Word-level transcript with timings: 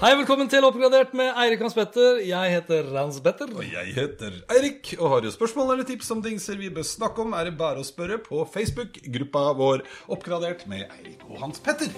Hei, 0.00 0.14
velkommen 0.16 0.48
til 0.48 0.64
Oppgradert 0.64 1.10
med 1.12 1.34
Eirik 1.42 1.60
Hans 1.60 1.74
Petter. 1.76 2.22
Jeg 2.24 2.52
heter 2.54 2.86
Hans 2.94 3.18
Petter. 3.20 3.50
Og 3.52 3.66
jeg 3.68 3.90
heter 3.92 4.38
Eirik, 4.48 4.94
og 4.96 5.10
har 5.12 5.20
du 5.20 5.28
spørsmål 5.28 5.74
eller 5.74 5.84
tips 5.84 6.08
om 6.14 6.22
dingser 6.24 6.56
vi 6.56 6.70
bør 6.72 6.86
snakke 6.88 7.20
om, 7.20 7.34
er 7.36 7.50
det 7.50 7.58
bare 7.60 7.82
å 7.82 7.84
spørre 7.84 8.16
på 8.24 8.40
Facebook-gruppa 8.48 9.42
vår 9.60 9.84
Oppgradert 10.08 10.64
med 10.72 10.86
Eirik 10.86 11.20
og 11.28 11.42
Hans 11.42 11.60
Petter. 11.60 11.92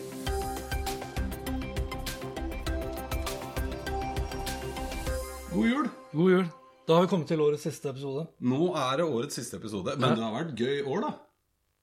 God 5.54 5.70
jul. 5.70 5.90
God 6.10 6.34
jul. 6.34 6.46
Da 6.90 6.98
har 6.98 7.06
vi 7.06 7.12
kommet 7.14 7.30
til 7.30 7.46
årets 7.46 7.70
siste 7.70 7.94
episode. 7.94 8.26
Nå 8.42 8.72
er 8.82 8.98
det 8.98 9.06
årets 9.06 9.38
siste 9.38 9.62
episode, 9.62 9.94
men 9.94 10.18
det 10.18 10.26
har 10.26 10.40
vært 10.40 10.58
gøy 10.58 10.82
år, 10.82 11.06
da. 11.06 11.18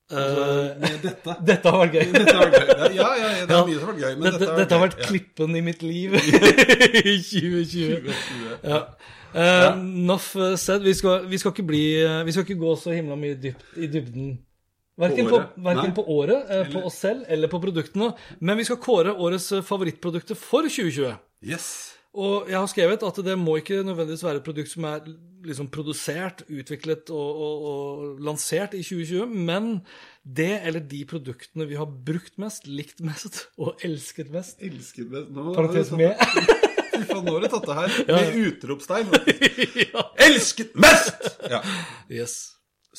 Eh, 0.10 0.90
dette. 1.04 1.36
dette 1.52 1.70
har 1.70 1.84
vært 1.84 1.98
gøy. 2.00 2.08
Dette 2.16 2.34
har 2.34 2.50
vært 2.50 2.70
gøy. 2.72 2.98
Ja, 2.98 3.10
ja, 3.14 3.30
ja, 3.38 3.46
det 3.46 3.56
er 3.56 3.68
mye 3.68 3.78
som 3.78 3.86
har 3.86 3.94
vært 3.94 4.04
gøy, 4.04 4.16
men 4.16 4.26
dette, 4.26 4.40
dette, 4.42 4.58
dette 4.64 4.78
har 4.78 4.84
vært 4.88 5.00
klippen 5.06 5.58
i 5.60 5.64
mitt 5.66 5.86
liv 5.86 6.16
i 6.20 7.16
2020. 7.22 8.14
Ja. 8.64 8.84
Uh, 9.30 9.76
Enough 9.76 10.32
said. 10.58 10.82
Vi 10.82 10.96
skal, 10.98 11.28
vi 11.30 11.38
skal 11.38 11.54
ikke 11.54 11.68
bli 11.70 11.84
eh, 12.02 12.24
Vi 12.26 12.34
skal 12.34 12.48
ikke 12.48 12.56
gå 12.64 12.72
så 12.82 12.96
himla 12.96 13.14
mye 13.20 13.38
dypt 13.38 13.78
i 13.78 13.90
dybden. 13.94 14.32
Verken 15.00 15.30
På 15.30 15.36
på, 15.36 15.38
året? 15.38 15.60
verken 15.70 15.94
på 15.96 16.04
året, 16.12 16.50
eh, 16.52 16.66
på 16.74 16.82
oss 16.90 16.98
selv 17.06 17.30
eller 17.32 17.48
på 17.52 17.62
produktene. 17.64 18.10
Men 18.42 18.58
vi 18.60 18.66
skal 18.68 18.82
kåre 18.84 19.14
årets 19.14 19.52
favorittprodukter 19.70 20.36
for 20.36 20.66
2020. 20.68 21.14
Yes. 21.46 21.70
Og 22.18 22.48
jeg 22.50 22.58
har 22.58 22.70
skrevet 22.72 23.04
at 23.06 23.20
det 23.26 23.36
må 23.38 23.60
ikke 23.60 23.84
nødvendigvis 23.86 24.24
være 24.26 24.40
et 24.42 24.46
produkt 24.48 24.72
som 24.72 24.88
er 24.90 25.04
liksom 25.46 25.70
produsert, 25.72 26.42
utviklet 26.52 27.12
og, 27.16 27.42
og, 27.46 27.68
og 27.70 28.24
lansert 28.26 28.74
i 28.76 28.82
2020, 28.84 29.30
men 29.50 29.70
det 30.26 30.50
eller 30.68 30.84
de 30.84 31.04
produktene 31.08 31.68
vi 31.70 31.78
har 31.80 31.88
brukt 31.88 32.36
mest, 32.42 32.68
likt 32.68 33.00
mest 33.06 33.46
og 33.62 33.80
elsket 33.86 34.34
mest. 34.34 34.58
Elsket 34.66 35.08
mest. 35.14 35.30
Nå 35.36 35.54
Parentes 35.56 35.94
med. 35.96 36.18
Fy 37.00 37.06
faen, 37.08 37.24
nå 37.24 37.38
har 37.38 37.46
du 37.46 37.52
tatt 37.54 37.68
det 37.70 37.78
her 37.78 37.94
Ja. 38.10 38.16
med 38.18 38.40
utropstegn. 38.50 39.14
ja. 39.94 40.04
Elsket 40.26 40.74
mest! 40.76 41.30
Ja. 41.48 41.62
Yes. 42.12 42.40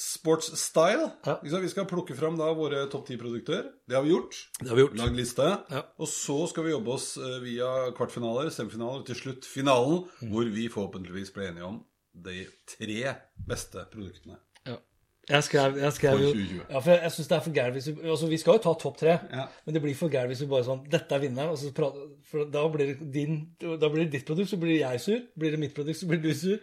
Sports 0.01 0.49
style. 0.57 1.11
Ja. 1.27 1.35
Vi 1.45 1.69
skal 1.69 1.85
plukke 1.91 2.15
fram 2.17 2.39
da 2.41 2.47
våre 2.57 2.87
topp 2.93 3.07
ti 3.11 3.19
produkter. 3.21 3.67
Det 3.89 3.97
har 3.99 4.05
vi 4.07 4.15
gjort. 4.15 4.37
Det 4.61 4.69
har 4.71 4.79
vi 4.79 4.85
gjort. 4.87 4.97
Lagd 5.01 5.19
liste. 5.19 5.49
Ja. 5.75 5.83
Og 6.01 6.09
så 6.09 6.39
skal 6.49 6.65
vi 6.65 6.73
jobbe 6.73 6.95
oss 6.95 7.11
eh, 7.21 7.39
via 7.45 7.69
kvartfinaler, 7.99 8.49
semifinaler 8.55 9.03
og 9.03 9.07
til 9.11 9.19
slutt 9.19 9.45
finalen, 9.49 10.05
Mm. 10.23 10.31
hvor 10.33 10.49
vi 10.55 10.69
forhåpentligvis 10.73 11.33
ble 11.37 11.51
enige 11.51 11.67
om 11.69 11.83
de 12.15 12.47
tre 12.69 13.15
beste 13.49 13.85
produktene. 13.93 14.39
Ja. 14.67 14.77
Jeg 15.31 15.45
skrev, 15.47 15.77
jeg 15.79 15.93
skrev 15.95 16.21
jo 16.25 16.31
ja, 16.35 16.79
for 16.81 16.91
jeg, 16.91 17.01
jeg 17.05 17.13
synes 17.15 17.29
det 17.31 17.37
er 17.37 17.43
for 17.45 17.55
gærent 17.55 17.77
hvis 17.77 17.87
vi 17.91 18.09
altså 18.11 18.27
Vi 18.33 18.39
skal 18.41 18.57
jo 18.57 18.63
ta 18.65 18.73
topp 18.83 18.97
tre, 18.99 19.13
Ja. 19.31 19.45
men 19.67 19.75
det 19.77 19.83
blir 19.85 19.95
for 19.95 20.11
gærent 20.11 20.33
hvis 20.33 20.41
vi 20.43 20.49
bare 20.51 20.65
sånn 20.67 20.81
Dette 20.91 21.15
er 21.15 21.23
vinneren. 21.23 21.53
Og 21.53 21.59
så 21.61 21.71
prater, 21.77 22.09
for 22.31 22.49
da 22.51 22.65
blir, 22.73 22.95
det 22.97 23.13
din, 23.15 23.37
da 23.61 23.89
blir 23.93 24.05
det 24.09 24.13
ditt 24.17 24.27
produkt, 24.27 24.51
så 24.51 24.59
blir 24.59 24.81
jeg 24.81 25.01
sur. 25.05 25.21
Blir 25.39 25.51
det 25.55 25.61
mitt 25.63 25.75
produkt, 25.77 26.01
så 26.01 26.09
blir 26.11 26.23
du 26.25 26.33
sur. 26.35 26.59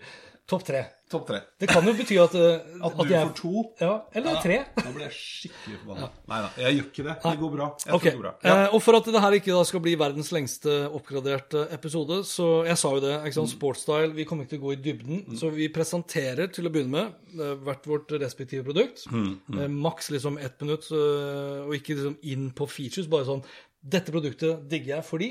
Topp 0.47 0.63
tre. 0.63 0.79
Topp 1.11 1.25
tre. 1.27 1.37
Det 1.59 1.67
kan 1.67 1.83
jo 1.83 1.91
bety 1.95 2.15
at 2.23 2.33
uh, 2.39 2.85
At 2.87 2.93
du 2.97 3.09
jeg, 3.11 3.25
får 3.27 3.33
to. 3.35 3.63
Ja, 3.81 3.89
eller 4.15 4.37
tre. 4.43 4.57
Da 4.77 4.91
blir 4.95 5.03
jeg 5.05 5.15
skikkelig 5.17 5.79
forbanna. 5.81 6.07
Nei 6.31 6.37
da, 6.45 6.51
jeg 6.63 6.77
gjør 6.77 6.85
ikke 6.87 7.03
det. 7.07 7.15
Det 7.25 7.33
går 7.41 7.51
bra. 7.57 7.67
Jeg 7.83 7.93
Ok, 7.97 8.01
tror 8.01 8.07
det 8.07 8.13
går 8.15 8.21
bra. 8.23 8.31
Ja. 8.47 8.53
eh, 8.63 8.75
Og 8.77 8.83
for 8.85 8.97
at 8.99 9.09
det 9.11 9.23
her 9.25 9.35
ikke 9.39 9.57
da 9.57 9.63
skal 9.67 9.83
bli 9.83 9.95
verdens 9.99 10.31
lengste 10.35 10.75
oppgraderte 10.99 11.65
episode, 11.75 12.21
så 12.27 12.47
jeg 12.69 12.79
sa 12.79 12.93
jo 12.95 13.01
det, 13.03 13.11
ikke 13.17 13.33
Mm. 13.33 13.39
sant, 13.41 13.53
sportsstyle, 13.57 14.13
vi 14.15 14.25
kommer 14.29 14.47
ikke 14.47 14.53
til 14.55 14.61
å 14.61 14.65
gå 14.69 14.73
i 14.77 14.79
dybden, 14.87 15.37
så 15.41 15.51
vi 15.51 15.67
presenterer 15.67 16.47
til 16.55 16.67
å 16.67 16.71
begynne 16.71 16.95
med 16.95 17.43
eh, 17.43 17.55
hvert 17.67 17.83
vårt 17.91 18.15
respektive 18.23 18.63
produkt. 18.69 19.03
Mm, 19.11 19.33
Eh, 19.57 19.67
Maks 19.67 20.09
liksom 20.15 20.37
ett 20.39 20.59
minutt, 20.63 20.87
og 20.91 21.75
ikke 21.75 21.95
liksom 21.99 22.17
inn 22.23 22.51
på 22.55 22.67
features, 22.71 23.07
bare 23.11 23.25
sånn 23.27 23.43
Dette 23.83 24.11
produktet 24.11 24.63
digger 24.71 24.95
jeg 24.97 25.03
fordi 25.11 25.29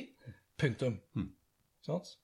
Punktum. 0.60 1.00
Mm. 1.16 1.31
Sant? 1.84 2.16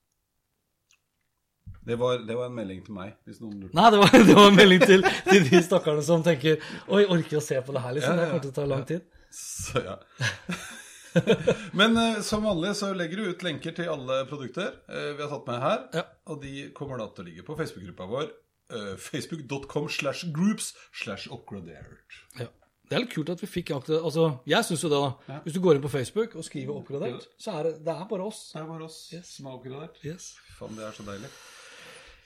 Det, 1.87 1.97
var, 1.99 2.19
det 2.27 2.37
var 2.39 2.47
en 2.47 2.55
melding 2.55 2.85
til 2.87 2.95
meg, 2.95 3.17
hvis 3.27 3.41
noen 3.43 3.57
lurer. 3.65 3.73
Nei, 3.75 3.89
det 3.91 3.99
var, 4.03 4.13
det 4.29 4.37
var 4.39 4.51
en 4.53 4.59
melding 4.59 4.85
til, 4.87 5.03
til 5.27 5.49
de 5.51 5.63
stakkarene 5.67 6.05
som 6.07 6.23
tenker 6.23 6.61
Oi, 6.89 7.03
orker 7.11 7.41
å 7.41 7.43
se 7.43 7.59
på 7.67 7.75
det 7.75 7.83
her, 7.83 7.97
liksom? 7.97 8.17
Det 8.17 8.23
Ja, 8.23 8.29
ja, 8.29 8.31
kommer 8.31 8.45
til 8.47 8.53
å 8.53 8.59
ta 8.61 8.67
lang 8.71 8.85
tid. 8.87 9.03
Så 9.33 9.83
ja. 9.83 9.97
Men 11.73 11.97
eh, 12.01 12.21
som 12.25 12.45
vanlig 12.47 12.71
så 12.79 12.93
legger 12.97 13.21
du 13.21 13.31
ut 13.35 13.43
lenker 13.45 13.75
til 13.77 13.91
alle 13.93 14.23
produkter 14.31 14.71
eh, 14.89 15.11
vi 15.19 15.21
har 15.25 15.29
tatt 15.35 15.49
med 15.51 15.61
her. 15.61 16.07
Og 16.33 16.39
de 16.45 16.55
kommer 16.77 17.03
da 17.03 17.09
til 17.13 17.25
å 17.25 17.29
ligge 17.29 17.45
på 17.47 17.57
Facebook-gruppa 17.59 18.07
vår. 18.15 18.31
eh, 18.73 18.95
Facebook.com 18.97 19.89
slash 19.93 20.23
groups 20.33 20.71
slash 21.03 21.27
upgradert. 21.35 21.99
Ja. 22.41 22.49
Det 22.89 22.97
er 22.99 23.05
litt 23.07 23.13
kult 23.15 23.31
at 23.33 23.41
vi 23.41 23.47
fikk 23.49 23.71
akkurat 23.73 24.05
Altså, 24.05 24.25
jeg 24.49 24.67
syns 24.69 24.83
jo 24.85 24.89
det, 24.93 24.99
da. 25.01 25.37
Hvis 25.47 25.55
du 25.57 25.61
går 25.65 25.79
inn 25.79 25.85
på 25.85 25.89
Facebook 25.93 26.35
og 26.37 26.45
skriver 26.45 26.75
'oppgradert', 26.77 27.25
så 27.41 27.55
er 27.57 27.63
det, 27.69 27.73
det 27.87 27.93
er 27.95 28.05
bare 28.11 28.27
oss. 28.29 28.41
Det 28.53 28.61
er 28.61 28.67
bare 28.69 28.85
oss 28.85 28.99
som 29.25 29.47
er 29.49 29.55
oppgradert. 29.57 29.97
Yes. 30.05 30.35
Faen, 30.59 30.77
det 30.77 30.85
er 30.85 30.93
så 30.97 31.07
deilig. 31.07 31.31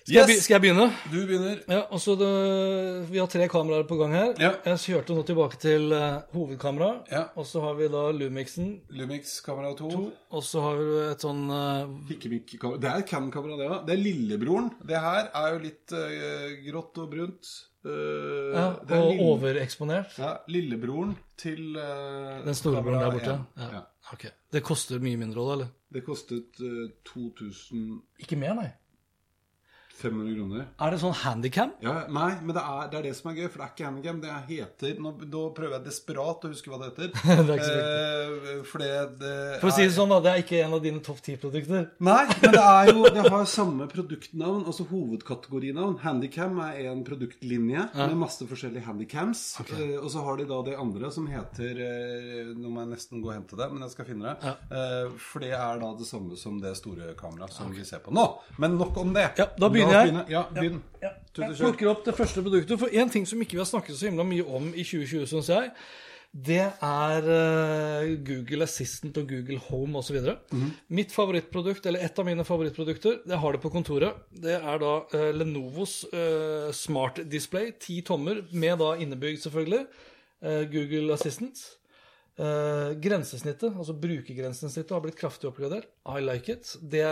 Skal, 0.07 0.31
jeg, 0.31 0.43
skal 0.45 0.55
jeg 0.55 0.63
begynne? 0.63 0.85
Du 1.11 1.17
begynner. 1.27 1.57
Ja, 1.67 1.81
altså 1.91 2.15
det, 2.21 2.29
Vi 3.11 3.19
har 3.19 3.27
tre 3.33 3.49
kameraer 3.51 3.87
på 3.89 3.97
gang 3.99 4.13
her. 4.15 4.29
Ja. 4.39 4.53
Jeg 4.69 4.79
kjørte 4.85 5.17
nå 5.17 5.25
tilbake 5.27 5.59
til 5.59 5.89
uh, 5.91 6.21
hovedkamera. 6.31 6.91
Ja. 7.11 7.25
Og 7.35 7.49
så 7.51 7.63
har 7.65 7.75
vi 7.81 7.89
da 7.91 8.05
Lumixen. 8.15 8.69
Lumix 8.95 9.41
kamera 9.43 9.73
2. 9.79 9.91
Og 10.31 10.45
så 10.47 10.63
har 10.63 10.79
vi 10.79 10.87
et 11.11 11.27
sånn 11.27 11.43
uh, 11.51 11.91
Hikkemikk-kamera. 12.13 12.79
Det 12.85 12.93
er 12.93 13.03
et 13.03 13.11
Canon-kamera, 13.11 13.59
det 13.59 13.67
òg. 13.67 13.81
Det 13.89 13.97
er 13.97 14.03
lillebroren. 14.05 14.71
Det 14.93 15.03
her 15.09 15.33
er 15.43 15.51
jo 15.57 15.65
litt 15.67 15.97
uh, 15.99 16.47
grått 16.69 17.03
og 17.03 17.11
brunt. 17.17 17.51
Uh, 17.87 18.55
ja, 18.55 18.69
det 18.87 18.97
Og 19.03 19.11
lille- 19.11 19.27
overeksponert. 19.35 20.17
Ja, 20.23 20.37
lillebroren 20.51 21.17
til 21.39 21.77
eh, 21.77 22.41
Den 22.47 22.57
storebroren 22.57 22.97
kamera 23.03 23.11
der 23.11 23.19
borte. 23.19 23.37
Ja. 23.61 23.69
Ja. 23.81 23.83
Ok. 24.15 24.25
Det 24.55 24.63
koster 24.65 25.03
mye 25.03 25.19
mindre 25.21 25.43
òg, 25.43 25.51
eller? 25.59 25.69
Det 25.93 26.03
kostet 26.07 26.63
eh, 26.65 26.87
2500 27.07 28.01
Ikke 28.25 28.39
mer, 28.41 28.55
nei. 28.59 28.71
Kroner. 30.01 30.67
Er 30.81 30.93
det 30.93 31.01
sånn 31.01 31.15
handycam? 31.23 31.73
Ja, 31.85 31.95
nei, 32.13 32.33
men 32.43 32.55
det 32.57 32.63
er, 32.63 32.89
det 32.93 32.99
er 32.99 33.07
det 33.09 33.15
som 33.19 33.31
er 33.31 33.41
gøy, 33.41 33.49
for 33.51 33.61
det 33.63 33.67
er 33.67 33.73
ikke 33.75 33.87
handycam. 33.89 34.21
Det 34.23 34.35
heter 34.51 35.01
nå, 35.03 35.13
Da 35.33 35.43
prøver 35.57 35.77
jeg 35.79 35.87
desperat 35.87 36.47
å 36.47 36.51
huske 36.53 36.73
hva 36.73 36.81
det 36.83 36.91
heter. 36.93 37.13
Det 37.47 37.57
eh, 37.63 38.63
for 38.67 38.83
det, 38.83 38.91
det 39.21 39.33
For 39.61 39.71
å 39.71 39.75
si 39.75 39.85
det 39.85 39.95
sånn, 39.95 40.11
da, 40.11 40.19
det 40.25 40.33
er 40.33 40.43
ikke 40.43 40.61
en 40.65 40.75
av 40.77 40.83
dine 40.85 41.03
topp 41.05 41.21
ti-produkter. 41.25 41.89
Nei, 42.05 42.23
men 42.43 42.55
det 42.55 42.63
er 42.63 42.91
jo 42.91 43.05
Det 43.13 43.25
har 43.29 43.45
samme 43.57 43.87
produktnavn, 43.91 44.65
altså 44.67 44.87
hovedkategorinavn. 44.91 45.99
Handycam 46.05 46.59
er 46.67 46.91
en 46.91 47.03
produktlinje 47.07 47.87
med 47.95 48.17
masse 48.19 48.47
forskjellige 48.49 48.87
handicams. 48.87 49.45
Eh, 49.77 49.97
og 50.01 50.09
så 50.13 50.25
har 50.27 50.41
de 50.41 50.49
da 50.49 50.61
det 50.67 50.77
andre 50.81 51.11
som 51.15 51.29
heter 51.31 51.83
eh, 51.87 52.53
Nå 52.57 52.71
må 52.73 52.83
jeg 52.85 52.93
nesten 52.95 53.23
gå 53.23 53.31
og 53.31 53.37
hente 53.37 53.59
det, 53.59 53.69
men 53.73 53.85
jeg 53.87 53.95
skal 53.95 54.09
finne 54.11 54.35
det. 54.35 54.55
Eh, 54.71 55.15
for 55.29 55.45
det 55.45 55.53
er 55.57 55.83
da 55.83 55.93
det 55.99 56.09
samme 56.09 56.39
som 56.41 56.59
det 56.63 56.75
store 56.79 57.15
kameraet 57.19 57.55
som 57.57 57.73
vi 57.75 57.85
ser 57.87 58.03
på 58.05 58.15
nå. 58.15 58.27
Men 58.63 58.77
nok 58.81 58.97
om 59.03 59.15
det. 59.17 59.29
Ja, 59.39 59.49
da 59.57 59.71
begynner 59.73 59.86
Oss 59.87 59.95
jeg. 59.95 60.25
Ja, 60.33 60.43
begynn. 60.55 60.81
Ja. 61.03 61.11
ja. 61.11 61.15
Jeg 61.47 61.59
plukker 61.61 61.93
opp 61.93 62.03
det 62.07 62.17
første 62.17 62.43
produktet. 62.43 62.79
For 62.81 62.93
én 62.93 63.13
ting 63.13 63.27
som 63.29 63.41
ikke 63.43 63.59
vi 63.59 63.63
har 63.63 63.69
snakket 63.69 63.99
så 63.99 64.09
himla 64.09 64.25
mye 64.27 64.45
om 64.47 64.73
i 64.73 64.85
2020, 64.87 65.27
syns 65.31 65.51
jeg, 65.53 65.73
det 66.37 66.65
er 66.85 67.29
eh, 67.33 68.11
Google 68.27 68.67
Assistant 68.67 69.17
og 69.17 69.31
Google 69.31 69.59
Home 69.71 69.99
osv. 69.99 70.19
Mhm. 70.53 70.73
Mitt 70.89 71.15
favorittprodukt, 71.15 71.87
eller 71.87 72.05
et 72.05 72.19
av 72.19 72.27
mine 72.29 72.45
favorittprodukter, 72.45 73.23
det 73.25 73.39
har 73.41 73.57
det 73.57 73.63
på 73.63 73.73
kontoret. 73.73 74.19
Det 74.31 74.59
er 74.59 74.83
da 74.83 74.93
uh, 75.15 75.31
Lenovos 75.33 76.03
uh, 76.13 76.69
Smart 76.77 77.23
Display, 77.31 77.73
10 77.81 78.03
tommer, 78.11 78.43
med 78.53 78.77
da 78.83 78.93
innebygd, 79.01 79.41
selvfølgelig, 79.47 79.87
uh, 80.45 80.63
Google 80.73 81.15
Assistant. 81.17 81.63
Eh, 82.37 82.91
grensesnittet, 83.01 83.73
altså 83.73 83.95
brukergrensesnittet, 83.97 84.93
har 84.93 85.01
blitt 85.01 85.17
kraftig 85.17 85.49
oppgradert. 85.49 85.89
I 86.05 86.21
like 86.21 86.53
it. 86.53 86.75
Det 86.83 87.05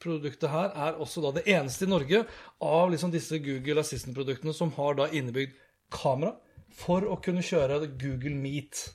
produktet 0.00 0.48
her 0.48 0.72
er 0.86 1.00
også 1.04 1.20
da 1.26 1.34
det 1.36 1.44
eneste 1.52 1.84
i 1.84 1.90
Norge 1.90 2.22
av 2.64 2.92
liksom 2.94 3.12
disse 3.12 3.42
Google 3.44 3.84
Assistant-produktene 3.84 4.54
som 4.56 4.72
har 4.78 4.96
da 4.96 5.10
innebygd 5.12 5.58
kamera 5.92 6.32
for 6.74 7.04
å 7.04 7.18
kunne 7.20 7.44
kjøre 7.44 7.82
Google 7.92 8.38
Meet. 8.40 8.86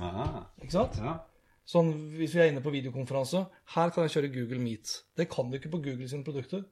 Aha. 0.00 0.46
Ikke 0.62 0.78
sant? 0.78 0.96
Ja. 1.02 1.18
Sånn 1.68 1.92
hvis 2.16 2.32
vi 2.34 2.40
er 2.42 2.48
inne 2.50 2.64
på 2.64 2.72
videokonferanse, 2.72 3.44
her 3.76 3.92
kan 3.92 4.06
jeg 4.06 4.16
kjøre 4.16 4.32
Google 4.34 4.64
Meet. 4.64 4.94
Det 5.20 5.28
kan 5.30 5.50
du 5.50 5.58
ikke 5.60 5.74
på 5.76 5.82
Google 5.84 6.08
sine 6.08 6.24
produkter. 6.26 6.64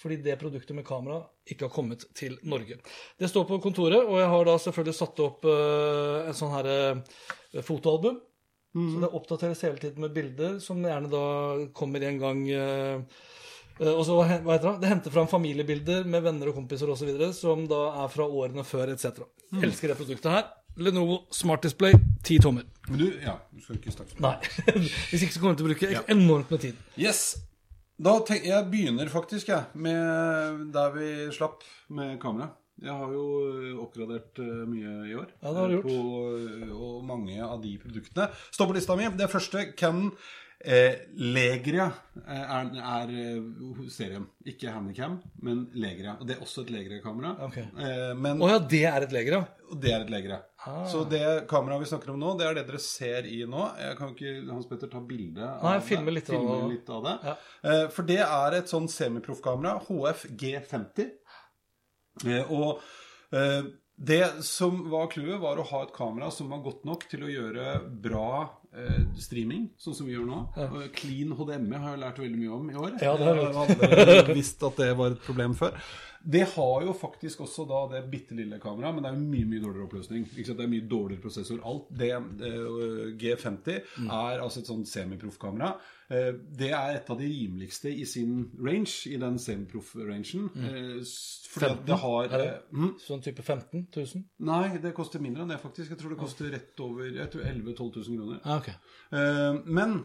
Fordi 0.00 0.18
det 0.24 0.38
produktet 0.40 0.74
med 0.76 0.86
kamera 0.86 1.20
ikke 1.46 1.68
har 1.68 1.72
kommet 1.74 2.06
til 2.16 2.36
Norge. 2.50 2.80
Det 3.20 3.30
står 3.30 3.46
på 3.48 3.60
kontoret, 3.62 4.02
og 4.02 4.18
jeg 4.18 4.30
har 4.32 4.48
da 4.48 4.56
selvfølgelig 4.60 4.96
satt 4.98 5.22
opp 5.22 5.46
uh, 5.46 6.24
en 6.26 6.36
sånn 6.36 6.54
her 6.56 6.70
uh, 6.72 7.60
fotoalbum. 7.62 8.18
Mm. 8.74 8.88
Så 8.90 9.04
det 9.04 9.12
oppdateres 9.20 9.62
hele 9.62 9.78
tiden 9.78 10.02
med 10.02 10.16
bilder 10.16 10.58
som 10.62 10.82
gjerne 10.82 11.12
da 11.12 11.24
kommer 11.78 12.02
en 12.02 12.18
gang 12.18 12.42
uh, 12.50 13.22
og 13.82 14.04
så, 14.06 14.20
hva 14.22 14.54
heter 14.54 14.68
det? 14.68 14.74
Det 14.84 14.90
henter 14.90 15.10
fram 15.10 15.26
familiebilder 15.26 16.04
med 16.06 16.22
venner 16.22 16.50
og 16.50 16.60
kompiser 16.60 16.90
osv. 16.92 17.10
som 17.34 17.64
da 17.66 17.80
er 18.04 18.12
fra 18.12 18.26
årene 18.26 18.62
før 18.66 18.92
etc. 18.92 19.24
Mm. 19.50 19.64
Elsker 19.66 19.90
det 19.90 19.96
produktet 19.98 20.30
her. 20.30 20.44
Lenovo 20.78 21.24
Smart 21.34 21.62
Display 21.66 21.94
10 22.22 22.38
tommer. 22.42 22.62
Men 22.88 23.00
du, 23.02 23.08
ja, 23.22 23.34
du 23.50 23.62
skal 23.62 23.78
ikke 23.78 23.94
snakke 23.94 24.22
Nei. 24.22 24.36
Hvis 25.10 25.26
ikke 25.26 25.34
så 25.34 25.42
kommer 25.42 25.56
du 25.56 25.62
til 25.62 25.66
å 25.66 25.72
bruke 25.72 26.04
enormt 26.14 26.54
med 26.54 26.62
tid. 26.68 26.78
Yes. 26.98 27.34
Da 27.96 28.18
tenk, 28.26 28.44
Jeg 28.44 28.66
begynner 28.72 29.10
faktisk 29.10 29.48
jeg, 29.52 29.70
med 29.74 30.70
der 30.74 30.94
vi 30.96 31.08
slapp 31.34 31.62
med 31.94 32.18
kamera. 32.22 32.50
Jeg 32.82 32.90
har 32.90 33.12
jo 33.14 33.26
oppgradert 33.84 34.40
eh, 34.42 34.64
mye 34.66 34.94
i 35.06 35.14
år. 35.14 35.28
Ja, 35.38 35.52
det 35.52 35.60
har 35.60 35.68
du 35.68 35.74
gjort. 35.76 35.84
På, 35.86 36.72
og 36.74 37.04
mange 37.06 37.38
av 37.38 37.60
de 37.62 37.76
produktene 37.78 38.26
står 38.50 38.70
på 38.70 38.74
lista 38.74 38.96
mi. 38.98 39.06
Det 39.14 39.30
første 39.30 39.68
Canon 39.78 40.10
Eh, 40.64 40.94
Legria 41.20 41.90
eh, 42.24 42.52
er, 42.56 42.70
er, 42.80 43.10
eh, 43.12 43.80
serien. 43.92 44.24
Ikke 44.48 44.72
Handicam, 44.72 45.18
men 45.44 45.66
Legria. 45.76 46.14
Og 46.16 46.28
det 46.28 46.38
er 46.38 46.44
også 46.44 46.64
et 46.64 46.72
Legria-kamera. 46.72 47.34
Okay. 47.50 47.66
Eh, 47.76 48.14
oh, 48.16 48.48
ja, 48.48 48.58
det 48.72 48.84
er 48.88 49.04
et 49.04 49.12
Legria? 49.12 49.42
Det 49.76 49.92
er 49.92 50.06
et 50.06 50.12
Legria. 50.14 50.40
Ah. 50.64 50.82
Så 50.88 51.04
det 51.08 51.46
kameraet 51.50 51.84
vi 51.84 51.90
snakker 51.92 52.14
om 52.14 52.20
nå, 52.20 52.34
det 52.40 52.48
er 52.48 52.58
det 52.58 52.66
dere 52.70 52.80
ser 52.82 53.28
i 53.28 53.42
nå. 53.48 53.68
Jeg 53.80 53.98
kan 54.00 54.14
ikke 54.14 54.34
Hans 54.48 54.68
Petter 54.70 54.90
ta 54.92 55.02
bilde 55.04 55.44
av 55.44 55.64
Nei, 55.68 55.78
filme 55.84 56.14
litt, 56.14 56.30
filme 56.32 56.58
av, 56.58 56.66
litt 56.72 56.90
av 56.92 57.06
det. 57.06 57.14
Ja. 57.28 57.36
Eh, 57.70 57.86
for 57.94 58.08
det 58.08 58.20
er 58.24 58.58
et 58.58 58.72
sånn 58.72 58.90
semiproffkamera. 58.90 59.78
HF 59.88 60.26
G50. 60.40 61.10
Eh, 62.24 62.52
og 62.54 62.80
det 63.96 64.42
som 64.42 64.90
var 64.90 65.06
clouet, 65.12 65.38
var 65.40 65.58
å 65.58 65.66
ha 65.68 65.82
et 65.84 65.94
kamera 65.94 66.30
som 66.34 66.50
var 66.50 66.64
godt 66.64 66.84
nok 66.88 67.06
til 67.10 67.26
å 67.26 67.30
gjøre 67.30 67.76
bra 68.02 68.28
eh, 68.42 68.63
streaming, 69.20 69.68
sånn 69.78 69.94
som 69.94 70.08
vi 70.08 70.16
gjør 70.16 70.26
nå. 70.28 70.40
Ja. 70.58 70.68
Clean 70.96 71.34
HDMI 71.36 71.78
har 71.78 71.94
jeg 71.94 72.02
lært 72.02 72.18
veldig 72.22 72.40
mye 72.40 72.56
om 72.56 72.72
i 72.72 72.80
år. 72.80 72.96
Ja, 73.04 73.14
det 73.20 73.28
har 73.28 74.10
jeg 74.10 74.34
visst 74.40 74.64
at 74.66 74.80
det 74.82 74.90
var 74.98 75.14
et 75.14 75.22
problem 75.24 75.54
før. 75.58 75.78
Det 76.24 76.46
har 76.54 76.84
jo 76.86 76.92
faktisk 76.96 77.42
også 77.44 77.66
da 77.68 77.82
det 77.92 78.06
bitte 78.08 78.36
lille 78.36 78.56
kameraet, 78.60 78.96
men 78.96 79.04
det 79.04 79.10
er 79.10 79.18
jo 79.18 79.26
mye 79.34 79.48
mye 79.50 79.60
dårligere 79.60 79.88
oppløsning. 79.90 80.24
Det 80.32 80.54
er 80.54 80.70
mye 80.72 80.86
dårligere 80.88 81.20
prosessor. 81.20 81.60
Alt 81.68 81.90
det, 82.00 82.12
det 82.40 82.52
G50 83.20 83.82
mm. 84.00 84.08
er 84.08 84.40
altså 84.40 84.62
et 84.62 84.70
sånn 84.70 84.86
semiproffkamera. 84.88 85.74
Eh, 86.12 86.32
det 86.58 86.70
er 86.74 86.98
et 86.98 87.10
av 87.10 87.20
de 87.20 87.28
rimeligste 87.30 87.92
i 87.92 88.04
sin 88.08 88.50
range, 88.58 89.10
i 89.10 89.16
den 89.20 89.38
semiproff-rangen. 89.40 90.50
Mm. 90.54 90.66
Eh, 90.68 91.78
det 91.86 91.98
har 92.04 92.28
det, 92.32 92.50
mm? 92.74 92.92
Sånn 93.04 93.24
type 93.24 93.42
15 93.42 93.86
000? 93.94 94.26
Nei, 94.50 94.76
det 94.82 94.94
koster 94.96 95.22
mindre 95.22 95.46
enn 95.46 95.54
det, 95.54 95.60
faktisk. 95.62 95.94
Jeg 95.94 96.02
tror 96.02 96.14
det 96.14 96.20
koster 96.20 96.52
rett 96.52 96.84
over 96.84 97.08
11 97.08 97.40
000-12 97.40 97.98
000 98.02 98.20
kroner. 98.20 98.44
Ah, 98.44 98.60
okay. 98.60 98.76
Eh, 99.14 99.62
men 99.64 100.00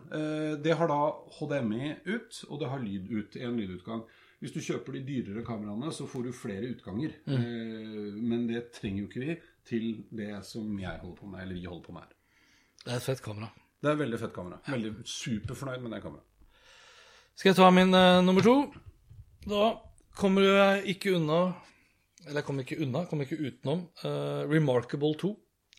det 0.64 0.78
har 0.80 0.90
da 0.90 1.04
HDMI 1.40 1.94
ut, 2.08 2.44
og 2.50 2.60
det 2.62 2.72
har 2.72 2.82
lyd 2.84 3.12
ut. 3.12 3.40
En 3.40 3.60
lydutgang. 3.60 4.04
Hvis 4.40 4.54
du 4.56 4.62
kjøper 4.64 4.96
de 4.96 5.02
dyrere 5.04 5.44
kameraene, 5.48 5.92
så 5.92 6.06
får 6.08 6.30
du 6.30 6.36
flere 6.36 6.70
utganger. 6.72 7.16
Mm. 7.28 7.40
Eh, 7.40 8.20
men 8.24 8.46
det 8.48 8.70
trenger 8.76 9.04
jo 9.04 9.10
ikke 9.10 9.24
vi 9.26 9.36
til 9.68 9.90
det 10.16 10.32
som 10.48 10.70
jeg 10.80 11.02
holder 11.02 11.18
på 11.18 11.32
med, 11.32 11.42
eller 11.44 11.60
vi 11.60 11.66
holder 11.68 11.88
på 11.88 11.96
med 11.98 12.06
her. 12.06 12.14
Det 12.86 12.94
er 12.94 13.02
et 13.02 13.08
fett 13.10 13.24
kamera. 13.26 13.50
Det 13.80 13.88
er 13.88 13.96
et 13.96 14.02
veldig 14.02 14.20
fett 14.20 14.34
kamera. 14.36 14.60
Veldig 14.68 14.92
superfornøyd 15.08 15.84
med 15.84 15.94
det 15.96 16.02
kameraet. 16.04 16.26
Skal 17.40 17.54
jeg 17.54 17.58
ta 17.62 17.70
min 17.72 17.96
uh, 17.96 18.20
nummer 18.26 18.44
to? 18.44 18.56
Da 19.48 19.70
kommer 20.20 20.44
jeg 20.44 20.96
ikke 20.96 21.14
unna 21.16 21.54
Eller 22.26 22.42
jeg 22.42 22.48
kommer 22.50 22.66
ikke 22.66 22.80
unna, 22.84 23.06
kommer 23.08 23.24
ikke 23.24 23.40
utenom 23.40 23.86
uh, 24.04 24.44
Remarkable 24.52 25.14
2. 25.22 25.30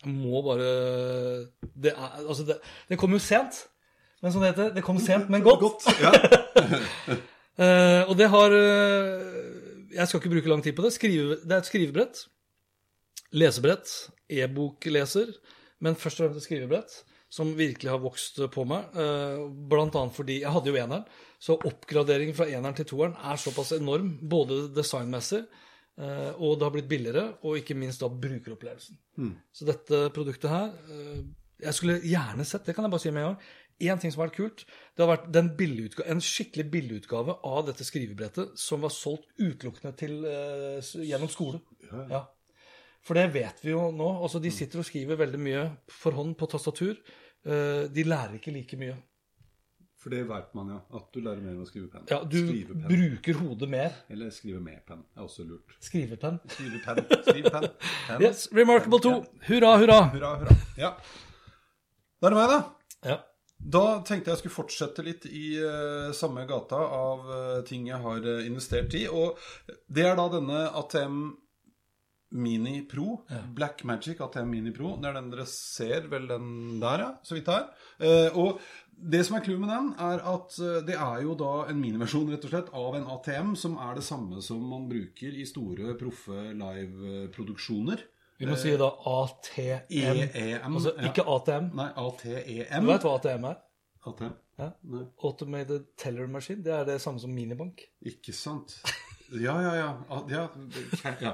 Jeg 0.01 0.15
må 0.15 0.41
bare 0.41 0.71
Det, 1.61 1.91
er, 1.91 2.15
altså 2.25 2.47
det, 2.47 2.57
det 2.89 2.97
kom 2.97 3.13
jo 3.13 3.21
sent. 3.21 3.67
Men 4.21 4.33
det 4.33 4.49
heter, 4.49 4.73
det 4.73 4.83
kom 4.85 4.97
sent, 5.01 5.29
men 5.29 5.45
godt. 5.45 5.61
godt 5.61 5.85
ja. 6.01 6.11
Uh, 7.61 8.01
og 8.09 8.17
det 8.17 8.29
har 8.33 8.57
Jeg 9.93 10.07
skal 10.07 10.17
ikke 10.17 10.33
bruke 10.33 10.49
lang 10.49 10.65
tid 10.65 10.73
på 10.73 10.81
det. 10.81 10.93
Skrive, 10.97 11.37
det 11.45 11.53
er 11.53 11.61
et 11.61 11.69
skrivebrett. 11.69 12.25
Lesebrett. 13.31 13.93
E-bokleser. 14.29 15.29
Men 15.79 15.95
først 15.95 16.17
og 16.17 16.25
fremst 16.25 16.41
et 16.41 16.49
skrivebrett 16.49 17.01
som 17.31 17.53
virkelig 17.55 17.91
har 17.91 18.01
vokst 18.03 18.41
på 18.51 18.65
meg. 18.67 18.91
Uh, 18.95 19.47
blant 19.71 19.95
annet 19.95 20.15
fordi 20.15 20.41
Jeg 20.41 20.51
hadde 20.51 20.71
jo 20.71 20.79
eneren. 20.81 21.05
Så 21.41 21.57
oppgraderingen 21.57 22.35
fra 22.37 22.49
eneren 22.51 22.75
til 22.77 22.89
toeren 22.91 23.15
er 23.15 23.39
såpass 23.39 23.73
enorm, 23.77 24.13
både 24.29 24.65
designmessig 24.75 25.41
uh, 25.45 26.31
og 26.35 26.59
det 26.59 26.67
har 26.67 26.75
blitt 26.75 26.91
billigere, 26.91 27.25
og 27.47 27.61
ikke 27.61 27.77
minst 27.77 28.03
da 28.03 28.11
brukeropplevelsen. 28.11 28.99
Mm. 29.21 29.33
Så 29.53 29.67
dette 29.69 30.09
produktet 30.15 30.51
her 30.51 30.71
Jeg 31.61 31.77
skulle 31.77 31.99
gjerne 32.01 32.45
sett, 32.45 32.65
det 32.65 32.73
kan 32.75 32.87
jeg 32.87 32.91
bare 32.91 33.03
si 33.03 33.11
med 33.13 33.21
en 33.21 33.27
gang, 33.31 33.41
én 33.81 33.99
ting 34.01 34.11
som 34.13 34.21
har 34.21 34.31
vært 34.31 34.39
kult, 34.39 34.63
det 34.97 35.03
har 35.05 35.11
vært 35.11 36.05
en 36.09 36.21
skikkelig 36.25 36.65
billigutgave 36.73 37.35
av 37.45 37.67
dette 37.67 37.85
skrivebrettet 37.85 38.57
som 38.57 38.81
var 38.81 38.93
solgt 38.93 39.29
utelukkende 39.37 39.93
til, 39.97 40.15
gjennom 41.05 41.29
skole. 41.29 41.61
Ja. 41.85 42.05
ja. 42.09 42.23
For 43.01 43.17
det 43.17 43.31
vet 43.33 43.63
vi 43.65 43.73
jo 43.73 43.87
nå. 43.95 44.09
Altså, 44.21 44.41
de 44.41 44.51
sitter 44.53 44.81
og 44.81 44.85
skriver 44.87 45.17
veldig 45.19 45.39
mye 45.41 45.63
for 45.89 46.13
hånd 46.17 46.35
på 46.37 46.49
tastatur. 46.51 46.99
Uh, 47.41 47.87
de 47.89 48.05
lærer 48.05 48.37
ikke 48.37 48.53
like 48.53 48.77
mye. 48.77 48.97
For 50.01 50.09
det 50.13 50.23
vet 50.25 50.53
man, 50.57 50.69
ja. 50.73 50.79
At 50.97 51.09
du 51.13 51.19
lærer 51.21 51.41
mer 51.43 51.53
enn 51.53 51.61
å 51.61 51.67
skrive 51.69 51.87
penn. 51.93 52.05
Ja, 52.09 52.23
du 52.25 52.39
Skrivepenn. 52.39 52.85
bruker 52.89 53.37
hodet 53.37 53.67
mer. 53.69 53.97
Eller 54.09 54.31
skrive 54.33 54.61
med 54.63 54.79
penn. 54.87 55.03
er 55.13 55.25
også 55.27 55.45
lurt. 55.45 55.75
Skrivepenn. 55.81 56.39
Skrivepenn. 56.49 57.03
Skrivepenn. 57.27 57.67
Yes, 58.23 58.47
Remarkable 58.53 59.01
2. 59.05 59.11
Hurra, 59.45 59.75
hurra. 59.77 59.99
Hurra, 60.15 60.31
hurra. 60.41 60.55
Ja. 60.77 60.95
Da 62.17 62.29
er 62.29 62.33
det 62.33 62.39
meg, 62.39 62.55
da. 62.55 62.61
Ja. 63.11 63.19
Da 63.61 63.83
tenkte 64.07 64.33
jeg 64.33 64.41
skulle 64.41 64.55
fortsette 64.55 65.05
litt 65.05 65.27
i 65.29 65.51
uh, 65.61 66.09
samme 66.17 66.47
gata 66.49 66.81
av 66.81 67.29
uh, 67.29 67.59
ting 67.67 67.85
jeg 67.91 68.01
har 68.01 68.25
uh, 68.25 68.41
investert 68.47 68.97
i. 68.97 69.03
Og 69.05 69.37
det 69.85 70.07
er 70.09 70.17
da 70.17 70.25
denne 70.33 70.63
ATM 70.81 71.19
Mini 72.31 72.81
Pro. 72.87 73.21
Ja. 73.29 73.41
Black 73.55 73.83
Magic 73.87 74.21
ATM 74.23 74.49
Mini 74.49 74.71
Pro. 74.75 74.95
Det 75.01 75.09
er 75.09 75.17
den 75.19 75.31
dere 75.33 75.47
ser, 75.49 76.07
vel 76.11 76.29
den 76.29 76.79
der, 76.81 77.05
ja, 77.05 77.09
så 77.23 77.35
vidt 77.37 77.51
her. 77.51 77.67
og 78.39 78.61
det 79.01 79.23
som 79.25 79.35
er 79.37 79.43
clouet 79.45 79.61
med 79.63 79.71
den, 79.71 79.91
er 79.97 80.21
at 80.29 80.55
det 80.87 80.95
er 80.95 81.21
jo 81.25 81.33
da 81.39 81.51
en 81.71 81.79
miniversjon 81.81 82.29
rett 82.29 82.43
og 82.45 82.51
slett 82.53 82.71
av 82.77 82.97
en 82.99 83.07
ATM 83.15 83.55
som 83.57 83.77
er 83.81 83.97
det 83.97 84.03
samme 84.05 84.41
som 84.45 84.61
man 84.61 84.87
bruker 84.91 85.33
i 85.33 85.45
store, 85.49 85.95
proffe 85.99 86.51
liveproduksjoner. 86.53 88.03
Vi 88.41 88.47
må 88.49 88.55
si 88.57 88.71
da 88.77 88.87
ATM. 88.89 89.89
EEM. 89.89 90.77
Altså 90.77 90.95
ikke 90.97 91.25
ATM. 91.29 91.67
Nei, 91.77 91.89
ATEM. 92.01 92.85
Du 92.85 92.89
vet 92.89 93.03
hva 93.05 93.17
ATM 93.19 93.49
er? 93.51 93.59
ATM? 94.09 94.31
Ja. 94.61 94.69
Nei. 94.93 95.03
Automated 95.25 95.91
Teller 95.97 96.29
Machine. 96.29 96.63
Det 96.65 96.73
er 96.73 96.87
det 96.89 96.99
samme 97.01 97.21
som 97.21 97.33
minibank. 97.33 97.83
Ikke 98.09 98.33
sant. 98.33 98.79
Ja, 99.31 99.53
ja, 99.63 99.75
ja. 99.75 99.91
ja, 100.29 100.47
ja. 101.21 101.31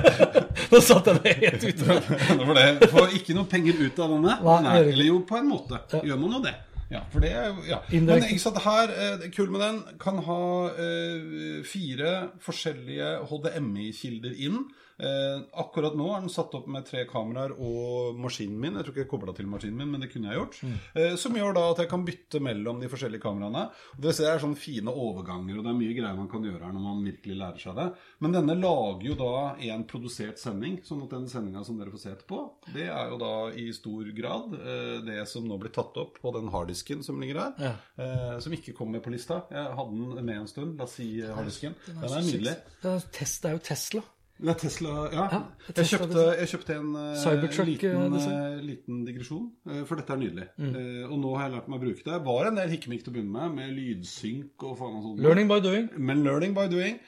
Nå 0.72 0.80
satt 0.84 1.06
jeg 1.08 1.22
meg 1.22 1.38
helt 1.46 1.64
ute. 1.64 1.96
For 2.28 2.58
det 2.58 2.90
får 2.92 3.14
ikke 3.16 3.36
noe 3.38 3.48
penger 3.48 3.80
ut 3.80 4.02
av 4.04 4.12
denne. 4.12 4.36
Nei, 4.66 4.74
eller 4.82 5.08
jo, 5.08 5.22
på 5.28 5.38
en 5.40 5.48
måte. 5.48 5.80
Gjør 6.04 6.20
man 6.20 6.36
jo 6.36 6.42
det. 6.44 6.52
Ja, 6.92 7.00
for 7.08 7.24
det 7.24 7.32
ja. 7.70 7.78
Men 7.88 8.26
ikke 8.26 8.42
sant, 8.42 8.58
her, 8.66 8.92
eh, 8.92 9.22
kul 9.32 9.48
med 9.48 9.62
den, 9.64 9.80
kan 10.02 10.20
ha 10.26 10.42
eh, 10.76 11.62
fire 11.64 12.12
forskjellige 12.44 13.14
HDMI-kilder 13.30 14.36
inn. 14.36 14.66
Eh, 15.02 15.42
akkurat 15.58 15.96
nå 15.98 16.06
er 16.14 16.22
den 16.22 16.32
satt 16.32 16.54
opp 16.54 16.68
med 16.70 16.86
tre 16.86 17.02
kameraer 17.10 17.54
og 17.56 18.18
maskinen 18.22 18.60
min. 18.62 18.76
Jeg 18.78 18.86
tror 18.86 18.94
ikke 18.94 19.02
jeg 19.02 19.10
kobla 19.10 19.34
til 19.36 19.48
maskinen 19.50 19.80
min, 19.80 19.90
men 19.94 20.04
det 20.04 20.12
kunne 20.12 20.30
jeg 20.30 20.38
gjort. 20.38 20.58
Mm. 20.62 20.76
Eh, 21.02 21.14
som 21.18 21.38
gjør 21.38 21.56
da 21.56 21.64
at 21.72 21.82
jeg 21.82 21.90
kan 21.90 22.04
bytte 22.06 22.42
mellom 22.44 22.82
de 22.82 22.90
forskjellige 22.92 23.24
kameraene. 23.24 23.64
Og 23.96 24.04
det 24.06 24.14
ser 24.16 24.28
jeg 24.28 24.38
er 24.38 24.44
sånne 24.44 24.60
fine 24.62 24.94
overganger, 24.94 25.58
og 25.58 25.66
det 25.66 25.72
er 25.72 25.80
mye 25.80 25.96
greier 25.98 26.18
man 26.18 26.30
kan 26.30 26.46
gjøre 26.46 26.62
her 26.62 26.76
når 26.76 26.86
man 26.86 27.02
virkelig 27.08 27.38
lærer 27.40 27.64
seg 27.64 27.78
det. 27.80 27.88
Men 28.22 28.36
denne 28.38 28.58
lager 28.60 29.08
jo 29.08 29.18
da 29.18 29.34
en 29.72 29.84
produsert 29.90 30.42
sending, 30.42 30.78
sånn 30.86 31.02
at 31.06 31.16
den 31.16 31.28
sendinga 31.32 31.64
som 31.66 31.80
dere 31.80 31.94
får 31.94 32.04
se 32.04 32.14
etterpå, 32.14 32.40
det 32.76 32.86
er 32.86 33.12
jo 33.12 33.20
da 33.22 33.34
i 33.58 33.68
stor 33.74 34.14
grad 34.16 34.56
eh, 34.60 34.96
det 35.06 35.20
som 35.30 35.46
nå 35.48 35.58
blir 35.60 35.74
tatt 35.74 35.98
opp 35.98 36.22
på 36.22 36.34
den 36.38 36.50
harddisken 36.54 37.02
som 37.02 37.20
ligger 37.22 37.42
her. 37.42 37.52
Ja. 37.58 37.74
Eh, 37.98 38.38
som 38.44 38.54
ikke 38.54 38.76
kommer 38.76 39.02
på 39.02 39.12
lista. 39.14 39.42
Jeg 39.50 39.76
hadde 39.78 40.16
den 40.16 40.26
med 40.30 40.44
en 40.44 40.50
stund. 40.50 40.78
La 40.78 40.86
oss 40.86 40.98
si 41.00 41.10
harddisken. 41.26 41.74
Den 41.88 42.02
er 42.06 42.26
nydelig. 42.26 42.58
Det 42.82 42.92
er 42.92 43.56
jo 43.56 43.64
Tesla. 43.66 44.06
Det 44.42 44.50
er 44.50 44.58
Tesla, 44.58 44.92
ja. 45.12 45.24
ja 45.30 45.38
jeg, 45.68 45.86
kjøpte, 45.92 46.22
jeg, 46.34 46.48
kjøpte, 46.50 46.74
en 46.80 46.88
uh, 46.96 47.66
liten, 47.68 48.16
uh, 48.16 48.56
liten, 48.66 48.98
digresjon, 49.06 49.44
for 49.86 50.00
dette 50.00 50.14
er 50.14 50.18
nydelig. 50.18 50.46
Mm. 50.58 50.74
og 51.06 51.14
nå 51.22 51.32
har 51.36 51.46
jeg 51.46 51.54
lært 51.54 51.68
meg 51.70 51.78
å 51.78 51.82
bruke 51.84 52.06
det. 52.08 52.18
Var 52.26 52.48
en 52.50 52.58
del 52.58 52.74
hikkemikk 52.74 53.04
til 53.04 53.12
å 53.12 53.16
begynne 53.16 53.36
med, 53.36 53.54
med 53.60 53.72
lydsynk 53.76 54.66
og 54.66 54.76
faen 54.80 54.98
og 54.98 55.06
sånt. 55.06 55.22
Learning 55.22 55.50
by 55.50 55.60
doing. 55.62 55.88
Men 55.96 56.24
learning 56.26 56.56
by 56.58 56.66
doing. 56.72 56.98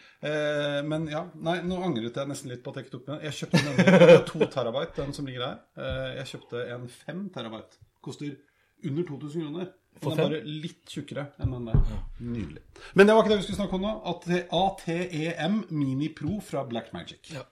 men 0.90 1.08
ja, 1.10 1.24
nei, 1.48 1.58
nå 1.66 1.82
angret 1.84 2.22
jeg 2.22 2.30
nesten 2.30 2.54
litt 2.54 2.62
på 2.64 2.72
at 2.72 2.80
jeg 2.80 2.86
ikke 2.86 2.96
tok 2.96 3.10
med 3.10 3.26
Jeg 3.26 3.38
kjøpte 3.40 3.62
en 3.64 4.26
to 4.30 4.50
terabyte, 4.54 4.96
den 5.02 5.16
som 5.16 5.28
ligger 5.28 5.48
her. 5.48 5.62
jeg 6.20 6.30
kjøpte 6.36 6.66
en 6.76 6.90
fem 7.02 7.26
terabyte. 7.34 7.82
Koster 8.04 8.36
under 8.84 9.10
2000 9.10 9.48
kroner. 9.48 9.72
Den 10.02 10.12
er 10.12 10.16
bare 10.24 10.42
litt 10.44 10.90
tjukkere 10.90 11.26
enn 11.40 11.54
den 11.54 11.66
der. 11.70 11.80
Nydelig. 12.20 12.62
Men 12.94 13.06
det 13.06 13.14
var 13.14 13.22
ikke 13.24 13.34
det 13.34 13.40
vi 13.40 13.46
skulle 13.46 13.60
snakke 13.62 13.78
om 13.78 13.84
nå. 13.86 13.94
At 14.10 14.28
ATEM 14.60 15.60
Mini 15.70 16.08
Pro 16.14 16.40
fra 16.44 16.64
Blackmagic. 16.68 17.32
Ja. 17.34 17.44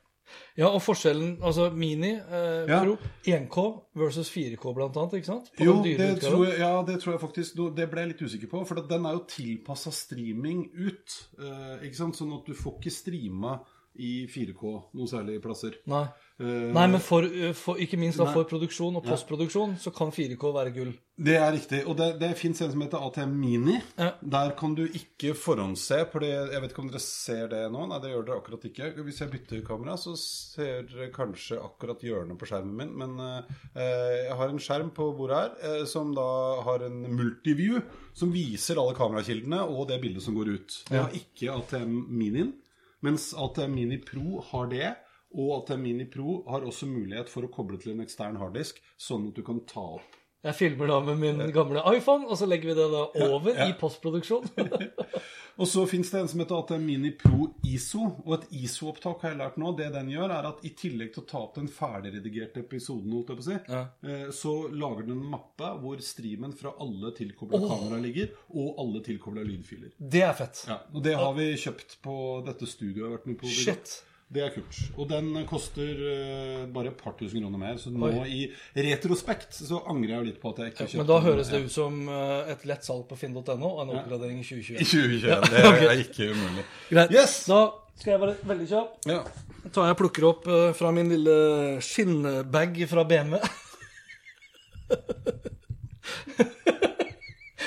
Ja, 0.56 0.68
og 0.70 0.80
forskjellen 0.80 1.34
Altså 1.44 1.66
Mini 1.76 2.14
eh, 2.14 2.68
Ja. 2.68 2.78
Pro 2.80 2.94
1K 3.28 3.64
versus 4.00 4.30
4K, 4.32 4.62
blant 4.74 4.96
annet, 4.96 5.18
ikke 5.18 5.28
sant? 5.28 5.50
På 5.56 5.66
Jo, 5.66 5.74
det 5.84 6.22
tror, 6.22 6.46
jeg, 6.46 6.58
ja, 6.62 6.70
det 6.88 6.94
tror 7.02 7.12
jeg 7.14 7.20
faktisk 7.20 7.60
Det 7.76 7.88
ble 7.92 8.04
jeg 8.06 8.12
litt 8.14 8.22
usikker 8.24 8.48
på. 8.52 8.62
For 8.68 8.80
den 8.88 9.08
er 9.08 9.18
jo 9.18 9.26
tilpassa 9.28 9.92
streaming 9.92 10.70
ut. 10.72 11.18
eh, 11.38 11.86
ikke 11.88 12.00
sant? 12.00 12.16
Sånn 12.16 12.32
at 12.36 12.48
du 12.48 12.56
får 12.56 12.78
ikke 12.80 12.94
streama 12.94 13.58
i 14.00 14.26
4K 14.32 14.70
noen 14.96 15.08
særlige 15.10 15.42
plasser. 15.44 15.74
Nei. 15.92 16.06
Eh, 16.42 16.72
Nei, 16.74 16.86
men 16.90 17.00
for, 17.02 17.22
eh, 17.22 17.52
for, 17.54 17.78
ikke 17.78 17.98
minst 18.00 18.18
da 18.18 18.26
for 18.32 18.48
produksjon 18.50 18.98
og 18.98 19.04
postproduksjon 19.06 19.76
så 19.80 19.92
kan 19.94 20.10
4K 20.14 20.50
være 20.56 20.72
gull. 20.74 20.92
Det 21.22 21.36
er 21.38 21.52
riktig. 21.54 21.82
Og 21.86 21.94
det, 21.98 22.08
det 22.18 22.32
fins 22.40 22.62
en 22.64 22.72
som 22.72 22.82
heter 22.82 23.04
ATM 23.06 23.34
Mini. 23.38 23.76
Ja. 24.00 24.08
Der 24.34 24.54
kan 24.58 24.74
du 24.74 24.82
ikke 24.88 25.36
forhåndsse. 25.38 26.00
Fordi 26.10 26.32
jeg 26.32 26.62
vet 26.64 26.72
ikke 26.72 26.82
om 26.82 26.90
dere 26.90 27.02
ser 27.04 27.52
det 27.52 27.60
nå. 27.70 27.84
Nei, 27.90 28.00
det 28.02 28.10
gjør 28.10 28.26
dere 28.26 28.38
akkurat 28.42 28.66
ikke. 28.66 28.90
Hvis 29.06 29.20
jeg 29.22 29.32
bytter 29.34 29.62
kamera, 29.66 29.94
så 30.00 30.16
ser 30.18 30.88
dere 30.88 31.12
kanskje 31.14 31.60
akkurat 31.62 32.02
hjørnet 32.02 32.40
på 32.40 32.48
skjermen 32.50 32.74
min. 32.80 32.96
Men 32.98 33.14
uh, 33.22 33.60
jeg 33.76 34.40
har 34.40 34.50
en 34.50 34.62
skjerm 34.62 34.90
på 34.96 35.12
bordet 35.18 35.38
her 35.38 35.78
uh, 35.82 35.84
som 35.88 36.10
da 36.16 36.26
har 36.66 36.88
en 36.88 37.04
multiview 37.12 37.78
som 38.18 38.32
viser 38.34 38.80
alle 38.80 38.96
kamerakildene 38.98 39.62
og 39.68 39.86
det 39.92 40.00
bildet 40.02 40.24
som 40.24 40.34
går 40.36 40.56
ut. 40.56 40.80
Det 40.88 40.98
har 40.98 41.16
ikke 41.22 41.54
ATM 41.54 41.94
Minien. 42.10 42.56
Mens 43.02 43.30
ATM 43.34 43.76
Mini 43.76 44.02
Pro 44.02 44.42
har 44.50 44.68
det. 44.72 44.90
Og 45.32 45.54
ATM 45.60 45.84
Mini 45.86 46.08
Pro 46.10 46.40
har 46.48 46.66
også 46.66 46.88
mulighet 46.90 47.30
for 47.32 47.46
å 47.46 47.52
koble 47.52 47.78
til 47.80 47.94
en 47.94 48.04
ekstern 48.04 48.36
harddisk, 48.40 48.82
sånn 49.00 49.30
at 49.30 49.38
du 49.38 49.44
kan 49.46 49.62
ta 49.68 49.84
opp 49.98 50.18
Jeg 50.42 50.58
filmer 50.58 50.90
da 50.90 50.98
med 51.06 51.20
min 51.22 51.44
gamle 51.54 51.84
iPhone, 51.94 52.26
og 52.26 52.38
så 52.38 52.48
legger 52.50 52.72
vi 52.72 52.78
det 52.80 52.88
da 52.90 53.04
over 53.30 53.54
ja. 53.54 53.68
i 53.70 53.76
postproduksjon. 53.78 54.50
Og 55.60 55.68
så 55.68 55.84
fins 55.86 56.10
det 56.10 56.20
en 56.22 56.28
som 56.30 56.40
heter 56.40 56.56
ATM 56.56 56.84
Mini 56.86 57.10
Pro 57.18 57.50
ISO. 57.68 58.06
Og 58.24 58.32
et 58.38 58.46
ISO-opptak 58.62 59.24
har 59.24 59.34
jeg 59.34 59.40
lært 59.42 59.58
nå. 59.60 59.72
Det 59.76 59.88
den 59.94 60.08
gjør, 60.12 60.32
er 60.32 60.48
at 60.48 60.62
i 60.64 60.72
tillegg 60.76 61.12
til 61.14 61.24
å 61.24 61.28
ta 61.28 61.42
opp 61.42 61.58
den 61.58 61.68
ferdigredigerte 61.72 62.62
episoden, 62.64 63.12
holdt 63.12 63.32
jeg 63.32 63.40
på 63.40 63.44
å 63.44 63.48
si, 63.50 63.58
Ja. 63.72 63.82
eh, 64.02 64.30
så 64.32 64.54
lager 64.72 65.06
den 65.06 65.18
en 65.18 65.30
mappe 65.34 65.72
hvor 65.82 66.00
streamen 66.00 66.56
fra 66.56 66.72
alle 66.80 67.12
tilkobla 67.12 67.60
kamera 67.68 68.00
ligger, 68.00 68.32
og 68.50 68.80
alle 68.80 69.02
tilkobla 69.04 69.44
lydfiler. 69.44 69.92
Det 69.98 70.22
er 70.22 70.32
fett. 70.32 70.64
Ja, 70.68 70.80
og 70.92 71.02
det 71.02 71.14
har 71.14 71.34
vi 71.34 71.52
kjøpt 71.52 72.00
på 72.02 72.16
dette 72.46 72.66
studioet 72.66 72.96
jeg 72.96 73.10
har 73.10 73.18
vært 73.18 73.26
med 73.26 73.38
på. 73.38 73.46
Shit. 73.46 74.02
Det 74.32 74.40
er 74.40 74.48
kult. 74.54 74.76
Og 74.96 75.08
den 75.10 75.46
koster 75.48 75.98
uh, 76.00 76.62
bare 76.72 76.88
et 76.92 76.96
par 76.96 77.12
tusen 77.18 77.42
kroner 77.42 77.58
mer. 77.60 77.76
Så 77.80 77.90
nå 77.92 78.06
Oi. 78.08 78.22
i 78.32 78.52
retrospekt 78.88 79.52
så 79.58 79.82
angrer 79.92 80.12
jeg 80.16 80.24
litt 80.30 80.38
på 80.40 80.48
at 80.54 80.58
jeg 80.62 80.68
ikke 80.72 80.86
kjøpte 80.86 80.96
den. 80.96 81.02
Men 81.02 81.10
da 81.10 81.18
høres 81.26 81.48
det 81.52 81.60
ut 81.66 81.74
som 81.74 81.92
eh, 82.08 82.50
et 82.54 82.62
lett 82.70 82.84
salg 82.86 83.04
på 83.10 83.16
finn.no 83.20 83.42
og 83.52 83.82
en 83.84 83.92
oppgradering 83.98 84.38
i 84.40 84.42
I 84.42 84.44
2021. 84.48 84.88
2021. 84.88 85.48
Det 85.52 85.58
er 85.90 85.98
ikke 86.06 86.24
umulig. 86.32 86.64
Greit. 86.88 87.10
Yes! 87.14 87.32
Da 87.50 87.60
skal 88.00 88.10
jeg 88.14 88.20
være 88.24 88.34
veldig 88.54 88.68
kjapp. 88.72 88.90
Ja. 89.12 89.20
Tar 89.72 89.84
jeg 89.90 89.96
plukker 90.00 90.22
opp 90.32 90.44
eh, 90.48 90.72
fra 90.78 90.88
min 90.96 91.08
lille 91.12 91.36
skinnbag 91.84 92.70
fra 92.90 93.02
BMW. 93.08 93.36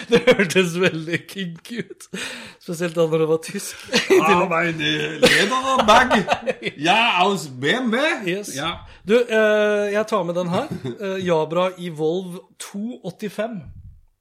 Det 0.11 0.21
hørtes 0.27 0.75
veldig 0.79 1.19
kinky 1.29 1.79
ut. 1.83 2.07
Spesielt 2.61 2.95
da 2.97 3.05
når 3.09 3.23
det 3.23 3.29
var 3.29 3.41
tysk. 3.45 3.85
Ja, 4.15 4.41
mein 4.49 4.77
Lederbag. 4.79 6.17
Ja, 6.87 6.99
aus 7.23 7.47
BMW. 7.47 7.97
Yes. 8.27 8.55
Ja. 8.55 8.75
Du, 9.03 9.17
eh, 9.17 9.93
jeg 9.93 10.05
tar 10.09 10.23
med 10.27 10.37
den 10.37 10.51
her. 10.53 10.69
Eh, 10.95 11.17
Jabra 11.25 11.71
Evolve 11.77 12.43
285. 12.59 13.59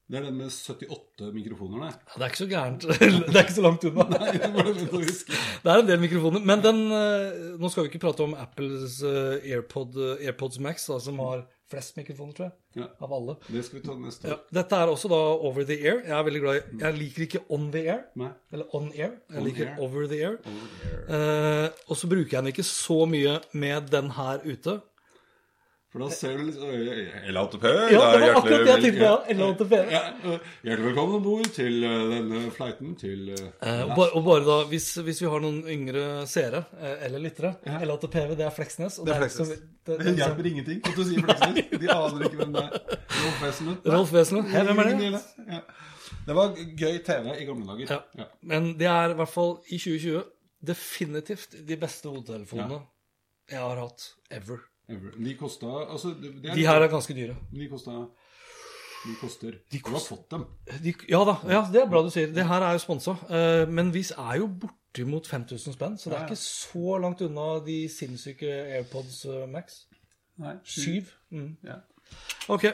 Det 0.04 0.18
er 0.20 0.26
den 0.26 0.36
med 0.36 0.50
78 0.52 1.30
mikrofoner, 1.32 1.86
det. 1.86 1.94
Ja, 1.96 2.18
det 2.18 2.24
er 2.24 2.32
ikke 2.32 2.42
så 2.42 2.46
gærent. 2.50 2.82
Det 2.84 3.36
er 3.36 3.46
ikke 3.46 3.54
så 3.56 3.62
langt 3.64 3.84
unna. 3.88 4.04
Nei, 4.12 4.34
det 4.36 5.72
er 5.72 5.78
en 5.80 5.88
del 5.88 6.02
mikrofoner. 6.02 6.44
Men 6.44 6.60
den 6.64 6.82
eh, 6.92 7.54
Nå 7.60 7.70
skal 7.72 7.86
vi 7.86 7.92
ikke 7.92 8.02
prate 8.02 8.26
om 8.26 8.34
Apples 8.36 8.98
eh, 9.00 9.54
AirPod, 9.54 9.96
eh, 9.96 10.26
AirPods 10.28 10.60
Max, 10.60 10.84
da, 10.92 10.98
som 11.00 11.22
har 11.24 11.46
flest 11.74 11.96
mikrofoner, 12.00 12.32
tror 12.38 12.46
jeg. 12.48 12.54
Ja. 12.80 12.88
Av 13.04 13.12
alle. 13.18 13.36
Det 13.50 13.64
skal 13.66 13.78
vi 13.80 13.84
ta 13.86 13.94
neste 14.00 14.30
Ja, 14.32 14.38
dette 14.60 14.80
er 14.80 14.90
også 14.94 15.10
da 15.12 15.20
over 15.50 15.66
the 15.68 15.76
air. 15.82 16.00
Jeg 16.06 16.14
er 16.16 16.24
veldig 16.30 16.40
glad 16.46 16.56
i 16.56 16.80
Jeg 16.86 16.98
liker 17.02 17.26
ikke 17.28 17.42
on 17.58 17.68
the 17.74 17.84
air. 17.90 18.00
Nei. 18.18 18.30
Eller 18.54 18.74
on 18.74 18.88
air. 18.94 19.12
Jeg 19.28 19.38
On 19.42 19.44
liker 19.50 19.68
air. 19.68 19.76
over 19.84 20.08
the 20.10 20.22
air. 20.24 20.38
air. 20.48 21.04
Eh, 21.18 21.68
og 21.90 21.96
så 22.00 22.08
bruker 22.10 22.30
jeg 22.38 22.42
den 22.44 22.52
ikke 22.54 22.66
så 22.66 23.04
mye 23.10 23.36
med 23.52 23.90
den 23.92 24.10
her 24.16 24.40
ute. 24.46 24.80
For 25.94 26.02
da 26.02 26.08
ser 26.10 26.32
du 26.40 26.40
liksom 26.48 26.70
LATP. 27.36 27.64
Ja, 27.94 27.98
det 28.10 28.22
var 28.24 28.32
akkurat 28.40 28.64
det 28.66 28.70
jeg 28.72 28.80
tenkte. 28.82 29.04
Ja. 29.04 29.34
LATP. 29.38 29.74
Ja, 29.94 30.00
hjertelig 30.66 30.86
velkommen 30.88 31.14
om 31.20 31.22
bord 31.22 31.50
til 31.54 31.84
eh, 31.86 32.00
denne 32.10 32.40
flighten 32.56 32.96
til 32.98 33.28
eh, 33.30 33.44
og, 33.84 33.92
bare, 33.94 34.08
og 34.18 34.24
bare 34.26 34.42
da, 34.48 34.56
hvis, 34.72 34.88
hvis 35.06 35.22
vi 35.22 35.28
har 35.30 35.44
noen 35.44 35.60
yngre 35.70 36.02
seere 36.26 36.64
eh, 36.80 37.04
eller 37.06 37.22
lyttere 37.22 37.52
LATPV, 37.86 38.34
det 38.40 38.48
er 38.48 38.56
Fleksnes. 38.58 38.98
Og 38.98 39.06
Det 39.06 39.14
er 39.14 39.22
Fleksnes. 39.22 39.54
det- 39.54 39.70
Det 39.86 39.98
det- 40.02 40.16
hjelper 40.18 40.50
ingenting 40.50 40.82
at 40.82 40.98
du 40.98 41.04
sier 41.04 41.22
Fleksnes. 41.28 41.70
De 41.84 41.90
aner 41.94 42.26
ikke 42.26 42.42
hvem 42.42 42.52
det 42.58 42.66
er. 42.66 42.98
Rolf 43.20 43.40
Wesenlund. 43.46 43.88
Rolf 43.94 44.12
Wesenlund. 44.18 44.50
Hvem 44.50 44.78
er 44.78 44.90
det? 44.90 45.22
Ja. 45.54 45.60
Det 46.26 46.34
var 46.42 46.54
gøy 46.82 46.98
TV 47.06 47.34
i 47.38 47.44
gamle 47.52 47.66
dager. 47.70 47.86
Ja. 47.94 48.00
Ja. 48.18 48.28
Men 48.42 48.72
det 48.82 48.90
er 48.90 49.14
i 49.14 49.18
hvert 49.22 49.28
fall 49.38 49.58
i 49.70 49.78
2020 49.78 50.24
definitivt 50.74 51.54
de 51.68 51.76
beste 51.76 52.08
hodetelefonene 52.10 52.82
jeg 53.52 53.60
har 53.60 53.76
hatt 53.86 54.10
ever. 54.32 54.58
Ever. 54.88 55.16
De 55.16 55.34
kosta 55.40 55.66
altså, 55.88 56.12
De 56.20 56.66
her 56.66 56.82
er 56.84 56.90
ganske 56.92 57.14
dyre. 57.16 57.36
De 57.52 57.68
kosta 57.70 57.90
De 59.04 59.14
koster 59.20 59.58
Du 59.72 59.78
har 59.88 60.00
fått 60.00 60.30
dem. 60.30 60.44
De, 60.84 60.94
ja 61.08 61.20
da, 61.28 61.36
ja, 61.48 61.62
det 61.72 61.82
er 61.82 61.90
bra 61.90 62.02
du 62.04 62.10
sier. 62.12 62.32
Det 62.32 62.46
her 62.48 62.64
er 62.64 62.76
jo 62.76 62.82
sponsa. 62.84 63.16
Eh, 63.28 63.64
men 63.68 63.92
vi 63.94 64.04
er 64.12 64.38
jo 64.40 64.48
bortimot 64.48 65.28
5000 65.28 65.76
spenn, 65.76 65.98
så 66.00 66.10
det 66.10 66.18
er 66.18 66.28
ikke 66.28 66.40
så 66.40 66.98
langt 67.02 67.24
unna 67.24 67.58
de 67.66 67.82
sinnssyke 67.92 68.48
AirPods 68.48 69.24
eh, 69.28 69.44
Max. 69.52 69.84
Nei, 70.40 70.56
Syv. 70.64 71.12
Mm. 71.30 71.56
Ja. 71.64 71.80
Ok. 72.48 72.64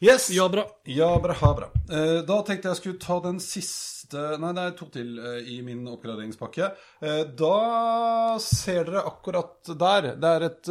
Yes. 0.00 0.30
Ja, 0.32 0.48
bra. 0.48 0.64
Ja, 0.84 1.18
bra, 1.20 1.34
ha 1.36 1.54
bra. 1.54 1.66
Eh, 1.92 2.20
da 2.24 2.38
tenkte 2.48 2.70
jeg 2.70 2.78
skulle 2.78 3.00
ta 3.02 3.18
den 3.20 3.36
siste 3.44 4.22
Nei, 4.40 4.48
det 4.56 4.62
er 4.64 4.72
to 4.78 4.86
til 4.90 5.10
eh, 5.20 5.50
i 5.52 5.58
min 5.62 5.84
oppgraderingspakke. 5.92 6.70
Eh, 7.04 7.22
da 7.36 8.38
ser 8.40 8.88
dere 8.88 9.04
akkurat 9.10 9.72
der. 9.76 10.14
Det 10.16 10.30
er 10.36 10.46
et 10.48 10.70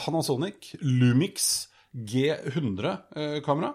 Panasonic 0.00 0.72
Lumix 0.80 1.66
G100-kamera. 1.92 3.74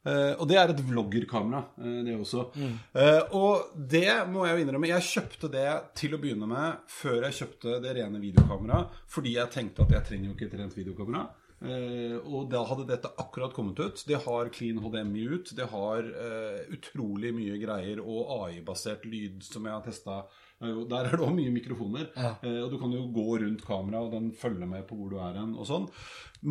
Eh, 0.00 0.32
og 0.40 0.46
det 0.48 0.56
er 0.56 0.70
et 0.72 0.78
vloggerkamera, 0.80 1.60
eh, 1.78 1.98
det 2.06 2.14
også. 2.16 2.46
Eh, 2.56 3.34
og 3.36 3.74
det 3.76 4.08
må 4.32 4.46
jeg 4.46 4.56
jo 4.56 4.64
innrømme. 4.64 4.88
Jeg 4.88 5.06
kjøpte 5.10 5.50
det 5.52 5.66
til 5.94 6.16
å 6.16 6.20
begynne 6.22 6.48
med 6.48 6.86
før 6.88 7.26
jeg 7.28 7.36
kjøpte 7.42 7.80
det 7.84 7.92
rene 7.98 8.22
videokameraet, 8.22 8.96
fordi 9.12 9.36
jeg 9.36 9.52
tenkte 9.52 9.84
at 9.84 9.92
jeg 9.98 10.06
trenger 10.08 10.30
jo 10.30 10.36
ikke 10.38 10.48
et 10.48 10.58
rent 10.62 10.78
videokamera. 10.78 11.26
Eh, 11.60 12.16
og 12.24 12.48
da 12.48 12.62
hadde 12.64 12.86
dette 12.88 13.10
akkurat 13.20 13.52
kommet 13.56 13.80
ut. 13.80 14.04
Det 14.08 14.22
har 14.24 14.52
clean 14.54 14.80
HDMI 14.80 15.26
ut. 15.34 15.50
Det 15.56 15.66
har 15.72 16.06
eh, 16.08 16.60
utrolig 16.72 17.34
mye 17.36 17.58
greier 17.60 18.00
og 18.00 18.30
AI-basert 18.38 19.04
lyd 19.08 19.44
som 19.44 19.68
jeg 19.68 19.76
har 19.76 19.84
testa. 19.84 20.22
Der 20.60 21.06
er 21.08 21.14
det 21.16 21.24
òg 21.24 21.32
mye 21.36 21.52
mikrofoner. 21.52 22.08
Ja. 22.16 22.34
Eh, 22.44 22.58
og 22.64 22.72
du 22.72 22.78
kan 22.80 22.92
jo 22.92 23.06
gå 23.12 23.26
rundt 23.42 23.64
kameraet, 23.64 24.08
og 24.08 24.16
den 24.16 24.30
følger 24.36 24.68
med 24.68 24.86
på 24.88 24.96
hvor 24.96 25.12
du 25.12 25.18
er 25.20 25.36
hen. 25.40 25.52
og 25.56 25.68
sånn. 25.68 25.88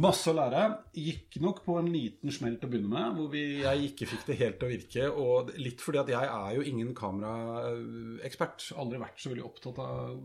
Masse 0.01 0.29
å 0.29 0.37
lære. 0.37 0.67
Gikk 0.97 1.39
nok 1.41 1.63
på 1.65 1.79
en 1.81 1.89
liten 1.93 2.33
smell 2.33 2.59
til 2.59 2.69
å 2.69 2.73
begynne 2.73 2.93
med, 2.93 3.17
hvor 3.17 3.31
vi, 3.33 3.43
jeg 3.63 3.89
ikke 3.89 4.09
fikk 4.13 4.27
det 4.29 4.37
helt 4.43 4.61
til 4.61 4.69
å 4.69 4.73
virke. 4.75 5.09
Og 5.25 5.53
litt 5.61 5.81
fordi 5.81 6.03
at 6.03 6.13
jeg 6.13 6.29
er 6.37 6.53
jo 6.57 6.67
ingen 6.69 6.93
kameraekspert. 6.97 8.69
Aldri 8.77 9.01
vært 9.01 9.21
så 9.21 9.33
veldig 9.33 9.49
opptatt 9.49 9.81
av 9.81 10.21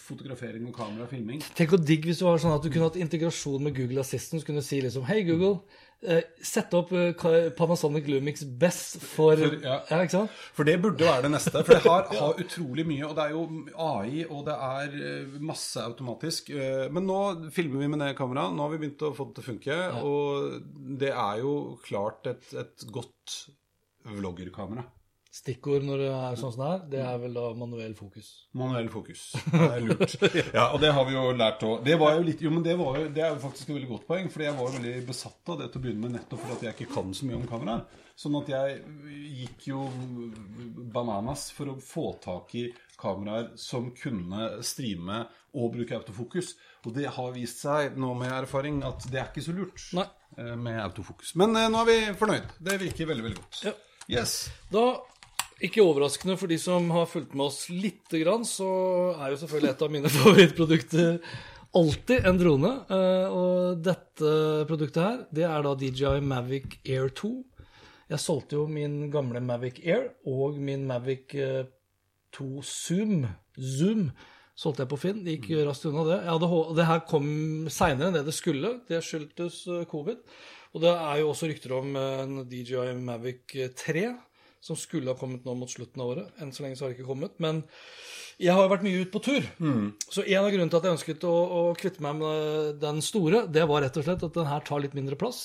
fotografering 0.00 0.64
og 0.70 0.74
kamerafilming. 0.78 1.42
Tenk 1.58 1.74
hvor 1.74 1.82
digg 1.84 2.06
hvis 2.08 2.22
du 2.22 2.24
var 2.28 2.40
sånn 2.40 2.54
at 2.56 2.64
du 2.64 2.70
kunne 2.72 2.86
hatt 2.88 2.96
integrasjon 3.00 3.62
med 3.66 3.74
Google 3.76 4.00
Assistant. 4.00 4.40
Så 4.42 4.48
kunne 4.48 4.62
du 4.62 4.66
si 4.66 4.78
liksom 4.84 5.04
Hei, 5.08 5.20
Google. 5.28 5.58
Eh, 5.98 6.22
sett 6.46 6.72
opp 6.78 6.92
eh, 6.94 7.10
Panasonic 7.58 8.06
Lumix 8.06 8.44
best 8.46 9.00
for, 9.02 9.34
For- 9.36 9.56
ja. 9.64 9.80
ja. 9.90 9.98
ikke 10.06 10.14
sant? 10.14 10.30
For 10.54 10.64
det 10.68 10.76
burde 10.82 11.04
være 11.08 11.24
det 11.26 11.32
neste. 11.34 11.52
For 11.66 11.74
det 11.74 11.82
har, 11.84 12.06
har 12.20 12.38
utrolig 12.44 12.86
mye. 12.88 13.04
Og 13.10 13.16
det 13.18 13.24
er 13.26 13.34
jo 13.34 13.42
AI, 13.88 14.24
og 14.28 14.44
det 14.46 14.56
er 14.70 14.98
eh, 15.12 15.38
masse 15.52 15.82
automatisk. 15.84 16.52
Eh, 16.54 16.86
Men 16.94 17.08
nå 17.10 17.20
filmer 17.54 17.82
vi 17.84 17.90
med 17.96 18.04
det 18.06 18.12
kameraet. 18.20 18.54
Nå 18.56 18.64
har 18.66 18.74
vi 18.76 18.82
begynt 18.84 19.04
å 19.08 19.12
få 19.16 19.28
det 19.30 19.40
til 19.40 19.44
å 19.46 19.48
funke. 19.52 19.80
Og 20.06 20.94
det 21.02 21.12
er 21.12 21.42
jo 21.44 21.56
klart 21.84 22.30
et, 22.30 22.46
et 22.62 22.86
godt 22.94 23.40
vloggerkamera. 24.08 24.86
Stikkord 25.28 25.84
når 25.84 26.00
det 26.00 26.08
er 26.08 26.36
sånn 26.40 26.52
som 26.54 26.62
det 26.62 26.68
er, 26.72 26.84
det 26.92 27.00
er 27.04 27.18
vel 27.20 27.34
da 27.36 27.42
manuell 27.60 27.92
fokus. 27.94 28.28
Manuell 28.56 28.88
fokus. 28.90 29.26
Det 29.52 29.66
er 29.66 29.82
lurt. 29.84 30.14
Ja, 30.56 30.70
og 30.72 30.80
det 30.80 30.90
har 30.96 31.04
vi 31.04 31.12
jo 31.14 31.24
lært 31.36 31.62
òg. 31.68 31.82
Det 31.84 31.98
var 32.00 32.16
jo 32.16 32.24
litt 32.24 32.40
Jo, 32.42 32.52
men 32.54 32.64
det, 32.64 32.78
var 32.80 32.96
jo, 32.96 33.10
det 33.12 33.22
er 33.26 33.34
jo 33.34 33.42
faktisk 33.42 33.68
et 33.68 33.74
veldig 33.76 33.90
godt 33.90 34.06
poeng, 34.08 34.30
fordi 34.32 34.46
jeg 34.48 34.56
var 34.56 34.70
jo 34.70 34.78
veldig 34.78 34.94
besatt 35.10 35.52
av 35.52 35.60
det 35.60 35.68
til 35.68 35.80
å 35.80 35.84
begynne 35.84 36.04
med, 36.06 36.14
nettopp 36.16 36.40
fordi 36.44 36.56
at 36.56 36.64
jeg 36.66 36.76
ikke 36.78 36.94
kan 36.96 37.12
så 37.14 37.28
mye 37.28 37.38
om 37.38 37.48
kameraer. 37.50 38.04
Sånn 38.18 38.38
at 38.40 38.48
jeg 38.50 38.78
gikk 39.42 39.66
jo 39.68 39.82
bananas 40.96 41.48
for 41.54 41.74
å 41.74 41.76
få 41.82 42.06
tak 42.24 42.54
i 42.58 42.64
kameraer 42.98 43.52
som 43.60 43.92
kunne 43.94 44.48
streame 44.66 45.20
og 45.58 45.74
bruke 45.76 45.96
autofokus. 46.00 46.54
Og 46.86 46.96
det 46.96 47.06
har 47.14 47.34
vist 47.36 47.62
seg 47.64 47.98
nå 48.00 48.14
med 48.18 48.32
erfaring 48.32 48.80
at 48.86 49.06
det 49.12 49.20
er 49.20 49.28
ikke 49.30 49.44
så 49.44 49.54
lurt 49.56 49.84
Nei. 49.98 50.06
eh, 50.38 50.54
med 50.56 50.80
autofokus. 50.82 51.34
Men 51.38 51.54
eh, 51.58 51.68
nå 51.72 51.84
er 51.84 51.88
vi 51.92 51.98
fornøyd. 52.18 52.56
Det 52.64 52.80
virker 52.82 53.12
veldig, 53.12 53.26
veldig 53.28 53.40
godt. 53.42 53.62
Ja. 53.68 53.76
Yes. 54.08 54.34
Da, 54.72 54.84
ikke 55.64 55.82
overraskende 55.82 56.36
for 56.38 56.50
de 56.50 56.58
som 56.60 56.90
har 56.94 57.08
fulgt 57.10 57.34
med 57.34 57.48
oss 57.48 57.64
lite 57.72 58.20
grann, 58.22 58.44
så 58.46 58.68
er 59.18 59.32
jo 59.32 59.40
selvfølgelig 59.42 59.70
et 59.72 59.84
av 59.86 59.94
mine 59.94 60.12
favorittprodukter 60.16 61.18
alltid 61.78 62.26
en 62.28 62.38
drone. 62.40 62.72
Eh, 62.88 63.26
Og 63.34 63.82
dette 63.84 64.32
produktet 64.70 65.02
her, 65.02 65.18
det 65.34 65.46
er 65.48 65.66
da 65.66 65.74
DJI 65.78 66.20
Mavic 66.24 66.78
Air 66.86 67.10
2. 67.10 67.32
Jeg 68.08 68.22
solgte 68.24 68.56
jo 68.56 68.64
min 68.70 69.10
gamle 69.12 69.42
Mavic 69.44 69.82
Air 69.84 70.12
og 70.30 70.56
min 70.62 70.86
Mavic 70.88 71.34
eh, 71.36 71.66
2 72.38 72.62
Zoom. 72.64 73.26
Zoom 73.58 74.08
solgte 74.58 74.84
jeg 74.84 74.92
på 74.92 75.00
Finn. 75.00 75.24
Gikk 75.26 75.50
raskt 75.66 75.90
unna 75.90 76.06
det. 76.08 76.20
Hadde, 76.28 76.48
det 76.78 76.86
her 76.88 77.02
kom 77.08 77.28
seinere 77.72 78.08
enn 78.08 78.16
det 78.16 78.24
det 78.30 78.36
skulle. 78.36 78.78
Det 78.88 79.02
skyldtes 79.04 79.60
eh, 79.74 79.84
covid. 79.90 80.22
Og 80.76 80.82
det 80.84 80.94
er 80.94 81.20
jo 81.20 81.30
også 81.34 81.50
rykter 81.50 81.76
om 81.78 81.98
eh, 81.98 82.22
en 82.24 82.40
DJI 82.48 82.94
Mavic 83.02 83.58
3 83.82 84.06
som 84.60 84.76
skulle 84.78 85.12
ha 85.12 85.18
kommet 85.18 85.44
nå 85.46 85.54
mot 85.54 85.70
slutten 85.70 86.02
av 86.02 86.12
året. 86.14 86.30
Enn 86.42 86.52
så 86.54 86.64
lenge 86.64 86.78
så 86.78 86.84
har 86.84 86.92
det 86.92 86.98
ikke 86.98 87.08
kommet. 87.10 87.36
Men 87.42 87.62
jeg 88.38 88.54
har 88.54 88.64
jo 88.64 88.72
vært 88.72 88.86
mye 88.86 89.02
ute 89.02 89.12
på 89.14 89.22
tur. 89.24 89.46
Så 90.10 90.24
en 90.24 90.44
av 90.44 90.50
grunnene 90.52 90.70
til 90.72 90.80
at 90.80 90.88
jeg 90.88 90.96
ønsket 90.98 91.26
å, 91.28 91.34
å 91.34 91.60
kvitte 91.78 92.04
meg 92.04 92.20
med 92.20 92.78
den 92.82 93.02
store, 93.04 93.44
det 93.50 93.66
var 93.70 93.84
rett 93.86 93.98
og 93.98 94.06
slett 94.06 94.24
at 94.26 94.38
den 94.38 94.50
her 94.50 94.64
tar 94.66 94.82
litt 94.84 94.96
mindre 94.98 95.18
plass. 95.20 95.42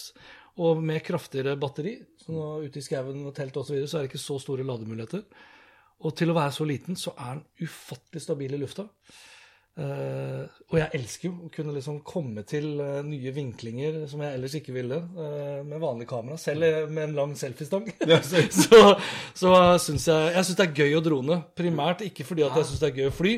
Og 0.62 0.82
med 0.86 1.02
kraftigere 1.06 1.58
batteri, 1.58 1.96
så 2.22 2.34
nå 2.34 2.48
ute 2.68 2.82
i 2.82 2.86
skauen 2.86 3.26
og 3.26 3.34
telt 3.38 3.58
osv., 3.58 3.80
så, 3.82 3.90
så 3.90 3.98
er 4.00 4.06
det 4.06 4.14
ikke 4.14 4.22
så 4.22 4.38
store 4.42 4.66
lademuligheter. 4.68 5.24
Og 6.04 6.18
til 6.18 6.34
å 6.34 6.38
være 6.38 6.54
så 6.54 6.68
liten, 6.68 6.98
så 7.00 7.14
er 7.16 7.38
den 7.40 7.70
ufattelig 7.70 8.22
stabil 8.26 8.58
i 8.58 8.60
lufta. 8.62 8.86
Eh, 9.74 10.42
og 10.70 10.76
jeg 10.78 11.00
elsker 11.00 11.28
jo 11.32 11.48
å 11.48 11.52
kunne 11.54 11.74
liksom 11.74 11.96
komme 12.06 12.44
til 12.46 12.76
uh, 12.78 13.00
nye 13.02 13.32
vinklinger 13.34 14.04
som 14.10 14.22
jeg 14.22 14.38
ellers 14.38 14.54
ikke 14.60 14.74
ville 14.76 15.00
uh, 15.02 15.64
med 15.66 15.82
vanlig 15.82 16.06
kamera, 16.12 16.38
selv 16.38 16.92
med 16.94 17.08
en 17.08 17.16
lang 17.18 17.34
selfiestang. 17.38 17.88
så 18.64 18.82
så 19.34 19.54
syns 19.82 20.06
jeg 20.12 20.36
Jeg 20.36 20.46
syns 20.46 20.60
det 20.60 20.68
er 20.68 20.84
gøy 20.84 20.98
å 21.00 21.02
drone. 21.06 21.40
Primært 21.58 22.04
ikke 22.06 22.26
fordi 22.28 22.46
at 22.46 22.60
jeg 22.62 22.70
syns 22.70 22.84
det 22.84 22.92
er 22.92 23.00
gøy 23.02 23.10
å 23.10 23.16
fly, 23.18 23.34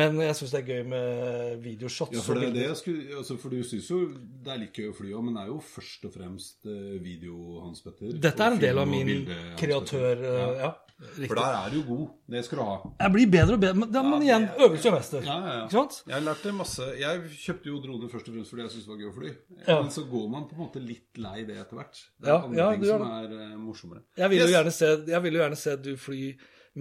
men 0.00 0.22
jeg 0.24 0.38
syns 0.40 0.54
det 0.56 0.62
er 0.62 0.72
gøy 0.72 0.88
med 0.94 1.60
videoshots. 1.66 2.16
Ja, 2.16 2.24
for 2.24 2.40
det 2.40 2.48
er 2.48 2.56
det 2.56 2.64
jeg 2.70 2.80
skulle 2.80 3.20
altså, 3.20 3.36
For 3.44 3.52
du 3.52 3.60
syns 3.68 3.90
jo 3.92 4.00
det 4.14 4.54
er 4.54 4.62
litt 4.64 4.80
gøy 4.80 4.88
å 4.88 4.96
fly 4.96 5.12
òg, 5.12 5.26
men 5.28 5.36
det 5.36 5.44
er 5.44 5.52
jo 5.52 5.58
først 5.74 6.08
og 6.08 6.16
fremst 6.16 6.72
video, 7.04 7.60
Hans 7.60 7.84
Petter. 7.84 8.16
Dette 8.24 8.40
er 8.48 8.56
en 8.56 8.64
del 8.64 8.80
av 8.80 8.88
min 8.88 9.28
kreatør... 9.60 10.24
Eh, 10.32 10.42
Ja. 10.64 10.72
Ja, 10.94 11.26
For 11.26 11.34
der 11.34 11.54
er 11.58 11.70
du 11.74 11.80
god. 11.88 12.04
Det 12.30 12.40
skal 12.46 12.58
du 12.60 12.64
ha. 12.64 12.74
Jeg 13.00 13.12
blir 13.12 13.30
bedre 13.32 13.56
og 13.56 13.60
bedre, 13.64 13.74
men, 13.80 13.90
da, 13.92 14.02
men 14.06 14.22
igjen, 14.22 14.44
øvelse 14.62 14.86
gjør 14.86 14.94
mester. 14.94 15.24
Ja, 15.26 15.34
ja, 15.42 15.54
ja. 15.58 15.64
Ikke 15.66 15.76
sant? 15.80 15.96
Jeg 16.12 16.22
lærte 16.22 16.52
masse 16.54 16.86
Jeg 17.00 17.22
kjøpte 17.42 17.68
jo 17.72 17.80
drone 17.82 18.08
først 18.12 18.28
og 18.30 18.34
fremst 18.36 18.50
fordi 18.54 18.62
jeg 18.62 18.70
syntes 18.74 18.86
det 18.86 18.92
var 18.94 19.00
gøy 19.02 19.10
å 19.10 19.14
fly. 19.18 19.32
Ja. 19.66 19.76
Men 19.82 19.90
så 19.90 20.04
går 20.14 20.28
man 20.36 20.46
på 20.48 20.54
en 20.56 20.62
måte 20.64 20.82
litt 20.84 21.18
lei 21.20 21.44
det 21.48 21.58
etter 21.64 21.80
hvert. 21.80 22.02
Det 22.20 22.30
er 22.30 22.32
Ja, 22.32 22.38
andre 22.46 22.62
ja, 22.62 22.68
ting 22.76 22.86
som 22.92 23.06
er 23.10 23.34
uh, 23.34 23.56
morsommere. 23.66 24.04
Jeg 24.22 24.30
vil 24.30 24.38
jo 24.38 24.46
Yes. 24.46 24.54
gjerne 24.54 24.74
se, 24.78 24.92
jeg 25.10 25.22
vil 25.26 25.34
jo 25.40 25.42
gjerne 25.44 25.60
se 25.64 25.76
du 25.88 25.90
fly 26.06 26.20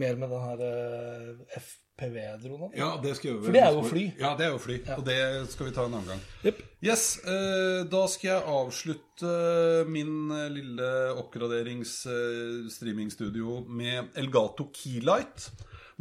mer 0.04 0.16
med 0.22 0.30
den 0.30 0.46
her 0.48 0.62
eh, 0.70 1.68
FPV-dronen. 1.94 2.72
Ja, 2.74 3.00
det 3.04 3.16
skal 3.18 3.30
vi 3.30 3.34
gjøre. 3.36 3.46
For 3.46 3.52
det 3.54 3.62
er 3.62 3.72
jo 3.76 3.82
fly. 3.86 4.12
Ja, 4.20 4.36
det 4.38 4.46
er 4.48 4.52
jo 4.54 4.58
fly. 4.62 4.78
Og 4.96 5.06
det 5.06 5.48
skal 5.52 5.66
vi 5.68 5.72
ta 5.76 5.82
en 5.86 5.94
annen 5.94 6.10
gang. 6.10 6.22
Yep. 6.44 6.58
Yes, 6.84 7.20
eh, 7.22 7.86
da 7.90 8.08
skal 8.10 8.30
jeg 8.32 8.44
avslutte 8.56 9.32
min 9.94 10.32
eh, 10.34 10.50
lille 10.56 10.90
oppgraderings-streamingstudio 11.22 13.50
med 13.70 14.06
Elgato 14.18 14.64
Keylight. 14.74 15.52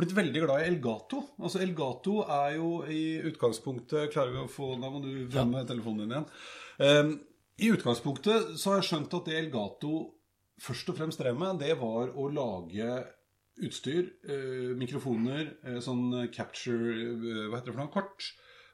Blitt 0.00 0.16
veldig 0.16 0.40
glad 0.46 0.58
i 0.62 0.68
Elgato. 0.70 1.18
Altså 1.42 1.58
Elgato 1.60 2.14
er 2.24 2.50
jo 2.56 2.70
i 2.88 3.20
utgangspunktet 3.28 4.10
Klarer 4.14 4.32
vi 4.32 4.40
å 4.40 4.48
få 4.48 4.80
Da 4.80 4.88
må 4.88 5.04
du 5.04 5.28
fremme 5.28 5.68
telefonen 5.68 6.00
din 6.06 6.12
igjen. 6.16 6.28
Eh, 6.80 7.12
I 7.66 7.68
utgangspunktet 7.76 8.56
så 8.56 8.64
har 8.72 8.80
jeg 8.80 8.88
skjønt 8.88 9.12
at 9.20 9.28
det 9.28 9.36
Elgato 9.42 9.92
først 10.62 10.86
og 10.88 10.96
fremst 10.96 11.18
drev 11.20 11.36
med, 11.38 11.58
det 11.60 11.74
var 11.80 12.08
å 12.16 12.28
lage 12.32 13.04
utstyr, 13.60 14.12
eh, 14.28 14.76
mikrofoner, 14.78 15.56
eh, 15.64 15.80
sånn 15.80 16.28
capture 16.32 16.92
eh, 16.92 17.48
Hva 17.48 17.56
heter 17.58 17.70
det 17.70 17.74
for 17.74 17.82
noe? 17.82 17.92
Kort 17.92 18.32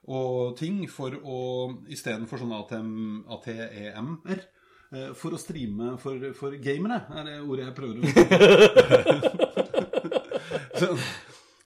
og 0.08 0.56
ting 0.56 0.88
for 0.88 1.10
å 1.10 1.68
Istedenfor 1.90 2.38
sånn 2.40 2.52
ATM, 2.54 3.24
ATEM-er. 3.28 4.40
For 5.20 5.30
å 5.36 5.38
streame 5.38 5.98
for, 6.00 6.16
for 6.32 6.48
gamere, 6.64 7.04
er 7.12 7.24
det 7.26 7.44
ordet 7.44 7.66
jeg 7.66 7.76
prøver 7.76 7.98
å 7.98 8.02
Så, 10.80 10.96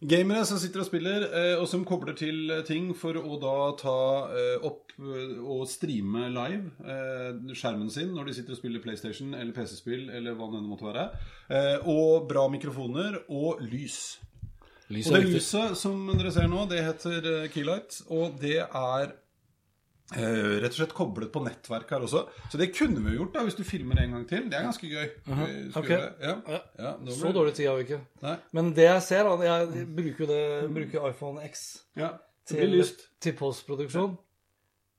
Gamere 0.03 0.43
som 0.49 0.59
sitter 0.59 0.83
og 0.83 0.87
spiller, 0.88 1.25
eh, 1.31 1.53
og 1.61 1.69
som 1.71 1.85
kobler 1.87 2.17
til 2.19 2.51
ting 2.67 2.88
for 2.99 3.15
å 3.21 3.37
da 3.38 3.55
ta 3.79 3.99
eh, 4.35 4.65
opp 4.67 4.91
eh, 4.99 5.37
og 5.38 5.62
streame 5.71 6.25
live 6.35 6.73
eh, 6.83 7.55
skjermen 7.55 7.93
sin 7.93 8.11
når 8.17 8.27
de 8.27 8.35
sitter 8.41 8.57
og 8.57 8.59
spiller 8.59 8.83
PlayStation 8.83 9.31
eller 9.38 9.55
PC-spill 9.55 10.09
eller 10.11 10.35
hva 10.35 10.51
det 10.51 10.59
enn 10.59 10.67
måtte 10.67 10.88
være. 10.88 11.07
Eh, 11.55 11.87
og 11.87 12.27
bra 12.33 12.49
mikrofoner 12.51 13.21
og 13.29 13.62
lys. 13.62 14.19
Lys 14.91 15.07
Og 15.07 15.21
det 15.21 15.37
lyset 15.37 15.79
som 15.79 16.03
dere 16.11 16.35
ser 16.35 16.51
nå, 16.51 16.67
det 16.73 16.83
heter 16.83 17.31
eh, 17.37 17.49
Keylight, 17.55 18.03
og 18.11 18.41
det 18.43 18.59
er 18.59 19.15
eh, 20.17 20.57
rett 20.62 20.73
og 20.73 20.79
slett 20.79 20.95
koblet 20.97 21.33
på 21.33 21.43
nettverk 21.45 21.93
her 21.95 22.07
også. 22.07 22.25
Så 22.53 22.61
det 22.61 22.71
kunne 22.77 23.03
vi 23.05 23.17
gjort 23.17 23.37
da 23.37 23.45
hvis 23.47 23.59
du 23.59 23.62
filmer 23.67 24.03
en 24.03 24.17
gang 24.17 24.27
til. 24.29 24.49
Det 24.51 24.59
er 24.59 24.67
ganske 24.67 24.88
gøy. 24.88 25.09
Uh 25.29 25.38
-huh. 25.38 25.79
okay. 25.79 26.01
Ja. 26.21 26.35
Ja. 26.49 26.59
Ja, 26.79 26.97
blir... 26.97 27.15
Så 27.15 27.33
dårlig 27.33 27.55
tid 27.55 27.69
har 27.69 27.77
vi 27.77 27.83
ikke. 27.83 28.01
Nei. 28.23 28.37
Men 28.53 28.75
det 28.75 28.85
jeg 28.85 29.03
ser, 29.03 29.23
da 29.25 29.43
Jeg 29.43 29.87
bruker 29.97 30.27
det, 30.27 30.75
bruker 30.75 31.09
iPhone 31.09 31.49
X 31.49 31.79
Ja, 31.97 32.09
til, 32.47 32.85
til 33.21 33.33
postproduksjon. 33.33 34.17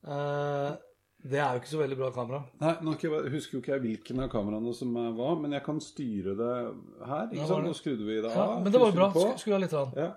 Uh, 0.08 0.76
det 1.24 1.39
er 1.39 1.52
jo 1.52 1.56
ikke 1.62 1.70
så 1.70 1.78
veldig 1.78 1.98
bra 1.98 2.10
kamera. 2.12 2.42
Nei, 2.60 2.74
nå 2.84 2.92
husker 2.92 3.30
husker 3.32 3.54
jo 3.58 3.62
ikke 3.62 3.72
jeg 3.72 3.82
hvilken 3.82 4.20
av 4.20 4.30
kameraene 4.30 4.74
som 4.76 4.94
var, 4.94 5.39
men 5.39 5.54
jeg 5.54 5.63
kan 5.63 5.80
styre 5.80 6.36
det 6.36 6.54
her. 7.08 7.30
Ikke 7.32 7.48
sant? 7.48 7.63
Nå 7.63 7.74
skrudde 7.74 8.04
vi 8.04 8.18
det 8.22 8.32
av. 8.32 8.62
men 8.63 8.74
det 8.74 8.82
var 8.82 8.92
jo 8.92 8.96
bra. 8.98 9.38
Skru 9.38 9.54
ha 9.54 9.60
litt. 9.63 9.74
Rann. 9.74 9.94
Ja. 9.96 10.10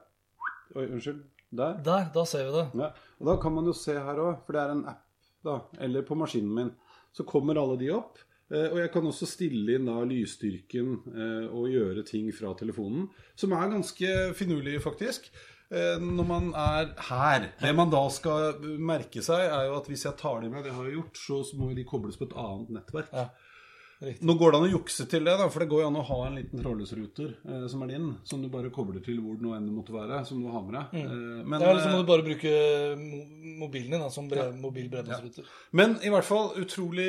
Oi, 0.75 0.87
unnskyld. 0.89 1.23
Der. 1.57 1.77
Der, 1.87 2.09
da 2.15 2.25
ser 2.27 2.49
vi 2.49 2.57
det. 2.57 2.65
Ja. 2.83 2.91
Og 3.21 3.27
da 3.31 3.37
kan 3.41 3.55
man 3.57 3.65
jo 3.71 3.73
se 3.77 3.95
her 3.97 4.19
òg, 4.21 4.43
for 4.45 4.53
det 4.57 4.63
er 4.63 4.73
en 4.75 4.85
app, 4.93 5.03
da, 5.47 5.59
eller 5.81 6.03
på 6.05 6.17
maskinen 6.19 6.53
min. 6.55 6.73
Så 7.17 7.25
kommer 7.25 7.57
alle 7.57 7.79
de 7.81 7.91
opp. 7.97 8.19
eh, 8.53 8.69
Og 8.69 8.79
jeg 8.83 8.91
kan 8.93 9.07
også 9.09 9.27
stille 9.31 9.79
inn 9.79 9.87
da 9.89 9.95
lysstyrken 10.05 10.91
eh, 11.17 11.47
og 11.49 11.71
gjøre 11.73 12.05
ting 12.05 12.29
fra 12.37 12.53
telefonen. 12.59 13.07
Som 13.35 13.53
er 13.57 13.71
ganske 13.73 14.11
finurlig, 14.37 14.77
faktisk. 14.85 15.31
eh, 15.71 15.97
Når 15.99 16.27
man 16.29 16.53
er 16.55 16.93
her. 17.09 17.49
Det 17.63 17.75
man 17.75 17.91
da 17.91 18.03
skal 18.13 18.61
merke 18.79 19.23
seg, 19.25 19.49
er 19.49 19.67
jo 19.71 19.79
at 19.81 19.89
hvis 19.89 20.05
jeg 20.05 20.19
tar 20.21 20.43
dem 20.45 20.53
med, 20.53 20.65
det 20.69 20.75
har 20.77 20.85
jeg 20.85 20.99
gjort, 21.01 21.17
så 21.17 21.41
må 21.57 21.73
de 21.75 21.85
kobles 21.89 22.17
på 22.21 22.29
et 22.29 22.37
annet 22.37 22.71
nettverk. 22.77 23.13
Ja, 23.99 24.11
riktig. 24.11 24.27
Nå 24.29 24.35
går 24.37 24.53
det 24.53 24.59
an 24.59 24.67
å 24.67 24.71
jukse 24.75 25.07
til 25.09 25.25
det, 25.25 25.35
da, 25.41 25.47
for 25.49 25.63
det 25.65 25.69
går 25.71 25.81
jo 25.83 25.87
an 25.89 25.97
å 25.97 26.05
ha 26.05 26.19
en 26.27 26.35
liten 26.37 26.61
trådløsruter 26.61 27.31
eh, 27.49 27.63
som 27.73 27.85
er 27.87 27.93
din, 27.95 28.11
som 28.29 28.43
du 28.45 28.51
bare 28.53 28.69
kobler 28.75 29.01
til 29.05 29.23
hvor 29.25 29.39
nå 29.41 29.55
enn 29.57 29.71
det 29.71 29.73
måtte 29.73 29.95
være, 29.95 30.19
som 30.29 30.43
du 30.43 30.51
har 30.53 30.67
med 30.67 30.77
deg. 30.77 30.99
Eh, 31.01 31.15
men, 31.47 31.57
Det 31.63 31.71
er 31.71 31.79
liksom 31.79 31.95
må 31.95 32.01
eh, 32.01 32.05
du 32.05 32.11
bare 32.11 32.27
bruke 32.27 32.53
mobilen 33.63 33.97
din 33.97 34.05
da, 34.05 34.11
som 34.13 34.29
brev, 34.29 34.53
mobil 34.61 34.91
bredbåndsruter. 34.93 35.49
Men 35.81 35.97
i 36.05 36.13
hvert 36.13 36.29
fall 36.29 36.53
utrolig 36.61 37.09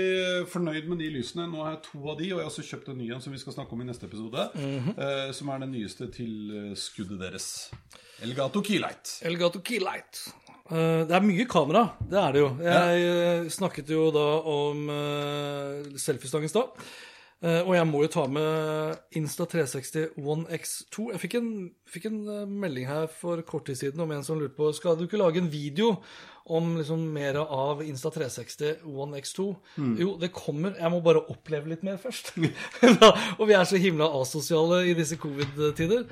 fornøyd 0.53 0.87
med 0.87 1.03
de 1.03 1.11
lysene. 1.17 1.49
Nå 1.51 1.65
har 1.65 1.75
jeg 1.75 1.83
to 1.91 2.03
av 2.07 2.19
de, 2.21 2.31
og 2.31 2.39
jeg 2.39 2.45
har 2.47 2.51
også 2.53 2.67
kjøpt 2.71 2.91
en 2.93 2.99
ny 3.03 3.11
en 3.11 3.23
som 3.25 3.35
vi 3.35 3.43
skal 3.43 3.57
snakke 3.59 3.75
om 3.75 3.83
i 3.83 3.89
neste 3.91 4.07
episode. 4.07 4.47
eh, 4.57 5.31
som 5.35 5.51
er 5.51 5.63
den 5.65 5.75
nyeste 5.75 6.07
til 6.15 6.73
skuddet 6.79 7.19
deres. 7.19 7.49
Elgato 8.23 8.63
Keylight. 8.63 9.19
Elgato 9.27 9.59
Keylight. 9.59 10.23
Eh, 10.67 11.01
det 11.07 11.15
er 11.17 11.25
mye 11.25 11.47
kamera, 11.49 11.83
det 12.01 12.21
er 12.21 12.35
det 12.35 12.41
jo. 12.43 12.53
Jeg 12.63 13.03
ja. 13.03 13.35
snakket 13.57 13.91
jo 13.95 14.07
da 14.15 14.27
om 14.53 14.87
uh, 14.91 15.99
selfiestang 15.99 16.47
i 16.47 16.51
stad. 16.51 16.87
Eh, 17.37 17.59
og 17.61 17.75
jeg 17.75 17.85
må 17.85 17.99
jo 18.01 18.09
ta 18.09 18.23
med 18.33 18.95
Insta360 19.19 20.15
One 20.17 20.47
X2. 20.57 21.11
Jeg 21.13 21.21
fikk 21.21 21.35
en, 21.37 21.51
fikk 21.85 22.07
en 22.09 22.23
eh, 22.33 22.47
melding 22.49 22.87
her 22.89 23.05
for 23.13 23.43
kort 23.45 23.67
tid 23.69 23.77
siden 23.77 24.01
om 24.01 24.13
en 24.15 24.25
som 24.25 24.39
lurte 24.41 24.57
på 24.57 24.71
Skal 24.73 24.97
du 24.97 25.03
ikke 25.05 25.19
lage 25.21 25.43
en 25.43 25.51
video 25.51 25.99
om 26.49 26.71
liksom 26.79 27.03
mer 27.13 27.37
av 27.43 27.83
Insta360 27.85 28.87
One 28.89 29.21
X2. 29.21 29.45
Jo, 29.99 30.15
det 30.17 30.31
kommer. 30.33 30.73
Jeg 30.79 30.89
må 30.89 31.03
bare 31.05 31.25
oppleve 31.29 31.69
litt 31.69 31.85
mer 31.85 32.01
først. 32.01 32.33
og 33.37 33.45
vi 33.45 33.53
er 33.53 33.69
så 33.69 33.77
himla 33.83 34.09
asosiale 34.17 34.85
i 34.89 34.97
disse 34.97 35.19
covid-tider. 35.21 36.07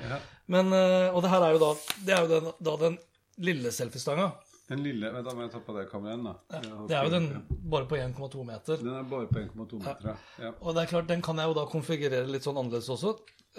Men, 0.52 0.70
eh, 0.76 1.10
Og 1.10 1.24
det 1.24 1.32
her 1.32 1.42
er 1.42 1.56
jo 1.56 1.62
da 1.64 1.72
Det 2.06 2.14
er 2.14 2.22
jo 2.22 2.34
den, 2.36 2.52
da 2.62 2.76
den 2.84 3.00
lille 3.42 3.72
selfiestanga. 3.74 4.30
Den 4.66 4.80
lille 4.82 5.10
Vent, 5.14 5.26
da 5.28 5.34
må 5.36 5.44
jeg 5.44 5.52
ta 5.52 5.60
på 5.62 5.74
det 5.76 5.84
kameraet 5.90 6.16
igjen, 6.16 6.24
da. 6.26 6.34
Ja, 6.50 6.86
Det 6.90 6.96
er 6.98 7.04
jo 7.06 7.10
den 7.12 7.26
bare 7.70 7.86
på 7.86 7.98
1,2 8.02 8.44
meter. 8.48 8.80
Den 8.82 8.94
er 8.98 9.04
bare 9.10 9.28
på 9.30 9.38
1,2 9.38 9.78
meter. 9.84 10.08
Ja. 10.10 10.16
Ja. 10.48 10.50
Og 10.60 10.74
det 10.74 10.82
er 10.82 10.90
klart, 10.90 11.06
den 11.10 11.22
kan 11.22 11.38
jeg 11.38 11.52
jo 11.52 11.54
da 11.60 11.66
konfigurere 11.70 12.26
litt 12.26 12.46
sånn 12.46 12.58
annerledes 12.58 12.90
også. 12.96 13.12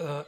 Eh, 0.04 0.20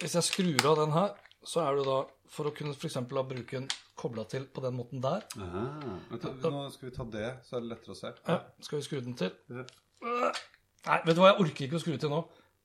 hvis 0.00 0.16
jeg 0.18 0.26
skrur 0.26 0.66
av 0.72 0.80
den 0.82 0.96
her, 0.96 1.14
så 1.46 1.62
er 1.62 1.78
det 1.78 1.86
da 1.86 2.00
for 2.30 2.50
å 2.50 2.54
kunne 2.56 2.74
f.eks. 2.74 2.98
bruke 3.10 3.54
den 3.54 3.68
kobla 4.00 4.24
til 4.30 4.46
på 4.50 4.62
den 4.64 4.76
måten 4.78 5.02
der. 5.04 5.24
Ah, 5.38 5.78
du, 6.10 6.28
nå 6.50 6.66
skal 6.74 6.88
vi 6.88 6.94
ta 6.96 7.06
det, 7.14 7.30
så 7.46 7.56
er 7.58 7.64
det 7.64 7.70
lettere 7.74 7.94
å 7.94 7.98
se. 7.98 8.12
Ja, 8.26 8.38
skal 8.66 8.80
vi 8.80 8.86
skru 8.86 9.00
den 9.04 9.16
til? 9.18 9.30
Nei, 9.50 11.00
vet 11.04 11.14
du 11.16 11.20
hva, 11.20 11.32
jeg 11.34 11.42
orker 11.44 11.66
ikke 11.66 11.78
å 11.78 11.82
skru 11.82 11.96
til 12.00 12.12
nå. 12.12 12.20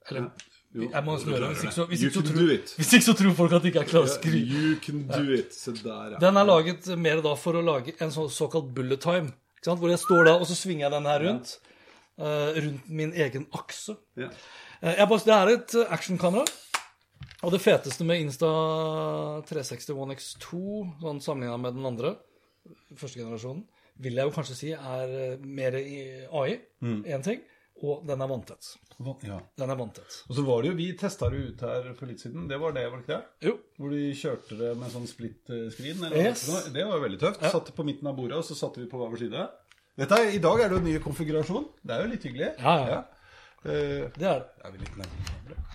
Eller 0.10 0.30
jeg 0.76 1.04
må 1.06 1.16
nesten. 1.16 1.36
Hvis 1.46 1.64
ikke 1.64 1.76
så, 1.76 1.86
hvis 1.90 2.04
ikke 2.04 2.18
så, 2.18 2.24
tror, 2.28 2.52
hvis 2.76 2.92
ikke 2.98 3.06
så 3.06 3.16
tror 3.20 3.36
folk 3.38 3.56
at 3.56 3.64
de 3.64 3.72
ikke 3.72 3.84
er 3.86 3.90
klare 3.90 4.10
å 4.10 4.12
skrive. 4.12 4.42
You 4.44 4.74
can 4.84 5.06
do 5.08 5.24
it. 5.38 5.56
Se 5.56 5.72
der, 5.78 6.16
ja. 6.16 6.20
Den 6.24 6.42
er 6.42 6.50
laget 6.50 6.90
mer 7.00 7.24
da 7.26 7.36
for 7.40 7.60
å 7.60 7.64
lage 7.64 7.96
en 8.04 8.12
så, 8.14 8.28
såkalt 8.34 8.68
bullet 8.76 9.02
time. 9.04 9.32
Ikke 9.60 9.72
sant? 9.72 9.82
Hvor 9.82 9.94
jeg 9.94 10.04
står 10.04 10.28
da, 10.30 10.36
og 10.40 10.50
så 10.50 10.58
svinger 10.60 10.88
jeg 10.88 10.96
den 10.98 11.10
her 11.12 11.26
rundt. 11.30 11.56
Uh, 12.16 12.52
rundt 12.60 12.92
min 13.02 13.16
egen 13.26 13.48
akse. 13.56 13.98
Jeg 14.16 15.08
bare, 15.10 15.24
det 15.26 15.36
er 15.36 15.54
et 15.56 15.78
actionkamera. 15.96 16.46
Og 17.46 17.52
det 17.54 17.62
feteste 17.62 18.06
med 18.08 18.24
Insta 18.24 18.50
360 19.46 19.94
One 19.94 20.16
X2, 20.18 20.60
sånn 21.04 21.22
sammenligna 21.22 21.58
med 21.62 21.76
den 21.78 21.88
andre, 21.88 22.16
første 22.98 23.20
generasjonen, 23.20 23.66
vil 24.02 24.18
jeg 24.18 24.28
jo 24.28 24.34
kanskje 24.36 24.56
si 24.58 24.72
er 24.76 25.12
eh, 25.16 25.44
mer 25.46 25.78
i 25.80 26.00
AI, 26.26 26.56
én 26.84 27.24
ting, 27.26 27.44
og 27.84 28.06
den 28.08 28.22
er 28.22 28.28
vanntett. 28.32 28.70
Ja. 29.28 29.42
Den 29.60 29.70
er 29.70 29.76
vanntett. 29.76 30.22
Og 30.30 30.36
så 30.38 30.44
var 30.48 30.62
det 30.64 30.70
jo, 30.72 30.76
Vi 30.80 30.86
testa 30.98 31.28
det 31.30 31.42
ut 31.50 31.62
her 31.62 31.90
for 32.00 32.06
litt 32.08 32.22
siden. 32.24 32.48
Det 32.48 32.58
var 32.62 32.72
det, 32.72 32.86
var 32.90 33.02
det 33.02 33.04
ikke 33.04 33.18
det? 33.18 33.50
Jo. 33.50 33.58
Hvor 33.78 33.92
de 33.92 34.04
kjørte 34.16 34.58
det 34.62 34.70
med 34.80 34.94
sånn 34.94 35.08
split 35.08 35.50
eh, 35.52 35.96
noe 36.00 36.12
Yes. 36.24 36.46
sånt. 36.48 36.74
Det 36.74 36.86
var 36.88 36.96
jo 36.96 37.04
veldig 37.04 37.20
tøft. 37.20 37.42
Satt 37.52 37.74
på 37.76 37.84
midten 37.84 38.08
av 38.08 38.16
bordet, 38.16 38.38
og 38.40 38.46
så 38.48 38.56
satte 38.56 38.80
vi 38.80 38.88
på 38.88 38.98
hver 39.02 39.12
vår 39.12 39.18
side. 39.26 39.48
Dette 39.98 40.22
I 40.36 40.40
dag 40.40 40.60
er 40.62 40.70
det 40.72 40.76
jo 40.78 40.84
en 40.84 40.88
ny 40.94 40.96
konfigurasjon. 41.04 41.68
Det 41.84 41.94
er 41.98 42.06
jo 42.06 42.12
litt 42.14 42.24
hyggelig. 42.24 42.54
Ja, 42.64 42.78
ja. 42.88 43.04
Eh, 43.66 44.08
Det 44.16 44.24
er 44.32 44.40
det. 44.40 44.50
er 44.64 44.72
vi 44.72 44.78
litt 44.86 44.96
nærmere. 44.98 45.75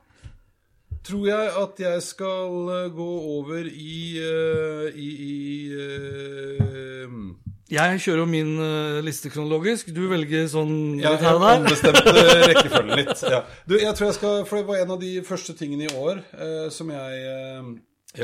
tror 1.07 1.27
jeg 1.27 1.51
at 1.63 1.79
jeg 1.81 2.01
skal 2.05 2.69
eh, 2.75 2.89
gå 2.95 3.07
over 3.37 3.65
i 3.67 3.95
eh, 4.21 4.97
I, 4.97 5.09
i 5.27 5.37
eh, 5.75 7.15
Jeg 7.71 8.01
kjører 8.03 8.19
jo 8.23 8.27
min 8.27 8.51
liste 9.05 9.29
kronologisk. 9.31 9.93
Du 9.95 10.03
velger 10.11 10.47
sånn 10.51 10.73
Ja, 10.99 11.13
litt 11.15 11.23
her 11.23 11.37
og 11.39 11.45
der. 11.45 11.61
ombestemte 11.61 12.13
rekkefølgen 12.51 12.99
litt. 12.99 13.21
Ja. 13.31 13.43
Du, 13.69 13.77
jeg 13.79 13.93
tror 13.95 14.09
jeg 14.09 14.17
skal, 14.19 14.41
For 14.49 14.59
det 14.59 14.67
var 14.67 14.81
en 14.83 14.91
av 14.97 14.99
de 15.01 15.13
første 15.27 15.55
tingene 15.57 15.87
i 15.87 15.93
år 15.95 16.19
eh, 16.35 16.65
som 16.75 16.91
jeg 16.91 17.21
eh, 17.31 17.69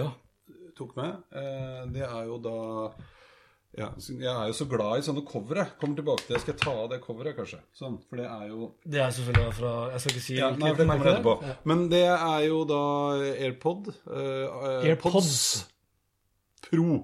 Ja. 0.02 0.10
tok 0.78 0.98
med. 1.00 1.16
Eh, 1.32 1.86
det 1.96 2.04
er 2.06 2.26
jo 2.28 2.42
da 2.44 2.58
ja, 3.78 3.92
Jeg 3.98 4.32
er 4.32 4.48
jo 4.50 4.56
så 4.58 4.66
glad 4.70 4.98
i 4.98 5.06
sånne 5.06 5.22
covere. 5.28 5.68
Kommer 5.78 6.00
tilbake 6.00 6.24
til 6.26 6.34
det. 6.34 6.42
Skal 6.42 6.56
jeg 6.56 6.62
ta 6.64 6.74
av 6.74 6.88
det 6.90 6.98
coveret, 7.04 7.36
kanskje? 7.38 7.60
Sånn, 7.78 8.00
For 8.10 8.18
det 8.18 8.26
er 8.26 8.48
jo 8.50 8.72
Det 8.82 9.04
er 9.04 9.14
selvfølgelig 9.14 9.54
fra 9.60 9.74
Jeg 9.92 10.02
skal 10.04 10.16
ikke 10.16 10.26
si 10.26 10.38
ja, 10.40 10.50
Nei, 10.56 10.72
det 10.74 10.88
kommer 10.90 11.12
etterpå. 11.12 11.36
Ja. 11.46 11.56
Men 11.70 11.86
det 11.94 12.04
er 12.10 12.42
jo 12.48 12.64
da 12.70 12.82
AirPod. 13.36 13.92
Uh, 14.10 14.18
AirPods. 14.82 14.90
AirPods. 14.90 15.38
Pro. 16.68 16.98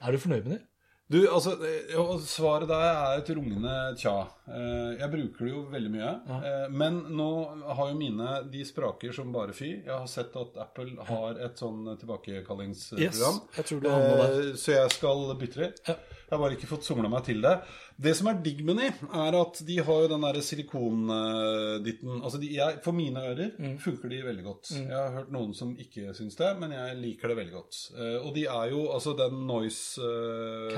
Er 0.00 0.16
du 0.16 0.22
fornøyd 0.22 0.46
med 0.48 0.56
det? 0.56 0.62
Du, 1.10 1.16
altså, 1.26 1.56
eh, 1.66 2.20
Svaret 2.22 2.68
der 2.70 2.84
er 2.86 3.18
et 3.18 3.30
rungende 3.34 3.72
tja. 3.98 4.12
Eh, 4.46 4.92
Jeg 5.00 5.10
bruker 5.10 5.44
det 5.48 5.50
jo 5.50 5.62
veldig 5.72 5.90
mye. 5.90 6.12
Ja. 6.28 6.68
Men 6.70 7.00
nå 7.18 7.26
har 7.74 7.88
jo 7.90 7.96
mine 7.98 8.28
De 8.52 8.62
spraker 8.64 9.12
som 9.16 9.32
bare 9.34 9.52
fy. 9.56 9.72
Jeg 9.82 9.90
har 9.90 10.06
sett 10.06 10.36
at 10.38 10.56
Apple 10.62 10.94
har 11.08 11.40
et 11.42 11.58
sånn 11.58 11.82
tilbakekallingsprogram. 11.98 13.02
Yes, 13.02 13.18
jeg. 13.18 13.90
Eh, 13.90 14.54
Så 14.54 14.72
jeg 14.76 14.90
skal 14.94 15.26
bytte 15.40 15.64
det. 15.64 15.72
Ja. 15.88 15.96
Jeg 16.30 16.38
har 16.38 16.42
bare 16.44 16.54
ikke 16.54 16.68
fått 16.70 16.84
somla 16.86 17.08
meg 17.10 17.24
til 17.26 17.40
det. 17.42 17.56
Det 17.98 18.12
som 18.14 18.28
er 18.30 18.36
digg 18.44 18.60
med 18.64 18.76
de, 18.78 18.86
er 19.18 19.34
at 19.34 19.58
de 19.66 19.78
har 19.82 20.02
jo 20.04 20.10
den 20.12 20.22
derre 20.22 20.42
silikonditten 20.46 22.20
altså 22.22 22.38
de, 22.38 22.52
jeg, 22.54 22.78
For 22.84 22.94
mine 22.94 23.18
ører 23.32 23.50
Mm. 23.58 23.78
funker 23.82 24.08
de 24.12 24.20
veldig 24.24 24.44
godt. 24.44 24.70
Jeg 24.76 24.94
har 24.94 25.10
hørt 25.16 25.32
noen 25.34 25.50
som 25.54 25.72
ikke 25.76 26.14
syns 26.14 26.36
det, 26.38 26.52
men 26.60 26.70
jeg 26.72 26.96
liker 27.02 27.28
det 27.32 27.36
veldig 27.40 27.52
godt. 27.56 27.80
Eh, 27.98 28.18
og 28.26 28.34
de 28.36 28.44
er 28.46 28.70
jo 28.70 28.84
altså 28.94 29.16
den 29.18 29.42
noise 29.48 30.00
uh, 30.00 30.70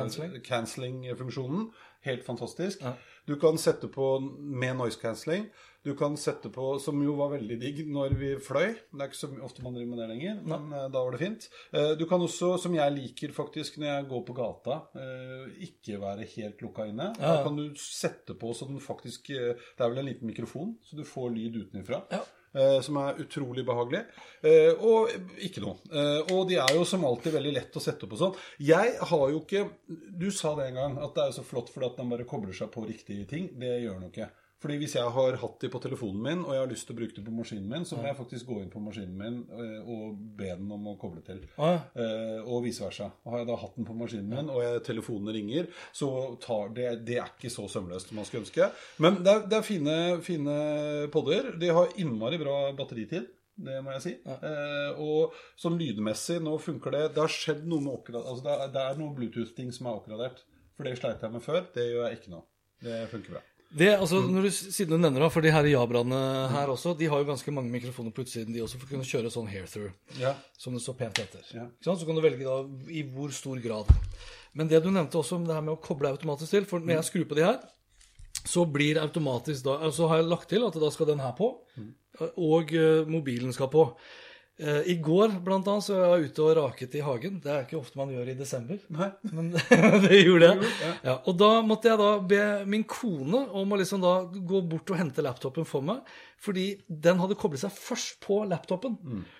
cancelling-funksjonen. 0.48 1.68
Helt 2.02 2.24
fantastisk. 2.26 2.82
Ja. 2.82 2.94
Du 3.28 3.36
kan 3.38 3.58
sette 3.58 3.88
på 3.92 4.16
med 4.40 4.74
noise 4.80 4.98
cancelling. 4.98 5.46
Du 5.82 5.92
kan 5.98 6.16
sette 6.20 6.50
på, 6.52 6.66
som 6.82 7.00
jo 7.02 7.16
var 7.18 7.32
veldig 7.34 7.58
digg 7.60 7.80
når 7.90 8.16
vi 8.18 8.32
fløy. 8.42 8.74
Det 8.92 9.00
er 9.00 9.10
ikke 9.10 9.20
så 9.20 9.30
ofte 9.42 9.64
man 9.64 9.76
driver 9.76 9.90
med 9.92 10.02
det 10.02 10.10
lenger, 10.12 10.42
men 10.46 10.68
eh, 10.70 10.88
da 10.94 11.02
var 11.02 11.16
det 11.16 11.22
fint. 11.22 11.48
Eh, 11.74 11.92
du 11.98 12.04
kan 12.10 12.22
også, 12.22 12.54
som 12.62 12.76
jeg 12.76 12.96
liker 12.96 13.34
faktisk 13.36 13.80
når 13.82 13.90
jeg 13.90 14.10
går 14.12 14.26
på 14.28 14.36
gata, 14.38 14.78
eh, 14.98 15.48
ikke 15.68 16.02
være 16.02 16.28
helt 16.36 16.62
lukka 16.62 16.86
inne. 16.90 17.10
Da 17.18 17.40
kan 17.46 17.58
du 17.58 17.66
sette 17.80 18.36
på 18.38 18.52
så 18.54 18.68
den 18.68 18.82
faktisk 18.82 19.32
Det 19.32 19.82
er 19.82 19.90
vel 19.90 20.00
en 20.02 20.08
liten 20.08 20.28
mikrofon, 20.28 20.76
så 20.86 20.98
du 20.98 21.04
får 21.06 21.34
lyd 21.34 21.58
utenfra. 21.64 22.04
Ja. 22.12 22.22
Eh, 22.54 22.80
som 22.84 22.98
er 23.00 23.20
utrolig 23.22 23.64
behagelig. 23.64 24.02
Eh, 24.44 24.76
og 24.84 25.08
ikke 25.40 25.62
noe. 25.64 25.78
Eh, 25.88 26.32
og 26.34 26.44
de 26.50 26.58
er 26.60 26.74
jo 26.76 26.84
som 26.88 27.04
alltid 27.08 27.32
veldig 27.38 27.54
lett 27.56 27.78
å 27.78 27.82
sette 27.82 28.04
og 28.04 28.18
sånn. 28.20 28.36
Jeg 28.60 28.98
har 29.00 29.24
jo 29.32 29.40
ikke 29.40 29.64
Du 29.88 30.28
sa 30.30 30.52
det 30.58 30.68
en 30.68 30.80
gang, 30.80 30.98
at 31.00 31.16
det 31.16 31.24
er 31.24 31.36
så 31.38 31.44
flott 31.46 31.72
fordi 31.72 31.88
at 31.88 31.96
den 32.00 32.12
bare 32.12 32.28
kobler 32.28 32.52
seg 32.56 32.68
på 32.74 32.84
riktige 32.84 33.24
ting. 33.28 33.48
Det 33.58 33.72
gjør 33.80 33.96
den 33.96 34.08
jo 34.08 34.12
ikke. 34.12 34.28
Fordi 34.62 34.76
hvis 34.78 34.92
jeg 34.94 35.10
har 35.16 35.36
hatt 35.42 35.56
de 35.64 35.68
på 35.72 35.80
telefonen 35.82 36.20
min, 36.22 36.42
og 36.46 36.54
jeg 36.54 36.62
har 36.62 36.70
lyst 36.70 36.86
til 36.86 36.94
å 36.94 36.98
bruke 37.00 37.16
det 37.16 37.24
på 37.26 37.34
maskinen 37.34 37.66
min, 37.72 37.86
så 37.88 37.96
må 37.98 38.06
jeg 38.06 38.18
faktisk 38.20 38.46
gå 38.46 38.60
inn 38.62 38.70
på 38.70 38.82
maskinen 38.84 39.16
min 39.18 39.40
eh, 39.58 39.90
og 39.90 40.20
be 40.38 40.52
den 40.52 40.70
om 40.76 40.86
å 40.92 40.94
koble 41.00 41.24
til. 41.26 41.40
Ah, 41.56 41.72
ja. 41.74 41.80
Eh, 42.04 42.38
og 42.46 42.62
vice 42.68 42.84
versa. 42.84 43.08
Har 43.26 43.42
jeg 43.42 43.48
da 43.50 43.56
hatt 43.58 43.74
den 43.80 43.88
på 43.88 43.96
maskinen 43.98 44.30
min, 44.30 44.50
og 44.54 44.62
jeg, 44.62 44.84
telefonen 44.86 45.34
ringer, 45.34 45.66
så 45.90 46.12
tar 46.44 46.70
det 46.76 46.88
Det 47.08 47.18
er 47.18 47.32
ikke 47.34 47.50
så 47.50 47.66
sømløst 47.72 48.12
som 48.12 48.20
man 48.22 48.28
skulle 48.28 48.46
ønske. 48.46 48.70
Men 49.02 49.18
det 49.26 49.34
er, 49.34 49.44
det 49.50 49.58
er 49.58 49.66
fine, 49.66 49.98
fine 50.22 50.56
podder. 51.12 51.52
De 51.58 51.74
har 51.74 51.92
innmari 51.98 52.38
bra 52.42 52.56
batteritid. 52.78 53.26
Det 53.62 53.82
må 53.84 53.92
jeg 53.98 54.02
si. 54.06 54.12
Eh, 54.24 55.02
og 55.02 55.34
sånn 55.60 55.74
lydmessig, 55.80 56.38
nå 56.42 56.54
funker 56.62 56.94
det 56.94 57.02
Det 57.16 57.20
har 57.20 57.34
skjedd 57.34 57.66
noe 57.68 57.82
med 57.84 57.92
oppgra- 57.98 58.22
altså 58.22 58.46
det, 58.46 58.54
er, 58.54 58.70
det 58.78 58.86
er 58.86 58.98
noen 59.02 59.12
Bluetooth-ting 59.18 59.74
som 59.76 59.90
er 59.90 59.98
oppgradert. 59.98 60.40
For 60.78 60.88
det 60.88 60.96
sleit 60.98 61.20
jeg 61.22 61.34
med 61.34 61.44
før. 61.44 61.66
Det 61.74 61.84
gjør 61.90 62.06
jeg 62.08 62.20
ikke 62.22 62.32
nå. 62.32 62.40
Det 62.82 63.02
funker 63.12 63.36
bra. 63.36 63.42
Det, 63.72 63.88
altså, 63.96 64.18
når 64.28 64.44
du, 64.44 64.50
siden 64.52 64.90
du 64.92 64.98
nevner 65.00 65.22
det, 65.24 65.30
for 65.32 65.40
de 65.44 65.52
her 65.54 65.64
jabraene 65.70 66.18
her 66.52 66.68
også, 66.74 66.92
de 66.98 67.06
har 67.08 67.22
jo 67.22 67.28
ganske 67.30 67.54
mange 67.56 67.72
mikrofoner 67.72 68.12
på 68.12 68.24
utsiden, 68.26 68.52
de 68.52 68.60
også, 68.60 68.76
for 68.80 68.84
å 68.88 68.92
kunne 68.92 69.06
kjøre 69.08 69.30
sånn 69.32 69.48
hair-through, 69.48 69.94
Ja. 70.20 70.34
som 70.60 70.74
det 70.76 70.82
så 70.84 70.92
pent 70.98 71.16
heter. 71.22 71.40
Ja. 71.56 71.64
Så 71.80 71.94
kan 72.04 72.18
du 72.18 72.20
velge 72.20 72.44
da 72.44 72.58
i 72.92 73.02
hvor 73.14 73.32
stor 73.32 73.56
grad. 73.64 73.88
Men 74.52 74.68
det 74.68 74.82
du 74.84 74.90
nevnte 74.92 75.16
også 75.16 75.38
om 75.38 75.46
det 75.48 75.54
her 75.56 75.64
med 75.64 75.72
å 75.78 75.80
koble 75.80 76.10
automatisk 76.12 76.50
til, 76.52 76.66
for 76.68 76.84
når 76.84 76.98
jeg 77.00 77.08
skrur 77.08 77.28
på 77.30 77.38
de 77.40 77.46
her, 77.46 77.62
så 78.44 78.66
blir 78.68 78.98
automatisk 79.00 79.64
da, 79.64 79.78
altså 79.88 80.08
har 80.10 80.20
jeg 80.20 80.28
lagt 80.28 80.48
til 80.50 80.66
at 80.66 80.74
da 80.74 80.90
skal 80.92 81.06
den 81.08 81.20
her 81.24 81.32
på, 81.38 81.48
og 82.36 82.74
eh, 82.76 83.06
mobilen 83.08 83.52
skal 83.56 83.70
på. 83.72 83.86
Eh, 84.60 84.82
I 84.92 84.94
går 85.00 85.38
blant 85.42 85.66
annet 85.66 85.84
så 85.86 85.96
var 85.96 86.18
jeg 86.20 86.28
ute 86.30 86.42
og 86.44 86.56
raket 86.58 86.96
i 86.98 87.02
hagen. 87.02 87.38
Det 87.42 87.50
er 87.50 87.62
ikke 87.64 87.78
ofte 87.80 87.98
man 87.98 88.10
gjør 88.12 88.28
i 88.30 88.34
desember. 88.36 88.80
Nei. 88.92 89.08
Men 89.32 89.48
det 90.04 90.18
gjorde 90.20 90.50
jeg. 90.50 90.72
Ja, 91.06 91.14
og 91.18 91.38
da 91.40 91.48
måtte 91.66 91.88
jeg 91.88 92.00
da 92.02 92.10
be 92.32 92.42
min 92.68 92.84
kone 92.88 93.46
om 93.58 93.72
å 93.72 93.78
liksom 93.80 94.04
da 94.04 94.12
gå 94.28 94.60
bort 94.68 94.92
og 94.92 95.00
hente 95.00 95.24
laptopen 95.24 95.66
for 95.68 95.84
meg. 95.88 96.04
Fordi 96.42 96.66
den 96.86 97.20
hadde 97.22 97.38
koblet 97.38 97.62
seg 97.62 97.72
først 97.74 98.18
på 98.24 98.42
laptopen. 98.50 98.98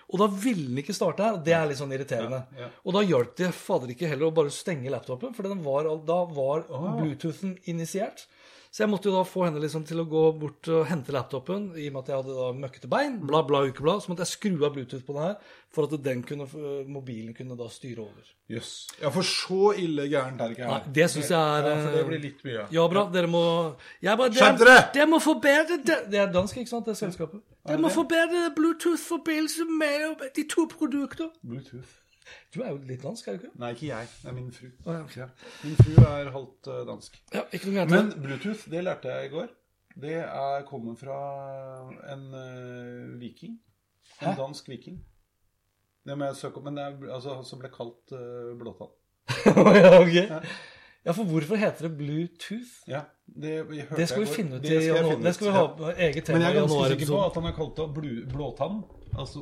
Og 0.09 0.21
da 0.21 0.27
ville 0.31 0.69
den 0.69 0.81
ikke 0.81 0.95
starte 0.95 1.25
her. 1.25 1.37
og 1.37 1.45
Det 1.45 1.55
er 1.57 1.67
litt 1.69 1.81
sånn 1.81 1.93
irriterende. 1.93 2.45
Mm. 2.49 2.57
Ja, 2.57 2.67
ja. 2.67 2.71
Og 2.87 2.97
da 2.97 3.03
hjalp 3.05 3.35
det 3.39 3.51
fader 3.57 3.91
ikke 3.93 4.09
heller 4.09 4.29
å 4.31 4.35
bare 4.35 4.53
stenge 4.55 4.91
laptopen, 4.93 5.35
for 5.35 5.45
den 5.47 5.61
var, 5.65 5.89
da 6.07 6.23
var 6.31 6.63
Bluetoothen 6.71 7.57
initiert. 7.69 8.25
Så 8.73 8.81
jeg 8.81 8.89
måtte 8.89 9.05
jo 9.05 9.13
da 9.13 9.21
få 9.21 9.43
henne 9.45 9.61
liksom 9.61 9.83
til 9.85 10.01
å 10.01 10.07
gå 10.09 10.21
bort 10.41 10.65
og 10.73 10.87
hente 10.89 11.13
laptopen, 11.13 11.67
i 11.77 11.91
og 11.91 11.93
med 11.93 11.99
at 11.99 12.07
jeg 12.09 12.21
hadde 12.23 12.37
da 12.39 12.47
møkkete 12.57 12.89
bein, 12.89 13.19
bla, 13.21 13.43
bla, 13.45 13.59
ukeblad. 13.69 14.01
Så 14.01 14.09
måtte 14.09 14.25
jeg 14.25 14.31
skru 14.31 14.65
av 14.65 14.73
Bluetooth 14.73 15.03
på 15.05 15.13
den 15.13 15.27
her, 15.27 15.51
for 15.69 15.85
at 15.85 15.93
den 16.07 16.23
kunne, 16.25 16.47
mobilen 16.89 17.35
kunne 17.37 17.53
da 17.59 17.67
styre 17.69 18.01
over. 18.01 18.33
Jøss. 18.49 18.71
Ja, 18.97 19.11
for 19.13 19.29
så 19.29 19.75
ille 19.77 20.07
gærent 20.09 20.41
er 20.41 20.49
det 20.49 20.57
ikke 20.57 20.65
her. 20.65 20.73
Nei, 20.73 20.93
det 20.97 21.07
synes 21.13 21.29
jeg 21.29 21.37
er, 21.37 21.69
Ja, 21.69 21.77
for 21.83 21.93
det 21.93 22.01
eh, 22.01 22.09
blir 22.09 22.23
litt 22.25 22.41
mye. 22.49 22.65
Ja, 22.73 22.89
bra. 22.95 23.05
Dere 23.13 23.29
må 23.29 23.45
jeg 24.01 24.17
Skjerp 24.39 24.63
dere, 24.65 24.77
dere! 24.97 25.09
må 25.13 25.21
forbedre 25.21 25.77
det. 25.77 25.99
Det 26.09 26.23
er 26.25 26.33
dansk, 26.33 26.57
ikke 26.63 26.73
sant? 26.73 26.89
Det 26.89 26.97
selskapet. 26.97 27.45
Dere 27.69 27.83
må 27.85 27.93
forbedre 27.93 28.47
Bluetooth-forbindelsen 28.57 29.69
med 29.69 30.25
de 30.33 30.49
to 30.49 30.65
produkter. 30.73 31.29
Bluetooth. 31.45 31.99
Du 32.53 32.61
er 32.61 32.71
jo 32.73 32.79
litt 32.87 33.03
dansk, 33.03 33.27
er 33.27 33.37
du 33.37 33.43
ikke? 33.43 33.53
Nei, 33.61 33.71
ikke 33.75 33.89
jeg. 33.89 34.11
Det 34.21 34.29
er 34.31 34.37
min 34.37 34.51
fru. 34.55 34.67
Oh, 34.85 35.15
ja. 35.17 35.27
Min 35.63 35.75
fru 35.79 35.93
er 36.07 36.31
halvt 36.35 36.69
eh, 36.73 36.83
dansk. 36.89 37.19
Ja. 37.33 37.43
Men. 37.89 38.13
Bluetooth, 38.23 38.67
det 38.71 38.83
lærte 38.83 39.13
jeg 39.13 39.29
i 39.29 39.33
går. 39.33 39.53
Det 40.03 40.15
er, 40.23 40.65
kommet 40.65 40.97
fra 40.99 41.17
en 42.13 42.23
uh, 42.33 43.19
viking. 43.21 43.59
En 44.21 44.27
Hæ? 44.27 44.35
dansk 44.39 44.69
viking. 44.69 44.99
Det 46.05 46.17
må 46.17 46.25
jeg 46.25 46.39
søke 46.39 46.59
opp. 46.59 46.67
Men 46.67 46.77
det 46.77 46.85
er 46.85 47.13
altså 47.13 47.35
han 47.37 47.45
som 47.45 47.61
ble 47.61 47.69
kalt 47.73 48.15
uh, 48.15 48.53
Blåtann. 48.59 48.93
ja, 49.77 49.99
okay. 50.01 50.27
Ja, 51.03 51.11
for 51.11 51.27
hvorfor 51.27 51.59
heter 51.59 51.87
det 51.87 51.97
Bluetooth? 51.97 52.73
Ja, 52.87 53.01
det, 53.27 53.53
hørte 53.67 53.95
Det 53.95 54.09
skal 54.09 54.21
vi 54.21 54.27
finne 54.31 54.55
ut 54.55 54.65
i 54.65 54.73
januar. 54.73 55.17
Det 55.23 55.35
skal 55.35 55.47
vi 55.47 55.53
ha 55.53 55.63
på 55.77 55.89
eget 55.91 56.25
tema 56.25 56.37
Men 56.37 56.45
jeg 56.45 56.55
er 56.55 56.59
ganske 56.59 56.91
sikker 56.93 57.13
på 57.13 57.23
at 57.25 57.39
han 57.39 57.47
er 57.49 57.55
kalt 57.57 57.81
det 57.81 58.13
blåtann. 58.33 58.83
Altså 59.19 59.39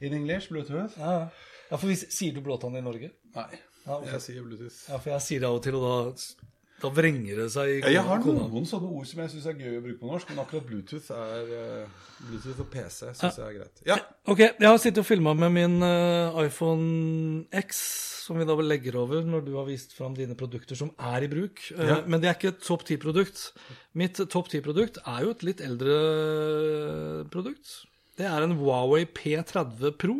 in 0.00 0.14
English, 0.14 0.48
Bluetooth. 0.48 0.98
Ja, 0.98 1.28
ja. 1.68 1.72
ja, 1.72 1.76
for 1.76 1.86
hvis, 1.92 2.06
sier 2.14 2.32
du 2.36 2.40
blåtann 2.44 2.76
i 2.80 2.84
Norge? 2.84 3.12
Nei, 3.36 3.48
Ja, 3.88 3.96
okay. 3.96 4.12
jeg 4.16 4.20
sier 4.26 4.44
Bluetooth. 4.44 4.78
Ja, 4.90 4.98
for 5.00 5.14
jeg 5.14 5.22
sier 5.24 5.40
det 5.40 5.48
av 5.48 5.54
og 5.56 5.62
til, 5.64 5.76
og 5.78 5.84
da, 5.88 6.48
da 6.82 6.88
vrenger 6.92 7.38
det 7.40 7.46
seg 7.54 7.70
i 7.70 7.78
Ja, 7.80 7.92
jeg 7.94 8.02
har 8.04 8.20
noen, 8.20 8.42
noen 8.52 8.66
sånne 8.68 8.90
ord 8.92 9.06
som 9.08 9.22
jeg 9.22 9.32
syns 9.32 9.46
er 9.48 9.56
gøy 9.56 9.78
å 9.78 9.84
bruke 9.86 10.00
på 10.02 10.10
norsk, 10.10 10.28
men 10.34 10.42
akkurat 10.42 10.66
Bluetooth 10.68 11.08
er 11.16 11.54
eh, 11.56 12.04
Bluetooth 12.26 12.60
og 12.66 12.68
PC 12.74 12.98
syns 13.16 13.38
jeg 13.40 13.46
er 13.46 13.56
greit. 13.56 13.80
Ja. 13.88 13.96
Ok, 14.28 14.42
jeg 14.44 14.66
har 14.68 14.76
sittet 14.82 15.00
og 15.02 15.08
filma 15.08 15.32
med 15.38 15.54
min 15.56 15.78
uh, 15.80 16.36
iPhone 16.44 17.46
X, 17.62 17.80
som 18.28 18.36
vi 18.36 18.44
da 18.44 18.58
vel 18.58 18.68
legger 18.68 18.98
over 19.00 19.24
når 19.24 19.46
du 19.46 19.54
har 19.56 19.64
vist 19.70 19.94
fram 19.96 20.12
dine 20.18 20.36
produkter 20.36 20.76
som 20.76 20.92
er 21.00 21.24
i 21.24 21.30
bruk. 21.32 21.62
Uh, 21.72 21.86
Ja. 21.88 21.98
Men 22.04 22.20
det 22.20 22.28
er 22.28 22.36
ikke 22.36 22.52
et 22.52 22.60
topp 22.66 22.84
10-produkt. 22.84 23.46
Mitt 23.96 24.20
topp 24.28 24.52
10-produkt 24.52 25.00
er 25.06 25.24
jo 25.24 25.32
et 25.32 25.46
litt 25.48 25.64
eldre 25.64 25.96
produkt. 27.32 27.72
Det 28.18 28.26
er 28.28 28.44
en 28.44 28.56
Huawei 28.58 29.06
P30 29.06 29.96
Pro. 29.96 30.18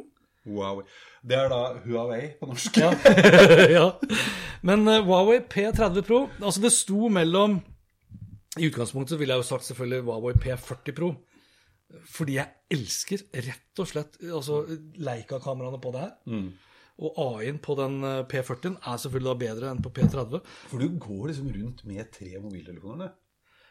Wow. 0.49 0.83
Det 1.23 1.39
er 1.39 1.49
da 1.51 1.63
Huawei 1.85 2.23
på 2.39 2.49
norsk. 2.51 2.79
Ja. 2.79 2.93
ja. 3.79 3.87
Men 4.67 4.87
uh, 4.89 5.01
Huawei 5.07 5.41
P30 5.43 6.05
Pro 6.07 6.21
Altså, 6.39 6.63
det 6.63 6.73
sto 6.75 7.09
mellom 7.13 7.59
I 8.59 8.69
utgangspunktet 8.69 9.19
ville 9.21 9.35
jeg 9.35 9.43
jo 9.43 9.49
sagt 9.51 9.67
selvfølgelig 9.69 10.07
Huawei 10.07 10.37
P40 10.39 10.95
Pro. 10.97 11.13
Fordi 12.13 12.37
jeg 12.37 12.75
elsker 12.75 13.23
rett 13.33 13.81
og 13.81 13.89
slett 13.89 14.19
altså, 14.23 14.63
Leica-kameraene 15.01 15.81
på 15.81 15.93
det 15.95 16.03
her. 16.05 16.17
Og 16.99 17.21
AI-en 17.23 17.61
på 17.63 17.77
den 17.79 18.03
eh, 18.05 18.25
P40-en 18.27 18.77
er 18.83 18.99
selvfølgelig 18.99 19.31
da 19.31 19.39
bedre 19.45 19.71
enn 19.71 19.83
på 19.85 19.93
P30. 19.95 20.41
For 20.69 20.83
du 20.83 20.99
går 20.99 21.31
liksom 21.31 21.51
rundt 21.55 21.85
med 21.87 22.11
tre 22.15 22.33
mobiltelefoner. 22.43 23.13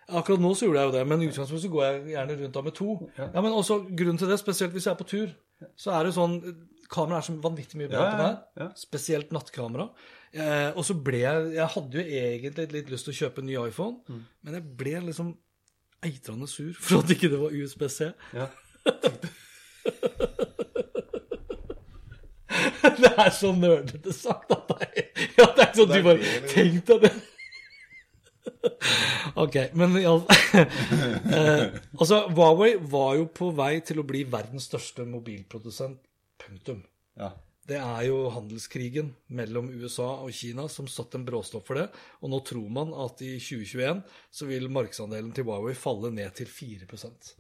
Akkurat 0.07 0.39
nå 0.39 0.53
så 0.55 0.65
gjorde 0.65 0.79
jeg 0.79 0.87
jo 0.87 0.95
det, 0.95 1.03
men 1.11 1.21
i 1.21 1.27
utgangspunktet 1.27 1.65
så 1.65 1.71
går 1.73 1.83
jeg 1.83 2.13
gjerne 2.13 2.37
rundt 2.41 2.55
da 2.55 2.63
med 2.63 2.75
to. 2.77 2.93
Ja, 3.17 3.41
men 3.41 3.51
også 3.51 3.81
grunnen 3.89 4.19
til 4.21 4.31
det, 4.31 4.39
spesielt 4.39 4.71
hvis 4.71 4.87
jeg 4.87 4.93
er 4.93 5.01
på 5.01 5.09
tur, 5.11 5.33
så 5.75 5.97
er 5.97 6.07
det 6.07 6.13
sånn 6.15 6.37
Kameraet 6.89 7.23
er 7.23 7.27
så 7.27 7.35
vanvittig 7.43 7.77
mye 7.81 7.89
bedre 7.91 8.05
Ja, 8.05 8.27
ja, 8.27 8.37
ja. 8.63 8.67
Spesielt 8.79 9.31
nattkamera. 9.35 9.85
Eh, 10.33 10.69
og 10.77 10.83
så 10.85 10.93
ble 11.03 11.19
jeg 11.23 11.53
Jeg 11.55 11.67
hadde 11.73 11.97
jo 11.97 12.03
egentlig 12.21 12.65
litt 12.75 12.89
lyst 12.93 13.05
til 13.07 13.13
å 13.15 13.19
kjøpe 13.21 13.41
en 13.43 13.49
ny 13.51 13.55
iPhone, 13.67 13.95
Mm. 14.07 14.23
men 14.43 14.53
jeg 14.59 14.63
ble 14.77 14.95
liksom 15.09 15.29
eitrende 16.05 16.47
sur 16.47 16.73
for 16.79 16.99
at 17.03 17.09
ikke 17.15 17.29
det 17.33 17.39
var 17.41 17.51
USB-C. 17.55 17.99
Ja. 18.37 18.47
det 23.01 23.11
er 23.17 23.31
så 23.35 23.51
nerdete 23.55 24.13
sagt 24.15 24.51
av 24.53 24.63
deg. 24.77 25.01
Ja, 25.37 25.45
det 25.57 25.65
er 25.67 25.73
sånn 25.77 25.91
du 25.91 25.99
bare. 26.05 26.35
Tenk 26.53 26.85
deg 26.91 26.99
det. 27.07 27.13
Ok, 29.37 29.55
men 29.77 29.93
iallfall 29.99 30.63
eh, 31.35 31.65
Altså, 31.99 32.15
Huawei 32.31 32.71
var 32.89 33.17
jo 33.19 33.25
på 33.35 33.49
vei 33.55 33.73
til 33.85 33.99
å 34.01 34.05
bli 34.07 34.21
verdens 34.31 34.65
største 34.69 35.03
mobilprodusent. 35.07 35.99
Punktum. 36.47 36.81
Ja. 37.19 37.33
Det 37.67 37.75
er 37.81 38.03
jo 38.07 38.29
handelskrigen 38.31 39.09
mellom 39.35 39.67
USA 39.75 40.07
og 40.23 40.31
Kina 40.35 40.69
som 40.71 40.87
satte 40.87 41.19
en 41.19 41.25
bråstopp 41.27 41.67
for 41.67 41.81
det. 41.81 41.89
Og 42.23 42.31
nå 42.31 42.39
tror 42.47 42.69
man 42.71 42.93
at 42.95 43.19
i 43.25 43.33
2021 43.43 43.99
så 44.39 44.47
vil 44.47 44.69
markedsandelen 44.71 45.33
til 45.35 45.47
Huawei 45.49 45.75
falle 45.75 46.13
ned 46.15 46.31
til 46.37 46.47
4% 46.47 47.33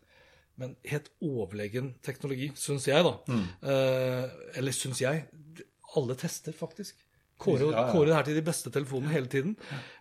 Men 0.59 0.75
helt 0.89 1.07
overlegen 1.23 1.93
teknologi, 2.03 2.51
syns 2.59 2.89
jeg, 2.89 3.05
da. 3.07 3.13
Eh, 3.71 4.37
eller 4.59 4.75
syns 4.75 4.99
jeg. 5.05 5.27
Alle 5.95 6.17
tester, 6.19 6.51
faktisk. 6.51 7.06
Kårer, 7.37 7.67
Ja, 7.69 7.83
ja. 7.85 7.91
kåre 7.93 8.07
det 8.09 8.15
her 8.17 8.23
til 8.25 8.35
de 8.39 8.41
beste 8.47 8.71
telefonene 8.73 9.11
hele 9.13 9.29
tiden. 9.29 9.51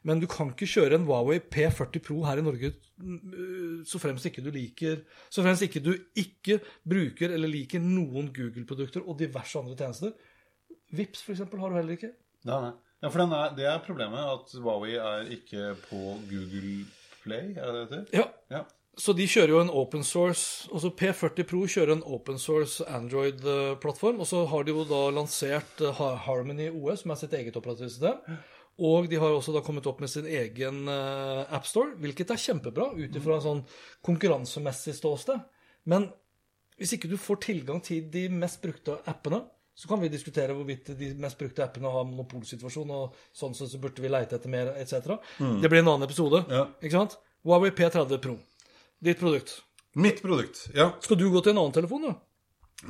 Men 0.08 0.20
du 0.22 0.26
kan 0.30 0.48
ikke 0.54 0.68
kjøre 0.72 0.96
en 0.96 1.04
Huawei 1.04 1.38
P40 1.52 2.00
Pro 2.06 2.22
her 2.24 2.40
i 2.40 2.44
Norge 2.46 2.70
mm, 2.96 3.82
så 3.84 4.00
fremst 4.00 4.24
ikke 4.30 4.44
du 4.46 4.48
liker 4.54 5.02
Så 5.28 5.44
fremst 5.44 5.62
ikke 5.66 5.82
du 5.84 5.92
ikke 6.16 6.60
bruker 6.88 7.34
eller 7.36 7.48
liker 7.52 7.82
noen 7.84 8.30
Google-produkter 8.32 9.04
og 9.04 9.18
diverse 9.20 9.58
andre 9.60 9.76
tjenester. 9.76 10.14
Vips 10.96 11.22
for 11.26 11.34
eksempel, 11.36 11.60
har 11.60 11.70
du 11.74 11.76
heller 11.80 11.98
ikke. 11.98 12.12
Nei, 12.46 12.60
nei. 12.68 12.72
Ja, 13.02 13.10
for 13.12 13.20
den 13.20 13.32
er, 13.36 13.50
det 13.58 13.66
er 13.68 13.82
problemet, 13.84 14.24
at 14.32 14.56
Huawei 14.62 14.94
er 14.96 15.28
ikke 15.36 15.74
på 15.90 15.98
Google 16.30 16.86
Play, 17.22 17.52
er 17.58 17.72
det 17.74 17.82
det 17.90 17.98
heter? 17.98 18.06
Ja, 18.16 18.26
Ja. 18.56 18.64
Så 18.96 19.12
de 19.12 19.26
kjører 19.28 19.52
jo 19.52 19.58
en 19.60 19.72
open 19.76 20.04
source 20.08 20.70
altså 20.72 20.88
P40 20.96 21.44
Pro 21.48 21.66
kjører 21.68 21.98
en 21.98 22.04
open 22.08 22.38
source 22.40 22.84
Android-plattform. 22.88 24.22
Og 24.24 24.28
så 24.30 24.44
har 24.48 24.64
de 24.64 24.72
jo 24.72 24.86
da 24.88 25.02
lansert 25.12 25.82
eh, 25.84 26.04
Harmony 26.24 26.70
OS, 26.70 27.02
som 27.04 27.12
er 27.12 27.20
sitt 27.20 27.34
eget 27.36 27.58
operativsystem. 27.60 28.38
Og 28.86 29.08
de 29.08 29.18
har 29.20 29.32
også 29.32 29.52
da 29.54 29.62
kommet 29.64 29.88
opp 29.88 30.02
med 30.04 30.10
sin 30.12 30.26
egen 30.28 30.82
uh, 30.84 31.48
AppStore, 31.56 31.94
hvilket 31.96 32.32
er 32.34 32.40
kjempebra 32.42 32.90
ut 32.92 33.14
ifra 33.16 33.38
en 33.38 33.44
sånn 33.44 33.62
konkurransemessig 34.04 34.92
ståsted. 34.98 35.44
Men 35.88 36.10
hvis 36.76 36.92
ikke 36.96 37.08
du 37.08 37.16
får 37.20 37.40
tilgang 37.46 37.80
til 37.84 38.10
de 38.12 38.26
mest 38.32 38.60
brukte 38.60 38.98
appene, 39.08 39.40
så 39.76 39.88
kan 39.88 40.00
vi 40.00 40.12
diskutere 40.12 40.52
hvorvidt 40.56 40.92
de 40.96 41.08
mest 41.20 41.40
brukte 41.40 41.64
appene 41.64 41.88
har 41.92 42.04
monopolsituasjon, 42.08 42.92
og 42.92 43.16
sånn 43.36 43.56
sett 43.56 43.72
så 43.72 43.80
burde 43.80 44.04
vi 44.04 44.12
leite 44.12 44.36
etter 44.36 44.52
mer, 44.52 44.74
etc. 44.76 45.16
Det 45.40 45.72
blir 45.72 45.80
en 45.80 45.94
annen 45.94 46.08
episode. 46.08 46.44
Ja. 46.52 46.66
Ikke 46.80 46.98
sant? 46.98 47.16
Huawei 47.48 47.72
P30 47.76 48.20
Pro. 48.20 48.36
Ditt 49.04 49.20
produkt. 49.20 49.62
Mitt 49.96 50.22
produkt. 50.22 50.68
Ja. 50.74 50.90
Skal 51.00 51.18
du 51.18 51.28
gå 51.32 51.40
til 51.40 51.54
en 51.54 51.58
annen 51.62 51.72
telefon, 51.72 52.02
da? 52.08 52.14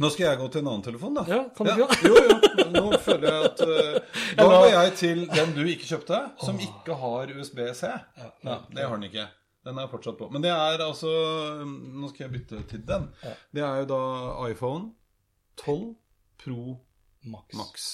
Nå 0.03 0.09
skal 0.11 0.25
jeg 0.27 0.39
gå 0.41 0.47
til 0.51 0.63
en 0.65 0.69
annen 0.73 0.83
telefon, 0.83 1.15
da. 1.15 1.23
Ja, 1.31 1.41
kan 1.55 1.69
du 1.69 1.83
ikke? 1.85 1.99
Jo, 2.09 2.23
jo. 2.27 2.65
Nå 2.75 2.99
føler 3.05 3.27
jeg 3.29 3.51
at 3.51 3.61
uh, 3.71 4.23
Da 4.39 4.47
går 4.51 4.67
jeg 4.73 4.95
til 4.99 5.21
den 5.31 5.55
du 5.55 5.63
ikke 5.71 5.87
kjøpte, 5.93 6.21
som 6.43 6.59
ikke 6.63 6.97
har 6.99 7.31
USB-C. 7.37 7.93
Ja, 8.19 8.57
det 8.75 8.83
har 8.83 8.97
den 8.97 9.07
ikke. 9.09 9.29
Den 9.67 9.79
er 9.83 9.91
fortsatt 9.91 10.19
på. 10.19 10.29
Men 10.31 10.43
det 10.45 10.51
er 10.55 10.83
altså 10.83 11.13
Nå 11.67 12.11
skal 12.13 12.27
jeg 12.27 12.35
bytte 12.37 12.63
til 12.71 12.83
den. 12.87 13.09
Det 13.55 13.63
er 13.67 13.83
jo 13.83 13.89
da 13.95 14.03
iPhone 14.51 14.93
12 15.63 15.95
Pro 16.43 16.77
Max. 17.27 17.55
Max. 17.55 17.89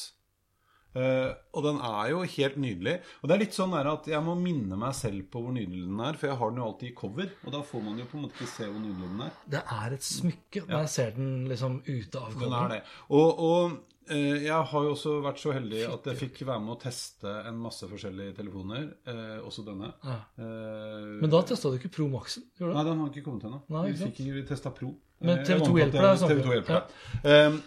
Eh, 0.95 1.31
og 1.57 1.63
den 1.65 1.79
er 1.81 2.11
jo 2.13 2.23
helt 2.23 2.57
nydelig. 2.61 2.99
Og 3.23 3.29
det 3.29 3.35
er 3.37 3.43
litt 3.45 3.55
sånn 3.57 3.73
at 3.81 4.07
jeg 4.13 4.23
må 4.27 4.35
minne 4.37 4.77
meg 4.77 4.93
selv 4.99 5.23
på 5.33 5.41
hvor 5.45 5.53
nydelig 5.57 5.87
den 5.89 6.01
er, 6.05 6.19
for 6.21 6.29
jeg 6.29 6.37
har 6.43 6.51
den 6.53 6.61
jo 6.63 6.67
alltid 6.71 6.89
i 6.91 6.95
cover. 6.99 7.31
Og 7.47 7.53
da 7.53 7.63
får 7.63 7.83
man 7.87 7.99
jo 8.03 8.05
på 8.11 8.19
en 8.19 8.27
måte 8.27 8.37
ikke 8.37 8.51
se 8.57 8.67
hvor 8.69 8.81
nydelig 8.83 9.09
den 9.09 9.23
er. 9.29 9.33
Det 9.57 9.63
er 9.79 9.97
et 9.97 10.05
smykke 10.05 10.67
når 10.69 10.77
jeg 10.83 10.93
ser 10.99 11.11
den 11.17 11.33
liksom 11.49 11.81
ute 11.87 12.21
av 12.21 12.29
er 12.29 12.37
coveren. 12.43 12.71
det. 12.77 12.83
Og, 13.09 13.43
og 13.49 13.79
uh, 14.13 14.37
jeg 14.43 14.69
har 14.73 14.85
jo 14.89 14.93
også 14.93 15.15
vært 15.25 15.41
så 15.41 15.55
heldig 15.57 15.83
at 15.89 16.11
jeg 16.13 16.21
fikk 16.27 16.43
være 16.49 16.61
med 16.67 16.75
å 16.77 16.81
teste 16.83 17.33
en 17.49 17.63
masse 17.63 17.89
forskjellige 17.89 18.37
telefoner. 18.37 18.91
uh, 19.09 19.39
også 19.47 19.65
denne. 19.65 19.93
Ja. 20.05 20.19
Men 21.23 21.31
da 21.33 21.41
testa 21.47 21.71
du 21.73 21.79
ikke 21.81 21.93
Pro 21.97 22.09
Maxen? 22.13 22.45
Nei, 22.61 22.85
den 22.85 23.01
har 23.01 23.09
ikke 23.13 23.25
kommet 23.27 23.49
ennå. 23.49 23.63
Vi 23.89 23.97
fikk 24.05 24.21
ikke 24.27 24.47
testa 24.53 24.71
Pro. 24.75 24.93
Men 25.23 25.39
Eh, 25.39 25.45
TV2 25.47 25.77
hjelper 25.79 26.03
deg, 26.03 26.19
jeg- 26.19 26.31
TV2 26.33 26.53
hjelper 26.57 26.81
deg. 27.23 27.61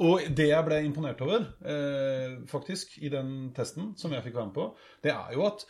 Og 0.00 0.24
det 0.34 0.48
jeg 0.48 0.66
ble 0.66 0.78
imponert 0.86 1.20
over, 1.20 1.44
eh, 1.68 2.38
faktisk, 2.48 2.96
i 3.04 3.10
den 3.12 3.52
testen 3.56 3.92
som 4.00 4.12
jeg 4.14 4.24
fikk 4.24 4.38
være 4.38 4.48
med 4.48 4.56
på, 4.56 4.68
det 5.04 5.12
er 5.12 5.34
jo 5.36 5.44
at 5.46 5.66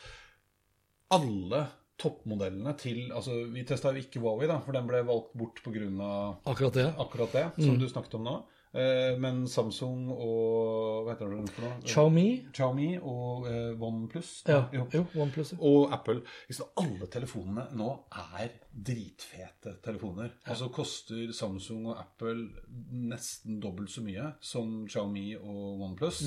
alle 1.12 1.66
toppmodellene 2.02 2.72
til 2.78 3.12
Altså, 3.12 3.44
vi 3.52 3.64
testa 3.68 3.92
jo 3.92 4.00
ikke 4.02 4.22
Huawei, 4.22 4.48
da, 4.50 4.60
for 4.62 4.74
den 4.76 4.86
ble 4.88 5.02
valgt 5.06 5.34
bort 5.38 5.60
pga. 5.64 6.08
Akkurat 6.48 6.78
det. 6.78 6.88
akkurat 6.98 7.32
det 7.32 7.46
som 7.58 7.78
du 7.78 7.88
snakket 7.90 8.14
om 8.18 8.26
nå. 8.26 8.36
Eh, 8.74 9.18
men 9.20 9.42
Samsung 9.52 10.06
og 10.14 11.04
Hva 11.04 11.12
heter 11.12 11.28
det 11.34 11.50
for 11.52 11.66
noe? 11.66 11.80
Xiaomi. 11.84 12.26
Xiaomi 12.56 12.88
og 12.98 13.46
eh, 13.50 13.82
OnePlus. 13.84 14.30
Ja, 14.48 14.62
Jo. 14.72 14.86
OnePlus. 15.20 15.52
ja. 15.52 15.58
Og 15.60 15.92
Apple. 15.92 16.22
Liksom, 16.48 16.70
alle 16.80 17.08
telefonene 17.12 17.66
nå 17.76 17.90
er 18.38 18.54
dritfete 18.72 19.74
telefoner. 19.84 20.32
Altså 20.48 20.70
koster 20.72 21.32
Samsung 21.36 21.90
og 21.92 22.00
Apple 22.00 22.48
nesten 22.92 23.60
dobbelt 23.60 23.90
så 23.92 24.00
mye 24.06 24.32
som 24.40 24.86
Xiaomi 24.88 25.34
og 25.36 25.82
OnePlus. 25.90 26.22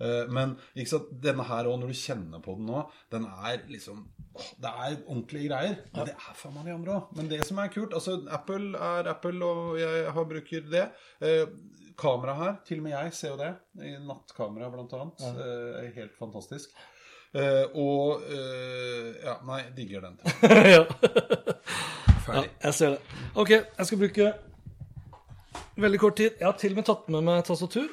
Eh, 0.00 0.26
Men 0.32 0.56
denne 0.74 1.44
her 1.46 1.68
òg, 1.68 1.76
når 1.82 1.92
du 1.92 1.98
kjenner 2.00 2.40
på 2.42 2.56
den 2.56 2.66
nå, 2.72 2.86
den 3.12 3.26
er 3.28 3.60
liksom 3.68 4.06
åh, 4.34 4.48
Det 4.58 4.70
er 4.72 4.96
ordentlige 5.06 5.48
greier. 5.50 5.76
Men 5.92 6.06
det 6.08 6.14
er 6.16 6.34
faen 6.40 6.54
meg 6.56 6.64
de 6.64 6.72
andre 6.78 6.96
òg. 6.96 7.12
Men 7.16 7.28
det 7.28 7.44
som 7.46 7.58
er 7.58 7.68
kult 7.68 7.92
altså 7.92 8.16
Apple 8.32 8.72
er 8.80 9.12
Apple, 9.12 9.44
og 9.44 9.76
jeg 9.78 10.10
har 10.16 10.24
bruker 10.24 10.64
det. 10.72 10.86
Eh, 11.20 11.44
Kamera 12.02 12.34
her, 12.38 12.56
til 12.66 12.80
og 12.82 12.86
med 12.88 12.94
jeg 12.96 13.12
ser 13.16 13.32
jo 13.34 13.38
det. 13.40 13.52
I 13.86 13.94
nattkamera, 14.02 14.70
blant 14.72 14.92
annet. 14.98 15.22
Eh, 15.30 15.84
er 15.84 15.92
helt 16.00 16.16
fantastisk. 16.18 16.74
Eh, 17.32 17.64
og 17.80 18.24
eh, 18.28 19.12
Ja, 19.22 19.38
nei, 19.48 19.60
digger 19.76 20.08
den. 20.08 20.18
ja. 20.74 20.82
Ferdig. 22.26 22.42
ja, 22.42 22.42
jeg 22.66 22.74
ser 22.78 22.96
det. 22.96 23.20
Ok, 23.38 23.50
jeg 23.54 23.86
skal 23.88 24.02
bruke 24.02 24.32
veldig 25.82 26.00
kort 26.02 26.18
tid. 26.20 26.36
Jeg 26.38 26.46
har 26.48 26.58
til 26.60 26.74
og 26.74 26.82
med 26.82 26.86
tatt 26.90 27.08
med 27.14 27.24
meg 27.26 27.40
tastatur. 27.48 27.88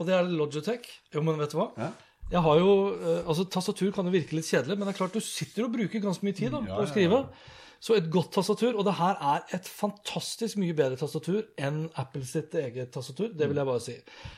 Og 0.00 0.08
det 0.08 0.16
er 0.16 0.30
Logitech. 0.30 0.88
Jo, 1.14 1.22
men 1.26 1.38
vet 1.42 1.52
du 1.52 1.60
hva? 1.60 1.68
Ja. 1.78 1.90
Jeg 2.32 2.40
har 2.46 2.58
jo, 2.62 2.70
eh, 2.96 3.26
altså 3.28 3.44
Tastatur 3.52 3.90
kan 3.92 4.06
jo 4.08 4.14
virke 4.14 4.38
litt 4.38 4.48
kjedelig, 4.48 4.78
men 4.78 4.88
det 4.88 4.94
er 4.94 4.98
klart 5.02 5.12
du 5.16 5.20
sitter 5.20 5.66
og 5.66 5.74
bruker 5.74 6.00
ganske 6.00 6.24
mye 6.24 6.36
tid 6.38 6.54
da, 6.54 6.62
Ja, 6.64 6.78
på 6.78 6.80
å 6.80 6.86
ja, 6.86 6.88
skrive. 6.88 7.18
Så 7.82 7.96
et 7.98 8.06
godt 8.14 8.30
tastatur, 8.36 8.76
og 8.78 8.84
det 8.86 8.94
her 8.94 9.16
er 9.34 9.56
et 9.56 9.66
fantastisk 9.66 10.60
mye 10.62 10.74
bedre 10.78 10.94
tastatur 11.00 11.40
enn 11.58 11.88
Apple 11.98 12.22
sitt 12.26 12.54
eget 12.54 12.92
tastatur. 12.94 13.32
Det 13.34 13.48
vil 13.50 13.58
jeg 13.58 13.66
bare 13.66 13.82
si. 13.82 13.96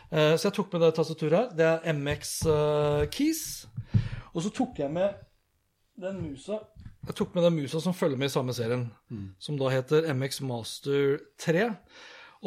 Uh, 0.09 0.33
Så 0.41 0.49
jeg 0.49 0.57
tok 0.57 0.73
med 0.73 0.87
det 0.87 0.95
tastaturet 0.97 1.37
her. 1.37 1.51
Det 1.59 1.67
er 1.69 1.93
MX 1.99 2.33
uh, 2.49 3.05
Keys. 3.13 3.43
Og 4.33 4.47
så 4.47 4.51
tok 4.51 4.81
jeg 4.81 4.91
med 4.91 5.21
den 6.01 6.23
musa 6.25 6.57
Jeg 7.07 7.15
tok 7.21 7.35
med 7.37 7.45
den 7.45 7.55
musa 7.61 7.81
som 7.85 7.95
følger 7.95 8.17
med 8.17 8.31
i 8.31 8.33
samme 8.33 8.55
serien, 8.57 8.89
som 9.39 9.59
da 9.61 9.69
heter 9.69 10.09
MX 10.15 10.41
Master 10.41 11.19
3. 11.39 11.69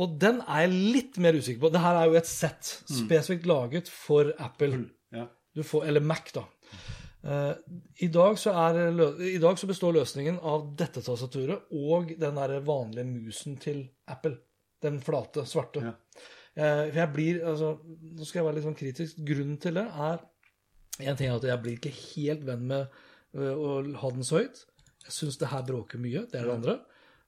Og 0.01 0.17
den 0.21 0.41
er 0.47 0.65
jeg 0.65 0.73
litt 0.97 1.19
mer 1.21 1.38
usikker 1.38 1.62
på. 1.62 1.69
Det 1.73 1.81
her 1.81 1.95
er 2.01 2.10
jo 2.10 2.17
et 2.17 2.27
sett 2.29 2.71
spesifikt 2.89 3.45
laget 3.45 3.88
for 3.89 4.33
Apple. 4.39 4.88
Ja. 5.13 5.27
Du 5.55 5.62
får, 5.63 5.86
eller 5.86 6.01
Mac, 6.01 6.33
da. 6.33 6.43
Eh, 7.28 7.54
i, 7.96 8.08
dag 8.08 8.38
så 8.40 8.54
er, 8.56 8.78
I 9.20 9.40
dag 9.44 9.60
så 9.60 9.68
består 9.68 9.96
løsningen 9.98 10.40
av 10.48 10.70
dette 10.80 11.04
tastaturet 11.04 11.74
og 11.76 12.13
den 12.20 12.40
der 12.40 12.54
vanlige 12.63 13.08
musen 13.10 13.58
til 13.60 13.84
Apple. 14.08 14.38
Den 14.84 15.02
flate, 15.04 15.44
svarte. 15.50 15.84
Ja. 15.84 15.94
Eh, 16.56 16.86
for 16.88 17.02
jeg 17.02 17.13
blir 17.13 17.42
altså, 17.46 17.74
Nå 17.84 18.26
skal 18.26 18.40
jeg 18.40 18.48
være 18.48 18.58
litt 18.60 18.68
sånn 18.68 18.80
kritisk. 18.80 19.20
Grunnen 19.28 19.60
til 19.62 19.78
det 19.78 19.84
er 19.88 20.24
En 21.04 21.18
ting 21.18 21.28
er 21.30 21.36
at 21.36 21.46
jeg 21.46 21.62
blir 21.62 21.76
ikke 21.78 21.94
helt 21.94 22.46
venn 22.48 22.63
med 22.72 22.88
eh, 22.88 23.52
å 23.52 23.82
ha 24.02 24.13
den 24.13 24.26
så 24.26 24.40
høyt. 24.40 24.63
Jeg 25.08 25.18
syns 25.18 25.38
det 25.42 25.52
her 25.52 25.68
bråker 25.68 26.02
mye. 26.02 26.24
Det 26.32 26.40
er 26.40 26.48
det 26.48 26.56
andre. 26.56 26.80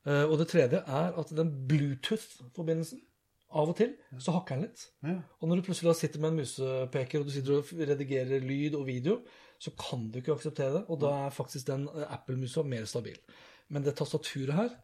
Og 0.10 0.34
det 0.40 0.48
tredje 0.50 0.80
er 0.80 1.18
at 1.22 1.32
den 1.36 1.52
Bluetooth-forbindelsen 1.70 3.04
Av 3.50 3.70
og 3.70 3.76
til 3.78 3.92
så 4.22 4.34
hakker 4.36 4.58
den 4.58 4.68
litt. 4.68 4.82
Ja. 5.06 5.16
Og 5.42 5.50
når 5.50 5.60
du 5.60 5.68
plutselig 5.68 5.96
sitter 5.98 6.22
med 6.22 6.32
en 6.32 6.42
musepeker 6.44 7.22
og 7.22 7.30
du 7.30 7.32
sitter 7.34 7.56
og 7.58 7.72
redigerer 7.90 8.44
lyd 8.46 8.78
og 8.78 8.86
video, 8.88 9.16
så 9.60 9.72
kan 9.76 10.06
du 10.12 10.20
ikke 10.22 10.34
akseptere 10.38 10.74
det. 10.78 10.84
Og 10.90 11.00
da 11.02 11.10
er 11.26 11.34
faktisk 11.36 11.68
den 11.68 11.88
eh, 11.92 12.06
Apple-musa 12.16 12.64
mer 12.64 12.86
stabil. 12.90 13.18
Men 13.70 13.84
det 13.86 13.96
tastaturet 14.00 14.56
her 14.56 14.70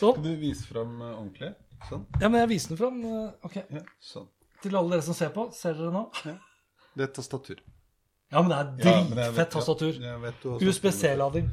Sånn. 0.00 0.16
Kan 0.16 0.24
du 0.24 0.32
vise 0.40 0.64
fram 0.66 0.96
eh, 1.00 1.12
ordentlig? 1.14 1.52
Sånn. 1.88 2.06
Ja, 2.22 2.28
men 2.30 2.40
jeg 2.42 2.50
viser 2.56 2.72
den 2.74 2.80
fram. 2.80 3.02
eh, 3.06 3.28
Ok. 3.46 3.60
Ja, 3.76 3.82
sånn. 4.02 4.26
Til 4.62 4.76
alle 4.78 4.96
dere 4.96 5.04
som 5.06 5.16
ser 5.18 5.30
på. 5.34 5.48
Ser 5.54 5.76
dere 5.78 5.92
nå? 5.94 6.04
Det 6.96 7.06
er 7.06 7.12
tastatur. 7.16 7.60
Ja, 8.32 8.40
men 8.40 8.48
det 8.52 8.58
er 8.88 9.06
dritfett 9.12 9.50
tastatur. 9.52 9.96
Ja, 10.00 10.16
sagt 10.24 10.44
USB-C-lading. 10.64 11.48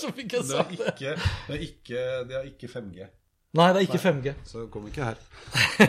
så 0.00 0.12
fikk 0.16 0.32
jeg 0.38 0.46
Det 0.48 0.56
er 0.56 0.70
ikke, 0.72 1.14
det 1.46 1.56
er 1.58 1.64
ikke, 1.66 2.04
det 2.30 2.36
er 2.40 2.46
ikke 2.54 2.70
5G. 2.72 3.08
Nei, 3.50 3.66
det 3.74 3.80
er 3.80 3.86
ikke 3.88 3.98
5G. 3.98 4.32
Så 4.46 4.60
kom 4.70 4.84
ikke 4.86 5.08
her. 5.08 5.16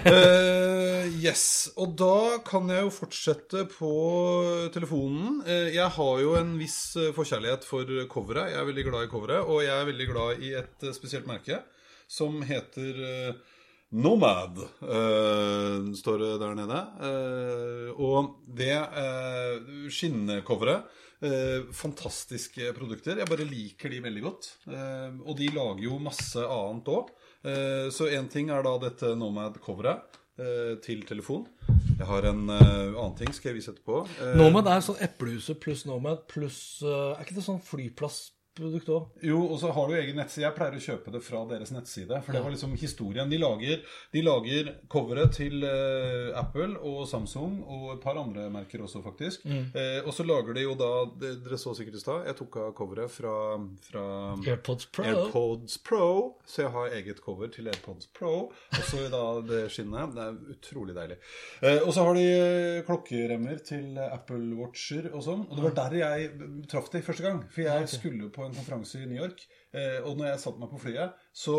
uh, 0.09 1.05
yes. 1.27 1.69
Og 1.77 1.93
da 1.99 2.39
kan 2.45 2.65
jeg 2.73 2.87
jo 2.87 2.93
fortsette 2.95 3.67
på 3.69 3.91
telefonen. 4.73 5.43
Uh, 5.45 5.67
jeg 5.69 5.85
har 5.97 6.23
jo 6.23 6.33
en 6.39 6.55
viss 6.57 6.79
eh, 6.97 7.11
forkjærlighet 7.13 7.67
for 7.69 7.85
coveret. 8.09 8.55
Jeg 8.55 8.63
er 8.63 8.69
veldig 8.71 8.87
glad 8.89 9.05
i 9.05 9.11
coveret. 9.11 9.45
Og 9.45 9.61
jeg 9.61 9.75
er 9.75 9.89
veldig 9.91 10.09
glad 10.09 10.41
i 10.41 10.55
et 10.57 10.87
spesielt 10.97 11.29
merke 11.29 11.61
som 12.11 12.41
heter 12.43 12.97
uh, 13.05 13.59
Nomad, 13.91 14.57
uh, 14.81 15.85
står 16.01 16.17
det 16.23 16.33
der 16.41 16.57
nede. 16.57 16.81
Uh, 16.97 18.01
og 18.01 18.33
det 18.57 18.73
uh, 18.73 19.85
skinncoveret 19.91 20.89
eh, 21.21 21.67
Fantastiske 21.75 22.71
produkter. 22.77 23.19
Jeg 23.21 23.29
bare 23.29 23.47
liker 23.47 23.91
de 23.93 24.01
veldig 24.03 24.23
godt. 24.25 24.49
Eh, 24.69 25.09
og 25.25 25.37
de 25.37 25.49
lager 25.53 25.85
jo 25.85 25.99
masse 26.01 26.41
annet 26.41 26.91
òg. 26.91 27.11
Så 27.43 28.05
én 28.13 28.27
ting 28.29 28.51
er 28.53 28.61
da 28.65 28.75
dette 28.83 29.15
Nomad-coveret 29.17 30.19
eh, 30.37 30.75
til 30.85 31.01
telefon. 31.09 31.47
Jeg 32.01 32.07
har 32.09 32.25
en 32.31 32.47
eh, 32.49 32.93
annen 32.97 33.15
ting 33.17 33.33
skal 33.33 33.51
jeg 33.51 33.59
vise 33.59 33.73
etterpå. 33.75 34.03
Eh, 34.21 34.35
Nomad 34.39 34.69
er 34.71 34.81
sånn 34.85 35.01
eplehuset 35.05 35.59
pluss 35.61 35.83
Nomad 35.85 36.23
pluss 36.31 36.59
eh, 36.81 37.11
Er 37.13 37.21
ikke 37.25 37.37
det 37.37 37.45
sånn 37.45 37.61
flyplassprodukt 38.51 38.89
òg? 38.89 39.23
Jo, 39.23 39.39
og 39.47 39.59
så 39.59 39.71
har 39.71 39.87
du 39.87 39.95
egen 39.95 40.17
nettside. 40.19 40.45
Jeg 40.45 40.55
pleier 40.55 40.75
å 40.75 40.83
kjøpe 40.83 41.11
det 41.13 41.21
fra 41.23 41.43
deres 41.49 41.71
nettside. 41.71 42.21
For 42.25 42.35
det 42.35 42.41
var 42.43 42.51
liksom 42.51 42.75
historien. 42.79 43.29
De 43.29 43.39
lager, 43.39 43.81
de 44.11 44.23
lager 44.23 44.71
coveret 44.91 45.33
til 45.35 45.63
uh, 45.63 46.37
Apple 46.39 46.77
og 46.79 47.07
Samsung 47.09 47.61
og 47.63 47.95
et 47.95 48.03
par 48.03 48.19
andre 48.19 48.49
merker 48.51 48.83
også, 48.83 49.01
faktisk. 49.05 49.45
Eh, 49.45 50.01
og 50.05 50.11
så 50.13 50.23
lager 50.25 50.55
de 50.55 50.65
jo 50.65 50.73
da 50.77 50.89
Dere 51.21 51.57
så 51.59 51.73
sikkert 51.75 51.97
i 51.97 52.01
stad, 52.01 52.25
jeg 52.27 52.37
tok 52.37 52.55
av 52.61 52.71
coveret 52.75 53.11
fra, 53.11 53.33
fra 53.85 54.03
AirPods 54.47 54.87
Pro. 54.93 55.05
AirPods 55.05 55.77
Pro. 55.85 56.07
Så 56.47 56.65
jeg 56.65 56.73
har 56.73 56.95
eget 56.97 57.21
cover 57.23 57.51
til 57.51 57.69
AirPods 57.71 58.09
Pro. 58.15 58.33
Og 58.51 58.83
så 58.89 59.05
da 59.11 59.23
det 59.45 59.63
skinnet. 59.73 60.15
Det 60.15 60.25
er 60.25 60.55
utrolig 60.55 60.95
deilig. 60.97 61.17
Uh, 61.61 61.79
og 61.87 61.91
så 61.95 62.05
har 62.07 62.17
de 62.17 62.27
klokkeremmer 62.87 63.61
til 63.65 63.99
Apple 64.01 64.57
Watcher 64.59 65.11
og 65.13 65.23
sånn. 65.25 65.45
Og 65.47 65.57
det 65.57 65.65
var 65.67 65.77
der 65.83 65.97
jeg 66.01 66.31
traff 66.71 66.91
de 66.93 67.03
første 67.05 67.25
gang. 67.25 67.43
For 67.51 67.65
jeg 67.65 67.89
skulle 67.91 68.31
på 68.33 68.40
en 68.47 68.55
konferanse 68.57 69.01
i 69.01 69.07
New 69.09 69.19
York. 69.21 69.43
Eh, 69.73 69.99
og 70.03 70.17
når 70.17 70.31
jeg 70.33 70.43
satte 70.43 70.59
meg 70.63 70.71
på 70.73 70.79
flyet, 70.83 71.17
så 71.33 71.57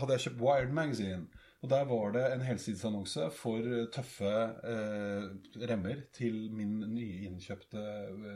hadde 0.00 0.16
jeg 0.16 0.26
kjøpt 0.28 0.42
Wired 0.44 0.74
Magazine. 0.76 1.26
Og 1.58 1.70
der 1.72 1.88
var 1.90 2.12
det 2.14 2.22
en 2.30 2.42
helsidesannonse 2.46 3.24
for 3.34 3.64
tøffe 3.94 4.30
eh, 4.30 5.24
remmer 5.66 6.04
til 6.14 6.36
min 6.54 6.76
nyinnkjøpte 6.94 7.82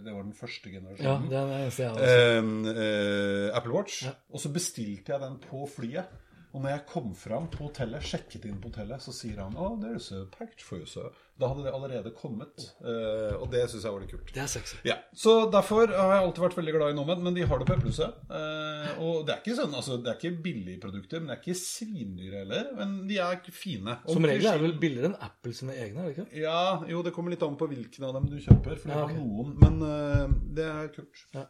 Det 0.03 0.11
var 0.11 0.25
den 0.27 0.35
første 0.35 0.73
Ja, 0.73 0.81
generasjonen. 0.81 1.29
det 1.31 1.39
er 1.39 1.53
det 1.53 1.79
jeg. 1.79 2.03
Eh, 2.03 2.73
eh, 2.73 3.57
Apple 3.57 3.77
Watch. 3.77 4.03
Og 4.33 4.43
så 4.43 4.51
bestilte 4.53 5.15
jeg 5.15 5.23
den 5.23 5.39
på 5.45 5.69
flyet. 5.71 6.11
Og 6.53 6.61
når 6.61 6.75
jeg 6.75 6.85
kom 6.91 7.13
fram 7.17 7.47
på 7.53 7.65
hotellet, 7.65 8.05
sjekket 8.05 8.45
inn 8.49 8.59
på 8.61 8.69
hotellet, 8.69 9.01
så 9.01 9.13
sier 9.17 9.39
han 9.41 9.55
oh, 9.57 9.73
there's 9.81 10.11
a 10.13 10.27
package 10.35 10.65
for 10.67 10.83
you, 10.83 10.89
sir. 10.89 11.09
Da 11.41 11.49
hadde 11.49 11.65
det 11.65 11.73
allerede 11.73 12.11
kommet. 12.15 12.67
Eh, 12.85 13.33
og 13.39 13.47
det 13.55 13.63
syns 13.73 13.87
jeg 13.87 13.95
var 13.95 14.03
litt 14.05 14.13
kult. 14.13 14.29
Det 14.35 14.43
er 14.43 14.51
sexy. 14.53 14.77
Ja, 14.87 14.99
Så 15.17 15.47
derfor 15.51 15.89
har 15.89 16.13
jeg 16.13 16.27
alltid 16.27 16.45
vært 16.45 16.59
veldig 16.59 16.75
glad 16.77 16.93
i 16.93 16.97
Nomad, 16.99 17.23
men 17.25 17.39
de 17.39 17.47
har 17.49 17.63
det 17.63 17.69
på 17.71 17.77
Eplehuset. 17.79 18.21
Eh, 18.29 19.01
og 19.01 19.25
det 19.27 19.35
er 19.35 19.41
ikke 19.41 19.57
sånn, 19.63 19.79
altså, 19.81 19.97
det 20.05 20.13
er 20.13 20.21
ikke 20.21 20.45
billige 20.45 20.83
produkter, 20.85 21.23
men 21.23 21.33
det 21.33 21.39
er 21.39 21.43
ikke 21.43 21.59
svindyre 21.63 22.45
heller. 22.45 22.69
Men 22.79 22.95
de 23.09 23.19
er 23.25 23.41
fine. 23.57 23.97
Som 24.13 24.29
regel 24.29 24.53
er 24.53 24.61
det 24.61 24.67
vel 24.69 24.79
billigere 24.85 25.11
enn 25.15 25.19
Apple 25.25 25.57
sine 25.57 25.79
egne, 25.81 26.05
er 26.05 26.13
det 26.13 26.15
ikke? 26.19 26.45
Ja, 26.45 26.63
jo, 26.93 27.03
det 27.07 27.17
kommer 27.17 27.33
litt 27.35 27.49
an 27.49 27.57
på 27.59 27.71
hvilken 27.73 28.07
av 28.11 28.15
dem 28.21 28.29
du 28.29 28.37
kjøper. 28.37 28.77
For 28.77 28.93
det 28.93 29.01
Ja, 29.01 29.09
har 29.09 29.17
noen, 29.17 29.57
men 29.65 29.83
uh, 29.83 30.39
det 30.53 30.69
er 30.69 30.93
kult. 30.95 31.27
Ja. 31.33 31.49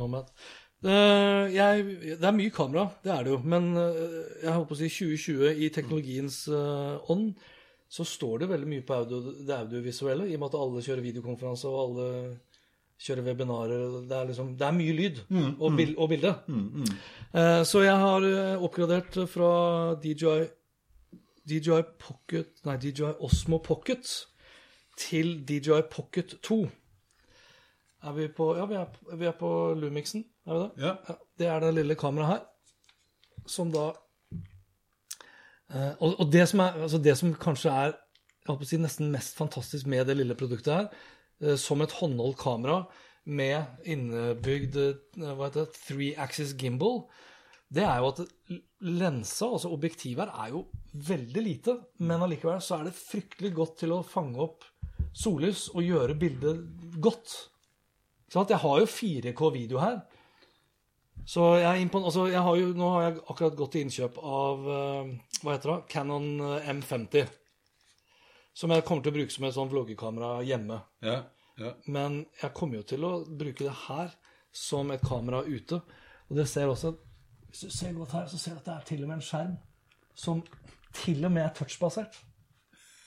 Nomad. 0.00 0.32
Eh, 0.82 1.52
jeg, 1.54 1.82
det 2.18 2.26
er 2.26 2.34
mye 2.34 2.52
kamera, 2.54 2.88
det 3.04 3.12
er 3.14 3.26
det 3.26 3.34
jo. 3.34 3.40
Men 3.46 3.72
uh, 3.78 4.22
jeg 4.42 4.54
håper 4.54 4.74
å 4.74 4.78
si 4.80 4.88
2020 4.90 5.60
i 5.62 5.68
teknologiens 5.74 6.38
eh, 6.50 7.12
ånd 7.12 7.32
så 7.92 8.06
står 8.08 8.42
det 8.42 8.48
veldig 8.48 8.70
mye 8.70 8.84
på 8.88 8.96
audio, 8.96 9.20
det 9.44 9.52
audiovisuelle, 9.52 10.24
i 10.30 10.34
og 10.38 10.40
med 10.40 10.48
at 10.48 10.58
alle 10.62 10.82
kjører 10.86 11.04
videokonferanse 11.04 11.68
og 11.68 11.80
alle 11.82 12.06
kjører 13.02 13.26
webinarer. 13.26 13.82
Det 14.08 14.16
er, 14.16 14.30
liksom, 14.30 14.54
det 14.56 14.64
er 14.66 14.78
mye 14.78 14.94
lyd 14.96 15.20
og, 15.58 15.66
bil, 15.76 15.92
og 16.00 16.08
bilde. 16.14 16.32
Eh, 17.36 17.60
så 17.68 17.84
jeg 17.84 17.98
har 18.00 18.26
oppgradert 18.64 19.20
fra 19.28 19.52
DJI, 20.00 20.46
DJI 21.52 21.82
Pocket 22.00 22.64
Nei, 22.64 22.78
DJI 22.80 23.12
Osmo 23.20 23.60
Pocket 23.60 24.08
til 24.96 25.34
DJI 25.44 25.82
Pocket 25.92 26.38
2. 26.48 26.62
Er 28.02 28.14
vi 28.16 28.28
på 28.34 28.52
Ja, 28.58 28.66
vi 28.66 28.78
er, 28.78 28.86
vi 29.16 29.26
er 29.30 29.36
på 29.38 29.50
Lumixen, 29.78 30.24
er 30.46 30.56
vi 30.56 30.62
det? 30.62 30.70
Ja. 30.82 30.94
Ja, 31.08 31.18
det 31.38 31.46
er 31.46 31.60
det 31.62 31.74
lille 31.76 31.98
kameraet 31.98 32.32
her, 32.32 32.40
som 33.46 33.70
da 33.74 33.90
eh, 35.70 35.92
og, 36.00 36.18
og 36.18 36.32
det 36.32 36.48
som, 36.50 36.64
er, 36.64 36.82
altså 36.82 36.98
det 37.02 37.14
som 37.18 37.34
kanskje 37.38 37.70
er 37.70 37.94
jeg 38.42 38.58
å 38.58 38.66
si, 38.66 38.78
nesten 38.82 39.12
mest 39.14 39.36
fantastisk 39.38 39.86
med 39.90 40.08
det 40.10 40.16
lille 40.18 40.34
produktet 40.38 40.74
her, 40.74 40.88
eh, 41.42 41.58
som 41.60 41.82
et 41.84 41.94
håndholdt 42.00 42.40
kamera 42.42 42.82
med 43.24 43.86
innebygd 43.86 44.78
eh, 44.82 44.96
hva 45.22 45.46
heter 45.46 45.68
det, 45.68 45.82
three 45.86 46.16
axis 46.18 46.56
gimbal, 46.58 47.04
det 47.72 47.86
er 47.86 48.02
jo 48.02 48.10
at 48.10 48.24
lensa, 48.84 49.46
altså 49.46 49.70
objektivet 49.72 50.26
her, 50.26 50.34
er 50.42 50.56
jo 50.56 50.66
veldig 50.92 51.44
lite, 51.46 51.78
men 52.02 52.26
allikevel 52.26 52.60
så 52.60 52.80
er 52.80 52.90
det 52.90 52.98
fryktelig 52.98 53.54
godt 53.56 53.78
til 53.84 53.94
å 53.94 54.02
fange 54.04 54.42
opp 54.42 54.66
sollys 55.16 55.68
og 55.72 55.86
gjøre 55.86 56.18
bildet 56.18 56.66
godt. 57.04 57.51
At 58.40 58.50
jeg 58.50 58.62
har 58.62 58.80
jo 58.80 58.88
4K-video 58.88 59.80
her. 59.82 60.00
Så 61.28 61.44
jeg, 61.60 61.82
er 61.82 61.98
altså 61.98 62.26
jeg 62.26 62.40
har 62.42 62.56
jo, 62.56 62.72
nå 62.74 62.88
har 62.94 63.02
jeg 63.04 63.20
akkurat 63.30 63.58
gått 63.58 63.74
til 63.76 63.84
innkjøp 63.86 64.16
av 64.18 64.64
eh, 64.74 65.12
hva 65.42 65.52
heter 65.54 65.70
det, 65.70 65.76
Canon 65.92 66.28
eh, 66.48 66.70
M50. 66.72 67.28
Som 68.58 68.74
jeg 68.74 68.84
kommer 68.88 69.04
til 69.04 69.12
å 69.12 69.18
bruke 69.20 69.34
som 69.34 69.46
et 69.46 69.54
sånn 69.54 69.70
vloggekamera 69.70 70.32
hjemme. 70.44 70.80
Ja, 71.04 71.20
ja. 71.60 71.74
Men 71.86 72.24
jeg 72.40 72.54
kommer 72.56 72.80
jo 72.80 72.88
til 72.88 73.06
å 73.06 73.12
bruke 73.28 73.68
det 73.68 73.76
her 73.84 74.10
som 74.52 74.90
et 74.92 75.04
kamera 75.04 75.44
ute. 75.46 75.78
Og 76.28 76.36
det 76.40 76.48
ser 76.50 76.72
også 76.72 76.96
Hvis 77.52 77.66
du 77.66 77.70
ser 77.70 77.92
godt 77.92 78.12
her, 78.16 78.26
så 78.26 78.38
ser 78.40 78.56
du 78.56 78.62
at 78.62 78.64
det 78.64 78.74
er 78.74 78.84
til 78.88 79.02
og 79.04 79.08
med 79.10 79.18
en 79.18 79.24
skjerm 79.26 79.56
som 80.16 80.38
til 80.96 81.24
og 81.24 81.32
med 81.34 81.44
er 81.44 81.50
touchbasert. 81.52 82.16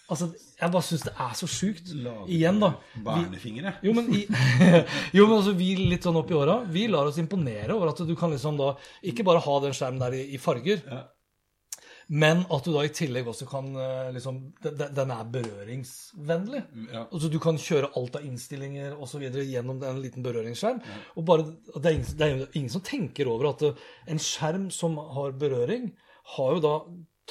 Altså, 0.05 0.27
jeg 0.59 0.69
bare 0.69 0.85
syns 0.85 1.03
det 1.07 1.13
er 1.17 1.33
så 1.37 1.47
sjukt. 1.49 1.89
Igjen, 2.29 2.59
da. 2.61 2.75
Vi, 2.93 3.01
Barnefingre. 3.07 3.73
jo, 3.85 3.95
men, 3.97 4.11
i, 4.13 4.21
jo, 5.17 5.25
men 5.25 5.39
altså, 5.39 5.55
vi 5.57 5.71
litt 5.79 6.05
sånn 6.05 6.19
opp 6.19 6.29
i 6.29 6.37
åra, 6.37 6.59
vi 6.69 6.85
lar 6.91 7.09
oss 7.09 7.17
imponere 7.21 7.73
over 7.73 7.89
at 7.89 8.03
du 8.05 8.13
kan 8.17 8.33
liksom 8.33 8.59
da 8.59 8.75
ikke 9.09 9.25
bare 9.25 9.41
ha 9.41 9.59
den 9.63 9.73
skjermen 9.75 10.03
der 10.03 10.17
i, 10.19 10.23
i 10.37 10.41
farger, 10.41 10.85
Men 12.07 12.43
at 12.53 12.67
du 12.67 12.69
da 12.69 12.83
i 12.85 12.91
tillegg 12.93 13.25
også 13.25 13.47
kan 13.49 13.71
eh, 13.81 14.11
liksom 14.13 14.35
Den, 14.61 14.91
den 14.93 15.13
er 15.15 15.29
berøringsvennlig. 15.33 16.59
Ja. 16.93 17.07
Altså 17.07 17.31
Du 17.33 17.39
kan 17.41 17.57
kjøre 17.57 17.89
alt 17.97 18.19
av 18.19 18.27
innstillinger 18.27 18.93
videre 19.15 19.47
gjennom 19.49 19.81
en 19.81 20.03
liten 20.03 20.21
berøringsskjerm. 20.21 20.83
Og 21.15 21.25
bare, 21.25 21.47
det, 21.73 21.81
er 21.81 21.95
ingen, 21.95 22.11
det 22.19 22.27
er 22.27 22.45
ingen 22.59 22.75
som 22.75 22.85
tenker 22.85 23.31
over 23.31 23.49
at 23.55 23.65
eh, 23.65 23.81
en 24.13 24.21
skjerm 24.21 24.69
som 24.69 24.99
har 25.17 25.33
berøring, 25.33 25.95
har 26.35 26.53
jo 26.53 26.61
da 26.61 26.75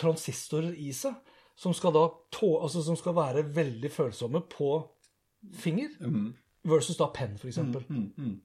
transistorer 0.03 0.75
i 0.75 0.91
seg 0.91 1.14
som 1.57 1.75
skal 1.77 1.95
da 1.95 2.07
tå, 2.35 2.49
altså 2.61 2.83
som 2.83 2.97
skal 2.99 3.15
være 3.17 3.45
veldig 3.55 3.91
følsomme 3.93 4.43
på 4.51 4.71
finger. 5.61 5.93
Versus 6.65 6.97
da 6.97 7.11
penn, 7.13 7.37
f.eks. 7.37 7.61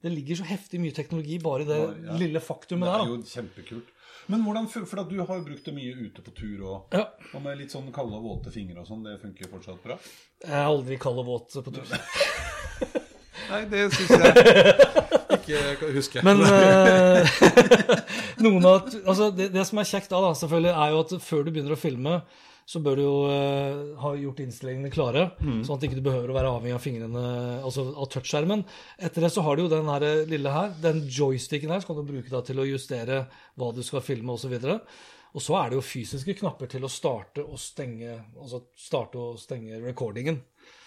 Det 0.02 0.12
ligger 0.12 0.42
så 0.42 0.46
heftig 0.50 0.82
mye 0.82 0.94
teknologi 0.94 1.38
bare 1.40 1.64
i 1.64 1.70
det 1.70 1.80
ja. 1.80 2.18
lille 2.20 2.42
faktumet 2.44 2.86
Det 2.90 2.96
er 2.98 3.12
jo 3.14 3.20
kjempekult. 3.30 3.96
Men 4.30 4.44
hvordan, 4.44 4.68
for 4.68 5.00
du 5.08 5.16
har 5.18 5.38
jo 5.40 5.44
brukt 5.46 5.64
det 5.66 5.72
mye 5.74 5.94
ute 5.96 6.22
på 6.22 6.34
tur 6.36 6.60
og, 6.60 6.94
Ja. 6.94 7.06
og 7.34 7.42
med 7.42 7.58
litt 7.58 7.72
sånn 7.72 7.88
kalde 7.94 8.20
og 8.20 8.26
våte 8.28 8.52
fingre 8.54 8.84
og 8.84 8.86
sånn, 8.86 9.02
det 9.06 9.16
funker 9.22 9.50
fortsatt 9.50 9.80
bra? 9.82 9.96
Jeg 10.44 10.54
er 10.54 10.68
aldri 10.68 10.98
kald 11.00 11.22
og 11.24 11.30
våt 11.32 11.56
på 11.64 11.72
tur. 11.74 11.88
Nei, 13.50 13.64
det 13.72 13.88
syns 13.96 14.12
jeg 14.12 15.74
ikke 15.80 15.90
husker. 15.96 16.22
Men 16.26 16.44
uh, 16.44 17.26
noen 18.44 18.68
av, 18.68 18.86
altså 19.02 19.30
det, 19.34 19.50
det 19.54 19.64
som 19.68 19.80
er 19.80 19.88
kjekt 19.88 20.12
da, 20.12 20.20
da, 20.22 20.34
selvfølgelig, 20.38 20.72
er 20.76 20.94
jo 20.94 21.02
at 21.06 21.16
før 21.24 21.44
du 21.46 21.52
begynner 21.54 21.74
å 21.74 21.80
filme, 21.80 22.20
så 22.70 22.78
bør 22.84 22.98
du 22.98 23.02
jo 23.02 23.14
uh, 23.26 23.78
ha 23.98 24.12
gjort 24.14 24.42
innstillingene 24.44 24.92
klare, 24.94 25.24
sånn 25.42 25.74
at 25.74 25.86
ikke 25.88 25.98
du 25.98 26.04
behøver 26.06 26.30
å 26.30 26.36
være 26.36 26.52
avhengig 26.54 26.76
av 26.76 26.84
fingrene, 26.84 27.22
altså 27.66 27.88
av 27.90 28.06
touchskjermen. 28.12 28.62
Etter 29.02 29.26
det 29.26 29.32
så 29.34 29.42
har 29.46 29.58
du 29.58 29.64
jo 29.64 29.72
den 29.72 29.90
her 29.90 30.06
lille 30.30 30.52
her, 30.54 30.76
den 30.84 31.02
joysticken 31.10 31.74
her, 31.74 31.82
så 31.82 31.90
kan 31.90 31.98
du 31.98 32.12
bruke 32.12 32.30
da 32.30 32.44
til 32.46 32.62
å 32.62 32.68
justere 32.68 33.24
hva 33.58 33.72
du 33.74 33.82
skal 33.86 34.04
filme 34.06 34.36
osv. 34.36 34.54
Og 35.30 35.42
så 35.42 35.56
er 35.60 35.70
det 35.70 35.78
jo 35.78 35.86
fysiske 35.86 36.34
knapper 36.40 36.70
til 36.70 36.86
å 36.86 36.90
starte 36.90 37.42
og 37.44 37.58
stenge, 37.62 38.16
altså 38.38 38.64
starte 38.78 39.18
og 39.18 39.40
stenge 39.42 39.78
recordingen. 39.82 40.40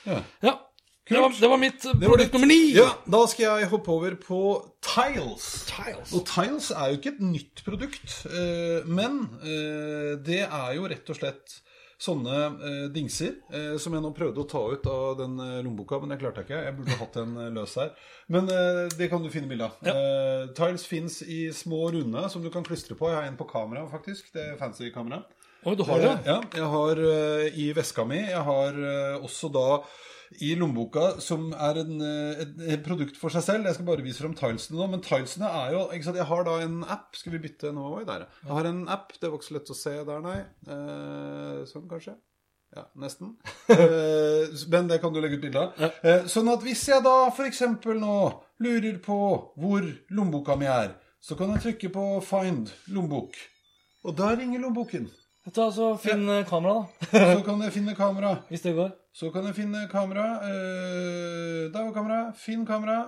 Ja. 0.07 0.21
Ja, 0.43 1.17
det 1.17 1.19
var, 1.19 1.33
det 1.35 1.47
var 1.51 1.59
mitt 1.59 1.83
Det 1.83 2.07
var 2.07 2.21
nummer 2.33 2.47
ni. 2.47 2.59
Ja, 2.77 2.85
da 3.11 3.25
skal 3.27 3.59
jeg 3.59 3.69
hoppe 3.73 3.91
over 3.91 4.15
på 4.15 4.39
Tiles. 4.87 5.47
Tiles. 5.67 6.13
Og 6.15 6.23
Tiles 6.29 6.69
er 6.71 6.91
jo 6.91 6.99
ikke 6.99 7.11
et 7.17 7.23
nytt 7.27 7.63
produkt, 7.65 8.15
eh, 8.31 8.87
men 8.87 9.19
eh, 9.43 10.13
det 10.23 10.45
er 10.45 10.69
jo 10.77 10.87
rett 10.87 11.11
og 11.11 11.19
slett 11.19 11.57
sånne 12.03 12.39
eh, 12.51 12.85
dingser 12.93 13.37
eh, 13.53 13.75
som 13.79 13.95
jeg 13.95 14.03
nå 14.03 14.11
prøvde 14.15 14.43
å 14.43 14.47
ta 14.49 14.63
ut 14.73 14.87
av 14.91 15.13
den 15.21 15.37
eh, 15.39 15.61
lommeboka, 15.63 16.01
men 16.01 16.11
det 16.11 16.19
klarte 16.21 16.43
jeg 16.43 16.49
ikke. 16.49 16.63
Jeg 16.67 16.75
burde 16.79 16.97
hatt 16.99 17.19
en 17.21 17.37
eh, 17.39 17.51
løs 17.55 17.75
her. 17.79 17.93
Men 18.35 18.49
eh, 18.51 18.81
det 18.97 19.07
kan 19.11 19.23
du 19.23 19.29
finne 19.33 19.51
bilde 19.51 19.69
av. 19.69 19.77
Eh, 19.87 20.49
Tiles 20.57 20.83
fins 20.89 21.21
i 21.23 21.45
små 21.55 21.85
runde 21.95 22.25
som 22.33 22.43
du 22.43 22.49
kan 22.53 22.65
klistre 22.67 22.97
på. 22.99 23.07
Jeg 23.11 23.21
har 23.21 23.29
en 23.29 23.39
på 23.39 23.47
kamera, 23.49 23.85
faktisk. 23.91 24.33
Det 24.35 24.43
er 24.51 24.59
fancy 24.59 24.91
kamera. 24.95 25.21
Oi, 25.63 25.77
du 25.79 25.85
har 25.87 26.01
det? 26.03 26.15
Ja, 26.27 26.41
jeg 26.57 26.71
har 26.73 26.99
i 27.55 27.69
veska 27.77 28.03
mi. 28.03 28.17
Jeg 28.19 28.41
har 28.43 28.79
også 29.23 29.47
da 29.53 29.67
i 30.41 30.53
lommeboka, 30.57 31.19
som 31.21 31.51
er 31.53 31.79
en, 31.83 32.01
eh, 32.01 32.43
et, 32.43 32.53
et 32.75 32.83
produkt 32.85 33.17
for 33.19 33.33
seg 33.33 33.45
selv. 33.45 33.69
Jeg 33.69 33.77
skal 33.77 33.87
bare 33.87 34.05
vise 34.05 34.21
frem 34.23 34.35
tilesene 34.37 34.79
nå. 34.79 34.89
Men 34.91 35.03
tilesene 35.05 35.49
er 35.49 35.73
jo 35.75 35.85
sant, 35.93 36.19
Jeg 36.19 36.29
har 36.29 36.45
da 36.47 36.59
en 36.63 36.83
app. 36.83 37.15
Skal 37.19 37.35
vi 37.35 37.43
bytte 37.45 37.73
nå? 37.75 37.87
Oi, 37.99 38.03
der, 38.09 38.25
ja. 38.25 38.43
Jeg 38.43 38.53
har 38.57 38.69
en 38.69 38.83
app. 38.91 39.15
Det 39.19 39.29
var 39.29 39.39
ikke 39.39 39.49
så 39.51 39.57
lett 39.59 39.73
å 39.73 39.79
se 39.79 39.95
der, 40.09 40.23
nei. 40.23 40.39
Eh, 40.67 41.63
sånn, 41.69 41.89
kanskje. 41.91 42.17
Ja, 42.73 42.87
nesten. 42.95 43.35
Eh, 43.73 44.49
men 44.69 44.89
det 44.89 44.97
kan 44.99 45.13
du 45.13 45.21
legge 45.23 45.37
ut 45.39 45.45
bilde 45.45 45.61
av. 45.61 45.83
Eh, 46.03 46.25
sånn 46.29 46.49
at 46.51 46.61
hvis 46.65 46.81
jeg 46.89 47.01
da 47.05 47.29
f.eks. 47.29 47.61
nå 47.85 48.17
lurer 48.61 48.97
på 49.01 49.17
hvor 49.55 49.87
lommeboka 50.11 50.57
mi 50.59 50.67
er, 50.67 50.91
så 51.23 51.37
kan 51.39 51.53
jeg 51.53 51.63
trykke 51.63 51.93
på 51.95 52.03
'find 52.27 52.73
lommebok'. 52.91 53.39
Og 54.03 54.17
da 54.17 54.33
ringer 54.35 54.59
lommeboken. 54.59 55.07
Ta 55.51 55.71
så 55.75 55.89
Finn 55.99 56.27
ja. 56.27 56.43
kamera, 56.47 56.73
da. 56.73 57.07
Så 57.35 57.41
kan 57.43 57.61
jeg 57.65 57.73
finne 57.75 57.95
kamera. 57.97 58.37
Hvis 58.47 58.61
det 58.63 58.75
går. 58.77 58.93
Så 59.13 59.31
kan 59.33 59.43
jeg 59.49 59.57
finne 59.57 59.81
kamera. 59.91 60.27
Uh, 60.39 61.67
der 61.73 61.81
var 61.81 61.91
kamera. 61.97 62.19
Finn 62.39 62.63
kamera. 62.65 63.01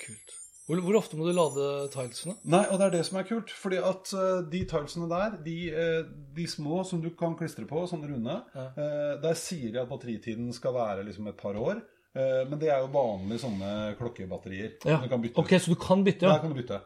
Kult. 0.00 0.32
Hvor, 0.66 0.80
hvor 0.80 0.96
ofte 0.98 1.18
må 1.20 1.28
du 1.28 1.34
lade 1.36 1.66
tilesene? 1.92 2.38
Nei, 2.48 2.62
og 2.70 2.80
det 2.80 2.86
er 2.86 2.94
det 2.96 3.02
som 3.06 3.20
er 3.20 3.28
kult. 3.28 3.52
Fordi 3.52 3.82
at 3.84 4.14
uh, 4.16 4.40
de 4.48 4.62
tilesene 4.70 5.10
der, 5.12 5.36
de, 5.44 5.58
uh, 5.76 6.08
de 6.38 6.48
små 6.48 6.80
som 6.88 7.04
du 7.04 7.10
kan 7.18 7.36
klistre 7.36 7.68
på, 7.68 7.84
sånne 7.90 8.08
runde, 8.14 8.38
eh, 8.56 9.12
der 9.22 9.36
sier 9.38 9.70
de 9.74 9.82
at 9.84 9.92
batteritiden 9.92 10.48
skal 10.56 10.74
være 10.76 11.04
liksom 11.06 11.28
et 11.30 11.38
par 11.38 11.60
år. 11.60 11.84
Eh, 12.16 12.42
men 12.48 12.58
det 12.60 12.70
er 12.72 12.80
jo 12.80 12.92
vanlige 12.94 13.42
sånne 13.44 13.70
klokkebatterier. 13.98 14.76
Ja. 14.88 14.98
Du 15.02 15.08
kan 15.10 15.22
bytte. 15.22 15.42
Ok, 15.42 15.56
så 15.60 15.72
du 15.74 15.80
kan 15.80 16.04
bytte, 16.04 16.24
Der 16.24 16.38
ja? 16.38 16.40
kan 16.40 16.52
du 16.52 16.56
bytte. 16.56 16.80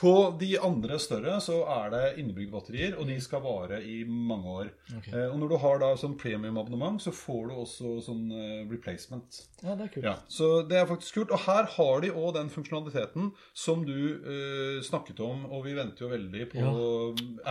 På 0.00 0.12
de 0.40 0.54
andre 0.56 0.96
større 1.02 1.34
så 1.44 1.58
er 1.74 1.90
det 1.92 2.04
innebygd 2.22 2.54
batterier, 2.54 2.94
og 2.96 3.08
de 3.10 3.18
skal 3.20 3.42
vare 3.44 3.82
i 3.84 3.98
mange 4.08 4.54
år. 4.62 4.70
Eh, 4.96 5.26
og 5.26 5.36
når 5.42 5.52
du 5.52 5.56
har 5.60 5.82
da 5.82 5.90
sånn 6.00 6.16
premiumabonnement, 6.20 7.02
så 7.04 7.12
får 7.12 7.50
du 7.50 7.56
også 7.60 7.96
sånn 8.06 8.22
eh, 8.32 8.62
replacement. 8.70 9.42
Ja, 9.60 9.74
det 9.76 9.90
er 9.90 9.92
kult. 9.92 10.06
Ja, 10.08 10.14
så 10.32 10.50
det 10.68 10.80
er 10.80 10.88
faktisk 10.88 11.20
kult. 11.20 11.34
Og 11.36 11.44
her 11.44 11.68
har 11.76 12.00
de 12.04 12.14
òg 12.14 12.32
den 12.38 12.48
funksjonaliteten 12.52 13.32
som 13.52 13.84
du 13.84 13.98
eh, 14.00 14.80
snakket 14.86 15.20
om, 15.26 15.44
og 15.50 15.66
vi 15.68 15.76
venter 15.76 16.06
jo 16.06 16.14
veldig 16.14 16.48
på 16.54 16.72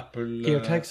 Apple 0.02 0.41
eh, 0.58 0.89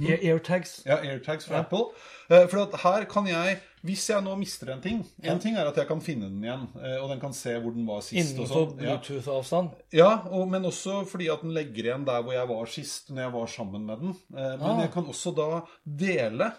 Airtags. 0.00 0.22
Airtags. 0.24 0.72
Ja, 0.86 0.96
AirTags 1.04 1.44
fra 1.50 1.58
Apple. 1.64 1.90
Eh, 2.30 2.46
for 2.48 2.62
at 2.62 2.76
her 2.84 3.04
kan 3.10 3.26
jeg, 3.26 3.58
hvis 3.82 4.06
jeg 4.10 4.22
nå 4.22 4.34
mister 4.38 4.70
en 4.72 4.80
ting 4.84 4.98
En 5.24 5.38
ting 5.42 5.56
er 5.56 5.66
at 5.66 5.76
jeg 5.76 5.86
kan 5.88 6.00
finne 6.04 6.28
den 6.28 6.42
igjen, 6.44 6.66
eh, 6.78 6.96
og 7.02 7.08
den 7.10 7.20
kan 7.20 7.32
se 7.34 7.56
hvor 7.58 7.74
den 7.74 7.86
var 7.88 8.00
sist. 8.06 8.14
Innenfor 8.34 8.50
sånn. 8.52 8.80
Ja. 8.80 8.96
Bluetooth-avstand. 8.96 9.70
Ja, 9.96 10.10
og, 10.30 10.48
men 10.52 10.64
også 10.68 11.02
fordi 11.10 11.28
at 11.32 11.42
den 11.42 11.52
legger 11.56 11.90
igjen 11.90 12.04
der 12.06 12.22
hvor 12.22 12.32
jeg 12.36 12.48
var 12.48 12.66
sist, 12.70 13.10
når 13.10 13.22
jeg 13.26 13.32
var 13.36 13.46
sammen 13.58 13.86
med 13.88 13.98
den. 14.06 14.16
Eh, 14.36 14.56
men 14.56 14.66
Ah. 14.70 14.80
jeg 14.86 14.92
kan 14.92 15.04
også 15.10 15.34
da 15.36 15.48
dele 15.84 16.52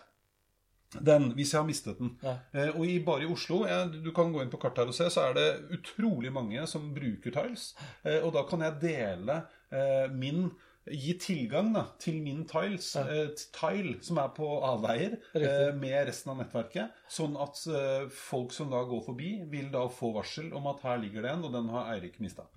den 1.00 1.30
hvis 1.38 1.54
jeg 1.54 1.62
har 1.62 1.68
mistet 1.70 2.00
den. 2.02 2.10
Ja. 2.22 2.34
Eh, 2.52 2.74
og 2.76 2.84
i, 2.84 2.98
bare 3.06 3.24
i 3.24 3.30
Oslo, 3.32 3.62
jeg, 3.70 4.02
du 4.04 4.12
kan 4.12 4.34
gå 4.34 4.42
inn 4.44 4.50
på 4.52 4.60
kartet 4.60 4.84
her 4.84 4.92
og 4.92 4.98
se, 4.98 5.08
så 5.14 5.30
er 5.30 5.38
det 5.38 5.46
utrolig 5.78 6.34
mange 6.36 6.66
som 6.68 6.90
bruker 6.94 7.32
Tiles. 7.32 7.70
Eh, 8.04 8.20
og 8.26 8.34
da 8.36 8.44
kan 8.50 8.66
jeg 8.66 8.82
dele 8.82 9.38
eh, 9.72 10.10
min 10.12 10.50
Gi 10.90 11.14
tilgang 11.22 11.68
da, 11.76 11.84
til 12.02 12.16
min 12.24 12.42
tiles, 12.50 12.88
eh, 12.98 13.28
tile 13.54 14.00
som 14.02 14.18
er 14.18 14.32
på 14.34 14.48
avveier, 14.66 15.20
eh, 15.38 15.70
med 15.78 16.08
resten 16.10 16.32
av 16.34 16.40
nettverket. 16.40 16.96
Sånn 17.08 17.38
at 17.38 17.62
eh, 17.70 18.08
folk 18.10 18.52
som 18.56 18.72
da 18.74 18.82
går 18.90 19.04
forbi, 19.06 19.30
vil 19.52 19.70
da 19.70 19.86
få 19.94 20.10
varsel 20.16 20.50
om 20.58 20.66
at 20.74 20.82
her 20.82 20.98
ligger 21.04 21.22
det 21.22 21.36
en, 21.36 21.46
og 21.46 21.54
den 21.54 21.70
har 21.70 21.94
Eirik 21.94 22.18
mista. 22.20 22.48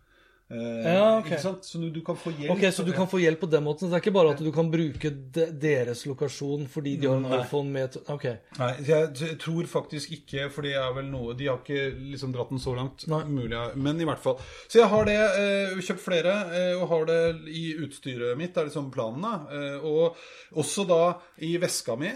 Eh, 0.51 0.93
Ja, 0.95 1.19
ok. 1.19 1.27
Ikke 1.31 1.39
sant? 1.41 1.65
Så 1.65 1.79
du, 1.81 1.87
du 1.91 2.01
kan 2.05 2.17
få 2.21 2.31
hjelp. 2.37 2.53
Ok, 2.53 2.65
Så 2.77 2.85
du 2.85 2.93
kan 2.93 3.09
få 3.09 3.19
hjelp 3.23 3.41
på 3.41 3.49
den 3.51 3.65
måten? 3.65 3.89
Det 3.89 3.97
er 3.97 4.03
ikke 4.05 4.13
bare 4.15 4.35
at 4.35 4.43
du 4.45 4.51
kan 4.53 4.69
bruke 4.71 5.11
de, 5.35 5.47
deres 5.63 6.03
lokasjon 6.07 6.67
fordi 6.69 6.97
de 7.01 7.09
har 7.09 7.17
en 7.17 7.25
Nei. 7.31 7.39
iPhone 7.41 7.73
med 7.73 7.97
Ok. 8.13 8.27
Nei, 8.59 8.69
jeg 8.85 9.39
tror 9.41 9.65
faktisk 9.71 10.13
ikke, 10.19 10.51
for 10.53 10.67
det 10.69 10.75
er 10.77 10.93
vel 10.95 11.09
noe 11.09 11.33
De 11.39 11.49
har 11.49 11.63
ikke 11.63 11.87
liksom 12.13 12.35
dratt 12.37 12.53
den 12.53 12.61
så 12.63 12.75
langt. 12.77 13.07
Nei. 13.09 13.23
Mulig, 13.25 13.57
men 13.81 14.01
i 14.01 14.05
hvert 14.09 14.21
fall. 14.23 14.37
Så 14.69 14.83
jeg 14.83 14.91
har 14.93 15.09
det, 15.09 15.17
eh, 15.17 15.81
kjøpt 15.81 16.05
flere, 16.05 16.35
eh, 16.61 16.75
og 16.77 16.89
har 16.93 17.09
det 17.09 17.21
i 17.49 17.65
utstyret 17.87 18.37
mitt. 18.37 18.53
Det 18.55 18.61
er 18.63 18.69
liksom 18.69 18.91
planen. 18.95 19.25
da. 19.25 19.35
Eh, 19.49 19.79
og 19.85 20.17
også 20.61 20.85
da 20.87 21.01
i 21.43 21.55
veska 21.59 21.97
mi 21.99 22.11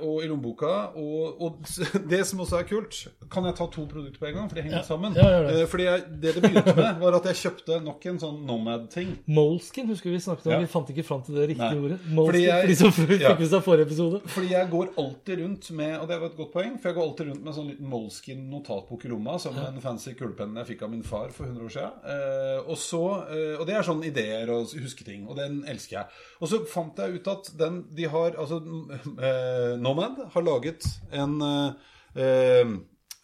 og 0.00 0.24
i 0.24 0.26
lommeboka. 0.30 0.72
Og, 0.96 1.40
og 1.44 1.60
det 2.10 2.24
som 2.26 2.40
også 2.42 2.58
er 2.62 2.66
kult 2.68 2.96
Kan 3.30 3.44
jeg 3.46 3.54
ta 3.58 3.66
to 3.70 3.84
produkter 3.90 4.18
på 4.22 4.26
en 4.30 4.34
gang? 4.40 4.48
For 4.50 4.56
de 4.58 4.64
henger 4.66 4.82
sammen. 4.88 5.14
Ja, 5.18 5.42
det. 5.46 5.68
Fordi 5.68 5.84
jeg, 5.84 6.02
det 6.22 6.34
det 6.38 6.42
begynte 6.42 6.74
med, 6.76 6.98
var 7.04 7.18
at 7.20 7.28
jeg 7.30 7.36
kjøpte 7.44 7.57
nok 7.66 8.06
en 8.06 8.18
sånn 8.18 8.46
Nomad-ting. 8.46 9.18
Moleskin 9.26 9.86
husker 9.88 10.10
vi 10.10 10.18
snakket 10.20 10.46
om. 10.46 10.52
Ja. 10.52 10.58
Vi 10.60 10.66
fant 10.66 10.88
ikke 10.88 11.04
fram 11.04 11.22
til 11.22 11.34
det 11.34 11.48
riktige 11.50 11.74
Nei. 11.74 11.82
ordet. 11.84 11.98
Moleskin, 12.06 12.26
Fordi 12.26 12.42
jeg- 12.44 12.60
for 12.60 12.68
de 12.68 12.74
som 12.76 12.90
fikk 12.92 13.20
Ja. 13.20 13.34
med 13.38 13.48
seg 13.50 13.62
forrige 13.62 13.86
episode. 13.86 14.20
Fordi 14.28 14.48
jeg 14.48 14.70
går 14.70 14.88
alltid 14.96 15.38
rundt 15.42 15.70
med 15.72 15.98
Og 16.00 16.08
det 16.08 16.20
var 16.20 16.26
et 16.26 16.36
godt 16.36 16.52
poeng, 16.52 16.78
for 16.80 16.88
jeg 16.88 16.96
går 16.96 17.08
alltid 17.08 17.26
rundt 17.28 17.42
med 17.44 17.48
en 17.48 17.58
sånn 17.58 17.70
liten 17.70 17.88
Moleskin 17.88 18.50
notatbok 18.50 19.04
i 19.04 19.08
lomma, 19.08 19.38
som 19.40 19.56
en 19.56 19.80
fancy 19.80 20.14
kulepenn 20.14 20.54
jeg 20.56 20.66
fikk 20.78 20.82
av 20.82 20.90
min 20.90 21.02
far 21.02 21.28
for 21.30 21.44
100 21.46 21.64
år 21.64 21.70
siden. 21.70 21.92
Eh, 22.04 22.58
og, 22.68 22.76
så, 22.76 23.02
eh, 23.30 23.56
og 23.60 23.66
det 23.66 23.74
er 23.74 23.82
sånn 23.82 24.04
ideer 24.04 24.48
og 24.50 24.66
husketing, 24.72 25.26
og 25.28 25.36
den 25.36 25.64
elsker 25.64 25.90
jeg. 25.98 26.06
Og 26.40 26.48
så 26.48 26.66
fant 26.66 26.96
jeg 26.96 27.14
ut 27.14 27.26
at 27.28 27.50
den 27.56 27.84
de 27.94 28.04
har 28.04 28.30
Altså, 28.38 28.60
eh, 29.18 29.76
Nomad 29.78 30.30
har 30.32 30.42
laget 30.42 30.84
en 31.12 31.40
eh, 31.42 32.64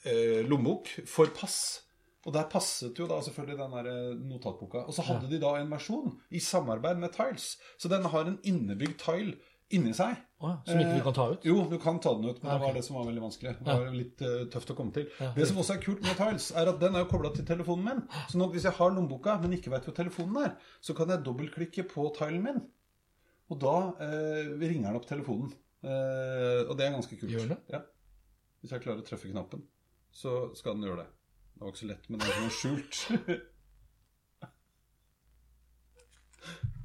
eh, 0.07 0.43
lommebok 0.49 0.89
for 1.07 1.27
pass. 1.27 1.81
Og 2.25 2.33
der 2.33 2.47
passet 2.51 2.99
jo 2.99 3.09
da 3.11 3.19
selvfølgelig 3.25 3.59
den 3.61 3.75
der 3.77 3.89
eh, 3.91 4.21
notatboka. 4.31 4.85
Og 4.89 4.97
så 4.97 5.05
hadde 5.07 5.29
de 5.31 5.41
da 5.43 5.57
en 5.61 5.73
versjon 5.73 6.15
i 6.33 6.41
samarbeid 6.41 7.01
med 7.03 7.13
Tiles. 7.17 7.55
Så 7.79 7.91
den 7.93 8.07
har 8.09 8.31
en 8.31 8.39
innebygd 8.43 8.97
tile 9.03 9.37
inni 9.75 9.95
seg. 9.97 10.17
Oh, 10.45 10.51
ja, 10.51 10.59
som 10.69 10.81
ikke 10.81 10.99
du 10.99 11.05
kan 11.07 11.17
ta 11.17 11.27
ut? 11.33 11.47
Jo, 11.49 11.57
du 11.71 11.77
kan 11.81 11.99
ta 12.03 12.13
den 12.19 12.29
ut, 12.29 12.41
men 12.43 12.51
Ja, 12.51 12.59
det 12.59 12.67
var 12.67 12.77
det 12.77 12.85
som 12.85 12.99
var 12.99 13.07
veldig 13.09 13.23
vanskelig. 13.25 13.55
Det 13.65 13.77
var 13.81 13.97
litt 13.97 14.25
uh, 14.25 14.45
tøft 14.53 14.73
å 14.75 14.77
komme 14.79 14.95
til. 14.95 15.07
Ja. 15.19 15.31
Det 15.37 15.49
som 15.49 15.61
også 15.63 15.77
er 15.77 15.83
kult 15.83 16.05
med 16.05 16.19
Tiles, 16.21 16.51
er 16.53 16.71
at 16.71 16.81
den 16.83 16.97
er 16.97 17.05
jo 17.05 17.11
kobla 17.11 17.33
til 17.35 17.49
telefonen 17.49 17.89
min. 17.89 18.03
Sånn 18.33 18.45
at 18.45 18.55
hvis 18.55 18.69
jeg 18.69 18.77
har 18.77 18.93
lommeboka, 18.93 19.39
men 19.43 19.57
ikke 19.57 19.73
vet 19.73 19.89
hvor 19.89 19.97
telefonen 19.97 20.41
er, 20.45 20.55
så 20.85 20.97
kan 20.97 21.13
jeg 21.13 21.25
dobbeltklikke 21.27 21.87
på 21.91 22.07
tilen 22.19 22.45
min. 22.45 22.63
Og 23.53 23.61
da 23.61 23.75
eh, 24.05 24.53
ringer 24.61 24.89
den 24.89 25.01
opp 25.01 25.09
telefonen. 25.09 25.53
Eh, 25.85 26.63
og 26.65 26.77
det 26.79 26.87
er 26.87 26.95
ganske 26.97 27.19
kult. 27.19 27.33
Gjør 27.33 27.51
det? 27.53 27.61
Ja. 27.73 27.83
Hvis 28.63 28.73
jeg 28.73 28.85
klarer 28.85 29.03
å 29.03 29.09
treffe 29.09 29.29
knappen, 29.33 29.65
så 30.15 30.47
skal 30.57 30.79
den 30.79 30.89
gjøre 30.89 31.05
det. 31.05 31.11
Det 31.55 31.61
var 31.63 31.69
ikke 31.73 31.79
så 31.79 31.87
lett, 31.87 32.09
men 32.11 32.19
det 32.21 32.27
som 32.35 32.43
var 32.43 32.51
skjult. 32.59 32.95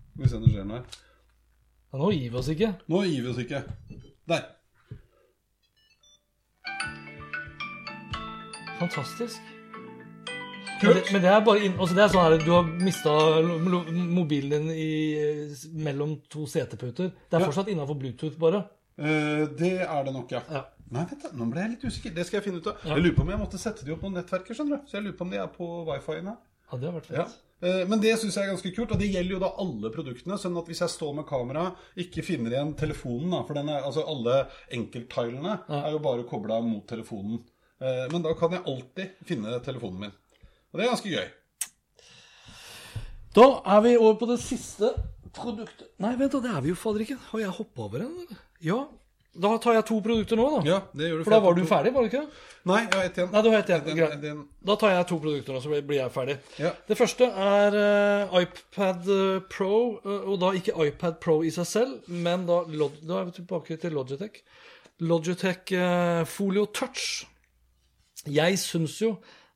Skal 0.10 0.24
vi 0.24 0.30
se 0.30 0.36
om 0.38 0.44
det 0.46 0.52
skjer 0.54 0.66
noe 0.70 0.78
her. 0.80 0.86
Ja, 1.90 1.98
nå 2.04 2.10
gir 2.14 2.30
vi 2.30 2.38
oss 2.38 2.50
ikke. 2.54 2.70
Nå 2.92 3.04
gir 3.08 3.24
vi 3.26 3.30
oss 3.32 3.40
ikke. 3.42 3.62
Der. 4.30 4.44
Fantastisk. 8.80 9.40
Men 10.82 10.94
Kult. 10.94 10.96
det, 10.96 11.12
men 11.12 11.22
det 11.26 11.30
er 11.34 11.42
bare 11.44 11.60
inn, 11.68 11.74
altså 11.76 11.96
det 11.98 12.04
er 12.06 12.12
sånn 12.14 12.24
her, 12.24 12.38
Du 12.46 12.52
har 12.54 12.68
mista 12.80 13.12
mobilen 14.16 14.54
din 14.54 14.70
i, 14.72 14.92
mellom 15.84 16.14
to 16.32 16.46
seteputer. 16.48 17.10
Det 17.12 17.36
er 17.36 17.42
Ja. 17.42 17.46
fortsatt 17.50 17.68
innafor 17.74 17.98
Bluetooth, 18.00 18.38
bare. 18.40 18.62
Eh, 18.98 19.44
det 19.60 19.74
er 19.82 20.04
det 20.06 20.14
nok, 20.14 20.32
ja. 20.32 20.42
Ja. 20.50 20.62
Nei, 20.92 21.04
vet 21.06 21.22
du, 21.22 21.28
nå 21.38 21.46
ble 21.52 21.62
jeg 21.62 21.70
litt 21.76 21.84
usikker. 21.86 22.14
Det 22.16 22.26
skal 22.26 22.40
jeg 22.40 22.46
finne 22.48 22.62
ut 22.64 22.68
av. 22.72 22.80
Ja. 22.84 22.96
Jeg 22.96 23.04
lurer 23.04 23.16
på 23.20 23.22
om 23.22 23.30
jeg 23.30 23.40
måtte 23.44 23.60
sette 23.62 23.86
de 23.86 23.94
opp 23.94 24.02
noen 24.02 24.16
nettverker, 24.18 24.58
skjønner 24.58 24.80
du. 24.80 24.88
Så 24.90 24.98
jeg 24.98 25.04
lurer 25.06 25.18
på 25.20 25.26
om 25.28 25.30
de 25.36 25.38
er 25.38 25.52
på 25.54 25.68
wifi-en 25.90 26.32
her. 26.32 26.40
Ja, 26.72 26.78
det 26.78 26.90
har 26.90 26.96
vært 27.00 27.10
Ja. 27.14 27.28
Eh, 27.62 27.86
Men 27.92 28.00
det 28.00 28.14
syns 28.20 28.36
jeg 28.36 28.46
er 28.48 28.54
ganske 28.54 28.72
kult, 28.76 28.92
og 28.96 29.00
det 29.00 29.10
gjelder 29.12 29.32
jo 29.36 29.40
da 29.44 29.50
alle 29.60 29.90
produktene. 29.92 30.38
Sånn 30.40 30.58
at 30.58 30.66
hvis 30.72 30.80
jeg 30.82 30.90
står 30.90 31.14
med 31.16 31.28
kamera, 31.28 31.76
ikke 31.98 32.24
finner 32.24 32.52
igjen 32.56 32.74
telefonen, 32.80 33.30
da, 33.36 33.44
for 33.44 33.54
den 33.54 33.70
er, 33.70 33.84
altså 33.84 34.06
alle 34.08 34.48
enkelttilene 34.72 35.60
Ja. 35.68 35.82
er 35.88 35.92
jo 35.92 36.00
bare 36.00 36.24
kobla 36.24 36.62
mot 36.64 36.88
telefonen. 36.88 37.44
Eh, 37.82 38.08
Men 38.12 38.22
da 38.24 38.34
kan 38.34 38.52
jeg 38.52 38.64
alltid 38.66 39.12
finne 39.26 39.60
telefonen 39.62 40.00
min. 40.00 40.12
Og 40.74 40.80
det 40.80 40.86
er 40.86 40.94
ganske 40.96 41.10
gøy. 41.12 41.28
Da 43.36 43.62
er 43.66 43.82
vi 43.82 43.96
over 43.98 44.16
på 44.20 44.28
det 44.28 44.40
siste 44.42 44.90
produktet 45.36 45.88
Nei, 46.02 46.16
vent, 46.16 46.32
da, 46.32 46.40
det 46.40 46.50
er 46.56 46.62
vi 46.62 46.70
jo 46.70 46.76
fader 46.76 47.04
ikke. 47.06 47.18
Har 47.30 47.40
jeg 47.44 47.50
hoppa 47.60 47.82
over 47.86 48.02
en? 48.02 48.38
Ja. 48.66 48.88
Da 49.40 49.56
tar 49.62 49.78
jeg 49.78 49.86
to 49.88 49.98
produkter 50.04 50.40
nå, 50.40 50.46
da. 50.58 50.62
Ja, 50.68 50.78
det 50.98 51.10
gjør 51.10 51.20
du 51.22 51.26
For 51.28 51.36
da 51.36 51.40
var 51.44 51.56
du 51.56 51.62
ferdig, 51.70 51.92
var 51.96 52.06
du 52.06 52.10
ikke? 52.10 52.24
Nei, 52.68 52.80
jeg 52.84 52.92
har 52.92 53.06
ett 53.08 53.20
igjen. 53.20 53.30
Nei, 53.32 53.42
du 53.42 53.50
har 53.50 53.62
ett 53.62 53.72
igjen. 53.72 54.00
Greit. 54.00 54.42
Da 54.68 54.76
tar 54.82 54.92
jeg 54.94 55.08
to 55.10 55.20
produkter 55.24 55.56
nå, 55.56 55.62
så 55.64 55.72
blir 55.72 56.00
jeg 56.00 56.14
ferdig. 56.16 56.36
Ja. 56.60 56.74
Det 56.90 56.98
første 57.00 57.30
er 57.46 57.78
eh, 57.80 58.36
iPad 58.42 59.12
eh, 59.16 59.38
Pro, 59.54 59.78
eh, 60.04 60.28
og 60.28 60.42
da 60.44 60.52
ikke 60.60 60.76
iPad 60.90 61.20
Pro 61.24 61.38
i 61.48 61.54
seg 61.56 61.70
selv, 61.70 62.12
men 62.12 62.44
da, 62.50 62.62
da 62.68 63.22
er 63.22 63.30
vi 63.30 63.38
tilbake 63.40 63.80
til 63.80 63.96
Logitech. 63.96 64.42
Logitech 65.00 65.72
Folio 66.28 66.66
Touch. 66.76 67.24
Jeg 68.28 68.60
syns 68.60 68.98
jo 69.00 69.14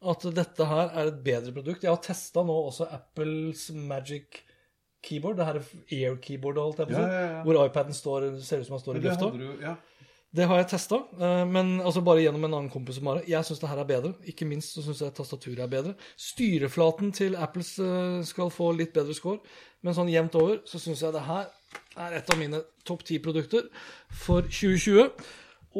at 0.07 0.23
dette 0.35 0.67
her 0.67 0.95
er 0.95 1.11
et 1.11 1.19
bedre 1.25 1.51
produkt. 1.55 1.83
Jeg 1.83 1.91
har 1.91 1.99
testa 2.03 2.43
nå 2.47 2.55
også 2.69 2.87
Apples 2.95 3.67
Magic 3.75 4.45
Keyboard, 5.03 5.39
det 5.39 5.47
her 5.49 5.59
Air 5.97 6.19
Keyboard, 6.23 6.59
holdt 6.61 6.79
jeg 6.83 6.89
på 6.89 6.95
å 6.95 6.99
si, 6.99 7.07
Ja, 7.07 7.23
ja, 7.29 7.41
hvor 7.45 7.59
iPaden 7.61 7.97
står, 7.97 8.29
ser 8.43 8.63
ut 8.63 8.69
som 8.69 8.77
han 8.77 8.83
står 8.85 8.99
i 8.99 9.03
lufta. 9.03 9.75
Det 10.33 10.47
har 10.49 10.57
jeg 10.63 10.69
testa, 10.71 10.97
men 11.45 11.75
altså 11.85 12.01
bare 12.01 12.23
gjennom 12.23 12.47
en 12.47 12.55
annen 12.57 12.69
kompis 12.73 12.95
som 12.97 13.05
har 13.11 13.19
det. 13.19 13.27
Jeg 13.29 13.45
syns 13.45 13.59
det 13.61 13.69
her 13.69 13.81
er 13.83 13.89
bedre. 13.91 14.09
Ikke 14.31 14.47
minst 14.49 14.73
så 14.73 14.81
syns 14.81 15.03
jeg 15.03 15.13
tastaturet 15.13 15.61
er 15.61 15.69
bedre. 15.69 15.93
Styreflaten 16.17 17.11
til 17.13 17.35
Apples 17.37 17.75
eh, 17.77 18.23
skal 18.25 18.49
få 18.49 18.71
litt 18.73 18.95
bedre 18.95 19.13
score, 19.13 19.43
men 19.85 19.93
sånn 19.93 20.09
jevnt 20.09 20.33
over 20.39 20.63
så 20.65 20.81
syns 20.81 21.03
jeg 21.05 21.13
det 21.13 21.21
her 21.27 21.51
er 22.01 22.17
et 22.17 22.33
av 22.33 22.41
mine 22.41 22.63
topp 22.87 23.05
ti-produkter 23.05 23.69
for 24.23 24.41
2020. 24.49 25.13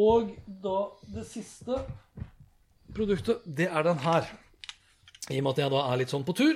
Og 0.06 0.36
da 0.62 0.78
det 1.16 1.26
siste 1.32 1.82
produktet, 2.94 3.42
det 3.46 3.72
er 3.74 3.90
den 3.90 4.06
her. 4.06 4.30
I 5.32 5.40
og 5.40 5.48
med 5.48 5.54
at 5.56 5.64
jeg 5.64 5.74
da 5.74 5.82
er 5.88 6.02
litt 6.02 6.14
sånn 6.14 6.26
på 6.28 6.38
tur, 6.38 6.54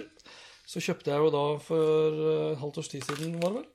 så 0.67 0.81
kjøpte 0.83 1.13
jeg 1.13 1.23
jo 1.23 1.31
da 1.33 1.43
for 1.63 2.21
eh, 2.27 2.51
et 2.51 2.61
halvt 2.61 2.79
års 2.83 2.91
tid 2.91 3.05
siden, 3.07 3.37
var 3.41 3.53
det 3.55 3.61
vel? 3.61 3.67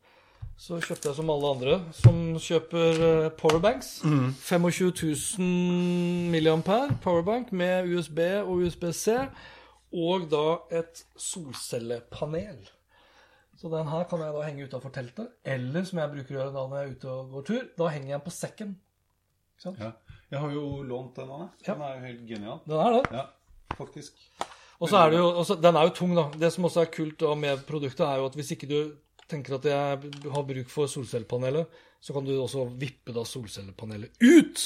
Så 0.62 0.76
kjøpte 0.84 1.08
jeg 1.08 1.16
som 1.16 1.30
alle 1.32 1.48
andre 1.56 1.78
som 1.96 2.18
kjøper 2.38 3.00
powerbanks. 3.40 3.88
powerbanks. 4.04 4.44
25 4.44 4.92
000 5.40 6.28
milliampere 6.34 6.92
powerbank 7.02 7.50
med 7.56 7.88
USB 7.88 8.20
og 8.44 8.60
USB-C. 8.66 9.16
Og 9.92 10.28
da 10.32 10.44
et 10.78 11.02
solcellepanel. 11.20 12.60
Så 13.58 13.68
den 13.72 13.88
her 13.90 14.06
kan 14.10 14.22
jeg 14.24 14.34
da 14.34 14.44
henge 14.46 14.68
utafor 14.68 14.92
teltet. 14.94 15.34
Eller 15.44 15.84
som 15.88 15.98
jeg 16.00 16.12
bruker 16.14 16.34
å 16.34 16.38
gjøre 16.38 16.54
da 16.54 16.62
når 16.68 16.78
jeg 16.78 16.86
er 16.86 16.94
ute 16.96 17.10
og 17.12 17.34
går 17.34 17.44
tur, 17.50 17.66
da 17.78 17.90
henger 17.94 18.08
jeg 18.12 18.18
den 18.18 18.24
på 18.28 18.34
sekken. 18.36 18.72
Ikke 19.56 19.66
sant? 19.66 19.82
ja. 19.82 19.92
Jeg 20.32 20.40
har 20.40 20.54
jo 20.54 20.64
lånt 20.88 21.18
den, 21.18 21.28
Anne. 21.28 21.50
Ja. 21.66 21.74
Den 21.74 21.82
er 21.84 21.96
jo 21.98 22.04
helt 22.06 22.22
genial. 22.30 22.60
Den 22.64 22.78
er 22.80 22.94
det. 22.96 23.02
Ja, 23.18 23.26
faktisk. 23.76 24.22
Og 24.82 24.90
så 24.90 24.98
er 25.04 25.12
det 25.14 25.20
jo, 25.20 25.28
også, 25.44 25.56
Den 25.62 25.76
er 25.78 25.86
jo 25.86 25.94
tung, 25.94 26.12
da. 26.18 26.24
Det 26.42 26.50
som 26.52 26.66
også 26.66 26.82
er 26.82 26.90
kult 26.90 27.22
med 27.38 27.62
produktet, 27.68 28.02
er 28.06 28.18
jo 28.18 28.26
at 28.26 28.34
hvis 28.38 28.50
ikke 28.56 28.68
du 28.70 28.78
tenker 29.30 29.54
at 29.56 29.64
jeg 29.70 30.12
har 30.34 30.44
bruk 30.48 30.68
for 30.72 30.90
solcellepanelet, 30.90 31.70
så 32.02 32.12
kan 32.16 32.26
du 32.26 32.32
også 32.42 32.66
vippe 32.80 33.14
da 33.14 33.22
solcellepanelet 33.24 34.18
ut 34.26 34.64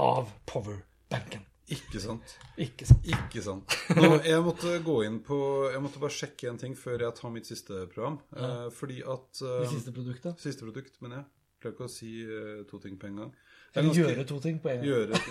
av 0.00 0.30
powerbanken. 0.48 1.44
Ikke 1.70 2.00
sant. 2.02 2.32
Ikke 2.58 2.86
sant? 2.88 3.04
Ikke 3.06 3.42
sant. 3.44 3.74
Nå, 3.94 4.08
jeg 4.26 4.40
måtte 4.42 4.72
gå 4.82 4.96
inn 5.06 5.20
på 5.22 5.36
Jeg 5.70 5.78
måtte 5.84 6.00
bare 6.02 6.16
sjekke 6.16 6.48
en 6.50 6.58
ting 6.58 6.72
før 6.74 7.04
jeg 7.04 7.14
tar 7.20 7.30
mitt 7.30 7.46
siste 7.46 7.84
program. 7.92 8.16
Eh, 8.34 8.64
fordi 8.74 8.98
at 9.06 9.42
eh, 9.44 9.60
Det 9.62 9.68
siste 9.76 9.94
produktet. 9.94 10.40
Siste 10.42 10.66
produkt, 10.66 10.96
mener 11.04 11.20
jeg. 11.20 11.28
Klarer 11.62 11.76
ikke 11.76 11.86
å 11.86 11.92
si 11.92 12.10
eh, 12.24 12.64
to 12.66 12.80
ting 12.82 12.98
på 12.98 13.06
en 13.12 13.22
gang. 13.22 13.30
Er 13.70 13.84
Eller 13.84 13.92
ganske- 13.92 14.08
gjøre 14.08 14.26
to 14.32 14.40
ting 14.48 14.58
på 14.64 14.72
en 14.72 14.82
gang. 14.82 14.90
Gjøre 14.90 15.22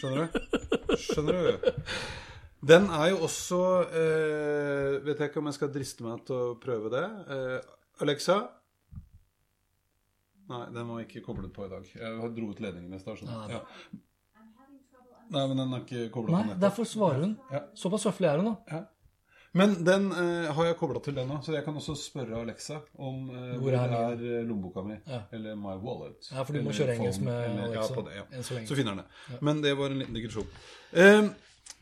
Skjønner 0.00 0.30
du? 0.32 0.96
Skjønner 0.96 1.50
du? 1.50 1.70
Den 2.60 2.90
er 2.92 3.06
jo 3.14 3.22
også 3.24 3.58
eh, 3.88 4.98
Vet 5.06 5.20
jeg 5.22 5.30
ikke 5.30 5.40
om 5.40 5.48
jeg 5.48 5.56
skal 5.56 5.70
driste 5.72 6.04
meg 6.04 6.24
til 6.28 6.36
å 6.36 6.56
prøve 6.60 6.92
det. 6.92 7.04
Eh, 7.32 8.02
Alexa 8.04 8.40
Nei, 10.50 10.64
den 10.74 10.88
var 10.88 11.02
ikke 11.04 11.22
koblet 11.22 11.52
på 11.54 11.62
i 11.68 11.70
dag. 11.70 11.84
Jeg 11.94 12.30
dro 12.34 12.48
ut 12.50 12.60
ledningen 12.62 12.96
i 12.96 12.98
stad. 12.98 13.20
Ja. 13.52 13.60
Nei, 15.30 15.42
men 15.46 15.60
den 15.60 15.74
er 15.76 15.84
ikke 15.84 16.00
Nei, 16.00 16.08
på 16.10 16.24
nettet. 16.26 16.56
derfor 16.64 16.88
svarer 16.90 17.22
hun. 17.22 17.36
Ja. 17.54 17.60
Såpass 17.78 18.08
høflig 18.08 18.26
er 18.32 18.40
hun, 18.42 18.48
da. 18.50 18.56
Ja. 18.74 18.80
Men 19.54 19.76
den 19.86 20.08
eh, 20.14 20.48
har 20.54 20.66
jeg 20.68 20.76
kobla 20.78 21.00
til 21.02 21.14
den 21.16 21.30
nå, 21.30 21.40
så 21.42 21.54
jeg 21.56 21.64
kan 21.66 21.78
også 21.78 21.96
spørre 21.98 22.38
Alexa 22.38 22.80
om 23.02 23.30
eh, 23.34 23.54
Hvor 23.58 23.64
hvor, 23.64 23.76
er 23.78 23.94
er, 23.98 24.42
lommeboka 24.46 24.84
mi. 24.86 24.98
Ja. 25.06 25.22
Eller 25.34 25.54
My 25.58 25.74
Wallet. 25.82 26.28
Ja, 26.30 26.42
for 26.42 26.54
du 26.54 26.62
må 26.66 26.74
kjøre 26.74 26.94
engelsk 26.98 27.24
med 27.26 27.62
Alexa 27.64 27.80
Ja, 27.80 27.94
på 27.94 28.04
det, 28.06 28.18
ja. 28.18 28.42
så. 28.42 28.58
Så 28.66 28.78
finner 28.78 28.94
den 28.94 29.04
det. 29.04 29.38
Men 29.42 29.62
det 29.62 29.74
var 29.78 29.90
en 29.90 30.02
liten 30.02 30.18
digresjon. 30.18 30.46
Eh, 30.92 31.30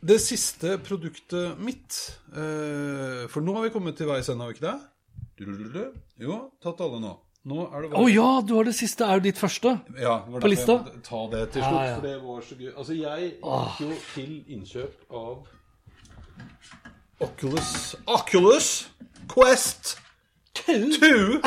det 0.09 0.19
siste 0.23 0.77
produktet 0.87 1.59
mitt 1.59 1.97
eh, 2.33 3.25
For 3.33 3.43
nå 3.43 3.55
har 3.57 3.65
vi 3.67 3.73
kommet 3.75 3.97
til 3.99 4.07
veis 4.11 4.29
ende, 4.31 4.45
har 4.47 4.53
vi 4.53 4.59
ikke 4.59 4.69
det? 4.69 5.87
Jo, 6.23 6.37
tatt 6.63 6.81
alle 6.83 6.99
nå. 7.03 7.13
Nå 7.49 7.65
er 7.73 7.85
det 7.87 7.91
Å 7.97 8.05
ja, 8.11 8.29
du 8.45 8.57
har 8.59 8.67
det 8.67 8.75
siste. 8.77 9.07
Er 9.07 9.21
jo 9.21 9.25
ditt 9.29 9.39
første. 9.39 9.77
ja, 9.99 10.17
På 10.27 10.51
lista? 10.51 10.81
jeg 10.91 11.03
ta 11.07 11.21
det 11.33 11.45
til 11.55 11.63
slutt, 11.63 11.79
Ja, 11.79 11.85
ja. 11.87 11.95
for 11.95 12.07
det 12.09 12.17
var 12.25 12.43
så 12.49 12.59
gøy. 12.59 12.73
Altså, 12.75 12.97
jeg 12.99 13.31
gikk 13.31 13.81
jo 13.85 13.91
til 14.15 14.33
innkjøp 14.57 15.15
av 15.15 15.47
Oculus 17.21 17.71
Oculus 18.07 18.69
Quest 19.33 19.97
2! 20.55 21.41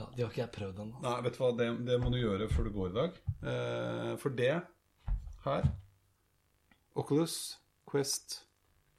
Ja, 0.00 0.06
Det 0.16 0.24
har 0.24 0.30
ikke 0.30 0.40
jeg 0.42 0.52
prøvd 0.54 0.78
ennå. 0.84 1.00
Nei, 1.04 1.14
vet 1.26 1.36
du 1.36 1.40
hva, 1.42 1.50
det, 1.58 1.68
det 1.88 1.96
må 2.00 2.10
du 2.12 2.18
gjøre 2.20 2.48
før 2.52 2.68
du 2.68 2.72
går 2.76 2.90
i 2.90 2.96
dag. 2.96 3.16
Eh, 3.44 4.12
for 4.20 4.32
det 4.36 4.52
her 5.44 5.70
Oculus 6.98 7.58
Quest 7.90 8.40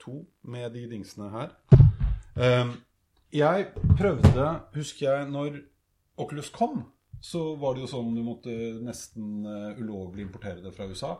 2 0.04 0.16
med 0.52 0.72
de 0.76 0.86
dingsene 0.92 1.30
her. 1.34 1.54
Eh, 2.38 2.74
jeg 3.36 3.68
prøvde, 3.98 4.48
husker 4.76 5.08
jeg, 5.08 5.30
når 5.32 5.62
Oculus 6.22 6.50
kom, 6.54 6.84
så 7.22 7.56
var 7.62 7.76
det 7.76 7.86
jo 7.86 7.92
sånn 7.92 8.16
du 8.16 8.24
måtte 8.26 8.54
nesten 8.84 9.46
eh, 9.46 9.80
ulovlig 9.82 10.26
importere 10.26 10.64
det 10.64 10.74
fra 10.76 10.88
USA. 10.90 11.16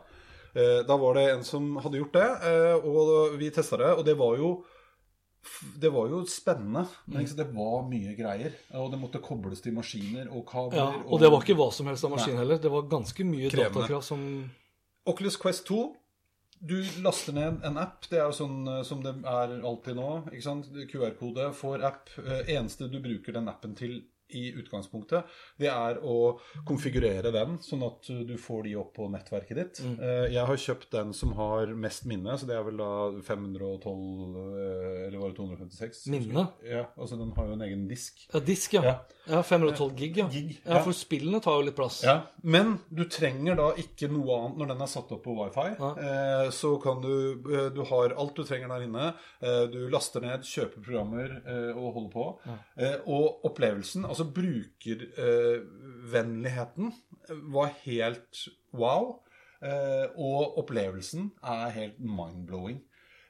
Eh, 0.52 0.82
da 0.88 0.96
var 1.00 1.16
det 1.16 1.26
en 1.32 1.44
som 1.46 1.76
hadde 1.80 2.00
gjort 2.00 2.18
det, 2.18 2.28
eh, 2.50 2.84
og 2.84 3.36
vi 3.40 3.50
testa 3.54 3.78
det, 3.80 3.92
og 3.96 4.04
det 4.08 4.16
var 4.18 4.36
jo 4.40 4.52
det 5.82 5.90
var 5.90 6.06
jo 6.06 6.20
spennende. 6.30 6.84
men 7.10 7.24
Det 7.26 7.48
var 7.50 7.80
mye 7.88 8.12
greier. 8.14 8.52
Og 8.78 8.92
det 8.92 8.98
måtte 9.00 9.18
kobles 9.18 9.60
til 9.60 9.74
maskiner 9.74 10.28
og 10.30 10.44
kabler. 10.46 10.78
Ja, 10.78 11.00
og 11.02 11.18
det 11.18 11.32
var 11.32 11.42
ikke 11.42 11.56
hva 11.58 11.66
som 11.74 11.88
helst 11.90 12.04
av 12.06 12.12
maskin 12.12 12.38
heller. 12.38 12.60
Det 12.62 12.70
var 12.70 12.86
ganske 12.86 13.24
mye 13.26 13.50
Krevende. 13.50 13.80
datakrav 13.80 14.04
som 14.06 14.22
Oculus 15.10 15.36
Quest 15.42 15.66
2 15.66 15.80
Du 16.64 16.76
laster 17.02 17.34
ned 17.34 17.64
en 17.66 17.78
app. 17.82 18.04
Det 18.10 18.20
er 18.20 18.28
jo 18.28 18.34
sånn 18.36 18.68
eh, 18.70 18.82
som 18.86 19.00
det 19.02 19.16
er 19.26 19.54
alltid 19.66 19.98
nå. 19.98 20.10
QR-kode, 20.92 21.48
får 21.58 21.86
app. 21.88 22.12
Eh, 22.22 22.52
Eneste 22.54 22.86
du 22.92 23.00
bruker 23.02 23.34
den 23.34 23.50
appen 23.50 23.74
til 23.78 23.96
i 24.38 24.52
utgangspunktet, 24.60 25.24
det 25.60 25.68
er 25.72 25.98
å 26.02 26.38
konfigurere 26.68 27.32
den, 27.34 27.58
sånn 27.64 27.82
at 27.86 28.08
du 28.28 28.34
får 28.40 28.64
de 28.68 28.74
opp 28.80 28.92
på 28.96 29.08
nettverket 29.12 29.58
ditt. 29.60 29.82
Mm. 29.84 29.96
Eh, 30.00 30.26
Jeg 30.32 30.46
har 30.48 30.56
kjøpt 30.66 30.90
den 30.94 31.12
som 31.16 31.32
har 31.38 31.72
mest 31.74 32.06
minne, 32.08 32.36
så 32.38 32.48
det 32.48 32.56
er 32.56 32.64
vel 32.66 32.76
da 32.80 32.90
512 33.22 34.36
eh, 34.52 35.06
Eller 35.08 35.18
var 35.18 35.32
det 35.32 35.36
256? 35.38 36.06
Minne? 36.12 36.46
Ja, 36.66 36.86
altså 36.96 37.18
den 37.20 37.32
har 37.36 37.48
jo 37.50 37.56
en 37.58 37.66
egen 37.66 37.86
disk. 37.90 38.26
Ja, 38.32 38.40
disk, 38.40 38.74
ja. 38.78 38.84
Ja. 38.86 38.94
Ja, 39.30 39.38
512 39.46 39.92
gig, 39.94 40.16
ja. 40.18 40.24
Gig, 40.32 40.56
ja. 40.66 40.80
For 40.82 40.90
spillene 40.96 41.38
tar 41.44 41.60
jo 41.60 41.66
litt 41.68 41.76
plass. 41.78 42.00
Ja, 42.02 42.16
Men 42.42 42.72
du 42.90 43.04
trenger 43.06 43.54
da 43.54 43.68
ikke 43.78 44.08
noe 44.10 44.34
annet 44.40 44.58
når 44.58 44.72
den 44.72 44.82
er 44.82 44.90
satt 44.90 45.12
opp 45.14 45.22
på 45.22 45.36
wifi. 45.38 45.68
Eh, 45.78 46.48
så 46.50 46.72
kan 46.82 46.98
du 47.04 47.12
eh, 47.46 47.68
Du 47.70 47.84
har 47.86 48.16
alt 48.18 48.34
du 48.34 48.42
trenger 48.48 48.72
der 48.72 48.86
inne. 48.88 49.04
Du 49.70 49.78
laster 49.92 50.22
ned, 50.24 50.42
kjøper 50.46 50.82
programmer 50.82 51.36
og 51.76 51.86
holder 51.94 52.10
på. 52.12 52.24
Og 53.12 53.44
opplevelsen, 53.46 54.04
altså 54.08 54.21
brukervennligheten, 54.24 56.92
var 57.52 57.70
helt 57.84 58.48
wow. 58.74 59.18
Eh, 59.62 60.06
og 60.18 60.58
opplevelsen 60.58 61.32
er 61.44 61.68
helt 61.70 62.00
mind-blowing. 62.00 62.80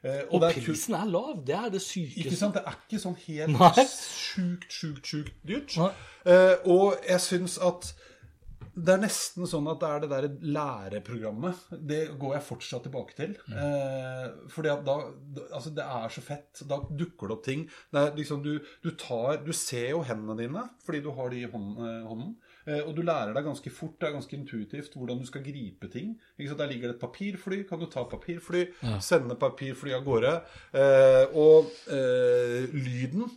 og, 0.03 0.33
Og 0.33 0.41
er 0.49 0.53
prisen 0.65 0.93
er 0.93 1.05
lav. 1.05 1.43
Det 1.47 1.55
er 1.55 1.69
det 1.69 1.81
sykeste. 1.81 2.19
Ikke 2.19 2.35
sant? 2.35 2.53
Det 2.57 2.63
er 2.65 2.73
ikke 2.89 2.99
sånn 2.99 3.15
helt 3.27 3.59
Nei. 3.59 3.85
sjukt, 3.87 4.71
sjukt, 4.73 5.05
sjukt 5.07 5.33
dyrt. 5.47 5.77
Nei. 5.77 5.89
Eh, 6.25 6.55
og 6.65 6.95
jeg 7.09 7.21
syns 7.21 7.57
at 7.61 7.93
det 8.75 8.89
er 8.95 9.01
nesten 9.03 9.45
sånn 9.45 9.67
at 9.69 9.79
det 9.83 9.89
er 9.89 9.99
det 10.03 10.09
der 10.09 10.25
læreprogrammet. 10.55 11.59
Det 11.85 11.99
går 12.17 12.33
jeg 12.37 12.45
fortsatt 12.47 12.83
tilbake 12.87 13.13
til. 13.17 13.35
Eh, 13.53 14.27
fordi 14.49 14.71
at 14.73 14.83
da 14.87 14.95
Altså, 15.53 15.69
det 15.77 15.83
er 15.85 16.09
så 16.09 16.23
fett. 16.25 16.63
Da 16.67 16.79
dukker 16.89 17.29
det 17.29 17.35
opp 17.37 17.43
ting. 17.45 17.67
Det 17.93 18.01
er 18.01 18.15
liksom 18.17 18.41
du, 18.43 18.57
du 18.81 18.89
tar 18.97 19.37
Du 19.45 19.51
ser 19.53 19.89
jo 19.91 20.01
hendene 20.07 20.35
dine 20.39 20.63
fordi 20.85 21.01
du 21.05 21.11
har 21.13 21.29
de 21.29 21.43
i 21.43 21.49
hånden. 21.51 21.77
eh, 21.85 22.07
hånden. 22.09 22.35
Eh, 22.65 22.81
og 22.87 22.95
du 22.95 23.01
lærer 23.03 23.33
deg 23.35 23.45
ganske 23.45 23.69
fort, 23.75 23.97
det 23.99 24.07
er 24.09 24.15
ganske 24.17 24.37
intuitivt, 24.37 24.93
hvordan 24.95 25.19
du 25.19 25.25
skal 25.27 25.43
gripe 25.43 25.89
ting. 25.91 26.13
Der 26.39 26.67
ligger 26.67 26.89
det 26.89 26.95
et 26.95 27.01
papirfly. 27.01 27.63
Kan 27.69 27.79
du 27.79 27.85
ta 27.85 28.03
papirfly, 28.05 28.67
sende 29.03 29.35
papirfly 29.35 29.93
av 29.93 30.03
gårde. 30.07 30.33
Eh, 30.73 31.25
og 31.35 31.69
eh, 31.93 32.69
lyden 32.73 33.27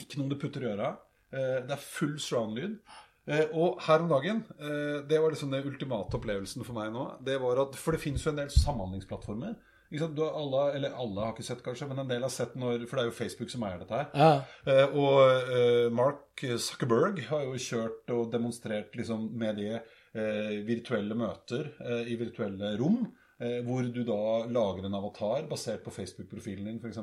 ikke 0.00 0.18
noe 0.20 0.28
du 0.32 0.36
putter 0.40 0.62
i 0.64 0.72
øra. 0.74 0.94
Eh, 1.32 1.60
Det 1.66 1.72
er 1.76 1.82
full 1.82 2.16
surround-lyd. 2.20 2.78
Eh, 3.26 3.48
Og 3.58 3.80
her 3.82 4.02
om 4.04 4.08
dagen, 4.10 4.44
eh, 4.60 5.00
det 5.08 5.18
var 5.20 5.30
liksom 5.32 5.50
den 5.50 5.66
ultimate 5.66 6.14
opplevelsen 6.14 6.64
for 6.64 6.76
meg 6.76 6.92
nå. 6.94 7.06
Det 7.26 7.40
var 7.42 7.58
at, 7.64 7.74
For 7.74 7.92
det 7.96 8.00
finnes 8.00 8.22
jo 8.24 8.30
en 8.30 8.36
del 8.42 8.52
samhandlingsplattformer. 8.54 9.56
Alle, 9.96 10.62
eller 10.74 10.94
alle 10.98 11.20
har 11.22 11.32
ikke 11.32 11.44
sett, 11.46 11.62
kanskje, 11.62 11.86
men 11.88 12.00
en 12.02 12.08
del 12.08 12.22
har 12.22 12.30
sett 12.30 12.56
når 12.58 12.86
For 12.88 12.96
det 12.98 13.04
er 13.04 13.10
jo 13.10 13.18
Facebook 13.18 13.50
som 13.50 13.62
eier 13.62 13.78
dette 13.78 13.94
her. 13.94 14.08
Ja. 14.14 14.32
Eh, 14.66 14.96
og 14.98 15.92
Mark 15.94 16.42
Zuckerberg 16.58 17.20
har 17.28 17.44
jo 17.46 17.54
kjørt 17.54 18.10
og 18.10 18.32
demonstrert 18.32 18.96
liksom 18.98 19.28
med 19.38 19.56
det 19.62 19.76
eh, 20.14 20.58
virtuelle 20.66 21.14
møter 21.14 21.70
i 22.06 22.16
virtuelle 22.18 22.76
rom. 22.78 23.06
Hvor 23.36 23.84
du 23.92 24.00
da 24.08 24.46
lager 24.48 24.86
en 24.86 24.94
avatar 24.96 25.42
basert 25.46 25.82
på 25.84 25.92
Facebook-profilen 25.92 26.64
din, 26.70 26.78
f.eks. 26.80 26.96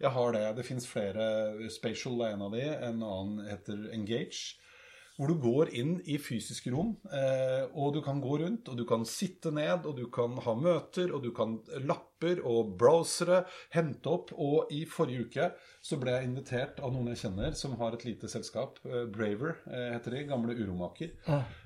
Jeg 0.00 0.10
har 0.14 0.32
det. 0.32 0.42
Det 0.56 0.64
fins 0.64 0.86
flere. 0.86 1.24
Spatial 1.74 2.20
er 2.22 2.36
en 2.36 2.44
av 2.46 2.52
de. 2.54 2.62
En 2.86 3.02
annen 3.02 3.40
heter 3.48 3.88
Engage. 3.92 4.54
Hvor 5.22 5.30
du 5.30 5.38
går 5.38 5.68
inn 5.78 5.90
i 6.10 6.16
fysiske 6.18 6.72
rom, 6.74 6.96
eh, 7.14 7.68
og 7.78 7.92
du 7.94 8.00
kan 8.02 8.18
gå 8.18 8.40
rundt, 8.40 8.66
og 8.66 8.74
du 8.74 8.82
kan 8.82 9.04
sitte 9.06 9.52
ned, 9.54 9.84
og 9.86 9.94
du 9.94 10.08
kan 10.10 10.34
ha 10.42 10.54
møter, 10.58 11.12
og 11.14 11.22
du 11.22 11.28
kan 11.30 11.60
lapper 12.22 12.42
og 12.46 12.76
browsere 12.78 13.44
hente 13.74 14.06
opp. 14.10 14.32
Og 14.38 14.70
i 14.72 14.84
forrige 14.86 15.26
uke 15.28 15.50
så 15.82 15.96
ble 15.98 16.12
jeg 16.14 16.28
invitert 16.28 16.78
av 16.80 16.92
noen 16.94 17.08
jeg 17.10 17.18
kjenner, 17.24 17.54
som 17.58 17.72
har 17.80 17.92
et 17.96 18.04
lite 18.06 18.28
selskap. 18.30 18.78
eh, 18.86 19.04
Braver 19.10 19.56
eh, 19.66 19.92
heter 19.96 20.10
de. 20.14 20.20
Gamle 20.28 20.54
uromaker. 20.54 21.10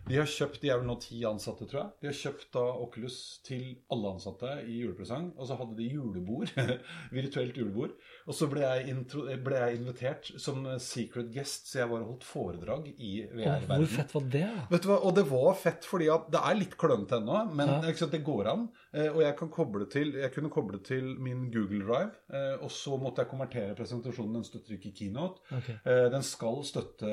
De 0.08 0.16
har 0.16 0.24
kjøpt, 0.26 0.60
de 0.62 0.70
er 0.70 0.78
vel 0.80 0.86
nå 0.88 0.96
ti 1.02 1.20
ansatte, 1.28 1.66
tror 1.68 1.82
jeg. 1.82 1.90
De 2.00 2.06
har 2.08 2.16
kjøpt 2.16 2.46
da 2.54 2.62
Oculus 2.86 3.40
til 3.44 3.76
alle 3.92 4.14
ansatte 4.14 4.54
i 4.66 4.78
julepresang. 4.80 5.32
Og 5.36 5.46
så 5.50 5.58
hadde 5.60 5.76
de 5.76 5.90
julebord. 5.92 6.48
virtuelt 7.12 7.56
julebord. 7.60 7.92
Og 8.26 8.34
så 8.34 8.48
ble 8.50 8.64
jeg, 8.64 8.88
intro, 8.94 9.26
ble 9.44 9.60
jeg 9.60 9.80
invitert 9.82 10.32
som 10.40 10.64
secret 10.82 11.28
guest, 11.34 11.68
så 11.70 11.82
jeg 11.82 11.90
var 11.92 12.06
holdt 12.08 12.24
foredrag 12.26 12.88
i 12.96 13.12
Hvor 13.26 13.36
VR-verdenen. 13.42 13.86
fett 13.98 14.14
var 14.16 14.26
det? 14.32 14.46
Vet 14.72 14.82
du 14.82 14.88
hva, 14.90 14.98
Og 15.06 15.14
det 15.18 15.26
var 15.28 15.54
fett 15.60 15.84
fordi 15.86 16.08
at 16.12 16.30
det 16.32 16.40
er 16.40 16.56
litt 16.58 16.76
klønete 16.80 17.20
ennå, 17.20 17.42
men 17.54 17.74
ikke 17.84 18.00
sant, 18.06 18.16
det 18.16 18.24
går 18.26 18.48
an. 18.54 18.66
Eh, 18.96 19.10
Og 19.12 19.20
jeg 19.22 19.36
kan 19.38 19.48
koble 19.52 19.86
til 19.92 20.14
Jeg 20.16 20.32
kunne 20.32 20.45
koble 20.52 20.78
til 20.84 21.14
min 21.22 21.46
Google 21.54 21.82
Drive, 21.86 22.10
eh, 22.32 22.56
og 22.62 22.70
så 22.70 22.96
måtte 23.00 23.22
jeg 23.24 23.30
konvertere 23.30 23.74
presentasjonen. 23.78 24.34
Den 24.38 24.44
støtter 24.48 24.76
ikke 24.76 24.92
Keynote. 24.98 25.40
Okay. 25.58 25.76
Eh, 25.84 26.06
Den 26.12 26.22
skal 26.26 26.62
støtte 26.64 27.10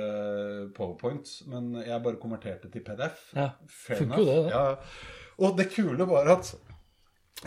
PowerPoint, 0.77 1.29
men 1.51 1.73
jeg 1.83 2.03
bare 2.05 2.19
konverterte 2.21 2.69
til 2.71 2.83
PDF. 2.85 3.25
Ja, 3.37 3.49
Fair 3.67 4.01
enough. 4.05 4.19
det, 4.25 4.37
det. 4.45 4.53
Ja. 4.53 4.75
Og 5.43 5.57
det 5.57 5.69
kule 5.73 6.05
var 6.09 6.29
at 6.37 6.53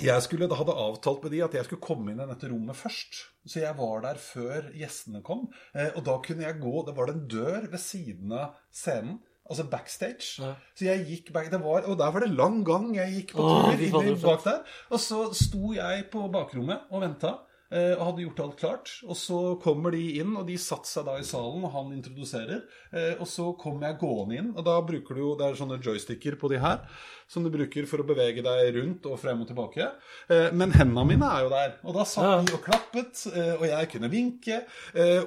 jeg 0.03 0.23
skulle, 0.27 0.49
da 0.51 0.59
hadde 0.59 0.75
avtalt 0.77 1.23
med 1.25 1.33
de 1.33 1.39
at 1.47 1.55
jeg 1.57 1.65
skulle 1.69 1.81
komme 1.85 2.13
inn 2.13 2.21
i 2.21 2.27
dette 2.29 2.51
rommet 2.51 2.77
først. 2.77 3.23
Så 3.49 3.63
jeg 3.63 3.77
var 3.79 4.03
der 4.05 4.19
før 4.21 4.67
gjestene 4.77 5.23
kom. 5.25 5.47
Eh, 5.73 5.89
og 5.97 6.03
da 6.05 6.19
kunne 6.25 6.45
jeg 6.45 6.59
gå 6.61 6.83
Det 6.85 6.97
var 6.99 7.13
en 7.15 7.23
dør 7.31 7.71
ved 7.71 7.81
siden 7.81 8.35
av 8.37 8.59
scenen. 8.75 9.21
Altså 9.47 9.65
backstage. 9.71 10.43
Ja. 10.43 10.53
Så 10.75 10.85
jeg 10.89 11.07
gikk 11.07 11.33
back, 11.33 11.51
det 11.53 11.61
var, 11.63 11.87
Og 11.87 11.99
der 11.99 12.11
var 12.11 12.21
det 12.21 12.31
lang 12.31 12.65
gang. 12.67 12.97
Jeg 12.97 13.13
gikk 13.15 13.35
på 13.37 13.43
tur 13.43 14.17
bak 14.23 14.45
der. 14.45 14.63
Og 14.91 15.01
så 15.01 15.21
sto 15.33 15.73
jeg 15.77 16.05
på 16.13 16.29
bakrommet 16.33 16.79
og 16.91 17.05
venta. 17.05 17.37
Eh, 17.71 17.95
Og 17.99 18.05
hadde 18.11 18.23
gjort 18.27 18.41
alt 18.45 18.57
klart. 18.61 18.93
Og 19.09 19.17
så 19.17 19.41
kommer 19.63 19.91
de 19.93 20.03
inn, 20.21 20.37
og 20.37 20.47
de 20.47 20.57
satte 20.61 20.89
seg 20.91 21.05
da 21.09 21.17
i 21.19 21.27
salen, 21.27 21.65
og 21.65 21.73
han 21.73 21.93
introduserer. 21.97 22.63
eh, 22.93 23.15
Og 23.21 23.27
så 23.27 23.51
kommer 23.59 23.89
jeg 23.89 23.99
gående 24.01 24.37
inn, 24.39 24.53
og 24.57 24.65
da 24.65 24.81
bruker 24.83 25.15
du 25.15 25.21
jo 25.21 25.35
Det 25.37 25.47
er 25.47 25.55
sånne 25.61 25.81
joysticker 25.83 26.37
på 26.41 26.49
de 26.51 26.59
her 26.63 26.81
som 27.29 27.43
du 27.43 27.51
bruker 27.51 27.83
for 27.91 27.99
å 27.99 28.07
bevege 28.07 28.39
deg 28.39 28.69
rundt 28.77 29.07
og 29.11 29.19
frem 29.19 29.41
og 29.43 29.49
tilbake. 29.49 29.89
Eh, 30.31 30.53
Men 30.55 30.71
hendene 30.71 31.03
mine 31.09 31.27
er 31.27 31.43
jo 31.43 31.49
der. 31.51 31.73
Og 31.83 31.95
da 31.97 32.05
satt 32.07 32.47
de 32.47 32.55
og 32.55 32.63
klappet, 32.63 33.25
og 33.59 33.65
jeg 33.67 33.89
kunne 33.91 34.11
vinke. 34.13 34.61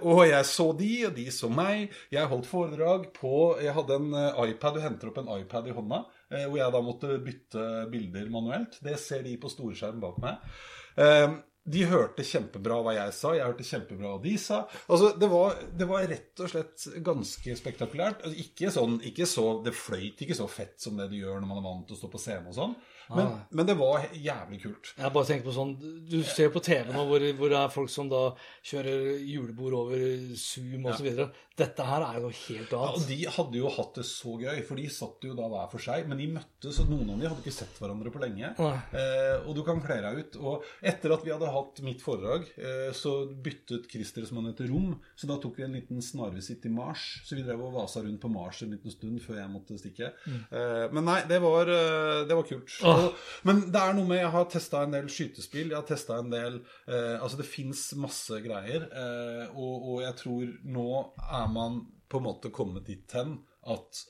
Og 0.02 0.22
jeg 0.30 0.46
så 0.48 0.70
de, 0.78 1.06
og 1.08 1.16
de 1.16 1.26
så 1.30 1.50
meg. 1.52 1.92
Jeg 2.12 2.26
holdt 2.32 2.48
foredrag 2.48 3.10
på 3.14 3.60
Jeg 3.62 3.74
hadde 3.76 3.96
en 4.00 4.14
iPad, 4.48 4.76
du 4.76 4.80
henter 4.80 5.10
opp 5.12 5.18
en 5.18 5.42
iPad 5.42 5.68
i 5.68 5.76
hånda, 5.76 6.06
hvor 6.48 6.58
jeg 6.58 6.72
da 6.72 6.82
måtte 6.82 7.20
bytte 7.26 7.92
bilder 7.92 8.30
manuelt. 8.32 8.80
Det 8.82 8.96
ser 8.98 9.22
de 9.24 9.36
på 9.36 9.52
storskjerm 9.52 10.00
bak 10.00 10.18
meg. 10.24 11.44
De 11.70 11.84
hørte 11.86 12.26
kjempebra 12.26 12.80
hva 12.86 12.96
jeg 12.98 13.14
sa, 13.14 13.34
jeg 13.38 13.46
hørte 13.46 13.68
kjempebra 13.68 14.14
hva 14.16 14.22
de 14.24 14.36
sa. 14.42 14.64
Altså, 14.90 15.12
det 15.22 15.30
var, 15.30 15.58
det 15.78 15.88
var 15.90 16.08
rett 16.10 16.42
og 16.46 16.50
slett 16.50 16.88
ganske 17.06 17.58
spektakulært. 17.60 18.24
Altså, 18.26 18.38
ikke 18.46 18.72
sånn, 18.74 19.00
ikke 19.06 19.28
så, 19.30 19.46
Det 19.64 19.76
fløyt 19.78 20.24
ikke 20.26 20.38
så 20.38 20.48
fett 20.50 20.80
som 20.82 20.98
det 20.98 21.10
det 21.12 21.22
gjør 21.22 21.40
når 21.42 21.50
man 21.52 21.62
er 21.62 21.68
vant 21.70 21.86
til 21.90 21.98
å 21.98 22.02
stå 22.02 22.10
på 22.16 22.22
scenen 22.22 22.50
og 22.50 22.58
sånn. 22.58 22.74
Men, 23.10 23.26
Ah. 23.26 23.38
men 23.50 23.66
det 23.66 23.74
var 23.74 24.04
jævlig 24.14 24.60
kult. 24.62 24.92
Jeg 24.96 25.14
bare 25.16 25.26
tenker 25.26 25.48
på 25.48 25.54
sånn 25.56 25.72
Du 26.12 26.20
ser 26.30 26.52
på 26.54 26.62
TV 26.62 26.92
nå 26.94 27.08
hvor, 27.10 27.24
hvor 27.40 27.50
det 27.50 27.58
er 27.58 27.72
folk 27.74 27.90
som 27.90 28.10
da 28.12 28.36
kjører 28.62 29.18
julebord 29.26 29.74
over 29.80 30.04
Zoom 30.38 30.86
osv. 30.86 31.08
videre 31.08 31.32
Dette 31.60 31.86
her 31.86 32.06
er 32.06 32.18
jo 32.20 32.28
noe 32.28 32.36
helt 32.38 32.74
Ja, 32.74 32.82
og 32.96 33.06
de 33.10 33.18
hadde 33.36 33.60
jo 33.60 33.72
hatt 33.76 34.00
det 34.00 34.06
så 34.08 34.36
gøy, 34.40 34.62
for 34.68 34.80
de 34.80 34.88
satt 34.94 35.26
jo 35.28 35.36
da 35.38 35.50
hver 35.52 35.68
for 35.72 35.84
seg. 35.84 36.08
Men 36.10 36.22
de 36.22 36.30
møttes, 36.38 36.80
og 36.84 36.92
noen 36.92 37.12
av 37.14 37.20
de 37.20 37.28
hadde 37.30 37.44
ikke 37.44 37.56
sett 37.56 37.80
hverandre 37.82 38.14
på 38.14 38.22
lenge. 38.24 38.54
Eh, 38.60 39.36
og 39.44 39.52
du 39.58 39.64
kan 39.68 39.82
kle 39.84 40.00
deg 40.06 40.22
ut. 40.24 40.40
Og 40.40 40.66
etter 40.94 41.14
at 41.16 41.26
vi 41.26 41.34
hadde 41.34 41.52
hatt 41.54 41.82
mitt 41.86 42.04
foredrag, 42.04 42.48
eh, 42.58 42.90
så 42.96 43.16
byttet 43.30 43.90
Christer, 43.92 44.26
som 44.30 44.40
han 44.42 44.52
heter, 44.52 44.70
rom. 44.72 44.96
Så 45.20 45.28
da 45.30 45.38
tok 45.42 45.60
vi 45.60 45.68
en 45.68 45.76
liten 45.78 46.04
snarvisitt 46.06 46.62
til 46.64 46.74
Mars. 46.76 47.06
Så 47.28 47.36
vi 47.38 47.44
drev 47.48 47.62
og 47.68 47.76
vasa 47.76 48.04
rundt 48.06 48.22
på 48.24 48.32
Mars 48.32 48.64
en 48.64 48.74
liten 48.76 48.94
stund 48.94 49.20
før 49.24 49.42
jeg 49.42 49.52
måtte 49.54 49.80
stikke. 49.80 50.14
Eh, 50.30 50.86
men 50.96 51.06
nei, 51.08 51.20
det 51.30 51.42
var, 51.44 51.70
eh, 51.70 52.24
det 52.30 52.38
var 52.40 52.48
kult. 52.48 52.72
Åh. 52.84 53.04
Og, 53.10 53.28
men 53.50 53.66
det 53.74 53.82
er 53.84 53.96
noe 53.98 54.08
med 54.10 54.20
Jeg 54.20 54.32
har 54.34 54.48
testa 54.52 54.84
en 54.86 54.96
del 54.96 55.10
skytespill. 55.12 55.72
Jeg 55.74 55.80
har 55.80 55.88
testa 55.88 56.20
en 56.20 56.32
del 56.32 56.60
eh, 56.88 57.18
Altså, 57.20 57.40
det 57.40 57.48
fins 57.50 57.84
masse 58.00 58.40
greier. 58.44 58.88
Eh, 58.90 59.46
og, 59.56 59.90
og 59.94 60.02
jeg 60.06 60.16
tror 60.24 60.54
nå 60.76 60.88
er 61.30 61.49
man 61.54 61.82
på 62.10 62.20
en 62.20 62.26
måte 62.26 62.52
kommet 62.54 62.88
dit 62.90 63.18
hen 63.18 63.38
at 63.70 64.02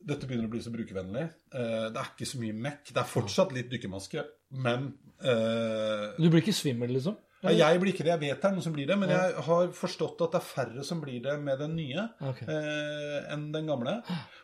dette 0.00 0.28
begynner 0.28 0.48
å 0.48 0.52
bli 0.52 0.62
så 0.64 0.72
brukervennlig. 0.72 1.26
Eh, 1.52 1.86
det 1.92 2.00
er 2.00 2.12
ikke 2.12 2.28
så 2.28 2.40
mye 2.40 2.56
mekk. 2.56 2.92
Det 2.92 3.02
er 3.02 3.10
fortsatt 3.10 3.52
litt 3.56 3.68
dykkermaske, 3.72 4.24
men 4.64 4.92
uh... 5.20 6.16
Du 6.16 6.28
blir 6.28 6.40
ikke 6.40 6.56
svimmel, 6.56 6.94
liksom? 6.96 7.18
Ja, 7.42 7.70
Jeg 7.72 7.80
blir 7.80 7.94
ikke 7.94 8.04
det. 8.04 8.12
Jeg 8.12 8.20
vet 8.20 8.42
det 8.42 8.48
er 8.48 8.54
noen 8.56 8.64
som 8.64 8.74
blir 8.74 8.88
det, 8.88 8.96
men 9.00 9.12
jeg 9.12 9.44
har 9.46 9.70
forstått 9.76 10.20
at 10.26 10.34
det 10.34 10.40
er 10.40 10.46
færre 10.46 10.84
som 10.86 11.00
blir 11.00 11.22
det 11.24 11.36
med 11.40 11.60
den 11.62 11.72
nye 11.78 12.04
okay. 12.28 12.46
eh, 12.52 13.30
enn 13.32 13.46
den 13.54 13.70
gamle. 13.70 13.96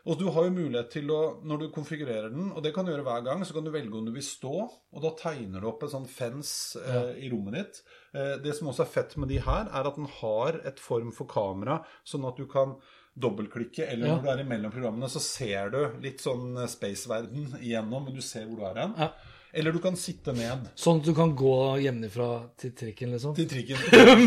Og 0.08 0.18
du 0.20 0.26
har 0.32 0.48
jo 0.48 0.54
mulighet 0.54 0.90
til 0.94 1.12
å, 1.12 1.20
når 1.44 1.64
du 1.64 1.66
konfigurerer 1.74 2.32
den, 2.32 2.50
og 2.54 2.64
det 2.64 2.72
kan 2.76 2.86
du 2.86 2.94
gjøre 2.94 3.04
hver 3.06 3.26
gang, 3.26 3.44
så 3.44 3.56
kan 3.56 3.68
du 3.68 3.72
velge 3.74 3.98
om 3.98 4.08
du 4.08 4.14
vil 4.16 4.24
stå, 4.24 4.54
og 4.66 5.04
da 5.04 5.12
tegner 5.20 5.60
du 5.60 5.68
opp 5.68 5.84
en 5.84 5.94
sånn 5.98 6.08
fens 6.10 6.50
eh, 6.80 7.12
i 7.26 7.30
rommet 7.32 7.58
ditt. 7.58 7.82
Eh, 8.16 8.36
det 8.44 8.56
som 8.56 8.72
også 8.72 8.86
er 8.86 8.92
fett 8.96 9.16
med 9.20 9.32
de 9.32 9.42
her, 9.44 9.68
er 9.68 9.90
at 9.92 10.00
den 10.00 10.08
har 10.22 10.62
et 10.64 10.80
form 10.80 11.12
for 11.16 11.28
kamera, 11.30 11.82
sånn 12.08 12.24
at 12.28 12.40
du 12.40 12.48
kan 12.48 12.78
dobbeltklikke, 13.16 13.86
eller 13.88 14.12
når 14.12 14.24
du 14.24 14.28
er 14.28 14.42
imellom 14.42 14.72
programmene, 14.72 15.08
så 15.08 15.20
ser 15.24 15.70
du 15.72 15.80
litt 16.04 16.20
sånn 16.24 16.56
space-verden 16.68 17.58
igjennom, 17.62 18.08
men 18.08 18.16
du 18.16 18.24
ser 18.24 18.44
hvor 18.48 18.60
du 18.60 18.68
er 18.68 18.82
hen. 18.84 18.96
Ja. 19.00 19.12
Eller 19.56 19.72
du 19.72 19.78
kan 19.80 19.94
sitte 19.96 20.34
ned 20.36 20.66
Sånn 20.76 21.00
at 21.00 21.06
du 21.08 21.14
kan 21.16 21.30
gå 21.36 21.54
hjemmefra 21.80 22.28
til 22.60 22.74
trikken, 22.76 23.14
liksom? 23.16 23.32
til 23.38 23.48
trikken. 23.48 23.80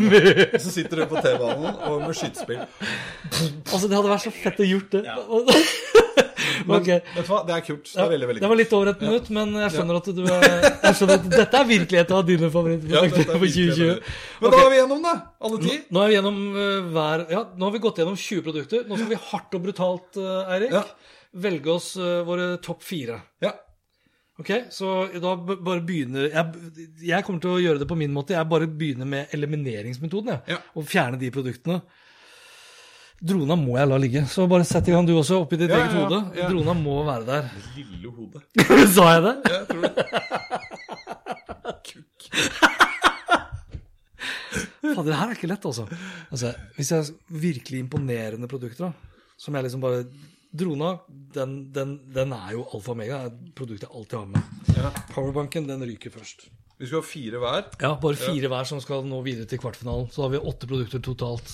Så 0.64 0.74
sitter 0.74 1.04
du 1.04 1.10
på 1.12 1.22
T-banen 1.22 1.76
og 1.86 2.02
med 2.08 2.18
skytespill. 2.18 2.64
Altså, 2.66 3.86
det 3.86 3.94
hadde 4.00 4.10
vært 4.10 4.26
så 4.26 4.34
fett 4.34 4.62
å 4.64 4.66
gjort 4.66 4.96
det. 4.96 5.04
Ja. 5.06 5.18
ok. 6.80 6.90
Vet 6.90 7.20
du 7.20 7.30
hva, 7.30 7.42
det 7.46 7.56
er 7.60 7.64
kult. 7.68 7.92
Det 7.92 8.02
er 8.02 8.10
veldig, 8.14 8.30
veldig 8.32 8.44
Det 8.44 8.50
var 8.52 8.60
litt 8.60 8.74
over 8.80 8.92
et 8.94 9.06
minutt, 9.06 9.30
men 9.38 9.54
jeg 9.62 9.76
skjønner 9.76 10.00
at 10.02 10.10
du 10.18 10.24
er, 10.26 10.48
jeg 10.50 10.98
skjønner 11.00 11.16
at 11.20 11.30
dette 11.36 11.62
er 11.62 11.70
virkelig 11.70 12.02
et 12.02 12.16
av 12.18 12.26
dine 12.32 12.52
favorittprosjekter 12.56 13.24
ja, 13.24 13.30
for 13.30 13.46
2020. 13.46 13.94
Men 13.94 14.44
Men 14.44 14.56
da 14.56 14.64
er 14.64 14.74
vi 14.74 14.82
gjennom 14.82 15.06
det, 15.06 15.16
alle 15.50 15.62
ti. 15.68 15.78
Nå 15.94 16.04
er 16.04 16.12
vi 16.12 16.18
gjennom 16.18 16.42
uh, 16.58 16.92
hver 16.98 17.26
Ja, 17.36 17.46
nå 17.54 17.70
har 17.70 17.78
vi 17.78 17.84
gått 17.86 18.02
gjennom 18.02 18.20
20 18.26 18.46
produkter. 18.50 18.86
Nå 18.90 19.00
skal 19.00 19.14
vi 19.14 19.24
hardt 19.30 19.58
og 19.60 19.66
brutalt, 19.70 20.12
uh, 20.20 20.54
Eirik, 20.56 20.76
Ja. 20.80 20.86
velge 21.48 21.76
oss 21.78 21.94
uh, 22.02 22.22
våre 22.28 22.56
topp 22.66 22.86
fire. 22.86 23.22
Ja. 23.46 23.54
Ok, 24.40 24.50
så 24.72 24.92
da 25.20 25.34
bare 25.36 25.82
begynner 25.84 26.30
jeg, 26.30 26.46
jeg 27.10 27.26
kommer 27.28 27.42
til 27.44 27.52
å 27.58 27.60
gjøre 27.60 27.82
det 27.82 27.88
på 27.90 27.98
min 28.00 28.14
måte. 28.16 28.38
Jeg 28.38 28.48
bare 28.48 28.70
begynner 28.72 29.08
med 29.10 29.34
elimineringsmetoden. 29.36 30.30
Jeg, 30.32 30.56
Ja. 30.56 30.60
Og 30.80 30.86
fjerne 30.88 31.20
de 31.20 31.32
produktene. 31.36 31.82
Drona 33.20 33.58
må 33.60 33.76
jeg 33.76 33.90
la 33.92 33.98
ligge. 34.00 34.22
Så 34.32 34.46
bare 34.48 34.64
sett 34.64 34.88
i 34.88 34.94
gang 34.96 35.04
du 35.08 35.12
også, 35.20 35.42
oppi 35.44 35.58
ditt 35.60 35.70
Ja, 35.74 35.82
eget 35.82 35.92
ja, 35.92 36.06
hode. 36.06 36.20
Drona 36.54 36.74
må 36.78 37.02
være 37.04 37.26
der. 37.28 37.50
Lille 37.76 38.14
hode. 38.16 38.40
Sa 38.96 39.10
jeg 39.18 39.26
det? 39.28 39.36
Ja, 39.44 39.58
Jeg 39.58 39.68
tror 39.74 39.82
det. 39.84 39.94
Kukk. 41.90 42.30
Fader, 44.80 45.10
det 45.12 45.20
her 45.20 45.28
er 45.28 45.36
ikke 45.36 45.52
lett, 45.52 45.66
altså. 45.68 45.84
altså. 46.32 46.54
Hvis 46.78 46.92
jeg 46.94 47.04
har 47.04 47.12
virkelig 47.44 47.84
imponerende 47.84 48.48
produkter, 48.50 48.88
da, 48.88 49.20
som 49.40 49.56
jeg 49.60 49.68
liksom 49.68 49.84
bare 49.84 50.06
Drona, 50.50 50.96
den, 51.34 51.60
den, 51.74 51.92
den 52.10 52.32
er 52.34 52.56
jo 52.56 52.64
alfa 52.74 52.96
og 52.96 52.98
mega. 52.98 53.20
Det 53.28 53.30
er 53.30 53.50
et 53.50 53.52
produkt 53.58 53.84
jeg 53.86 53.92
alltid 53.94 54.18
har 54.18 54.32
med. 54.32 54.64
Ja. 54.74 54.90
Powerbanken, 55.14 55.68
den 55.70 55.86
ryker 55.86 56.14
først. 56.14 56.48
Vi 56.80 56.88
skal 56.88 57.04
ha 57.04 57.06
fire 57.06 57.42
hver. 57.44 57.68
Ja, 57.84 57.92
bare 58.02 58.18
fire 58.18 58.50
hver 58.50 58.66
som 58.66 58.82
skal 58.82 59.06
nå 59.06 59.20
videre 59.22 59.46
til 59.50 59.60
kvartfinalen. 59.62 60.10
Så 60.10 60.24
har 60.24 60.34
vi 60.34 60.42
åtte 60.42 60.70
produkter 60.70 61.04
totalt. 61.04 61.54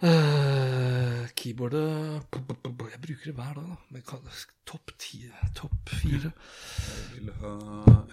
Uh, 0.00 1.28
keyboardet 1.36 1.84
Jeg 2.32 3.00
bruker 3.04 3.24
det 3.24 3.34
hver 3.36 3.58
dag, 3.60 3.74
da. 3.94 4.20
Topp 4.66 4.92
ti, 4.98 5.22
topp 5.56 5.92
fire. 6.02 6.32
Jeg 6.32 7.10
vil 7.14 7.34
ha 7.40 7.56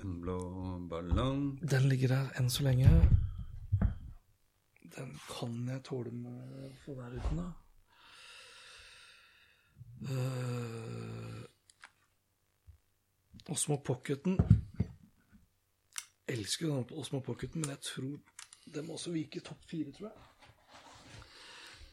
en 0.04 0.18
blå 0.24 0.40
ballong. 0.92 1.46
Den 1.62 1.88
ligger 1.92 2.16
der 2.16 2.34
enn 2.40 2.52
så 2.52 2.68
lenge. 2.68 2.92
Den 4.98 5.16
kan 5.30 5.64
jeg 5.68 5.84
tåle 5.88 6.12
med 6.16 6.68
å 6.68 6.76
få 6.86 7.00
der 7.00 7.18
uten, 7.20 7.44
da. 7.44 7.52
Uh, 10.02 11.44
Osmo 13.50 13.78
Pocketen 13.78 14.38
Elsker 16.28 16.68
den 16.68 16.86
Osmo 16.92 17.20
Pocketen, 17.20 17.62
men 17.62 17.70
jeg 17.70 17.80
tror 17.80 18.20
den 18.76 18.86
må 18.86 18.94
også 18.94 19.12
vike 19.12 19.40
topp 19.40 19.64
fire, 19.70 19.92
tror 19.92 20.08
jeg. 20.08 20.18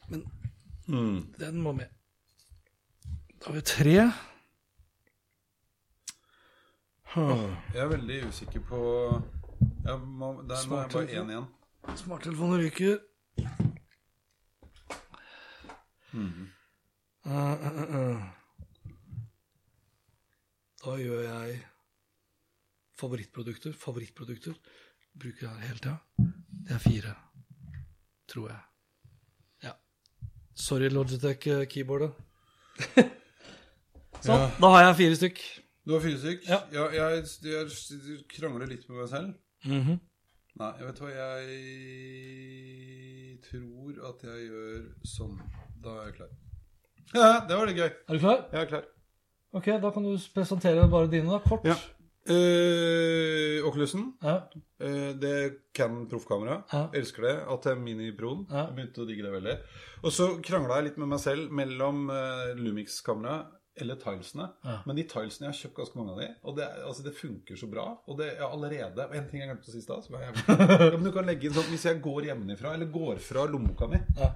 Men 0.09 0.25
den 1.39 1.61
må 1.61 1.71
med. 1.71 1.85
Da 3.39 3.45
har 3.45 3.53
vi 3.53 3.61
tre. 3.61 4.11
Huh. 7.15 7.55
Jeg 7.73 7.81
er 7.83 7.87
veldig 7.87 8.27
usikker 8.27 8.59
på 8.59 8.77
må, 10.05 10.43
Der 10.49 10.67
må 10.67 10.81
jeg 10.81 10.89
bare 10.91 11.05
én 11.05 11.29
igjen. 11.29 11.45
Smarttelefonen 11.95 12.59
ryker. 12.59 12.99
Mm 16.11 16.27
uh. 16.27 16.64
Da 20.85 20.93
gjør 21.01 21.23
jeg 21.25 21.55
favorittprodukter. 22.99 23.73
Favorittprodukter 23.73 24.53
bruker 25.17 25.47
jeg 25.47 25.63
hele 25.65 25.81
tida. 25.81 25.95
Det 26.65 26.75
er 26.75 26.83
fire, 26.83 27.13
tror 28.29 28.47
jeg. 28.53 28.61
Ja. 29.65 29.73
Sorry, 30.53 30.89
Logitech-keyboardet. 30.93 32.13
sånn. 34.25 34.41
Ja. 34.41 34.49
Da 34.61 34.67
har 34.75 34.81
jeg 34.85 34.99
fire 35.01 35.15
stykk. 35.21 35.39
Du 35.85 35.89
har 35.95 36.01
fire 36.05 36.19
stykk? 36.21 36.39
Ja. 36.49 36.59
jeg, 36.93 37.25
jeg 37.49 37.65
krangler 38.37 38.67
litt 38.69 38.85
med 38.89 39.01
meg 39.01 39.09
selv. 39.11 39.29
Mhm. 39.65 39.95
Nei, 40.55 40.71
jeg 40.79 40.85
vet 40.87 40.99
hva 41.03 41.09
jeg 41.11 41.45
tror 43.43 43.93
at 44.13 44.19
jeg 44.29 44.39
gjør 44.45 44.77
sånn. 45.17 45.35
Da 45.83 45.89
er 45.97 46.05
jeg 46.07 46.15
klar. 46.21 46.31
Ja, 47.15 47.31
det 47.47 47.57
var 47.57 47.69
litt 47.69 47.79
gøy. 47.79 47.89
Er 47.89 48.13
du 48.17 48.21
klar? 48.21 48.45
Jeg 48.51 48.61
er 48.65 48.71
klar. 48.73 48.85
Ok, 49.55 49.69
da 49.81 49.91
kan 49.95 50.03
du 50.03 50.15
presentere 50.35 50.87
bare 50.91 51.07
dine, 51.11 51.31
da. 51.31 51.39
Kort. 51.45 51.65
Ja. 51.67 51.77
Eh, 52.25 53.61
Oculusen. 53.67 54.13
Ja. 54.23 54.37
Eh, 54.81 55.11
det 55.21 55.31
er 55.31 55.51
Canon 55.77 56.07
proffkamera. 56.11 56.63
Ja. 56.71 56.87
Elsker 56.97 57.27
det. 57.27 57.35
ATM 57.53 57.83
Mini 57.85 58.11
Proen. 58.17 58.47
Ja. 58.49 58.65
Jeg 58.67 58.75
begynte 58.79 59.03
å 59.03 59.09
digge 59.09 59.27
det 59.27 59.33
veldig. 59.35 59.57
Og 60.03 60.13
så 60.13 60.31
krangla 60.43 60.79
jeg 60.81 60.89
litt 60.89 60.97
med 61.01 61.13
meg 61.13 61.21
selv 61.23 61.53
mellom 61.55 62.09
eh, 62.13 62.55
Lumix-kamera 62.59 63.43
eller 63.75 63.99
tilesene. 63.99 64.47
Ja. 64.63 64.77
Men 64.87 64.97
de 64.97 65.03
tilesene 65.11 65.49
jeg 65.49 65.51
har 65.51 65.59
kjøpt 65.59 65.79
ganske 65.81 65.99
mange 65.99 66.13
av 66.13 66.19
de, 66.21 66.27
og 66.47 66.55
det, 66.59 66.67
altså, 66.87 67.03
det 67.05 67.15
funker 67.17 67.59
så 67.59 67.67
bra. 67.71 67.85
Og 68.07 68.19
det 68.21 68.29
er 68.37 68.45
allerede 68.47 69.07
Og 69.09 69.15
en 69.19 69.25
ting 69.27 69.41
jeg 69.41 69.49
glemte 69.51 69.67
å 69.67 69.73
si 69.73 69.81
i 69.81 69.83
stad 69.83 70.07
ja, 70.15 70.91
men 70.95 71.03
du 71.03 71.11
kan 71.15 71.27
legge 71.27 71.49
inn 71.49 71.55
sånn 71.55 71.67
Hvis 71.73 71.83
jeg 71.89 71.99
går 72.03 72.29
hjemmefra, 72.29 72.71
eller 72.77 72.91
går 72.93 73.19
fra 73.23 73.43
lommeboka 73.51 73.89
mi, 73.91 73.99
Ja. 74.19 74.31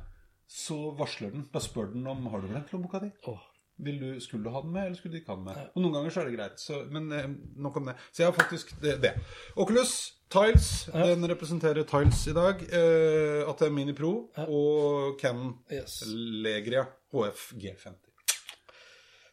Så 0.50 0.80
varsler 0.98 1.32
den. 1.36 1.46
Da 1.54 1.62
spør 1.62 1.92
den 1.94 2.08
om 2.10 2.26
har 2.34 2.42
du 2.42 2.50
glemt 2.50 2.72
lommeboka 2.74 3.04
di. 3.06 3.12
Oh. 3.30 3.40
Vil 3.80 4.00
du, 4.02 4.08
skulle 4.20 4.44
du 4.44 4.50
ha 4.52 4.60
den 4.66 4.74
med, 4.76 4.90
eller 4.90 4.98
skulle 5.00 5.14
du 5.16 5.20
ikke 5.22 5.32
ha 5.32 5.38
den 5.40 5.46
med? 5.46 5.60
Og 5.72 5.84
noen 5.86 5.94
ganger 5.96 6.12
så 6.12 6.20
er 6.24 6.28
det 6.28 6.34
greit. 6.36 6.60
Så, 6.60 6.82
men 6.92 7.06
eh, 7.16 7.30
nok 7.64 7.78
om 7.80 7.86
det. 7.88 7.94
Så 8.12 8.24
jeg 8.26 8.28
har 8.32 8.36
faktisk 8.36 8.74
det. 8.82 8.98
det. 9.06 9.14
Oculus 9.56 9.94
Tiles, 10.30 10.68
den 10.94 11.24
representerer 11.32 11.86
Tiles 11.90 12.26
i 12.28 12.36
dag. 12.36 12.60
Eh, 12.76 13.48
ATM 13.50 13.78
Mini 13.80 13.96
Pro 13.98 14.12
og 14.44 15.16
Canon 15.22 15.56
Yes. 15.72 16.02
Legria 16.44 16.84
HF 17.16 17.46
G50. 17.62 17.96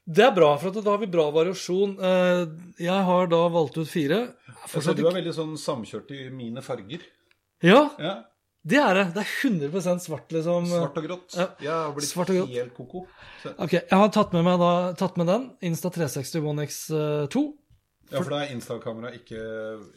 Det 0.06 0.22
er 0.22 0.30
bra, 0.36 0.52
for 0.62 0.70
at 0.70 0.78
da 0.86 0.92
har 0.94 1.00
vi 1.02 1.08
bra 1.10 1.26
variasjon. 1.34 1.96
Eh, 1.98 2.44
Jeg 2.86 3.02
har 3.10 3.26
da 3.32 3.42
valgt 3.50 3.80
ut 3.82 3.90
fire. 3.90 4.20
Så 4.46 4.76
Fortsatt 4.76 5.00
du 5.00 5.08
er 5.10 5.16
veldig 5.18 5.34
sånn 5.34 5.56
samkjørt 5.58 6.12
i 6.14 6.28
mine 6.30 6.62
farger. 6.62 7.02
Ja, 7.66 7.88
Ja, 7.98 8.14
det 8.66 8.78
er 8.82 8.94
det. 8.98 9.04
Det 9.14 9.22
er 9.22 9.32
100% 9.46 10.02
svart, 10.02 10.32
liksom. 10.34 10.64
Svart 10.72 10.96
og 10.98 11.04
grått. 11.06 11.36
Ja. 11.38 11.46
Jeg 11.62 11.70
har 11.70 11.92
blitt 11.94 12.08
Svart 12.10 12.32
og 12.32 12.40
grått. 12.40 12.54
helt 12.56 12.74
koko. 12.74 13.04
Så, 13.42 13.52
Ok, 13.62 13.76
Jeg 13.78 14.00
har 14.00 14.08
tatt 14.16 14.32
med 14.34 14.42
meg 14.48 14.58
da, 14.58 14.72
tatt 14.98 15.16
med 15.20 15.30
den. 15.30 15.44
Insta 15.68 15.92
360 15.94 16.42
One 16.50 16.66
X2. 16.66 17.44
ja, 18.10 18.20
for 18.22 18.30
det 18.30 18.40
er 18.42 18.52
Insta-kamera, 18.54 19.12
ikke, 19.14 19.40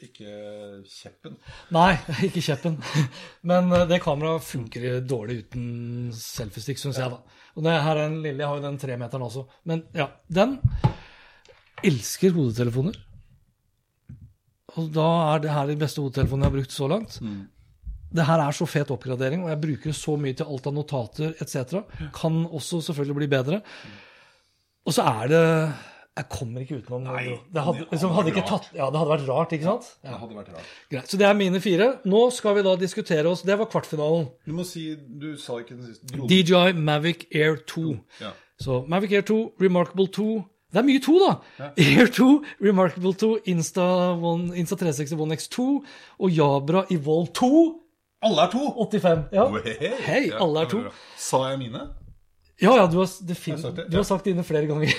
ikke 0.06 0.36
kjeppen. 0.86 1.36
Nei, 1.74 1.92
ikke 2.30 2.42
kjeppen. 2.46 2.78
Men 3.46 3.72
eh, 3.74 3.88
det 3.90 4.02
kameraet 4.06 4.46
funker 4.46 5.02
dårlig 5.06 5.44
uten 5.48 5.68
selfiestick, 6.18 6.78
syns 6.82 6.98
jeg, 7.02 7.10
da. 7.10 7.20
Og 7.58 7.66
det 7.66 7.74
her 7.74 7.98
er 7.98 8.06
en 8.08 8.22
lille, 8.22 8.40
jeg 8.42 8.48
har 8.50 8.58
jo 8.62 8.68
den 8.70 8.78
tremeteren 8.82 9.26
også. 9.26 9.48
Men 9.66 9.84
ja, 9.98 10.12
den 10.30 10.60
elsker 11.86 12.34
hodetelefoner. 12.38 12.98
Og 14.78 14.92
da 14.94 15.06
er 15.34 15.40
det 15.44 15.54
her 15.56 15.70
de 15.72 15.76
beste 15.82 16.02
hodetelefonene 16.04 16.46
jeg 16.46 16.52
har 16.54 16.58
brukt 16.60 16.76
så 16.76 16.88
langt. 16.92 17.18
Det 18.10 18.26
her 18.26 18.42
er 18.42 18.56
så 18.58 18.66
fet 18.66 18.90
oppgradering, 18.94 19.44
og 19.46 19.52
jeg 19.54 19.62
bruker 19.62 19.94
så 19.94 20.16
mye 20.18 20.34
til 20.34 20.50
alt 20.50 20.68
av 20.70 20.74
notater 20.74 21.36
etc. 21.44 21.80
Kan 22.16 22.42
også 22.48 22.82
selvfølgelig 22.88 23.18
bli 23.20 23.28
bedre. 23.36 23.62
Og 24.88 24.96
så 24.96 25.04
er 25.06 25.28
det 25.30 25.46
Jeg 26.18 26.26
kommer 26.34 26.64
ikke 26.66 26.80
utenom 26.82 27.04
Nei, 27.06 27.38
det. 27.54 27.62
Hadde, 27.64 27.86
liksom, 27.94 28.12
hadde 28.12 28.32
ikke 28.34 28.42
tatt, 28.50 28.66
ja, 28.76 28.90
det 28.92 28.98
hadde 29.00 29.12
vært 29.14 29.28
rart, 29.30 29.54
ikke 29.56 29.68
sant? 29.70 29.86
Det 30.04 30.16
hadde 30.20 30.36
vært 30.36 30.50
rart. 30.56 30.72
Greit, 30.92 31.08
Så 31.08 31.20
det 31.22 31.28
er 31.30 31.38
mine 31.38 31.62
fire. 31.64 31.88
Nå 32.10 32.24
skal 32.36 32.58
vi 32.58 32.64
da 32.66 32.74
diskutere 32.76 33.30
oss 33.30 33.46
Det 33.48 33.56
var 33.56 33.70
kvartfinalen. 33.72 34.26
Du 34.44 34.52
må 34.58 34.66
si 34.68 34.96
Du 34.98 35.38
sa 35.40 35.60
ikke 35.62 35.78
den 35.78 35.86
siste. 35.88 36.10
DJI 36.28 36.74
Mavic 36.76 37.28
Air 37.32 37.62
2. 37.72 37.94
Ja. 38.20 38.34
Så 38.60 38.82
Mavic 38.92 39.14
Air 39.16 39.22
2, 39.30 39.38
Remarkable 39.62 40.08
2 40.12 40.28
Det 40.74 40.82
er 40.82 40.88
mye 40.90 41.00
2, 41.06 41.14
da! 41.24 41.70
Air 41.78 42.12
2, 42.18 42.28
Remarkable 42.68 43.14
2, 43.14 43.30
Insta, 43.54 43.86
One, 44.20 44.52
Insta 44.60 44.76
360 44.76 45.16
One 45.24 45.38
X2 45.40 45.70
og 46.20 46.30
Jabra 46.36 46.84
Evolve 46.92 47.32
2 47.34 47.52
Alle 48.26 48.44
er 48.46 48.52
to! 48.52 48.66
85. 48.84 49.24
Ja. 49.32 49.46
Hei, 49.64 49.94
Hei, 50.04 50.22
alle 50.36 50.66
er 50.66 50.70
to. 50.72 50.82
Sa 51.18 51.40
jeg 51.52 51.60
mine? 51.62 51.86
Ja, 52.60 52.74
ja, 52.76 52.88
du 52.92 52.98
har, 53.00 53.08
det 53.24 53.38
fin- 53.40 53.56
har 53.56 53.62
sagt 53.62 53.78
det, 53.80 53.86
du 53.88 53.96
har 53.96 54.04
sagt 54.08 54.26
dine 54.28 54.44
flere 54.44 54.68
ganger. 54.68 54.92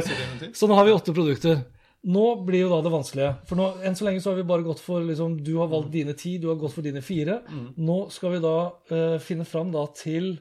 Så 0.56 0.68
nå 0.68 0.78
har 0.78 0.86
vi 0.88 0.94
åtte 0.96 1.12
produkter. 1.12 1.60
Nå 2.08 2.22
blir 2.46 2.64
jo 2.64 2.70
da 2.72 2.78
det 2.82 2.90
vanskelige. 2.94 3.34
For 3.46 3.60
nå, 3.60 3.66
enn 3.86 3.94
så 3.94 4.06
lenge 4.08 4.22
så 4.24 4.32
har 4.32 4.40
vi 4.40 4.46
bare 4.48 4.64
gått 4.66 4.80
for 4.82 5.04
liksom, 5.06 5.36
Du 5.44 5.52
har 5.60 5.68
valgt 5.70 5.92
dine 5.92 6.16
ti, 6.18 6.32
du 6.42 6.48
har 6.48 6.56
gått 6.58 6.72
for 6.74 6.82
dine 6.82 7.02
fire. 7.04 7.36
Nå 7.76 7.98
skal 8.10 8.32
vi 8.34 8.40
da 8.42 8.54
uh, 8.90 9.18
finne 9.22 9.46
fram 9.46 9.70
da 9.70 9.84
til 9.94 10.32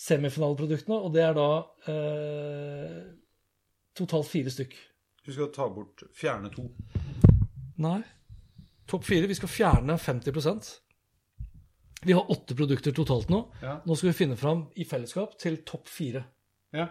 semifinaleproduktene, 0.00 0.98
og 0.98 1.14
det 1.14 1.22
er 1.24 1.38
da 1.38 1.46
uh, 1.88 3.00
totalt 3.96 4.28
fire 4.28 4.52
stykk. 4.52 4.76
Du 5.24 5.32
skal 5.32 5.48
ta 5.54 5.70
bort 5.72 6.04
Fjerne 6.16 6.50
to. 6.52 6.66
Nei. 7.80 8.00
Topp 8.90 9.06
fire. 9.08 9.30
Vi 9.30 9.38
skal 9.38 9.54
fjerne 9.54 9.96
50 9.96 10.36
Vi 12.06 12.12
har 12.16 12.30
åtte 12.32 12.54
produkter 12.56 12.92
totalt 12.96 13.28
nå. 13.28 13.42
Ja. 13.62 13.78
Nå 13.84 13.96
skal 13.96 14.08
vi 14.12 14.16
finne 14.16 14.36
fram 14.40 14.66
i 14.80 14.84
fellesskap 14.88 15.34
til 15.40 15.58
topp 15.68 15.88
fire. 15.88 16.22
Ja. 16.72 16.86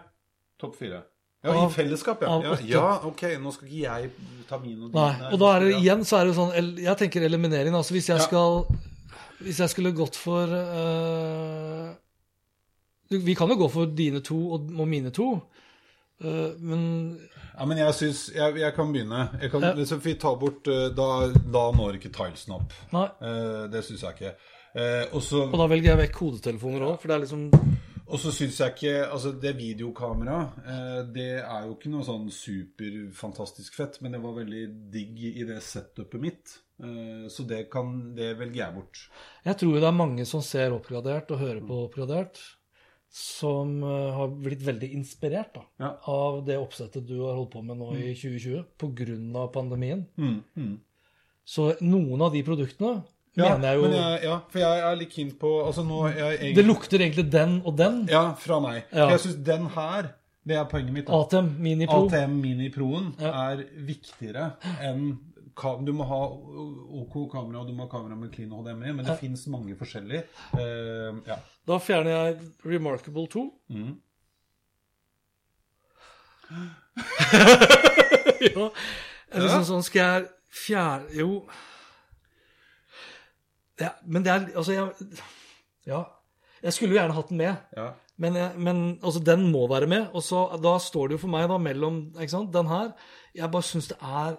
Topp 0.60 0.76
fire. 0.78 1.02
Ja, 1.42 1.54
Av- 1.56 1.70
I 1.70 1.72
fellesskap, 1.72 2.20
ja. 2.22 2.34
ja. 2.44 2.56
Ja, 2.68 2.88
ok. 3.08 3.22
Nå 3.40 3.50
skal 3.54 3.68
ikke 3.70 3.80
jeg 3.80 4.10
ta 4.48 4.58
min 4.60 4.82
og 4.84 4.90
din. 4.92 4.98
Nei, 5.00 5.30
og 5.32 5.38
da 5.40 5.54
er 5.56 5.64
det 5.64 5.70
igjen 5.80 6.04
så 6.04 6.18
er 6.20 6.28
det 6.28 6.34
sånn 6.36 6.52
Jeg 6.84 6.96
tenker 7.00 7.24
eliminering. 7.24 7.74
Altså 7.74 7.96
hvis 7.96 8.10
jeg 8.12 8.20
skal 8.26 8.66
Hvis 9.40 9.58
jeg 9.64 9.72
skulle 9.72 9.94
gått 9.96 10.18
for 10.20 10.52
uh, 10.52 11.94
Vi 13.08 13.34
kan 13.34 13.48
jo 13.48 13.56
gå 13.62 13.70
for 13.72 13.88
dine 13.96 14.20
to 14.20 14.36
og, 14.58 14.68
og 14.78 14.86
mine 14.88 15.10
to, 15.16 15.32
Uh, 16.20 16.52
men 16.60 16.82
Ja, 17.56 17.64
men 17.64 17.78
jeg 17.80 17.94
syns 17.96 18.18
jeg, 18.34 18.58
jeg 18.60 18.74
kan 18.76 18.90
begynne. 18.92 19.22
Jeg 19.40 19.50
kan, 19.54 19.62
Ja. 19.64 19.70
liksom, 19.72 20.02
vi 20.04 20.12
tar 20.20 20.34
bort 20.36 20.68
eh, 20.68 20.90
Da, 20.92 21.06
da 21.32 21.62
når 21.72 21.96
ikke 21.96 22.10
tilesen 22.12 22.52
opp. 22.58 22.74
Eh, 22.92 23.62
det 23.72 23.80
syns 23.86 24.02
jeg 24.04 24.18
ikke. 24.18 24.34
Eh, 24.74 25.06
og 25.12 25.22
så 25.26 25.44
Og 25.48 25.56
da 25.58 25.66
velger 25.66 25.90
jeg 25.90 25.98
vekk 26.04 26.18
hodetelefoner 26.22 26.84
òg, 26.86 26.98
for 27.02 27.10
det 27.10 27.14
er 27.16 27.22
liksom 27.24 27.46
Og 28.10 28.18
så 28.22 28.30
syns 28.34 28.58
jeg 28.60 28.74
ikke 28.76 28.92
Altså, 29.10 29.32
det 29.42 29.56
videokameraet, 29.58 30.60
eh, 30.62 31.00
det 31.14 31.30
er 31.42 31.64
jo 31.66 31.74
ikke 31.74 31.90
noe 31.90 32.06
sånn 32.06 32.28
superfantastisk 32.30 33.74
fett, 33.74 33.98
men 34.02 34.14
det 34.14 34.20
var 34.22 34.36
veldig 34.38 34.64
digg 34.94 35.18
i 35.32 35.44
det 35.48 35.58
setupet 35.62 36.20
mitt. 36.22 36.54
Eh, 36.82 37.26
så 37.28 37.46
det 37.46 37.64
kan 37.72 38.14
Det 38.14 38.32
velger 38.38 38.62
jeg 38.64 38.74
bort. 38.74 39.02
Jeg 39.44 39.56
tror 39.60 39.74
jo 39.74 39.80
det 39.82 39.90
er 39.90 39.98
mange 39.98 40.26
som 40.26 40.42
ser 40.42 40.70
oppgradert 40.74 41.30
og 41.34 41.38
hører 41.42 41.60
på 41.66 41.84
oppgradert, 41.88 42.38
som 43.10 43.82
eh, 43.82 44.10
har 44.14 44.28
blitt 44.38 44.62
veldig 44.62 44.92
inspirert 44.94 45.54
da, 45.54 45.64
Ja. 45.80 45.96
av 46.06 46.44
det 46.46 46.58
oppsettet 46.58 47.06
du 47.06 47.16
har 47.24 47.34
holdt 47.34 47.50
på 47.56 47.64
med 47.64 47.76
nå 47.78 47.90
i 47.98 48.14
2020 48.14 48.64
pga. 48.78 49.48
pandemien. 49.52 50.06
Mm, 50.16 50.42
mm. 50.56 50.76
Så 51.44 51.72
noen 51.82 52.22
av 52.22 52.32
de 52.32 52.42
produktene, 52.46 53.02
mener 53.48 53.68
jeg 53.68 53.76
jo 53.78 53.82
men 53.86 53.96
jeg, 53.96 54.20
ja, 54.26 54.36
for 54.52 54.58
jeg 54.62 54.82
er 54.90 54.98
litt 55.00 55.12
keen 55.14 55.30
på 55.40 55.50
Altså 55.66 55.84
nå 55.86 56.00
jeg 56.08 56.36
egentlig 56.36 56.56
Det 56.58 56.64
lukter 56.66 56.98
egentlig 57.04 57.26
den 57.32 57.56
og 57.64 57.76
den. 57.78 58.02
Ja, 58.10 58.22
fra 58.38 58.60
meg. 58.60 58.82
Ja. 58.92 59.08
Jeg 59.14 59.20
syns 59.24 59.40
den 59.46 59.66
her, 59.76 60.10
det 60.46 60.56
er 60.56 60.68
poenget 60.70 60.92
mitt. 60.96 61.06
da. 61.08 61.12
ATM 61.20 61.50
Mini 61.62 61.86
Pro. 61.86 62.06
ATM 62.06 62.38
Mini 62.42 62.70
Proen 62.74 63.14
Ja. 63.20 63.32
er 63.50 63.64
viktigere 63.88 64.52
enn 64.80 65.18
Du 65.84 65.92
må 65.92 66.04
ha 66.08 66.20
OK 66.24 67.16
kamera, 67.32 67.60
og 67.60 67.66
du 67.68 67.74
må 67.76 67.84
ha 67.84 67.90
kamera 67.92 68.16
med 68.16 68.30
clean 68.32 68.48
HDMI, 68.54 68.94
men 68.96 69.04
det 69.04 69.18
finnes 69.20 69.42
mange 69.52 69.74
forskjellige. 69.76 70.22
Uh, 70.54 71.18
ja. 71.26 71.36
Da 71.68 71.76
fjerner 71.84 72.10
jeg 72.14 72.38
Remarkable 72.64 73.26
2. 73.28 73.42
Mm. 73.68 73.90
ja. 78.40 78.70
Eller 79.30 79.52
sånn, 79.52 79.66
sånn 79.68 79.84
skal 79.86 80.00
jeg 80.00 80.30
fjerne 80.64 81.12
Jo. 81.14 81.28
Ja, 83.80 83.94
men 84.06 84.22
det 84.26 84.32
er 84.34 84.46
Altså, 84.56 84.72
jeg 84.76 85.20
Ja. 85.88 86.04
Jeg 86.62 86.72
skulle 86.76 86.92
jo 86.92 86.98
gjerne 87.00 87.14
hatt 87.16 87.28
den 87.32 87.38
med. 87.40 87.56
ja. 87.76 87.90
Men, 88.20 88.34
jeg, 88.36 88.52
men 88.60 88.80
altså, 89.02 89.22
den 89.24 89.46
må 89.50 89.62
være 89.70 89.86
med. 89.88 90.10
Og 90.12 90.20
så, 90.22 90.42
da 90.60 90.74
står 90.78 91.08
det 91.08 91.14
jo 91.16 91.22
for 91.22 91.32
meg 91.32 91.46
da 91.48 91.56
mellom 91.56 92.02
ikke 92.20 92.28
sant, 92.34 92.50
den 92.52 92.66
her 92.68 92.90
Jeg 93.34 93.48
bare 93.50 93.64
syns 93.64 93.88
det 93.88 93.96
er 94.02 94.36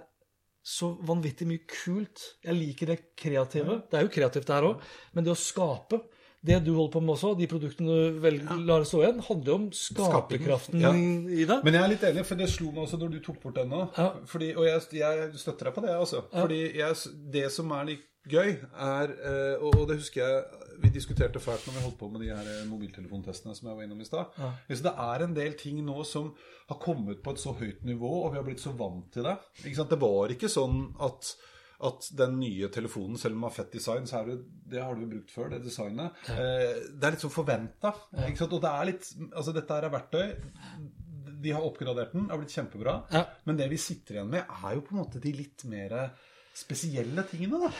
så 0.61 0.91
vanvittig 1.01 1.47
mye 1.49 1.63
kult. 1.65 2.21
Jeg 2.45 2.53
liker 2.59 2.91
det 2.91 2.99
kreative. 3.17 3.79
Det 3.89 3.97
er 3.97 4.03
jo 4.05 4.11
kreativt, 4.13 4.45
det 4.45 4.53
her 4.53 4.67
òg. 4.67 4.83
Men 5.17 5.25
det 5.25 5.33
å 5.33 5.39
skape 5.41 5.97
Det 6.45 6.59
du 6.65 6.71
holder 6.75 6.91
på 6.93 7.01
med 7.01 7.13
også, 7.15 7.31
de 7.37 7.45
produktene 7.49 7.87
du 8.13 8.19
velger, 8.21 8.61
lar 8.65 8.81
stå 8.85 9.01
igjen, 9.03 9.19
handler 9.25 9.49
jo 9.51 9.55
om 9.59 9.65
skaperkraften 9.77 10.81
Ja. 10.81 10.89
i 10.93 11.45
det. 11.45 11.57
Men 11.63 11.73
jeg 11.73 11.83
er 11.83 11.91
litt 11.91 12.03
enig, 12.07 12.23
for 12.25 12.35
det 12.35 12.47
slo 12.49 12.71
meg 12.71 12.83
også 12.87 12.97
når 13.01 13.11
du 13.13 13.19
tok 13.25 13.41
bort 13.43 13.55
den 13.59 13.69
nå. 13.69 13.81
Ja. 13.97 14.07
Fordi, 14.25 14.47
og 14.57 14.65
jeg, 14.65 14.81
jeg 15.01 15.33
støtter 15.37 15.69
deg 15.69 15.75
på 15.75 15.83
det, 15.85 15.91
altså. 15.93 16.23
Fordi 16.33 16.61
jeg, 16.79 16.95
det 17.33 17.51
som 17.53 17.69
er 17.77 17.85
litt 17.91 18.07
gøy, 18.30 18.51
er 18.78 19.13
eh, 19.17 19.63
Og 19.65 19.88
det 19.89 19.97
husker 20.01 20.22
jeg 20.22 20.67
vi 20.82 20.89
diskuterte 20.89 21.39
fælt 21.41 21.67
når 21.67 21.76
vi 21.76 21.84
holdt 21.86 21.97
på 21.99 22.09
med 22.09 22.24
de 22.24 22.32
her 22.32 22.47
eh, 22.49 22.65
mobiltelefontestene 22.69 23.53
som 23.57 23.69
jeg 23.69 23.78
var 23.78 23.86
innom 23.86 24.01
i 24.01 24.07
stad. 24.07 24.34
Så 24.69 24.82
det 24.86 24.93
er 25.05 25.26
en 25.26 25.36
del 25.38 25.55
ting 25.59 25.82
nå 25.86 26.03
som 26.07 26.32
har 26.72 26.80
kommet 26.82 27.22
på 27.22 27.34
et 27.36 27.41
så 27.41 27.53
høyt 27.57 27.84
nivå, 27.86 28.11
og 28.24 28.34
vi 28.34 28.39
har 28.39 28.47
blitt 28.47 28.63
så 28.63 28.74
vant 28.78 29.11
til 29.13 29.28
det. 29.28 29.38
Det 29.61 30.01
var 30.01 30.34
ikke 30.34 30.49
sånn 30.51 30.86
at 31.05 31.36
at 31.82 32.11
den 32.13 32.36
nye 32.38 32.67
telefonen, 32.69 33.17
selv 33.17 33.34
om 33.34 33.39
den 33.41 33.47
har 33.47 33.55
fett 33.55 33.72
design, 33.74 34.03
så 34.05 34.19
er 34.19 34.28
det, 34.30 34.36
det 34.69 34.84
har 34.86 34.93
du 34.93 35.07
brukt 35.09 35.32
før, 35.34 35.47
det 35.49 35.63
designet. 35.65 36.19
Eh, 36.30 36.76
det 36.93 37.07
er 37.07 37.15
litt 37.15 37.24
sånn 37.24 37.34
forventa. 37.34 37.89
Og 38.13 38.59
det 38.61 38.69
er 38.69 38.86
litt 38.91 39.07
Altså, 39.32 39.53
dette 39.55 39.74
her 39.80 39.88
er 39.88 39.95
verktøy. 39.95 40.28
De 41.41 41.55
har 41.55 41.65
oppgradert 41.65 42.13
den, 42.13 42.28
det 42.28 42.36
har 42.36 42.41
blitt 42.43 42.53
kjempebra. 42.53 42.93
Ja. 43.09 43.24
Men 43.49 43.57
det 43.57 43.72
vi 43.72 43.82
sitter 43.82 44.19
igjen 44.19 44.30
med, 44.30 44.45
er 44.45 44.78
jo 44.78 44.86
på 44.86 44.93
en 44.93 45.01
måte 45.01 45.24
de 45.24 45.34
litt 45.34 45.65
mer 45.72 45.97
spesielle 46.53 47.26
tingene, 47.32 47.65
da. 47.65 47.74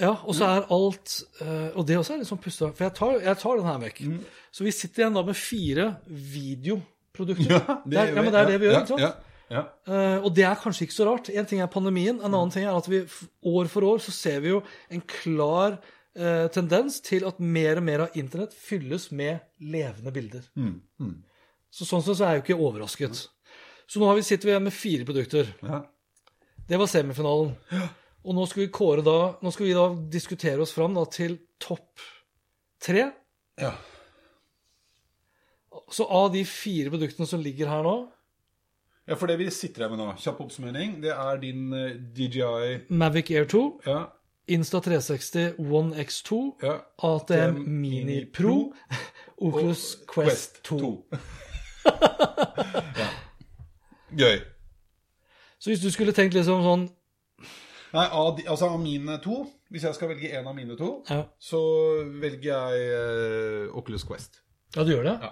Ja, 0.00 0.12
og 0.24 0.34
så 0.36 0.46
er 0.48 0.64
alt 0.74 1.12
eh, 1.44 1.76
Og 1.78 1.84
det 1.86 1.98
også 1.98 2.14
er 2.14 2.22
litt 2.22 2.28
sånn 2.30 2.40
pusta 2.42 2.70
For 2.74 2.86
jeg 2.86 2.94
tar, 2.98 3.14
jeg 3.22 3.38
tar 3.40 3.60
den 3.60 3.68
her 3.68 3.78
vekk. 3.82 4.00
Mm. 4.10 4.18
Så 4.54 4.66
vi 4.66 4.72
sitter 4.74 5.04
igjen 5.04 5.18
da 5.18 5.22
med 5.26 5.38
fire 5.38 5.86
videoprodukter. 6.08 7.54
det, 7.84 7.98
er, 7.98 8.12
ja, 8.14 8.22
men 8.22 8.32
det 8.32 8.40
er 8.42 8.50
det 8.52 8.58
vi 8.62 8.68
gjør, 8.68 8.76
Ja, 8.76 8.82
ikke 8.82 8.92
sant? 8.94 9.04
Ja, 9.04 9.12
ja. 9.54 9.64
Eh, 9.86 10.16
og 10.24 10.30
det 10.34 10.46
er 10.48 10.60
kanskje 10.60 10.86
ikke 10.86 10.96
så 10.96 11.08
rart. 11.08 11.30
En 11.30 11.48
ting 11.50 11.60
er 11.62 11.70
pandemien, 11.70 12.16
en 12.18 12.30
annen 12.30 12.52
ting 12.54 12.64
er 12.66 12.74
at 12.74 12.88
vi 12.90 13.02
år 13.50 13.70
for 13.70 13.86
år 13.86 14.02
så 14.02 14.14
ser 14.14 14.40
vi 14.44 14.54
jo 14.54 14.62
en 14.90 15.02
klar 15.10 15.76
uh, 15.76 16.46
tendens 16.54 17.00
til 17.04 17.26
at 17.28 17.40
mer 17.42 17.78
og 17.80 17.86
mer 17.86 18.06
av 18.06 18.16
internett 18.18 18.54
fylles 18.56 19.10
med 19.12 19.44
levende 19.60 20.14
bilder. 20.14 20.46
Mm, 20.56 20.78
Så 21.74 21.86
sånn 21.86 22.02
sett 22.06 22.18
så 22.18 22.24
er 22.26 22.36
jeg 22.36 22.42
jo 22.42 22.46
ikke 22.46 22.62
overrasket. 22.70 23.24
Så 23.90 24.00
nå 24.00 24.08
har 24.08 24.16
vi, 24.16 24.24
sitter 24.24 24.48
vi 24.48 24.54
igjen 24.54 24.66
med 24.70 24.74
fire 24.74 25.06
produkter. 25.08 25.50
ja. 25.62 25.84
Det 26.64 26.78
var 26.80 26.88
semifinalen. 26.88 27.50
Og 28.24 28.34
nå 28.36 28.46
skal 28.48 28.62
vi 28.64 28.70
kåre 28.72 29.02
da 29.04 29.16
Nå 29.44 29.50
skal 29.52 29.66
vi 29.68 29.74
da 29.76 29.88
diskutere 30.12 30.62
oss 30.64 30.72
fram 30.72 30.94
da 30.96 31.04
til 31.12 31.38
topp 31.60 32.00
tre. 32.80 33.10
ja. 33.60 33.74
Så 35.90 36.06
av 36.08 36.30
de 36.32 36.44
fire 36.48 36.88
produktene 36.90 37.26
som 37.28 37.42
ligger 37.42 37.68
her 37.68 37.82
nå 37.84 37.94
Ja, 39.10 39.16
for 39.20 39.28
det 39.28 39.36
vi 39.40 39.50
sitter 39.52 39.84
her 39.84 39.90
med 39.92 39.98
nå, 40.00 40.06
kjapp 40.22 40.38
oppsummering, 40.40 40.94
det 41.02 41.10
er 41.12 41.40
din 41.42 41.66
eh, 41.76 41.96
DJI 42.16 42.86
Mavic 42.88 43.30
Air 43.34 43.44
2, 43.50 43.62
Ja. 43.86 43.98
Insta 44.54 44.80
360 44.84 45.54
One 45.58 45.96
X2, 46.04 46.38
ja. 46.62 46.74
ATM 47.04 47.58
Mini 47.80 48.24
Pro, 48.26 48.72
Oculus 49.44 49.94
Quest 50.08 50.62
2. 50.68 50.80
ja. 53.00 53.08
Gøy. 54.16 54.40
Så 55.58 55.70
hvis 55.72 55.80
du 55.84 55.90
skulle 55.92 56.12
tenkt 56.16 56.36
liksom 56.36 56.60
sånn 56.64 56.84
Nei, 57.94 58.08
av, 58.10 58.32
de, 58.36 58.42
altså 58.50 58.66
av 58.74 58.80
mine 58.82 59.18
to, 59.22 59.44
hvis 59.70 59.84
jeg 59.86 59.94
skal 59.94 60.10
velge 60.10 60.32
en 60.34 60.48
av 60.50 60.54
mine 60.56 60.74
to, 60.78 60.88
Ja, 61.10 61.20
så 61.38 61.60
velger 62.20 62.48
jeg 62.50 62.88
eh, 62.90 63.76
Oculus 63.78 64.02
Quest. 64.08 64.40
ja 64.74 64.82
du 64.82 64.90
gjør 64.96 65.06
det? 65.06 65.18
Ja. 65.22 65.30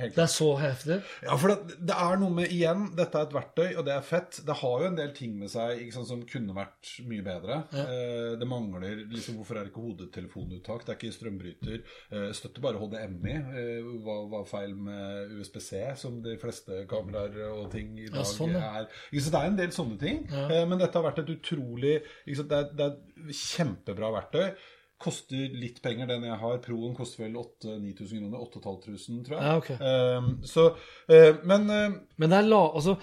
Det 0.00 0.22
er 0.24 0.30
så 0.32 0.48
heftig? 0.60 0.98
Ja, 1.24 1.36
for 1.40 1.52
det, 1.52 1.76
det 1.90 1.96
er 1.96 2.20
noe 2.20 2.34
med 2.34 2.52
Igjen, 2.54 2.88
dette 2.98 3.20
er 3.20 3.28
et 3.28 3.34
verktøy, 3.36 3.66
og 3.74 3.84
det 3.86 3.94
er 3.94 4.06
fett. 4.06 4.40
Det 4.46 4.56
har 4.62 4.84
jo 4.84 4.88
en 4.90 4.98
del 4.98 5.12
ting 5.16 5.36
med 5.38 5.52
seg 5.52 5.82
ikke 5.84 5.96
sant, 5.98 6.10
som 6.10 6.24
kunne 6.28 6.56
vært 6.56 6.92
mye 7.10 7.24
bedre. 7.26 7.60
Eh, 7.82 8.32
det 8.40 8.48
mangler 8.48 9.04
liksom 9.10 9.38
Hvorfor 9.40 9.60
er 9.60 9.66
det 9.66 9.72
ikke 9.72 9.84
hodetelefonuttak? 9.84 10.84
Det 10.86 10.94
er 10.94 10.98
ikke 10.98 11.16
strømbryter. 11.16 11.78
Eh, 12.10 12.26
støtter 12.36 12.64
bare 12.64 12.80
HDMI. 12.80 13.36
Eh, 13.60 13.92
hva 14.04 14.18
var 14.32 14.48
feil 14.50 14.74
med 14.76 15.36
USBC, 15.38 15.72
som 16.00 16.18
de 16.24 16.36
fleste 16.40 16.84
kameraer 16.90 17.38
og 17.50 17.70
ting 17.74 17.94
i 18.00 18.10
dag 18.10 18.26
sånn, 18.28 18.56
ja. 18.56 18.82
er? 18.82 18.90
Ikke 19.10 19.26
sant, 19.26 19.36
det 19.36 19.44
er 19.44 19.52
en 19.52 19.62
del 19.62 19.72
sånne 19.76 20.00
ting. 20.00 20.24
Eh, 20.30 20.64
men 20.68 20.80
dette 20.80 20.96
har 20.98 21.06
vært 21.06 21.22
et 21.24 21.32
utrolig 21.36 21.96
ikke 22.00 22.42
sant, 22.42 22.52
det, 22.52 22.60
er, 22.60 22.76
det 22.76 22.86
er 22.86 23.30
et 23.30 23.40
kjempebra 23.40 24.12
verktøy. 24.18 24.52
Koster 25.00 25.54
litt 25.56 25.80
penger. 25.84 26.10
Den 26.10 26.26
jeg 26.28 26.36
har, 26.42 26.58
Proen, 26.64 26.92
koster 26.98 27.24
vel 27.24 27.38
8000-9000 27.40 28.20
kroner. 28.20 28.42
8500, 28.44 29.24
tror 29.24 29.38
jeg. 29.38 29.46
Ja, 29.46 29.56
okay. 29.56 29.78
um, 30.20 30.30
så, 30.44 30.66
uh, 31.08 31.40
men 31.48 31.66
uh, 31.70 31.98
Men 32.20 32.30
det 32.34 32.38
er, 32.42 32.48
la, 32.50 32.60
altså, 32.76 32.98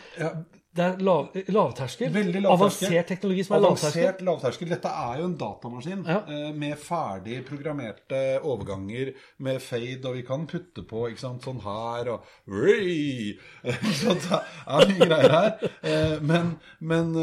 det 0.77 0.85
er 0.85 0.99
lav, 1.01 1.31
lavterskel. 1.49 2.11
Veldig 2.13 2.43
lavterskel. 2.45 2.85
Avansert 2.91 3.09
teknologi 3.09 3.45
som 3.47 3.55
er 3.57 3.63
lavterskel. 3.65 4.03
Avansert 4.03 4.21
lavterskel. 4.27 4.69
Dette 4.75 4.91
er 5.07 5.21
jo 5.23 5.29
en 5.31 5.37
datamaskin 5.41 6.03
Ja. 6.05 6.19
eh, 6.29 6.51
med 6.53 6.77
ferdig 6.77 7.39
programmerte 7.47 8.19
overganger 8.45 9.09
med 9.41 9.57
fade, 9.65 10.05
og 10.05 10.19
vi 10.19 10.25
kan 10.27 10.45
putte 10.45 10.85
på 10.85 11.07
ikke 11.09 11.23
sant, 11.23 11.47
sånn 11.49 11.63
her 11.65 12.11
og 12.13 12.27
Så? 13.97 14.13
Det 14.13 14.37
er 14.37 14.91
mye 14.93 15.09
greier 15.09 15.33
her. 15.33 16.21
Men 16.21 16.53
men 16.79 17.15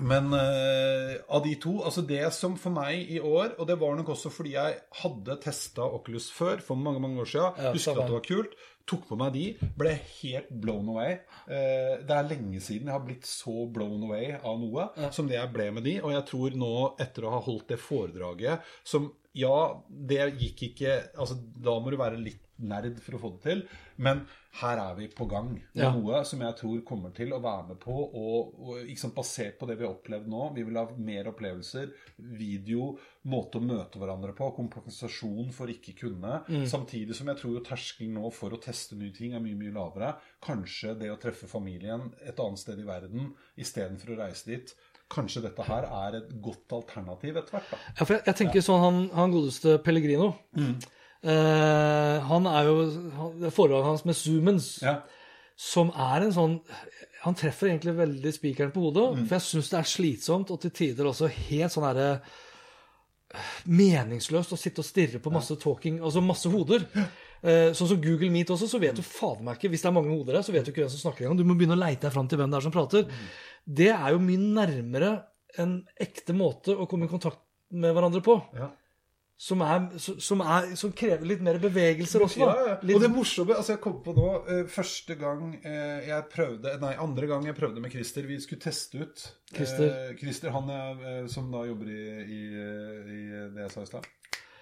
men 0.00 0.32
uh, 0.32 1.14
av 1.36 1.44
de 1.44 1.54
to 1.60 1.76
altså 1.84 2.02
Det 2.06 2.22
som 2.34 2.56
for 2.60 2.74
meg 2.74 3.10
i 3.12 3.20
år, 3.20 3.54
og 3.58 3.68
det 3.68 3.78
var 3.80 3.96
nok 3.98 4.12
også 4.14 4.32
fordi 4.32 4.54
jeg 4.56 4.80
hadde 5.02 5.38
testa 5.44 5.86
Oculus 5.86 6.30
før, 6.34 6.62
for 6.64 6.80
mange 6.80 7.02
mange 7.02 7.22
år 7.22 7.30
siden, 7.30 7.60
Ja, 7.60 7.72
husket 7.74 7.96
at 7.96 8.08
det 8.08 8.16
var 8.16 8.26
kult, 8.26 8.58
tok 8.90 9.06
på 9.06 9.18
meg 9.20 9.34
de, 9.36 9.44
ble 9.78 9.94
helt 9.94 10.50
blown 10.62 10.88
away. 10.90 11.20
Uh, 11.46 12.00
det 12.06 12.16
er 12.16 12.28
lenge 12.32 12.64
siden 12.64 12.90
jeg 12.90 12.96
har 12.96 13.06
blitt 13.06 13.28
så 13.28 13.54
blown 13.70 14.02
away 14.08 14.34
av 14.36 14.60
noe 14.60 14.90
som 15.14 15.30
det 15.30 15.38
jeg 15.38 15.54
ble 15.54 15.70
med 15.78 15.86
de, 15.86 15.96
og 16.02 16.14
jeg 16.16 16.26
tror 16.32 16.60
nå, 16.64 16.74
etter 17.02 17.26
å 17.26 17.34
ha 17.36 17.42
holdt 17.46 17.74
det 17.74 17.80
foredraget 17.82 18.70
som 18.82 19.10
Ja, 19.36 19.78
det 19.86 20.24
gikk 20.40 20.64
ikke 20.72 20.94
Altså, 21.14 21.36
da 21.38 21.76
må 21.78 21.92
du 21.92 22.00
være 22.00 22.18
litt 22.18 22.49
nerd 22.60 22.98
for 23.02 23.16
å 23.16 23.20
få 23.22 23.30
det 23.36 23.42
til, 23.46 23.62
men 24.02 24.24
her 24.60 24.80
er 24.82 24.96
vi 24.98 25.06
på 25.14 25.26
gang 25.30 25.52
med 25.54 25.78
Ja. 25.78 25.92
noe 25.94 26.24
som 26.26 26.40
jeg 26.42 26.56
tror 26.58 26.80
kommer 26.84 27.12
til 27.14 27.30
å 27.32 27.38
være 27.40 27.68
med 27.68 27.78
på, 27.80 27.92
og, 27.94 28.54
og 28.58 28.90
sant, 28.98 29.14
basert 29.14 29.58
på 29.60 29.68
det 29.70 29.76
vi 29.78 29.86
har 29.86 29.94
opplevd 29.94 30.26
nå. 30.28 30.48
Vi 30.56 30.64
vil 30.66 30.76
ha 30.80 30.86
mer 30.98 31.30
opplevelser, 31.30 31.92
video, 32.18 32.98
måte 33.30 33.60
å 33.60 33.64
møte 33.64 34.00
hverandre 34.00 34.34
på, 34.34 34.50
kompensasjon 34.56 35.52
for 35.54 35.70
ikke 35.70 35.94
kunne. 36.02 36.40
Samtidig 36.66 37.14
som 37.16 37.30
jeg 37.30 37.40
tror 37.42 37.62
terskelen 37.66 38.14
nå 38.18 38.30
for 38.34 38.50
å 38.56 38.60
teste 38.60 38.98
nye 38.98 39.14
ting 39.14 39.34
er 39.38 39.44
mye, 39.44 39.54
mye 39.60 39.74
lavere. 39.76 40.14
Kanskje 40.42 40.96
det 40.98 41.10
å 41.14 41.18
treffe 41.20 41.46
familien 41.50 42.10
et 42.26 42.38
annet 42.40 42.58
sted 42.58 42.80
i 42.82 42.86
verden 42.88 43.32
istedenfor 43.60 44.14
å 44.16 44.20
reise 44.24 44.50
dit. 44.50 44.74
Kanskje 45.10 45.42
dette 45.42 45.64
her 45.66 45.86
er 45.90 46.20
et 46.20 46.28
godt 46.42 46.70
alternativ 46.76 47.36
etter 47.40 47.56
hvert. 47.56 47.70
da. 47.72 47.78
Ja, 47.98 48.04
for 48.04 48.14
jeg, 48.14 48.22
jeg 48.28 48.36
tenker 48.44 48.62
sånn, 48.62 48.82
han, 48.84 48.98
han 49.16 49.32
godeste 49.34 49.78
Pellegrino 49.82 50.32
eh, 51.24 52.20
Han 52.30 52.46
er 52.46 52.64
jo 52.68 52.76
Det 53.40 53.46
er 53.50 53.54
forholdet 53.54 53.84
hans 53.86 54.04
med 54.08 54.14
Zoomens, 54.16 54.82
Ja. 54.82 55.00
som 55.56 55.90
er 55.94 56.22
en 56.26 56.32
sånn 56.32 56.60
Han 57.24 57.34
treffer 57.36 57.68
egentlig 57.68 57.96
veldig 57.98 58.32
spikeren 58.32 58.72
på 58.72 58.80
hodet. 58.86 59.26
For 59.28 59.36
jeg 59.36 59.44
syns 59.44 59.68
det 59.70 59.78
er 59.78 59.90
slitsomt, 59.90 60.50
og 60.50 60.60
til 60.62 60.70
tider 60.70 61.04
også 61.04 61.28
helt 61.28 61.72
sånn 61.74 61.84
herre 61.84 62.20
Meningsløst 63.70 64.50
å 64.56 64.58
sitte 64.58 64.80
og 64.82 64.86
stirre 64.88 65.20
på 65.22 65.30
masse 65.30 65.54
talking, 65.60 66.00
altså 66.02 66.22
masse 66.24 66.50
hoder. 66.50 66.82
Eh, 67.44 67.70
sånn 67.76 67.88
som 67.92 68.00
Google 68.02 68.30
Meet 68.32 68.50
også, 68.50 68.66
så 68.68 68.80
vet 68.82 68.96
du 68.98 69.02
fader 69.06 69.44
meg 69.46 69.56
ikke 69.56 69.70
Hvis 69.72 69.84
det 69.84 69.88
er 69.88 69.94
mange 69.96 70.10
hoder 70.12 70.34
der, 70.36 70.42
så 70.44 70.52
vet 70.52 70.64
du 70.66 70.72
ikke 70.72 70.82
hvem 70.82 70.90
som 70.92 71.04
snakker 71.12 71.24
engang. 71.24 71.38
Du 71.38 71.44
må 71.48 71.54
begynne 71.56 71.76
å 71.76 71.80
leite 71.80 72.08
deg 72.08 72.12
fram 72.16 72.26
til 72.28 72.40
hvem 72.40 72.50
det 72.50 72.58
er 72.58 72.66
som 72.66 72.74
prater. 72.74 73.06
Det 73.64 73.88
er 73.94 74.10
jo 74.16 74.18
mye 74.24 74.42
nærmere 74.58 75.12
en 75.62 75.76
ekte 76.00 76.34
måte 76.36 76.74
å 76.76 76.88
komme 76.90 77.06
i 77.06 77.12
kontakt 77.12 77.38
med 77.70 77.94
hverandre 77.94 78.20
på. 78.24 78.34
Ja. 78.58 78.70
Som, 79.40 79.62
er, 79.64 79.86
som, 80.20 80.42
er, 80.44 80.66
som 80.76 80.90
krever 80.92 81.24
litt 81.30 81.40
mer 81.46 81.56
bevegelser 81.62 82.26
også. 82.26 82.40
Ja, 82.42 82.48
da. 82.52 82.66
ja. 82.68 82.74
Litt, 82.84 82.96
Og 82.98 83.04
det 83.06 83.08
morsomme 83.14 83.56
altså 83.56 83.72
Jeg 83.72 83.80
kom 83.86 83.94
på 84.04 84.12
nå 84.12 84.26
eh, 84.52 84.62
Første 84.68 85.16
gang 85.16 85.54
eh, 85.64 86.10
jeg 86.10 86.26
prøvde 86.34 86.74
Nei, 86.82 86.90
andre 87.00 87.30
gang 87.30 87.48
jeg 87.48 87.56
prøvde 87.56 87.80
med 87.80 87.94
Christer 87.94 88.28
Vi 88.28 88.36
skulle 88.44 88.60
teste 88.60 89.00
ut 89.00 89.24
Christer. 89.56 89.88
eh, 89.88 90.12
Christer, 90.20 90.52
han 90.52 90.68
er, 90.76 91.00
eh, 91.14 91.24
som 91.32 91.48
da 91.54 91.64
jobber 91.70 91.88
i, 91.88 92.04
i, 92.20 92.40
i 92.52 93.20
det 93.56 93.64
jeg 93.64 93.72
sa 93.78 93.86
i 93.86 93.90
stad. 93.94 94.10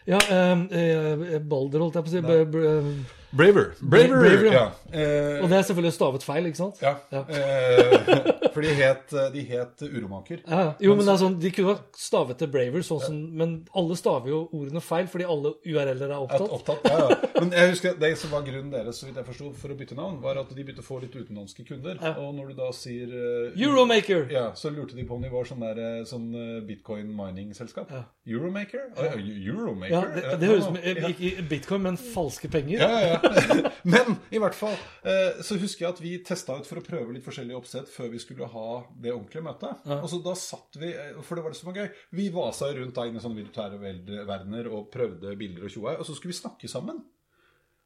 ja, 0.08 0.22
eh, 0.30 0.62
eh, 0.78 1.38
Balder, 1.42 1.82
holdt 1.84 1.98
jeg 1.98 2.06
på 2.06 2.14
å 2.14 2.14
si. 2.14 2.22
B- 2.24 3.16
Braver. 3.34 3.66
Braver. 3.82 4.14
Braver, 4.22 4.46
ja. 4.48 4.62
ja. 4.62 4.68
Eh, 4.94 5.42
og 5.42 5.50
det 5.50 5.58
er 5.58 5.66
selvfølgelig 5.68 5.92
stavet 5.98 6.24
feil, 6.24 6.46
ikke 6.48 6.62
sant? 6.62 6.78
ja. 6.86 6.94
Ja. 7.12 7.26
Eh, 8.58 8.64
for 8.64 8.66
de 8.66 8.74
het, 8.82 9.32
de 9.34 9.42
het 9.46 9.82
Uromaker. 9.88 10.40
Ja, 10.46 10.60
ja. 10.60 10.74
Jo, 10.80 10.94
men 10.98 11.08
er 11.08 11.18
sånn, 11.20 11.38
De 11.40 11.50
kunne 11.54 11.74
ha 11.74 11.78
stavet 11.96 12.38
til 12.38 12.50
Braver, 12.50 12.82
sånn 12.82 13.00
som, 13.04 13.18
men 13.38 13.54
alle 13.76 13.96
staver 13.96 14.28
jo 14.32 14.40
ordene 14.52 14.80
feil 14.82 15.06
fordi 15.10 15.24
alle 15.28 15.54
URL-er 15.64 16.08
er 16.08 16.14
At 16.16 16.40
opptatt. 16.40 16.50
opptatt, 16.58 16.88
ja, 16.90 16.98
ja. 17.08 17.30
Men 17.38 17.52
jeg 17.54 17.72
husker 17.74 17.98
det 17.98 18.12
som 18.18 18.30
var 18.34 18.42
grunnen 18.46 18.70
deres 18.72 18.98
så 18.98 19.06
vidt 19.06 19.16
jeg 19.20 19.28
forstod, 19.28 19.54
for 19.60 19.70
å 19.70 19.78
bytte 19.78 19.94
navn, 19.98 20.20
var 20.22 20.40
at 20.40 20.50
de 20.50 20.64
begynte 20.64 20.82
å 20.82 20.86
få 20.86 21.00
litt 21.04 21.14
utenlandske 21.14 21.64
kunder. 21.68 21.98
Ja. 22.02 22.14
Og 22.18 22.34
når 22.34 22.52
du 22.52 22.58
da 22.58 22.70
sier 22.74 23.12
uh, 23.12 23.54
Euromaker! 23.54 24.26
Ja, 24.32 24.48
Så 24.58 24.72
lurte 24.74 24.96
de 24.96 25.04
på 25.06 25.14
om 25.14 25.22
de 25.22 25.30
var 25.30 25.46
sånn, 25.48 25.62
der, 25.62 25.78
eh, 25.78 26.04
sånn 26.08 26.28
eh, 26.34 26.60
bitcoin 26.66 27.10
mining-selskap. 27.14 27.90
Ja. 27.94 28.04
Euromaker? 28.28 28.84
Ja, 28.96 29.12
Euromaker? 29.16 29.94
Ja, 29.94 30.02
det, 30.14 30.22
det 30.40 30.50
høres 30.50 30.66
ut 30.66 30.70
som 30.70 31.48
bitcoin, 31.50 31.84
men 31.86 31.98
falske 32.00 32.50
penger. 32.52 32.82
Ja, 32.82 33.00
ja. 33.14 33.72
Men 33.88 34.18
i 34.34 34.40
hvert 34.42 34.56
fall 34.58 34.74
eh, 35.06 35.40
så 35.44 35.56
husker 35.60 35.86
jeg 35.86 35.94
at 35.94 36.00
vi 36.02 36.14
testa 36.26 36.58
ut 36.58 36.66
for 36.68 36.80
å 36.80 36.84
prøve 36.84 37.14
litt 37.14 37.24
forskjellige 37.24 37.56
oppsett 37.56 37.90
før 37.92 38.10
vi 38.12 38.20
skulle 38.22 38.48
ha 38.52 38.68
det 39.00 39.14
ordentlige 39.14 39.44
møtet. 39.46 39.84
Og 39.98 40.08
så 40.12 40.20
da 40.24 40.34
satt 40.38 40.80
vi 40.80 40.90
eh, 40.92 41.20
For 41.24 41.38
det 41.38 41.46
var 41.46 41.54
det 41.54 41.60
som 41.60 41.70
var 41.70 41.80
gøy. 41.82 41.92
Vi 42.18 42.28
vasa 42.34 42.72
rundt 42.74 42.96
da 42.98 43.06
inn 43.08 43.16
i 43.16 43.22
sånne 43.22 43.40
virtuelle 43.40 44.24
verdener 44.28 44.68
og 44.72 44.90
prøvde 44.92 45.36
bilder 45.38 45.68
og 45.68 45.72
tjoa, 45.72 45.96
og 45.96 46.08
så 46.08 46.16
skulle 46.16 46.34
vi 46.34 46.42
snakke 46.42 46.70
sammen. 46.70 47.00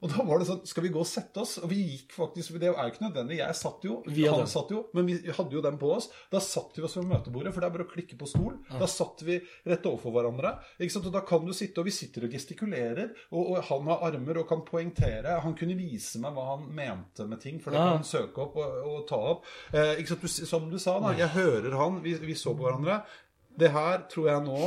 Og 0.02 0.10
da 0.10 0.24
var 0.26 0.40
det 0.42 0.46
sånn 0.48 0.64
Skal 0.66 0.82
vi 0.82 0.90
gå 0.90 0.98
og 0.98 1.06
sette 1.06 1.38
oss? 1.44 1.52
Og 1.62 1.68
vi 1.70 1.76
gikk 1.92 2.10
faktisk 2.16 2.56
Det 2.58 2.66
er 2.68 2.72
jo 2.74 2.86
ikke 2.90 3.04
nødvendig. 3.04 3.36
Jeg 3.38 3.54
satt 3.54 3.84
jo, 3.86 4.00
Vi 4.10 4.24
han 4.26 4.48
satt 4.50 4.72
jo, 4.74 4.80
men 4.96 5.06
vi 5.06 5.14
hadde 5.30 5.54
jo 5.54 5.62
den 5.62 5.78
på 5.78 5.92
oss. 5.94 6.08
Da 6.32 6.40
satt 6.42 6.74
vi 6.76 6.82
oss 6.86 6.96
ved 6.98 7.06
møtebordet, 7.10 7.52
for 7.54 7.62
det 7.62 7.68
er 7.68 7.74
bare 7.76 7.86
å 7.86 7.90
klikke 7.92 8.18
på 8.18 8.26
stol. 8.26 8.56
Da 8.80 8.88
satt 8.90 9.22
vi 9.26 9.38
rett 9.70 9.86
overfor 9.86 10.14
hverandre. 10.16 10.56
Ikke 10.82 10.96
sant? 10.96 11.06
Og 11.06 11.14
da 11.14 11.22
kan 11.28 11.46
du 11.46 11.52
sitte, 11.54 11.78
og 11.82 11.86
vi 11.86 11.94
sitter 11.94 12.26
og 12.26 12.34
gestikulerer, 12.34 13.12
og, 13.30 13.52
og 13.54 13.62
han 13.70 13.90
har 13.92 14.04
armer 14.10 14.42
og 14.42 14.48
kan 14.50 14.64
poengtere. 14.66 15.38
Han 15.46 15.54
kunne 15.58 15.78
vise 15.78 16.18
meg 16.22 16.34
hva 16.34 16.48
han 16.56 16.66
mente 16.74 17.26
med 17.30 17.40
ting, 17.44 17.60
for 17.62 17.70
det 17.70 17.78
Ja. 17.78 17.86
kan 17.92 18.00
han 18.02 18.08
søke 18.10 18.42
opp 18.48 18.56
og, 18.58 18.78
og 18.92 19.02
ta 19.08 19.22
opp. 19.36 19.46
Eh, 19.72 19.94
ikke 20.02 20.16
sant? 20.16 20.26
Du, 20.26 20.28
som 20.50 20.70
du 20.70 20.78
sa, 20.82 20.98
da. 21.00 21.14
Jeg 21.18 21.30
hører 21.38 21.78
han, 21.78 22.02
vi, 22.02 22.14
vi 22.26 22.34
så 22.34 22.56
på 22.58 22.66
hverandre. 22.66 23.04
Det 23.52 23.68
her 23.70 24.06
tror 24.08 24.28
jeg 24.30 24.44
nå 24.46 24.58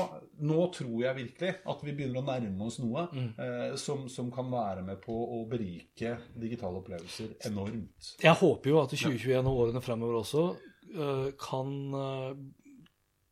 Nå 0.44 0.68
tror 0.76 0.96
jeg 1.00 1.16
virkelig 1.16 1.52
at 1.72 1.84
vi 1.86 1.94
begynner 1.96 2.20
å 2.20 2.28
nærme 2.28 2.68
oss 2.68 2.78
noe 2.84 3.06
eh, 3.16 3.76
som, 3.80 4.06
som 4.12 4.28
kan 4.34 4.50
være 4.52 4.84
med 4.84 5.00
på 5.04 5.16
å 5.16 5.42
berike 5.48 6.18
digitale 6.36 6.82
opplevelser 6.82 7.38
enormt. 7.48 8.16
Jeg 8.22 8.36
håper 8.42 8.74
jo 8.74 8.82
at 8.82 8.96
2021 8.96 9.48
og 9.48 9.62
årene 9.64 9.84
fremover 9.86 10.20
også 10.20 10.46
eh, 10.92 11.30
kan 11.40 11.76
eh, 12.02 12.32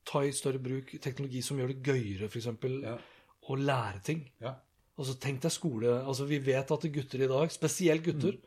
ta 0.08 0.24
i 0.24 0.32
større 0.36 0.62
bruk 0.64 0.96
teknologi 1.04 1.44
som 1.44 1.60
gjør 1.60 1.74
det 1.74 1.82
gøyere, 1.84 2.30
f.eks. 2.32 2.50
Ja. 2.84 2.98
å 3.50 3.60
lære 3.60 4.04
ting. 4.08 4.24
Ja. 4.44 4.56
Altså 4.94 5.16
Tenk 5.18 5.42
deg 5.42 5.54
skole 5.54 5.94
altså 6.04 6.28
Vi 6.30 6.38
vet 6.46 6.72
at 6.72 6.92
gutter 6.96 7.24
i 7.26 7.30
dag, 7.30 7.52
spesielt 7.52 8.04
gutter, 8.06 8.38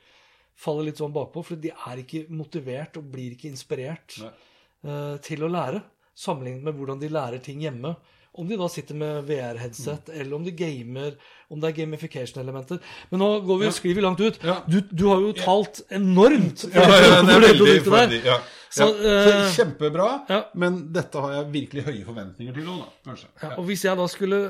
faller 0.56 0.88
litt 0.88 1.00
sånn 1.00 1.14
bakpå, 1.14 1.42
for 1.44 1.60
de 1.60 1.72
er 1.74 2.02
ikke 2.02 2.26
motivert 2.32 2.96
og 3.00 3.08
blir 3.12 3.34
ikke 3.34 3.50
inspirert 3.50 4.20
øh, 4.22 5.16
til 5.24 5.44
å 5.44 5.50
lære. 5.52 5.82
Sammenlignet 6.16 6.64
med 6.64 6.78
hvordan 6.78 7.02
de 7.02 7.10
lærer 7.12 7.42
ting 7.44 7.60
hjemme. 7.60 7.92
Om 8.36 8.50
de 8.50 8.58
da 8.60 8.68
sitter 8.72 8.98
med 8.98 9.24
VR-headset, 9.28 10.10
eller 10.12 10.36
om 10.36 10.44
de 10.44 10.52
gamer, 10.56 11.14
om 11.48 11.60
det 11.62 11.70
er 11.70 11.76
gamification-elementer. 11.80 12.82
Men 13.10 13.22
nå 13.22 13.30
går 13.46 13.62
vi, 13.62 13.70
og 13.70 13.86
vi 13.86 14.04
langt 14.04 14.20
ut. 14.20 14.38
Ja. 14.44 14.58
Du, 14.68 14.80
du 14.90 15.06
har 15.08 15.22
jo 15.24 15.32
talt 15.38 15.80
enormt 15.94 16.66
for, 16.66 16.76
Ja, 16.76 16.84
ja, 16.90 17.08
ja, 17.08 17.22
det 17.24 17.34
er 17.36 17.44
veldig 17.46 17.80
der. 17.86 18.14
ja. 18.26 18.38
Så, 18.76 18.82
ja. 18.82 19.16
så 19.24 19.32
eh, 19.32 19.52
kjempebra, 19.56 20.08
ja. 20.28 20.40
men 20.58 20.80
dette 20.92 21.20
har 21.22 21.32
jeg 21.38 21.50
virkelig 21.54 21.86
høye 21.86 22.04
forventninger 22.04 22.56
til 22.56 22.68
òg. 22.74 22.82
Kanskje. 23.06 23.30
Ja, 23.40 23.54
og 23.56 23.68
hvis 23.70 23.86
jeg 23.86 23.96
da 23.96 24.08
skulle 24.10 24.40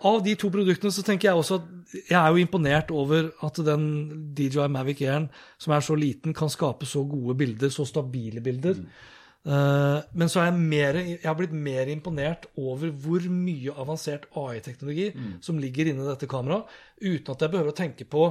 Av 0.00 0.22
de 0.24 0.32
to 0.40 0.48
produktene 0.48 0.88
så 0.96 1.02
tenker 1.04 1.28
jeg 1.28 1.36
også 1.36 1.58
at 1.60 1.94
jeg 2.08 2.16
er 2.16 2.30
jo 2.32 2.40
imponert 2.40 2.88
over 2.96 3.26
at 3.44 3.58
den 3.66 3.82
DJI 4.32 4.64
Mavic 4.72 5.02
Air, 5.04 5.26
som 5.60 5.74
er 5.76 5.84
så 5.84 5.92
liten, 5.98 6.32
kan 6.32 6.48
skape 6.48 6.88
så 6.88 7.02
gode 7.04 7.34
bilder, 7.36 7.68
så 7.68 7.84
stabile 7.84 8.40
bilder. 8.40 8.78
Eh, 8.80 9.19
men 9.42 10.28
så 10.28 10.42
er 10.42 10.50
jeg, 10.50 10.56
mer, 10.60 10.96
jeg 11.00 11.24
har 11.24 11.36
blitt 11.38 11.54
mer 11.56 11.88
imponert 11.88 12.44
over 12.60 12.90
hvor 12.92 13.24
mye 13.32 13.72
avansert 13.72 14.26
AI-teknologi 14.36 15.06
som 15.40 15.56
ligger 15.58 15.88
inni 15.88 16.04
dette 16.04 16.28
kameraet, 16.28 16.68
uten 17.00 17.32
at 17.32 17.40
jeg 17.46 17.54
behøver 17.54 17.72
å 17.72 17.78
tenke 17.78 18.04
på 18.04 18.26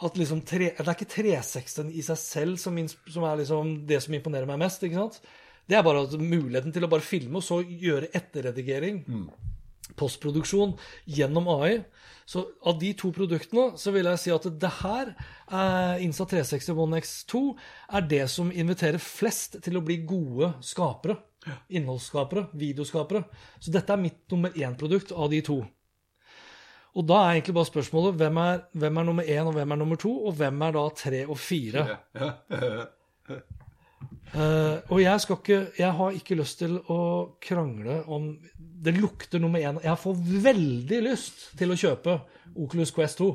at 0.00 0.16
liksom 0.16 0.40
tre, 0.48 0.72
Det 0.74 0.86
er 0.88 0.96
ikke 0.96 1.12
360 1.12 1.92
i 1.92 2.02
seg 2.02 2.18
selv 2.18 2.58
som, 2.58 2.76
som 2.88 3.24
er 3.28 3.42
liksom 3.42 3.86
det 3.86 4.00
som 4.02 4.14
imponerer 4.16 4.48
meg 4.48 4.58
mest. 4.62 4.82
ikke 4.82 4.96
sant? 4.96 5.20
Det 5.68 5.76
er 5.76 5.84
bare 5.86 6.06
muligheten 6.18 6.72
til 6.72 6.86
å 6.86 6.90
bare 6.90 7.04
filme 7.04 7.38
og 7.38 7.44
så 7.46 7.60
gjøre 7.62 8.08
etterredigering 8.16 9.04
postproduksjon 9.98 10.76
gjennom 11.06 11.48
AI. 11.48 11.80
Så 12.30 12.44
av 12.62 12.78
de 12.78 12.92
to 12.94 13.10
produktene 13.14 13.78
så 13.80 13.90
vil 13.94 14.06
jeg 14.06 14.22
si 14.22 14.30
at 14.34 14.46
det 14.62 14.70
her, 14.80 15.14
eh, 15.50 16.04
Insta 16.04 16.26
360 16.30 16.78
One 16.78 17.00
X2, 17.00 17.42
er 17.92 18.06
det 18.06 18.22
som 18.30 18.52
inviterer 18.52 19.02
flest 19.02 19.58
til 19.64 19.80
å 19.80 19.84
bli 19.84 19.98
gode 20.06 20.54
skapere. 20.62 21.18
Innholdsskapere, 21.72 22.48
videoskapere. 22.54 23.24
Så 23.58 23.72
dette 23.72 23.92
er 23.92 24.02
mitt 24.02 24.30
nummer 24.30 24.50
én-produkt 24.50 25.12
av 25.12 25.30
de 25.30 25.40
to. 25.40 25.62
Og 26.94 27.06
da 27.06 27.20
er 27.22 27.38
egentlig 27.38 27.54
bare 27.54 27.70
spørsmålet 27.70 28.18
hvem 28.18 28.38
er, 28.42 28.62
hvem 28.74 28.98
er 28.98 29.06
nummer 29.06 29.24
én, 29.24 29.46
og 29.46 29.54
hvem 29.54 29.72
er 29.72 29.80
nummer 29.80 29.96
to, 29.96 30.10
og 30.26 30.34
hvem 30.38 30.62
er 30.66 30.76
da 30.76 30.88
tre 30.94 31.24
og 31.26 31.38
fire? 31.38 31.86
Ja. 32.14 33.40
Eh, 34.30 34.76
og 34.94 35.00
jeg 35.02 35.20
skal 35.24 35.38
ikke 35.40 35.56
Jeg 35.80 35.90
har 35.98 36.12
ikke 36.14 36.36
lyst 36.38 36.60
til 36.60 36.76
å 36.92 36.98
krangle 37.42 37.96
om 38.06 38.28
Det 38.54 38.94
lukter 38.94 39.42
nummer 39.42 39.58
én. 39.58 39.80
Jeg 39.82 39.98
får 39.98 40.20
veldig 40.46 41.00
lyst 41.08 41.48
til 41.58 41.74
å 41.74 41.78
kjøpe 41.78 42.20
Oculus 42.54 42.92
Quest 42.94 43.18
2. 43.18 43.30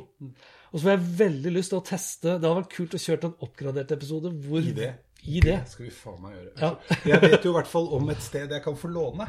Og 0.72 0.80
så 0.80 0.84
får 0.86 0.94
jeg 0.96 1.10
veldig 1.20 1.52
lyst 1.56 1.74
til 1.74 1.82
å 1.82 1.86
teste 1.86 2.38
Det 2.38 2.48
hadde 2.48 2.62
vært 2.62 2.76
kult 2.78 2.96
å 2.96 3.02
kjøre 3.06 3.30
en 3.30 3.36
oppgradert 3.48 3.92
episode 3.96 4.32
hvor 4.48 4.64
I 4.64 4.76
det. 4.76 4.94
I 5.26 5.42
det. 5.42 5.58
Det 5.66 5.74
skal 5.74 5.88
vi 5.88 5.94
faen 5.96 6.22
meg 6.22 6.38
gjøre. 6.38 6.54
Ja. 6.62 6.72
jeg 7.12 7.22
vet 7.26 7.46
jo 7.48 7.52
i 7.54 7.58
hvert 7.58 7.72
fall 7.72 7.92
om 7.98 8.10
et 8.14 8.24
sted 8.24 8.52
jeg 8.56 8.64
kan 8.66 8.78
få 8.80 8.92
låne. 8.94 9.28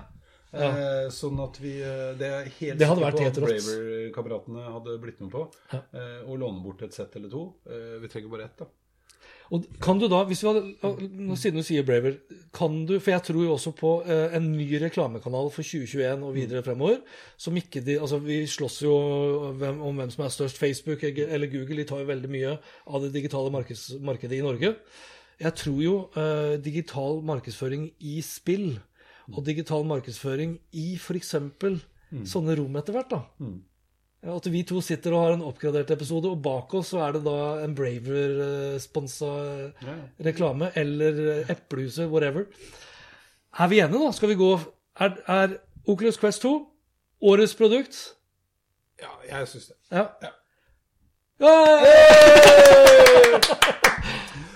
Eh, 0.57 1.09
sånn 1.13 1.39
at 1.43 1.59
vi 1.61 1.75
eh, 1.83 2.15
Det 2.17 2.29
er 2.33 2.51
helt 2.61 2.81
Det 2.81 2.89
hadde 2.89 3.05
vært 3.05 3.23
helt 3.25 3.39
rått. 3.43 3.55
Braver-kameratene 3.67 4.67
hadde 4.77 4.97
blitt 5.03 5.23
med 5.25 5.33
på. 5.35 5.47
Eh, 5.75 6.21
å 6.25 6.37
låne 6.39 6.63
bort 6.65 6.85
et 6.87 6.95
sett 6.97 7.17
eller 7.19 7.33
to. 7.33 7.47
Eh, 7.69 7.97
vi 8.03 8.11
trenger 8.13 8.33
bare 8.33 8.47
ett, 8.49 8.63
da. 8.63 8.69
Og 9.55 9.67
kan 9.83 9.99
du 10.01 10.09
da, 10.11 10.25
hvis 10.27 10.43
vi 10.43 10.49
hadde, 10.51 11.37
Siden 11.39 11.61
du 11.61 11.65
sier 11.67 11.85
Braver, 11.87 12.17
kan 12.57 12.81
du 12.89 12.97
For 12.99 13.13
jeg 13.13 13.23
tror 13.29 13.43
jo 13.45 13.53
også 13.55 13.73
på 13.79 13.93
eh, 14.03 14.35
en 14.37 14.49
ny 14.57 14.67
reklamekanal 14.83 15.51
for 15.55 15.63
2021 15.63 16.25
og 16.27 16.35
videre 16.35 16.65
fremover. 16.67 17.03
som 17.37 17.57
ikke 17.57 17.81
de, 17.85 17.99
altså 18.01 18.19
Vi 18.19 18.41
slåss 18.47 18.83
jo 18.83 18.95
om 19.55 20.01
hvem 20.01 20.11
som 20.11 20.25
er 20.25 20.35
størst. 20.35 20.59
Facebook 20.59 21.05
eller 21.05 21.47
Google 21.47 21.77
de 21.83 21.85
tar 21.85 22.03
jo 22.03 22.11
veldig 22.11 22.31
mye 22.33 22.57
av 22.87 23.03
det 23.03 23.13
digitale 23.15 23.53
markedet 23.53 24.39
i 24.39 24.43
Norge. 24.43 24.75
Jeg 25.39 25.55
tror 25.55 25.81
jo 25.83 25.97
eh, 26.17 26.57
digital 26.65 27.23
markedsføring 27.23 27.91
i 28.01 28.21
spill 28.25 28.79
og 29.35 29.45
digital 29.45 29.85
markedsføring 29.85 30.59
i 30.73 30.95
f.eks. 30.97 31.35
sånne 32.31 32.55
rom 32.57 32.77
etter 32.79 32.95
hvert. 32.95 33.11
da. 33.11 33.23
At 34.27 34.47
vi 34.51 34.65
to 34.67 34.81
sitter 34.83 35.15
og 35.15 35.23
har 35.23 35.35
en 35.37 35.45
oppgradert 35.47 35.91
episode, 35.95 36.31
og 36.33 36.41
bak 36.43 36.73
oss 36.75 36.91
så 36.91 36.99
er 37.07 37.15
det 37.15 37.23
da 37.27 37.37
en 37.63 37.75
Braver-sponsa 37.79 39.29
reklame, 40.27 40.73
eller 40.75 41.21
eh, 41.37 41.53
Eplehuset, 41.55 42.09
whatever. 42.11 42.49
Er 43.59 43.71
vi 43.71 43.79
enige, 43.85 44.03
da? 44.03 44.11
Skal 44.13 44.33
vi 44.33 44.39
gå 44.41 44.51
Er, 44.97 45.15
er 45.29 45.59
Oculus 45.87 46.19
Quest 46.19 46.43
2 46.43 46.55
årets 47.23 47.55
produkt? 47.55 47.99
Ja, 49.01 49.13
jeg 49.29 49.49
syns 49.49 49.67
det. 49.71 49.77
Ja. 49.93 50.07
Ja. 50.25 50.33
Yay! 51.47 53.41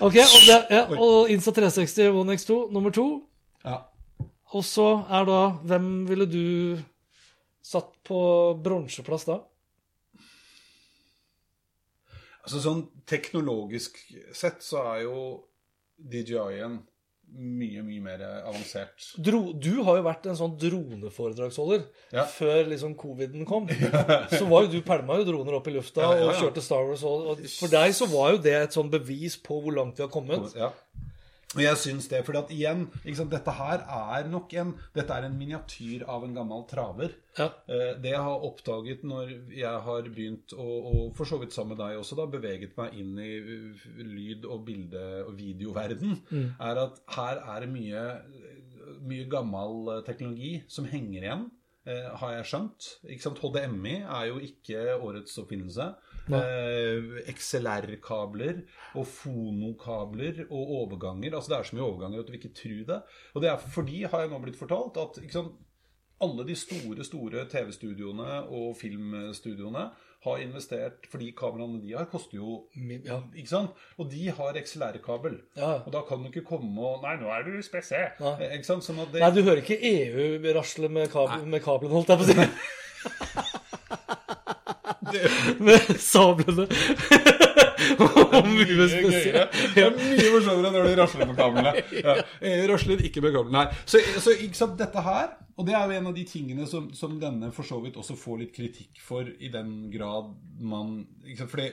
Ok, 0.01 0.15
og, 0.17 0.45
det, 0.49 0.55
ja, 0.73 0.87
og 0.97 1.29
Insta 1.29 1.53
360 1.53 2.07
One 2.17 2.33
X2 2.33 2.55
nummer 2.73 2.89
to. 2.95 3.05
Ja. 3.67 3.83
Og 4.57 4.65
så 4.65 4.87
er 5.13 5.27
da 5.29 5.41
Hvem 5.69 5.91
ville 6.09 6.25
du 6.25 6.81
satt 7.61 7.91
på 8.09 8.21
bronseplass 8.65 9.29
da? 9.29 9.37
Altså 12.51 12.65
sånn 12.65 12.81
teknologisk 13.07 14.01
sett 14.35 14.65
så 14.67 14.81
er 14.97 15.05
jo 15.05 15.19
DJI-en 16.03 16.81
mye, 17.31 17.83
mye 17.87 18.01
mer 18.03 18.23
avansert. 18.49 19.05
Dro, 19.23 19.53
du 19.55 19.85
har 19.87 20.01
jo 20.01 20.03
vært 20.03 20.25
en 20.27 20.35
sånn 20.39 20.57
droneforedragsholder 20.59 21.85
Ja. 22.17 22.25
før 22.27 22.65
liksom 22.73 22.97
coviden 22.99 23.47
kom. 23.47 23.69
Så 24.35 24.49
var 24.51 24.65
jo 24.67 24.73
du 24.73 24.81
pælma 24.83 25.21
jo 25.21 25.29
droner 25.29 25.55
opp 25.61 25.69
i 25.71 25.77
lufta 25.77 26.03
Ja, 26.03 26.17
ja, 26.19 26.25
og 26.27 26.41
kjørte 26.41 26.65
Star 26.65 26.89
Wars. 26.89 27.05
Og, 27.07 27.29
og 27.37 27.45
for 27.55 27.71
deg 27.71 27.95
så 27.95 28.09
var 28.11 28.33
jo 28.35 28.43
det 28.43 28.57
et 28.65 28.75
sånn 28.75 28.91
bevis 28.91 29.39
på 29.47 29.61
hvor 29.63 29.77
langt 29.79 30.01
vi 30.01 30.09
har 30.09 30.11
kommet. 30.11 30.51
Ja. 30.59 30.73
Og 31.57 31.63
jeg 31.65 31.79
syns 31.83 32.07
det, 32.07 32.21
fordi 32.23 32.39
at 32.39 32.51
igjen, 32.55 32.83
sant, 33.19 33.33
dette 33.33 33.51
her 33.57 33.81
er 33.83 34.29
nok 34.31 34.53
en 34.61 34.69
Dette 34.95 35.11
er 35.17 35.25
en 35.27 35.35
miniatyr 35.35 36.05
av 36.07 36.23
en 36.23 36.35
gammel 36.37 36.63
traver. 36.71 37.17
Ja. 37.39 37.49
Eh, 37.67 37.97
Det 37.99 38.13
jeg 38.13 38.23
har 38.23 38.45
oppdaget 38.47 39.03
når 39.03 39.33
jeg 39.59 39.81
har 39.87 40.03
begynt, 40.07 40.55
å, 40.55 40.67
og 40.93 41.17
for 41.19 41.27
så 41.27 41.41
vidt 41.43 41.53
sammen 41.57 41.75
med 41.75 41.83
deg 41.83 41.99
også, 41.99 42.15
da, 42.21 42.27
beveget 42.31 42.77
meg 42.79 42.95
inn 43.03 43.19
i 43.19 43.33
uh, 43.43 43.89
lyd- 43.99 44.47
og 44.47 44.63
bilde- 44.69 45.25
og 45.27 45.35
videoverden, 45.41 46.21
er 46.61 46.83
at 46.85 47.03
her 47.17 47.43
er 47.43 47.67
det 47.67 47.73
mye, 47.75 48.05
mye 49.11 49.27
gammel 49.33 49.91
eh, 49.97 50.05
teknologi 50.07 50.53
som 50.71 50.87
henger 50.87 51.23
igjen. 51.27 51.49
eh, 51.89 52.11
har 52.21 52.35
jeg 52.37 52.45
skjønt. 52.51 52.89
HDMI 53.41 53.95
er 54.05 54.27
jo 54.29 54.39
ikke 54.39 54.99
årets 55.01 55.39
oppfinnelse. 55.41 55.95
Eh, 56.39 57.33
XLR-kabler 57.35 58.61
og 58.95 59.07
fonokabler 59.07 60.45
og 60.51 60.71
overganger. 60.83 61.35
Altså 61.35 61.51
Det 61.53 61.59
er 61.59 61.63
så 61.71 61.77
mye 61.77 61.89
overganger 61.89 62.21
at 62.21 62.27
du 62.27 62.33
vil 62.33 62.41
ikke 62.41 62.55
tro 62.63 62.79
det. 62.95 63.01
Og 63.35 63.43
det 63.43 63.51
er 63.51 63.57
fordi, 63.57 64.03
har 64.05 64.21
jeg 64.21 64.31
nå 64.31 64.39
blitt 64.45 64.59
fortalt, 64.61 64.97
at 65.01 65.23
ikke 65.23 65.33
sant, 65.39 65.53
alle 66.21 66.45
de 66.45 66.55
store 66.55 67.05
store 67.05 67.47
TV-studioene 67.49 68.43
og 68.53 68.75
filmstudioene 68.77 69.87
har 70.21 70.37
investert 70.45 71.07
Fordi 71.09 71.31
kameraene 71.33 71.79
de 71.81 71.95
har, 71.97 72.05
koster 72.13 72.37
jo 72.37 72.67
Ja. 73.07 73.23
ikke 73.35 73.49
sant? 73.49 73.71
Og 73.97 74.11
de 74.11 74.27
har 74.29 74.53
XLR-kabel. 74.61 75.39
Ja. 75.57 75.79
Og 75.87 75.93
da 75.93 76.03
kan 76.09 76.19
du 76.21 76.29
ikke 76.29 76.45
komme 76.45 76.77
og 76.85 77.01
Nei, 77.03 77.15
nå 77.17 77.31
er 77.33 77.43
du 77.47 77.57
USBC. 77.57 77.93
Nei. 78.21 78.35
Eh, 78.43 78.53
Ikke 78.59 78.69
sant? 78.69 78.85
Sånn 78.85 79.01
det, 79.13 79.21
Nei, 79.23 79.31
du 79.33 79.41
hører 79.43 79.63
ikke 79.65 79.81
EU 79.81 80.53
rasle 80.59 80.89
med, 80.93 81.09
kab 81.11 81.41
med 81.47 81.63
kablene, 81.65 81.95
holdt 81.97 82.09
jeg 82.13 82.19
på 82.19 82.25
å 82.25 82.29
si. 82.35 83.47
med 85.67 85.93
sablene. 86.01 86.67
Om 88.41 88.51
USB-C. 88.61 89.31
Det 89.75 89.83
er 89.83 89.95
mye 89.97 90.33
morsommere 90.35 90.73
når 90.75 90.89
de 90.91 90.97
rasler 91.01 91.29
med 91.31 91.39
kablene. 91.39 91.73
Ja. 91.97 92.17
Rasler 92.71 93.03
ikke 93.09 93.23
med 93.25 93.35
kablene. 93.35 93.57
Nei. 93.65 93.79
Så, 93.89 94.03
så 94.21 94.35
sant, 94.57 94.77
dette 94.81 95.05
her 95.05 95.31
Og 95.57 95.67
det 95.69 95.75
er 95.77 95.87
jo 95.89 95.97
en 95.99 96.11
av 96.11 96.17
de 96.17 96.25
tingene 96.29 96.67
som, 96.71 96.91
som 96.97 97.17
denne 97.21 97.51
for 97.57 97.67
så 97.69 97.81
vidt 97.85 97.99
også 98.01 98.17
får 98.21 98.43
litt 98.45 98.53
kritikk 98.57 99.01
for, 99.05 99.27
i 99.29 99.51
den 99.53 99.89
grad 99.93 100.31
man 100.61 101.01
ikke 101.25 101.43
sant, 101.43 101.53
fordi 101.53 101.71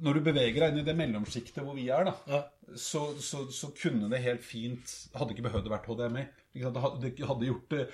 når 0.00 0.16
du 0.16 0.22
beveger 0.30 0.62
deg 0.62 0.72
inn 0.72 0.80
i 0.80 0.86
det 0.86 0.94
mellomsjiktet 0.96 1.64
hvor 1.64 1.76
vi 1.76 1.88
er, 1.92 2.06
da, 2.08 2.14
Ja. 2.30 2.38
så, 2.78 3.10
så, 3.20 3.42
så 3.52 3.72
kunne 3.76 4.08
det 4.12 4.22
helt 4.24 4.44
fint 4.46 4.94
Hadde 5.18 5.34
ikke 5.34 5.44
behøvd 5.50 5.68
å 5.68 5.74
vært 5.74 5.88
HDMI. 5.90 6.22
Det 6.52 6.66
hadde- 6.66 7.46
gjort 7.46 7.70
det, 7.70 7.88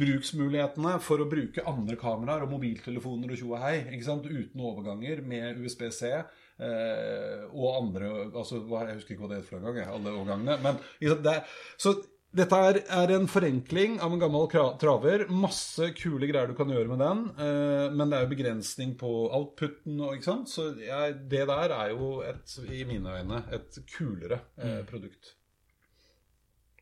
bruksmulighetene 0.00 0.96
for 1.00 1.22
å 1.22 1.28
bruke 1.30 1.64
andre 1.70 1.96
kameraer 2.00 2.42
og 2.46 2.54
mobiltelefoner 2.56 3.30
og 3.30 3.38
tjo 3.38 3.52
og 3.54 3.62
hei, 3.62 3.76
uten 3.86 4.60
overganger 4.60 5.22
med 5.22 5.60
USBC 5.62 6.02
eh, 6.10 7.44
og 7.50 7.68
andre 7.76 8.10
altså, 8.34 8.62
Jeg 8.66 8.96
husker 8.98 9.14
ikke 9.14 9.22
hva 9.22 9.30
det 9.30 9.42
het 9.42 9.50
for 9.50 9.60
en 9.60 9.70
gang, 9.70 9.86
alle 9.86 10.16
overgangene. 10.16 10.58
Men? 10.64 10.80
Det, 11.00 11.36
så 11.78 11.94
dette 12.30 12.58
er, 12.62 12.76
er 12.94 13.10
en 13.16 13.26
forenkling 13.26 13.96
av 14.02 14.12
en 14.14 14.20
gammel 14.22 14.46
traver. 14.78 15.24
Masse 15.34 15.88
kule 15.98 16.28
greier 16.30 16.50
du 16.50 16.54
kan 16.58 16.70
gjøre 16.70 16.92
med 16.92 17.02
den. 17.02 17.24
Eh, 17.42 17.86
men 17.90 18.10
det 18.10 18.18
er 18.18 18.26
jo 18.26 18.34
begrensning 18.34 18.94
på 19.00 19.10
outputen. 19.34 19.96
Og, 19.98 20.14
ikke 20.14 20.28
sant? 20.28 20.52
Så 20.52 20.68
jeg, 20.78 21.16
det 21.32 21.42
der 21.50 21.74
er 21.74 21.90
jo 21.94 22.20
et, 22.22 22.54
i 22.70 22.84
mine 22.86 23.18
øyne 23.18 23.42
et 23.56 23.80
kulere 23.96 24.44
eh, 24.62 24.82
produkt. 24.86 25.34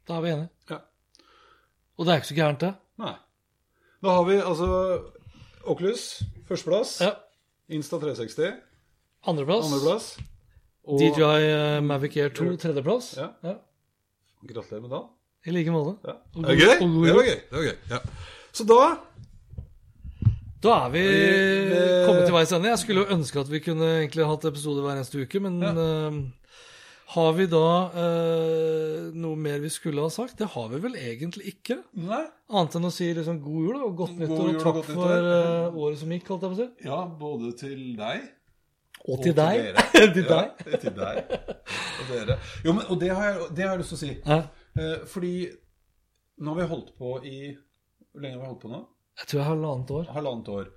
Da 0.08 0.16
er 0.16 0.20
vi 0.24 0.30
enige. 0.32 0.48
Ja. 0.70 0.78
Og 1.98 2.06
det 2.06 2.12
er 2.12 2.20
ikke 2.22 2.30
så 2.30 2.34
gærent, 2.38 2.60
det. 2.64 2.74
Nei. 2.98 3.14
Da 4.02 4.14
har 4.14 4.24
vi 4.28 4.36
altså 4.40 4.68
Oculus 5.68 6.22
førsteplass. 6.48 7.00
Ja. 7.04 7.10
Insta 7.68 7.98
360 8.00 8.52
Andreplass. 9.28 9.66
andreplass. 9.68 10.06
Og 10.88 11.00
DJI 11.02 11.48
eh, 11.50 11.82
Mavic 11.84 12.16
Air 12.16 12.28
2 12.32 12.56
tredjeplass. 12.62 13.10
Ja. 13.18 13.26
Ja. 13.44 13.54
gratulerer 14.48 14.80
med 14.80 14.90
dagen. 14.94 15.08
I 15.46 15.50
like 15.50 15.70
måte. 15.74 15.96
Ja. 16.06 16.14
Og 16.34 16.42
Det 16.42 16.48
var 16.48 16.54
god- 16.54 16.62
gøy. 16.62 16.74
og 16.80 16.94
god 16.94 17.06
Det 17.06 17.14
var 17.14 17.22
gøy. 17.22 17.38
Det 17.50 17.58
var 17.58 17.62
gøy. 17.62 17.76
Ja. 17.90 17.98
Så 18.52 18.64
da 18.64 18.80
Da 20.62 20.68
er 20.86 20.88
vi 20.90 21.02
kommet 22.06 22.24
til 22.26 22.34
veis 22.34 22.52
ende. 22.52 22.68
Jeg 22.68 22.78
skulle 22.78 23.00
jo 23.04 23.14
ønske 23.14 23.38
at 23.40 23.50
vi 23.50 23.60
kunne 23.60 23.84
egentlig 24.00 24.26
hatt 24.26 24.44
episode 24.44 24.80
hver 24.82 24.96
eneste 24.96 25.20
uke, 25.22 25.40
men 25.40 25.62
eh, 25.62 26.16
har 27.14 27.30
vi 27.38 27.46
da 27.48 27.64
eh, 28.02 29.04
noe 29.16 29.36
mer 29.40 29.60
vi 29.62 29.70
skulle 29.72 30.02
ha 30.04 30.10
sagt? 30.12 30.36
Det 30.40 30.48
har 30.54 30.66
vi 30.72 30.80
vel 30.84 30.96
egentlig 31.00 31.54
ikke. 31.54 31.78
Nei. 32.04 32.24
Annet 32.52 32.76
enn 32.78 32.88
å 32.88 32.92
si 32.92 33.06
liksom 33.16 33.38
god 33.44 33.68
jul 33.68 33.78
og 33.86 33.94
godt 34.02 34.16
God 34.18 34.24
nyttår 34.24 34.50
og 34.50 34.58
takk 34.64 34.90
for 34.90 35.28
eh, 35.30 35.78
året 35.84 36.02
som 36.02 36.12
gikk, 36.12 36.26
holdt 36.32 36.44
jeg 36.44 36.52
på 36.52 36.58
å 36.58 36.60
si. 36.60 36.68
Ja, 36.88 36.98
både 37.22 37.52
til 37.60 37.80
deg 37.98 38.26
Og 39.08 39.22
til 39.24 39.32
deg. 39.38 39.78
Til 39.94 40.12
til 40.18 40.26
deg. 40.28 40.52
Ja, 40.68 40.82
til 40.82 40.94
deg. 40.98 41.32
Og 42.02 42.10
dere. 42.12 42.36
Jo, 42.66 42.74
men, 42.76 42.84
og 42.92 43.00
det 43.00 43.08
har, 43.14 43.24
jeg, 43.30 43.48
det 43.56 43.64
har 43.64 43.72
jeg 43.72 43.80
lyst 43.84 43.94
til 43.94 43.98
å 43.98 44.02
si. 44.02 44.10
Ja. 44.28 44.38
Eh, 44.78 44.98
fordi 45.08 45.32
nå 46.38 46.52
har 46.52 46.60
vi 46.60 46.68
holdt 46.70 46.90
på 47.00 47.16
i 47.26 47.38
Hvor 48.12 48.22
lenge 48.22 48.36
har 48.36 48.42
vi 48.44 48.50
holdt 48.52 48.62
på 48.66 48.70
nå? 48.74 48.82
Jeg 49.18 49.30
tror 49.30 49.40
jeg 49.40 49.48
halvannet 49.48 49.88
år. 49.96 50.04
Halvannet 50.14 50.50
år. 50.54 50.68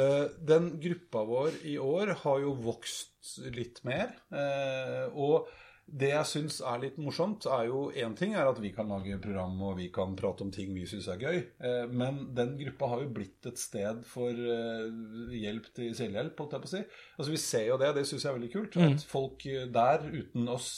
Eh, 0.00 0.24
den 0.48 0.64
gruppa 0.82 1.20
vår 1.28 1.60
i 1.70 1.76
år 1.78 2.10
har 2.24 2.40
jo 2.42 2.56
vokst 2.64 3.36
litt 3.54 3.78
mer. 3.86 4.16
eh, 4.34 5.04
og 5.14 5.46
det 5.86 6.08
jeg 6.10 6.26
syns 6.26 6.56
er 6.64 6.78
litt 6.80 6.96
morsomt, 6.98 7.44
er 7.46 7.66
jo 7.68 7.90
én 7.92 8.14
ting 8.16 8.32
er 8.34 8.48
at 8.48 8.56
vi 8.62 8.70
kan 8.74 8.88
lage 8.88 9.18
program 9.22 9.58
og 9.62 9.76
vi 9.78 9.90
kan 9.92 10.14
prate 10.16 10.42
om 10.42 10.50
ting 10.50 10.72
vi 10.74 10.86
syns 10.88 11.06
er 11.12 11.20
gøy, 11.20 11.36
eh, 11.60 11.84
men 11.92 12.22
den 12.34 12.54
gruppa 12.58 12.88
har 12.94 13.02
jo 13.04 13.10
blitt 13.14 13.46
et 13.50 13.60
sted 13.60 14.00
for 14.08 14.30
eh, 14.32 14.88
hjelp 15.36 15.68
til 15.76 15.92
selvhjelp, 15.94 16.40
holdt 16.40 16.56
jeg 16.56 16.64
på 16.64 16.70
å 16.70 16.72
si. 16.72 16.80
Altså 17.18 17.34
Vi 17.34 17.40
ser 17.42 17.66
jo 17.68 17.76
det, 17.82 17.92
det 17.98 18.06
syns 18.08 18.24
jeg 18.24 18.32
er 18.32 18.38
veldig 18.38 18.52
kult. 18.54 18.78
At 18.86 19.04
folk 19.10 19.44
eh, 19.50 19.66
der, 19.74 20.08
uten 20.08 20.48
oss, 20.54 20.70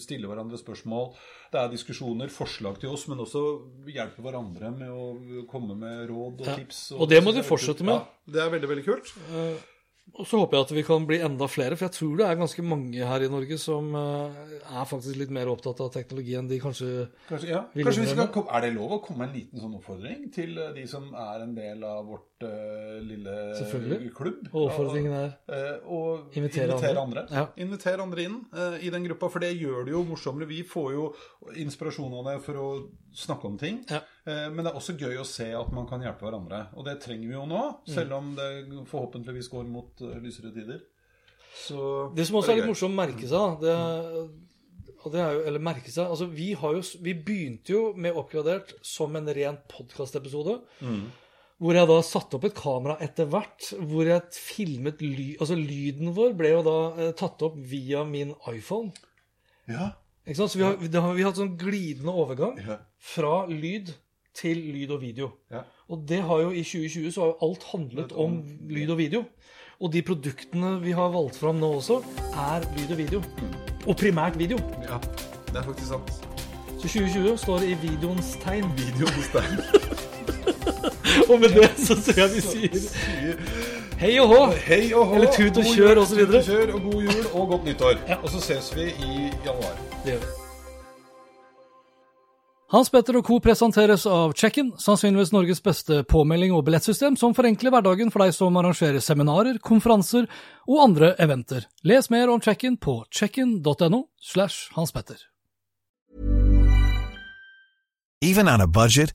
stiller 0.00 0.30
hverandre 0.30 0.60
spørsmål. 0.60 1.10
Det 1.50 1.60
er 1.60 1.74
diskusjoner, 1.74 2.30
forslag 2.32 2.78
til 2.80 2.94
oss, 2.94 3.08
men 3.10 3.20
også 3.26 3.42
hjelper 3.90 4.24
hverandre 4.24 4.70
med 4.72 4.94
å 4.94 5.44
komme 5.50 5.74
med 5.76 6.06
råd 6.08 6.40
og 6.44 6.46
Ja. 6.46 6.56
tips. 6.62 6.92
Og 6.96 7.10
det 7.10 7.20
må 7.24 7.34
du 7.34 7.42
fortsette 7.42 7.84
med. 7.84 7.98
Ja, 7.98 8.32
det 8.32 8.42
er 8.46 8.54
veldig, 8.54 8.72
veldig 8.76 8.86
kult. 8.86 9.12
Og 10.16 10.26
så 10.26 10.40
håper 10.40 10.58
jeg 10.58 10.66
at 10.66 10.72
vi 10.74 10.84
kan 10.86 11.04
bli 11.08 11.18
enda 11.24 11.46
flere, 11.50 11.76
for 11.78 11.86
jeg 11.86 11.96
tror 11.96 12.16
det 12.18 12.26
er 12.26 12.40
ganske 12.40 12.64
mange 12.66 13.10
her 13.10 13.24
i 13.24 13.30
Norge 13.30 13.58
som 13.62 13.92
eh, 13.96 14.40
er 14.64 14.88
faktisk 14.90 15.20
litt 15.20 15.32
mer 15.34 15.50
opptatt 15.52 15.82
av 15.84 15.92
teknologi 15.94 16.34
enn 16.38 16.50
de 16.50 16.58
kanskje 16.62 16.90
Kanskje, 17.28 17.52
ja. 17.52 17.62
Vil 17.76 17.86
Kanskje 17.88 18.06
vi 18.06 18.14
skal 18.14 18.48
Er 18.48 18.66
det 18.66 18.72
lov 18.74 18.96
å 18.96 19.00
komme 19.04 19.24
med 19.24 19.30
en 19.30 19.38
liten 19.38 19.62
sånn 19.62 19.78
oppfordring 19.78 20.26
til 20.34 20.58
eh, 20.58 20.74
de 20.76 20.86
som 20.90 21.10
er 21.14 21.46
en 21.46 21.54
del 21.56 21.86
av 21.86 22.10
vårt 22.10 22.29
eh, 22.46 22.98
lille 23.04 24.10
klubb? 24.16 24.46
Og 24.52 24.66
oppfordringen 24.68 25.12
er 25.12 25.30
Eh, 25.50 25.78
og 25.86 26.36
Invitere 26.36 26.72
andre. 26.76 27.00
andre. 27.00 27.24
Ja. 27.30 27.44
Invitere 27.56 28.02
andre 28.02 28.22
inn 28.28 28.36
uh, 28.54 28.76
i 28.80 28.90
den 28.90 29.04
gruppa, 29.08 29.28
for 29.30 29.40
det 29.44 29.50
gjør 29.58 29.84
det 29.88 29.92
jo 29.92 30.02
morsommere. 30.08 30.48
Vi 30.48 30.62
får 30.62 30.92
jo 30.94 31.04
inspirasjon 31.56 32.14
av 32.20 32.24
det 32.30 32.36
for 32.44 32.54
å 32.60 32.68
snakke 33.14 33.46
om 33.50 33.58
ting. 33.58 33.82
Ja. 33.90 34.00
Uh, 34.26 34.48
men 34.54 34.64
det 34.64 34.72
er 34.72 34.78
også 34.80 34.96
gøy 34.98 35.18
å 35.20 35.26
se 35.26 35.50
at 35.54 35.72
man 35.72 35.86
kan 35.90 36.00
hjelpe 36.04 36.26
hverandre. 36.28 36.66
Og 36.76 36.84
det 36.86 36.98
trenger 37.04 37.28
vi 37.28 37.34
jo 37.34 37.46
nå, 37.46 37.64
Mm. 37.80 37.94
selv 37.94 38.12
om 38.14 38.34
det 38.36 38.50
forhåpentligvis 38.90 39.48
går 39.50 39.64
mot 39.66 40.00
eh, 40.02 40.18
lysere 40.20 40.52
tider. 40.54 40.80
Så 41.66 42.14
Det 42.14 42.26
som 42.26 42.36
også 42.36 42.52
er 42.52 42.60
litt 42.60 42.70
morsomt 42.70 42.94
å 42.94 43.00
merke 43.00 43.26
seg, 43.26 43.60
det, 43.60 45.18
er 45.18 45.32
jo, 45.34 45.40
eller 45.48 45.58
merke 45.64 45.90
seg 45.90 46.06
altså 46.06 46.26
vi, 46.30 46.52
har 46.54 46.76
jo, 46.76 46.82
vi 47.02 47.14
begynte 47.14 47.72
jo 47.72 47.80
med 47.96 48.14
Oppgradert 48.14 48.74
som 48.86 49.16
en 49.16 49.26
ren 49.34 49.58
podkastepisode. 49.68 50.60
Hvor 51.60 51.76
jeg 51.76 51.88
da 51.90 51.96
satte 52.06 52.38
opp 52.38 52.44
et 52.48 52.54
kamera 52.56 52.94
etter 53.04 53.26
hvert. 53.28 53.66
Hvor 53.90 54.08
jeg 54.08 54.22
filmet 54.32 55.02
ly, 55.04 55.34
Altså 55.40 55.56
lyden 55.60 56.14
vår 56.16 56.32
ble 56.38 56.54
jo 56.54 56.62
da 56.64 56.76
eh, 56.96 57.10
tatt 57.18 57.42
opp 57.44 57.58
via 57.68 58.04
min 58.08 58.32
iPhone. 58.48 58.92
Ja. 59.68 59.90
Ikke 60.24 60.38
sant? 60.40 60.54
Så 60.54 60.60
vi 60.60 60.64
har, 60.64 60.76
det 60.80 61.02
har, 61.04 61.12
vi 61.16 61.26
hatt 61.26 61.36
sånn 61.40 61.56
glidende 61.60 62.14
overgang 62.16 62.56
Ja. 62.64 62.78
fra 62.96 63.44
lyd 63.50 63.92
til 64.36 64.56
lyd 64.72 64.90
og 64.94 65.00
video. 65.02 65.32
Ja. 65.52 65.64
Og 65.90 66.06
det 66.08 66.22
har 66.24 66.40
jo 66.46 66.50
i 66.54 66.62
2020 66.64 67.12
så 67.12 67.20
har 67.26 67.32
jo 67.34 67.48
alt 67.50 67.66
handlet 67.74 68.12
om 68.16 68.40
lyd 68.70 68.90
og 68.94 69.00
video. 69.02 69.24
Og 69.80 69.92
de 69.92 70.02
produktene 70.04 70.74
vi 70.82 70.92
har 70.96 71.12
valgt 71.12 71.36
fram 71.40 71.58
nå 71.60 71.70
også, 71.80 72.00
er 72.36 72.64
lyd 72.76 72.92
og 72.94 72.98
video. 73.00 73.22
Og 73.88 73.96
primært 74.00 74.38
video. 74.40 74.56
ja. 74.88 75.00
Det 75.50 75.58
er 75.58 75.64
faktisk 75.66 75.88
sant. 75.90 76.10
Så 76.80 76.86
2020 76.88 77.36
står 77.42 77.64
i 77.66 77.74
videoens 77.82 78.36
tegn. 78.44 78.70
Videoen 78.78 79.16
hos 79.18 79.32
deg. 79.34 79.80
Og 81.28 81.36
med 81.40 81.54
det 81.56 81.70
så 81.78 81.96
tror 81.98 82.20
jeg 82.24 82.34
vi 82.34 82.44
sier 82.46 83.38
hei 84.00 84.12
og 84.22 84.28
hå. 84.32 84.42
Hei 84.66 84.82
og 84.96 85.06
hå. 85.10 85.16
Eller 85.18 85.32
tut 85.34 85.60
og 85.60 85.66
kjør 85.66 85.90
jul, 85.94 86.02
og 86.02 86.06
så 86.08 86.20
videre. 86.20 86.42
Tut 86.42 86.52
og 86.52 86.60
kjør 86.60 86.76
og 86.76 86.84
god 86.90 87.08
jul 87.08 87.24
og 87.32 87.48
godt 87.54 87.66
nyttår. 87.68 87.98
Ja. 88.08 88.20
Og 88.20 88.30
så 88.32 88.44
ses 88.44 88.70
vi 88.76 88.92
i 88.92 89.32
januar. 89.44 89.74
Det 90.04 90.14
gjør 90.14 90.22
vi. 90.24 90.36
Hans 92.70 92.86
Petter 92.86 93.16
og 93.18 93.26
co. 93.26 93.40
presenteres 93.42 94.04
av 94.06 94.32
Check-in, 94.38 94.68
sannsynligvis 94.78 95.32
Norges 95.34 95.58
beste 95.58 96.04
påmelding 96.06 96.52
og 96.54 96.62
billettsystem 96.68 97.16
som 97.18 97.34
forenkler 97.34 97.74
hverdagen 97.74 98.12
for 98.14 98.22
deg 98.22 98.30
som 98.36 98.54
arrangerer 98.60 99.02
seminarer, 99.02 99.58
konferanser 99.58 100.28
og 100.68 100.84
andre 100.84 101.16
eventer. 101.18 101.66
Les 101.82 102.06
mer 102.14 102.30
om 102.30 102.38
Check-in 102.38 102.78
på 102.78 103.00
checkin.no 103.10 104.04
slash 104.22 104.70
Hans 104.76 104.94
Petter. 104.94 105.18
Even 108.22 108.46
on 108.46 108.60
a 108.60 108.68
budget, 108.68 109.14